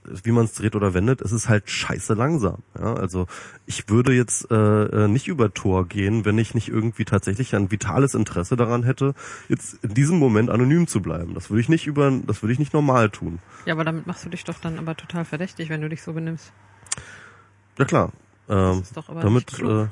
[0.05, 2.59] wie man es dreht oder wendet, es ist halt scheiße langsam.
[2.77, 2.93] Ja?
[2.95, 3.27] Also
[3.65, 7.71] ich würde jetzt äh, äh, nicht über Tor gehen, wenn ich nicht irgendwie tatsächlich ein
[7.71, 9.13] vitales Interesse daran hätte,
[9.49, 11.33] jetzt in diesem Moment anonym zu bleiben.
[11.33, 13.39] Das würde ich nicht über, das würde ich nicht normal tun.
[13.65, 16.13] Ja, aber damit machst du dich doch dann aber total verdächtig, wenn du dich so
[16.13, 16.51] benimmst.
[17.77, 18.11] Ja klar.
[18.49, 18.83] Ähm,
[19.21, 19.87] damit äh,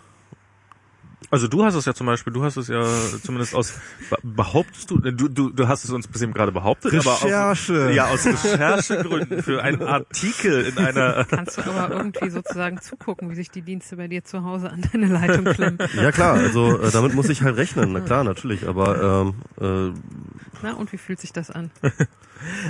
[1.29, 2.83] Also du hast es ja zum Beispiel, du hast es ja
[3.23, 3.73] zumindest aus,
[4.09, 7.85] be- behauptest du, du, du, du hast es uns bis eben gerade behauptet, aber Recherche.
[7.89, 13.29] auf, ja, aus Recherchegründen für einen Artikel in einer, Kannst du aber irgendwie sozusagen zugucken,
[13.29, 15.77] wie sich die Dienste bei dir zu Hause an deine Leitung klemmen.
[15.95, 18.67] ja klar, also äh, damit muss ich halt rechnen, na klar, natürlich.
[18.67, 21.71] Aber ähm, äh, Na, und wie fühlt sich das an?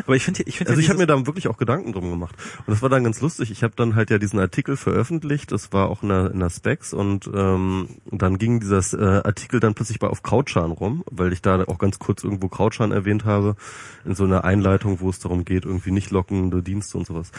[0.05, 2.35] aber ich finde, ich finde, Also ich habe mir da wirklich auch Gedanken drum gemacht.
[2.59, 3.51] Und das war dann ganz lustig.
[3.51, 6.49] Ich habe dann halt ja diesen Artikel veröffentlicht, das war auch in der, in der
[6.49, 11.33] Specs und ähm, dann ging dieser äh, Artikel dann plötzlich bei auf Krautschan rum, weil
[11.33, 13.55] ich da auch ganz kurz irgendwo Krautschan erwähnt habe,
[14.05, 17.31] in so einer Einleitung, wo es darum geht, irgendwie nicht lockende Dienste und sowas.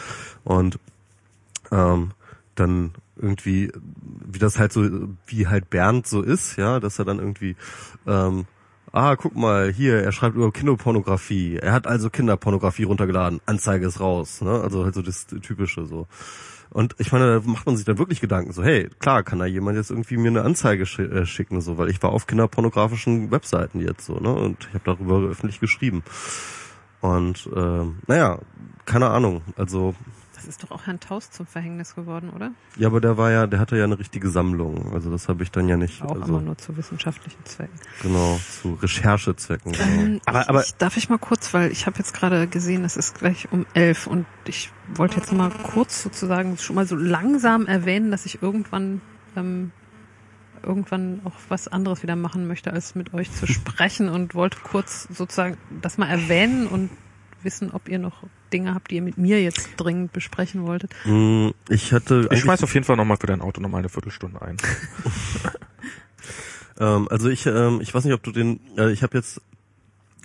[0.43, 0.79] Und
[1.71, 2.11] ähm,
[2.55, 3.71] dann irgendwie,
[4.25, 4.87] wie das halt so,
[5.27, 7.55] wie halt Bernd so ist, ja, dass er dann irgendwie
[8.07, 8.45] ähm,
[8.95, 11.57] Ah, guck mal, hier, er schreibt über Kinderpornografie.
[11.57, 13.41] Er hat also Kinderpornografie runtergeladen.
[13.47, 14.41] Anzeige ist raus.
[14.41, 14.51] Ne?
[14.61, 16.05] Also halt so das Typische so.
[16.69, 19.45] Und ich meine, da macht man sich dann wirklich Gedanken, so, hey, klar, kann da
[19.45, 23.31] jemand jetzt irgendwie mir eine Anzeige schi äh, schicken, so, weil ich war auf kinderpornografischen
[23.31, 24.31] Webseiten jetzt so, ne?
[24.31, 26.03] Und ich habe darüber öffentlich geschrieben.
[27.01, 28.39] Und ähm, naja,
[28.85, 29.41] keine Ahnung.
[29.55, 29.95] Also,
[30.45, 32.51] Das ist doch auch Herrn Taus zum Verhängnis geworden, oder?
[32.77, 34.93] ja, aber der war ja, der hatte ja eine richtige Sammlung.
[34.93, 36.01] Also das habe ich dann ja nicht.
[36.01, 37.79] Auch also, immer nur zu wissenschaftlichen Zwecken.
[38.01, 39.71] Genau, zu Recherchezwecken.
[39.71, 39.83] Genau.
[39.83, 42.83] Ähm, Aber- ich, aber- ich, darf ich mal kurz, weil ich habe jetzt gerade gesehen,
[42.83, 46.95] es ist gleich um elf und ich wollte jetzt mal kurz sozusagen schon mal so
[46.95, 49.01] langsam erwähnen, dass ich irgendwann
[49.35, 49.71] ähm,
[50.61, 55.07] irgendwann auch was anderes wieder machen möchte, als mit euch zu sprechen und wollte kurz
[55.11, 56.89] sozusagen das mal erwähnen und
[57.43, 60.91] wissen, ob ihr noch Dinge habt, die ihr mit mir jetzt dringend besprechen wolltet.
[61.05, 64.41] Mm, Ich hatte ich schmeiß auf jeden Fall nochmal für dein Auto nochmal eine Viertelstunde
[64.41, 64.57] ein.
[66.79, 69.41] Ähm, also ich, ähm, ich weiß nicht, ob du den, äh, ich habe jetzt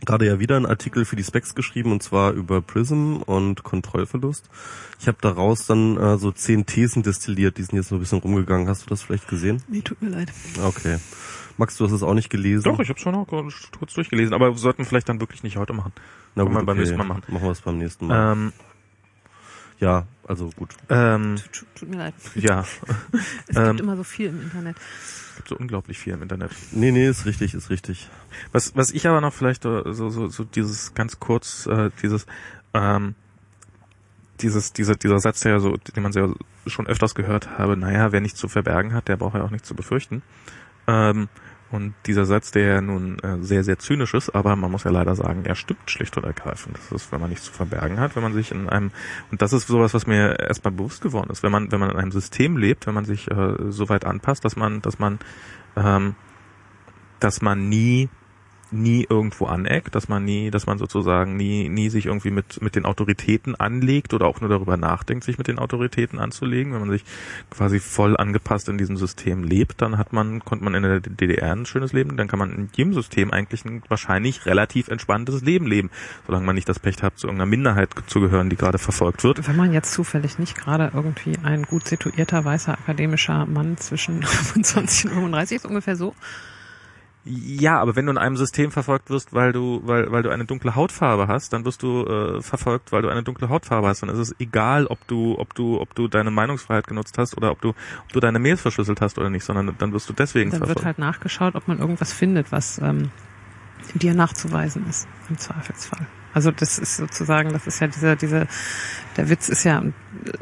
[0.07, 4.49] gerade ja wieder einen Artikel für die Specs geschrieben und zwar über Prism und Kontrollverlust.
[5.01, 8.21] Ich habe daraus dann äh, so zehn Thesen destilliert, die sind jetzt so ein bisschen
[8.21, 8.69] rumgegangen.
[8.69, 9.63] Hast du das vielleicht gesehen?
[9.69, 10.33] Nee, tut mir leid.
[10.65, 10.99] Okay.
[11.59, 12.65] Max, du hast es auch nicht gelesen?
[12.65, 15.73] Doch, ich habe schon noch kurz durchgelesen, aber wir sollten vielleicht dann wirklich nicht heute
[15.73, 15.93] machen.
[16.35, 17.23] Na können wir beim nächsten Mal machen.
[17.29, 18.33] Machen wir es beim nächsten Mal.
[18.33, 18.53] Ähm,
[19.81, 20.75] ja, also gut.
[20.89, 22.15] ähm, Tut, tut, mir leid.
[22.35, 22.65] ja,
[23.49, 24.77] Es Ähm, gibt immer so viel im Internet.
[24.77, 26.51] es gibt so unglaublich viel im Internet.
[26.73, 28.09] Nee, nee, ist richtig, ist richtig.
[28.53, 32.27] Was, was ich aber noch vielleicht äh, so, so, so dieses ganz kurz, äh, dieses,
[32.75, 33.15] ähm,
[34.41, 36.29] dieses, dieser, dieser Satz, der ja so, den man ja
[36.67, 39.67] schon öfters gehört habe, naja, wer nichts zu verbergen hat, der braucht ja auch nichts
[39.69, 40.23] zu befürchten.
[40.87, 41.29] Ähm,
[41.71, 44.91] und dieser Satz, der ja nun äh, sehr, sehr zynisch ist, aber man muss ja
[44.91, 46.77] leider sagen, er stimmt schlicht und ergreifend.
[46.77, 48.91] Das ist, wenn man nichts zu verbergen hat, wenn man sich in einem,
[49.31, 51.97] und das ist sowas, was mir erstmal bewusst geworden ist, wenn man, wenn man in
[51.97, 55.19] einem System lebt, wenn man sich äh, so weit anpasst, dass man, dass man,
[55.77, 56.15] ähm,
[57.21, 58.09] dass man nie
[58.71, 62.77] nie irgendwo aneckt, dass man nie, dass man sozusagen nie, nie sich irgendwie mit, mit
[62.77, 66.73] den Autoritäten anlegt oder auch nur darüber nachdenkt, sich mit den Autoritäten anzulegen.
[66.73, 67.05] Wenn man sich
[67.51, 71.53] quasi voll angepasst in diesem System lebt, dann hat man, konnte man in der DDR
[71.53, 75.67] ein schönes Leben, dann kann man in jedem System eigentlich ein wahrscheinlich relativ entspanntes Leben
[75.67, 75.91] leben,
[76.27, 79.47] solange man nicht das Pech hat, zu irgendeiner Minderheit zu gehören, die gerade verfolgt wird.
[79.47, 85.07] Wenn man jetzt zufällig nicht gerade irgendwie ein gut situierter weißer akademischer Mann zwischen 25
[85.07, 86.15] und 35 ist, ungefähr so.
[87.31, 90.47] Ja, aber wenn du in einem System verfolgt wirst, weil du, weil, weil du eine
[90.47, 94.03] dunkle Hautfarbe hast, dann wirst du äh, verfolgt, weil du eine dunkle Hautfarbe hast.
[94.03, 97.51] Dann ist es egal, ob du, ob du, ob du deine Meinungsfreiheit genutzt hast oder
[97.51, 100.51] ob du, ob du deine Mails verschlüsselt hast oder nicht, sondern dann wirst du deswegen
[100.51, 100.87] Dann wird verfolgt.
[100.87, 103.11] halt nachgeschaut, ob man irgendwas findet, was ähm,
[103.95, 106.07] dir nachzuweisen ist, im Zweifelsfall.
[106.39, 108.47] Also das ist sozusagen, das ist ja dieser, dieser,
[109.17, 109.83] der Witz ist ja,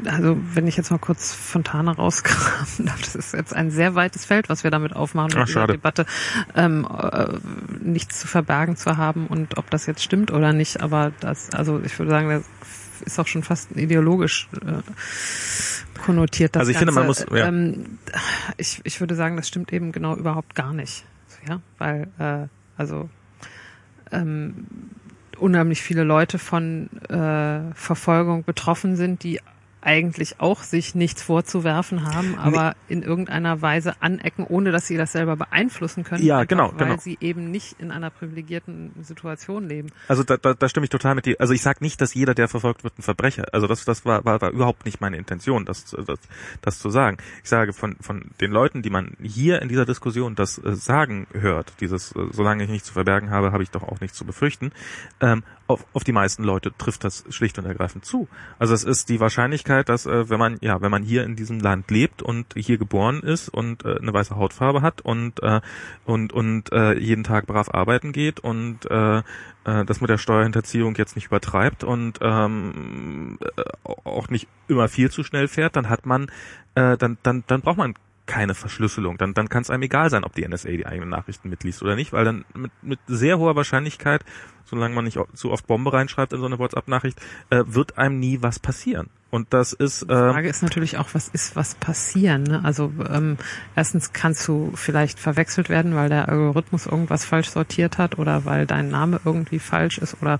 [0.05, 4.23] also wenn ich jetzt mal kurz Fontane rauskramen darf, das ist jetzt ein sehr weites
[4.23, 5.69] Feld, was wir damit aufmachen, Ach, mit.
[5.71, 6.05] Debatte,
[6.53, 7.29] ähm, äh,
[7.81, 11.81] nichts zu verbergen zu haben und ob das jetzt stimmt oder nicht, aber das, also
[11.83, 12.43] ich würde sagen, das
[13.03, 14.83] ist auch schon fast ideologisch äh,
[15.99, 16.55] konnotiert.
[16.55, 17.25] Das Also ich finde, man Ganze.
[17.27, 17.47] muss- ja.
[17.47, 17.97] ähm,
[18.57, 21.05] ich, ich würde sagen, das stimmt eben genau überhaupt gar nicht.
[21.49, 22.45] Ja, weil, äh,
[22.77, 23.09] also
[24.11, 24.67] ähm,
[25.37, 29.39] unheimlich viele Leute von äh, Verfolgung betroffen sind, die
[29.81, 35.11] eigentlich auch sich nichts vorzuwerfen haben, aber in irgendeiner Weise anecken, ohne dass sie das
[35.11, 36.23] selber beeinflussen können.
[36.23, 36.99] Ja, einfach genau, Weil genau.
[36.99, 39.89] sie eben nicht in einer privilegierten Situation leben.
[40.07, 41.35] Also da, da, da stimme ich total mit dir.
[41.39, 43.45] Also ich sage nicht, dass jeder, der verfolgt wird, ein Verbrecher.
[43.53, 46.19] Also das, das war, war, war überhaupt nicht meine Intention, das, das,
[46.61, 47.17] das zu sagen.
[47.43, 51.27] Ich sage von, von den Leuten, die man hier in dieser Diskussion das äh, sagen
[51.33, 54.25] hört, dieses, äh, solange ich nichts zu verbergen habe, habe ich doch auch nichts zu
[54.25, 54.71] befürchten,
[55.21, 58.27] ähm, auf, auf die meisten Leute trifft das schlicht und ergreifend zu.
[58.57, 61.59] Also es ist die Wahrscheinlichkeit, dass äh, wenn man ja, wenn man hier in diesem
[61.59, 65.61] Land lebt und hier geboren ist und äh, eine weiße Hautfarbe hat und äh,
[66.05, 69.23] und und äh, jeden Tag brav arbeiten geht und äh, äh,
[69.85, 73.63] das mit der Steuerhinterziehung jetzt nicht übertreibt und ähm, äh,
[74.03, 76.31] auch nicht immer viel zu schnell fährt, dann hat man
[76.75, 77.93] äh, dann dann dann braucht man
[78.27, 79.17] keine Verschlüsselung.
[79.17, 81.95] Dann, dann kann es einem egal sein, ob die NSA die eigenen Nachrichten mitliest oder
[81.95, 84.23] nicht, weil dann mit, mit sehr hoher Wahrscheinlichkeit,
[84.69, 88.41] solange man nicht zu oft Bombe reinschreibt in so eine WhatsApp-Nachricht, äh, wird einem nie
[88.41, 89.09] was passieren.
[89.29, 92.43] Und das ist Die äh, Frage ist natürlich auch, was ist was passieren?
[92.43, 92.61] Ne?
[92.63, 93.37] Also ähm,
[93.75, 98.65] erstens kannst du vielleicht verwechselt werden, weil der Algorithmus irgendwas falsch sortiert hat oder weil
[98.65, 100.39] dein Name irgendwie falsch ist oder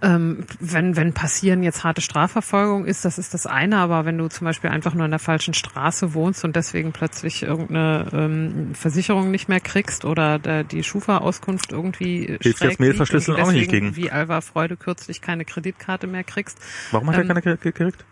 [0.00, 4.28] ähm, wenn wenn passieren jetzt harte Strafverfolgung ist, das ist das eine, aber wenn du
[4.28, 9.30] zum Beispiel einfach nur an der falschen Straße wohnst und deswegen plötzlich irgendeine ähm, Versicherung
[9.30, 13.52] nicht mehr kriegst oder der, die Schufa-Auskunft irgendwie Hilft schräg jetzt Mailverschlüsselung liegt und auch
[13.52, 13.96] nicht gegen.
[13.96, 16.58] Wie Alva Freude kürzlich keine Kreditkarte mehr kriegst,
[16.90, 18.04] warum hat er ähm, keine ge- ge- gekriegt?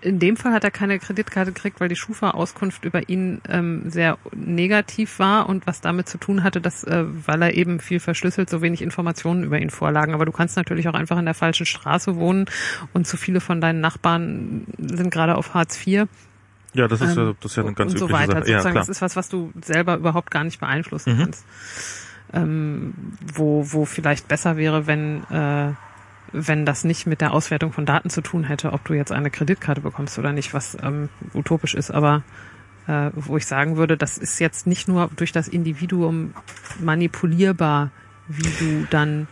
[0.00, 4.18] in dem Fall hat er keine Kreditkarte gekriegt, weil die Schufa-Auskunft über ihn ähm, sehr
[4.34, 8.50] negativ war und was damit zu tun hatte, dass, äh, weil er eben viel verschlüsselt,
[8.50, 10.12] so wenig Informationen über ihn vorlagen.
[10.14, 12.46] Aber du kannst natürlich auch einfach in der falschen Straße wohnen
[12.92, 16.06] und zu viele von deinen Nachbarn sind gerade auf Hartz IV
[16.74, 18.40] Ja, das ist, ähm, ja das ist ja eine ganz und so übliche weiter.
[18.40, 18.50] Sache.
[18.50, 18.74] Ja, klar.
[18.74, 21.18] das ist was, was du selber überhaupt gar nicht beeinflussen Mhm.
[21.22, 21.44] kannst.
[22.32, 22.94] Ähm,
[23.34, 25.72] wo, wo vielleicht besser wäre, wenn äh,
[26.32, 29.30] wenn das nicht mit der Auswertung von Daten zu tun hätte, ob du jetzt eine
[29.30, 32.22] Kreditkarte bekommst oder nicht, was ähm, utopisch ist, aber
[32.86, 36.34] äh, wo ich sagen würde, das ist jetzt nicht nur durch das Individuum
[36.80, 37.90] manipulierbar,
[38.28, 39.26] wie du dann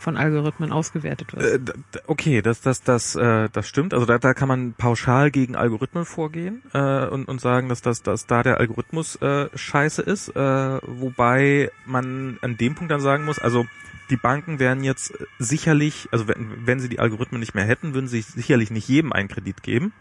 [0.00, 1.68] von Algorithmen ausgewertet wirst.
[1.68, 1.72] Äh,
[2.06, 3.94] Okay, das das das äh, das stimmt.
[3.94, 8.02] Also da, da kann man pauschal gegen Algorithmen vorgehen äh, und und sagen, dass das
[8.02, 10.30] dass da der Algorithmus äh, scheiße ist.
[10.30, 13.66] Äh, wobei man an dem Punkt dann sagen muss, also
[14.08, 18.08] die Banken werden jetzt sicherlich, also wenn, wenn sie die Algorithmen nicht mehr hätten, würden
[18.08, 19.92] sie sicherlich nicht jedem einen Kredit geben,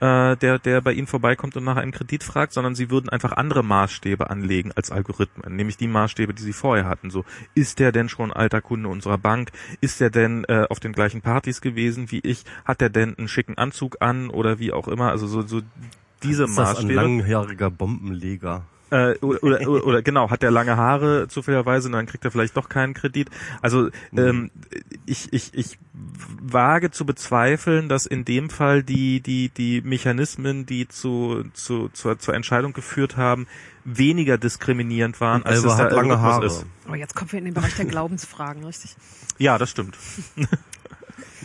[0.00, 3.32] äh, der, der bei ihnen vorbeikommt und nach einem Kredit fragt, sondern sie würden einfach
[3.32, 7.10] andere Maßstäbe anlegen als Algorithmen, nämlich die Maßstäbe, die sie vorher hatten.
[7.10, 9.50] So, ist der denn schon alter Kunde unserer Bank?
[9.80, 12.44] Ist der denn äh, auf den gleichen Partys gewesen wie ich?
[12.64, 15.10] Hat der denn einen schicken Anzug an oder wie auch immer?
[15.10, 15.62] Also so, so
[16.22, 16.94] diese ist das ein Maßstäbe.
[16.94, 18.64] langjähriger Bombenleger?
[18.90, 22.30] Äh, oder, oder, oder, oder genau, hat der lange Haare zufälligerweise und dann kriegt er
[22.30, 23.30] vielleicht doch keinen Kredit.
[23.60, 24.50] Also ähm,
[25.06, 30.86] ich, ich, ich wage zu bezweifeln, dass in dem Fall die, die, die Mechanismen, die
[30.86, 33.48] zu, zu, zur, zur Entscheidung geführt haben,
[33.84, 36.46] weniger diskriminierend waren, als es hat lange Haare.
[36.46, 36.66] ist.
[36.86, 38.96] Aber jetzt kommen wir in den Bereich der Glaubensfragen, richtig?
[39.38, 39.96] Ja, das stimmt.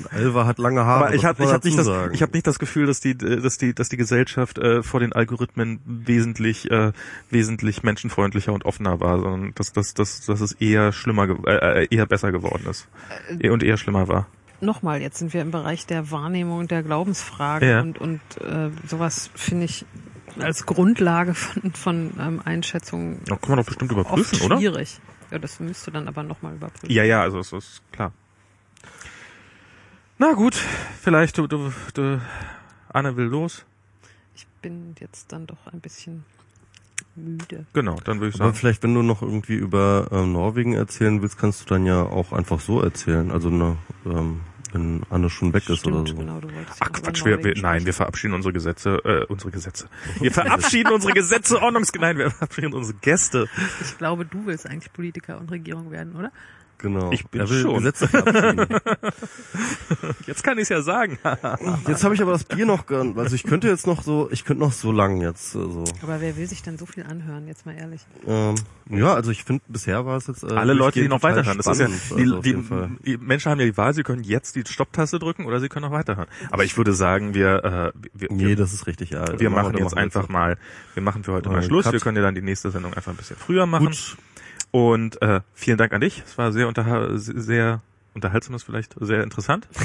[0.09, 1.05] Alva hat lange Haare.
[1.05, 3.41] Aber ich das habe hab nicht, das, ich hab nicht das Gefühl, dass die, äh,
[3.41, 6.91] dass die, dass die Gesellschaft äh, vor den Algorithmen wesentlich, äh,
[7.29, 11.87] wesentlich menschenfreundlicher und offener war, sondern dass, dass, dass, dass es eher schlimmer, äh, äh,
[11.89, 12.87] eher besser geworden ist
[13.39, 14.27] Äh, und eher schlimmer war.
[14.63, 17.81] Nochmal, jetzt sind wir im Bereich der Wahrnehmung der Glaubensfragen Ja.
[17.81, 19.85] und, und äh, sowas finde ich
[20.39, 24.57] als Grundlage von, von ähm, Einschätzungen Da kann man doch bestimmt überprüfen, oft oder?
[24.59, 24.99] schwierig.
[25.31, 26.91] Ja, das müsste dann aber nochmal überprüfen.
[26.93, 28.11] Ja, ja, also es ist klar.
[30.21, 32.21] Na gut, vielleicht du, du, du
[32.89, 33.65] Anne will los.
[34.35, 36.25] Ich bin jetzt dann doch ein bisschen
[37.15, 37.65] müde.
[37.73, 38.55] Genau, dann würde ich Aber sagen.
[38.55, 42.33] vielleicht, wenn du noch irgendwie über ähm, Norwegen erzählen willst, kannst du dann ja auch
[42.33, 43.31] einfach so erzählen.
[43.31, 44.41] Also ne, ähm,
[44.71, 46.15] wenn Anne schon weg ist Stimmt, oder so.
[46.15, 49.89] genau, du wolltest Ach Quatsch, wir, wir, nein, wir verabschieden unsere Gesetze, äh, unsere Gesetze.
[50.19, 53.49] Wir verabschieden unsere Gesetze, Ordnungs, nein, wir verabschieden unsere Gäste.
[53.81, 56.31] Ich glaube, du willst eigentlich Politiker und Regierung werden, oder?
[56.81, 57.11] Genau.
[57.11, 57.75] Ich bin er will schon.
[57.77, 58.09] Gesetze.
[60.25, 61.17] Jetzt kann ich es ja sagen.
[61.87, 64.45] Jetzt habe ich aber das Bier noch, ge- also ich könnte jetzt noch so, ich
[64.45, 67.65] könnte noch so lang jetzt, also, Aber wer will sich denn so viel anhören, jetzt
[67.65, 68.01] mal ehrlich?
[68.27, 68.55] ähm,
[68.89, 71.57] ja, also ich finde, bisher war es jetzt äh, Alle Leute, die noch weiterhören.
[71.57, 74.23] Das ist ja, spannend, also die, die, die Menschen haben ja die Wahl, sie können
[74.23, 76.27] jetzt die Stopptaste drücken oder sie können noch weiterhören.
[76.49, 77.63] Aber ich würde sagen, wir,
[77.95, 79.39] äh, wir, Nee, wir, das ist richtig, ja.
[79.39, 80.57] wir machen wir jetzt einfach mal,
[80.93, 81.83] wir machen für heute mal Schluss.
[81.85, 81.93] Cut.
[81.93, 83.87] Wir können ja dann die nächste Sendung einfach ein bisschen früher machen.
[83.87, 84.17] Gut,
[84.71, 86.23] Und äh, vielen Dank an dich.
[86.25, 87.81] Es war sehr unterha sehr
[88.13, 89.67] unterhaltsam, ist vielleicht sehr interessant.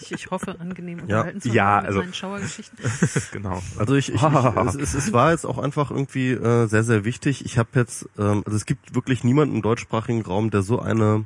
[0.00, 1.04] Ich, ich hoffe, angenehm Ja.
[1.04, 2.78] unterhalten zu Ja, haben mit also- meinen Schauergeschichten.
[3.32, 3.62] genau.
[3.78, 7.04] Also ich, ich, ich es, es, es war jetzt auch einfach irgendwie äh, sehr, sehr
[7.04, 7.44] wichtig.
[7.44, 11.24] Ich habe jetzt, ähm, also es gibt wirklich niemanden im deutschsprachigen Raum, der so eine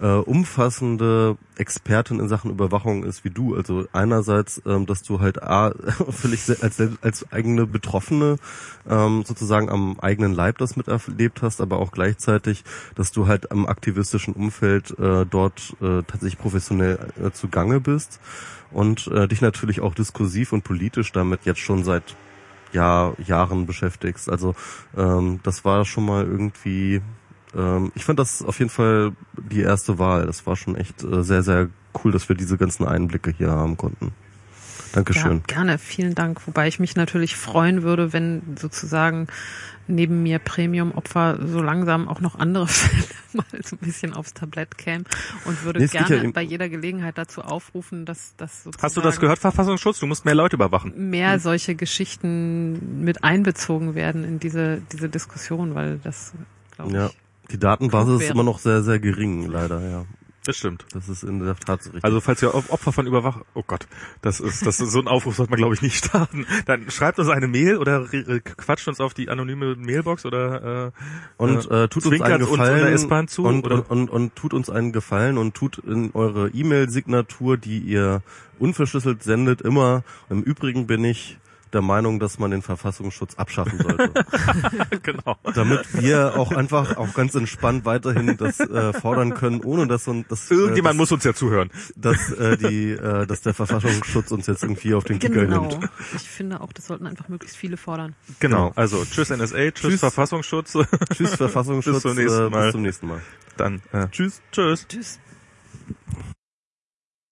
[0.00, 3.54] äh, umfassende Expertin in Sachen Überwachung ist wie du.
[3.54, 5.72] Also einerseits, ähm, dass du halt A,
[6.10, 8.36] völlig als, als eigene Betroffene
[8.88, 12.64] ähm, sozusagen am eigenen Leib das miterlebt hast, aber auch gleichzeitig,
[12.94, 18.20] dass du halt am aktivistischen Umfeld äh, dort äh, tatsächlich professionell äh, zugange bist
[18.70, 22.16] und äh, dich natürlich auch diskursiv und politisch damit jetzt schon seit
[22.72, 24.30] Jahr, Jahren beschäftigst.
[24.30, 24.54] Also
[24.96, 27.02] ähm, das war schon mal irgendwie,
[27.56, 29.12] ähm, ich fand das auf jeden Fall
[29.50, 30.26] die erste Wahl.
[30.26, 31.68] Das war schon echt äh, sehr, sehr
[32.04, 34.12] cool, dass wir diese ganzen Einblicke hier haben konnten.
[34.92, 35.42] Dankeschön.
[35.48, 36.46] Ja, gerne, vielen Dank.
[36.46, 39.28] Wobei ich mich natürlich freuen würde, wenn sozusagen
[39.86, 44.78] neben mir Premium-Opfer so langsam auch noch andere Fälle mal so ein bisschen aufs Tablett
[44.78, 45.04] kämen
[45.44, 49.00] und würde Nee, gerne ja bei jeder Gelegenheit dazu aufrufen, dass das sozusagen Hast du
[49.00, 50.00] das gehört, Verfassungsschutz?
[50.00, 51.10] Du musst mehr Leute überwachen.
[51.10, 56.32] mehr solche Geschichten mit einbezogen werden in diese diese Diskussion, weil das
[56.74, 57.10] glaube ich Ja,
[57.50, 60.04] die Datenbasis ist immer noch sehr, sehr gering, leider, ja.
[60.46, 60.86] Das stimmt.
[60.94, 62.02] Das ist in der Tat so richtig.
[62.02, 63.86] Also falls ihr Opfer von Überwachung, oh Gott,
[64.22, 66.46] das ist, das ist so ein Aufruf sollte man glaube ich nicht starten.
[66.64, 70.90] Dann schreibt uns eine Mail oder re- quatscht uns auf die anonyme Mailbox oder äh,
[71.36, 73.74] und äh, tut uns einen uns in Gefallen der S-Bahn zu, und, oder?
[73.74, 78.22] und, und, und tut uns einen Gefallen und tut in eure E-Mail-Signatur, die ihr
[78.58, 80.04] unverschlüsselt sendet, immer.
[80.30, 81.38] Im Übrigen bin ich
[81.72, 84.12] der Meinung, dass man den Verfassungsschutz abschaffen sollte.
[85.02, 85.36] genau.
[85.54, 90.30] damit wir auch einfach auch ganz entspannt weiterhin das äh, fordern können, ohne dass und
[90.30, 91.70] das Irgendjemand äh, muss uns ja zuhören.
[91.96, 95.66] dass, dass äh, die äh, dass der Verfassungsschutz uns jetzt irgendwie auf den Kicker Genau.
[95.68, 95.88] nimmt.
[96.14, 98.14] Ich finde auch, das sollten einfach möglichst viele fordern.
[98.40, 98.72] Genau.
[98.76, 100.00] Also tschüss NSA, tschüss, Tschüss.
[100.00, 100.76] Verfassungsschutz.
[101.14, 102.62] Tschüss Verfassungsschutz, Bis zum nächsten äh, Mal.
[102.64, 103.20] bis zum nächsten Mal.
[103.56, 104.40] Dann äh, tschüss.
[104.52, 104.86] Tschüss.
[104.88, 105.18] Tschüss.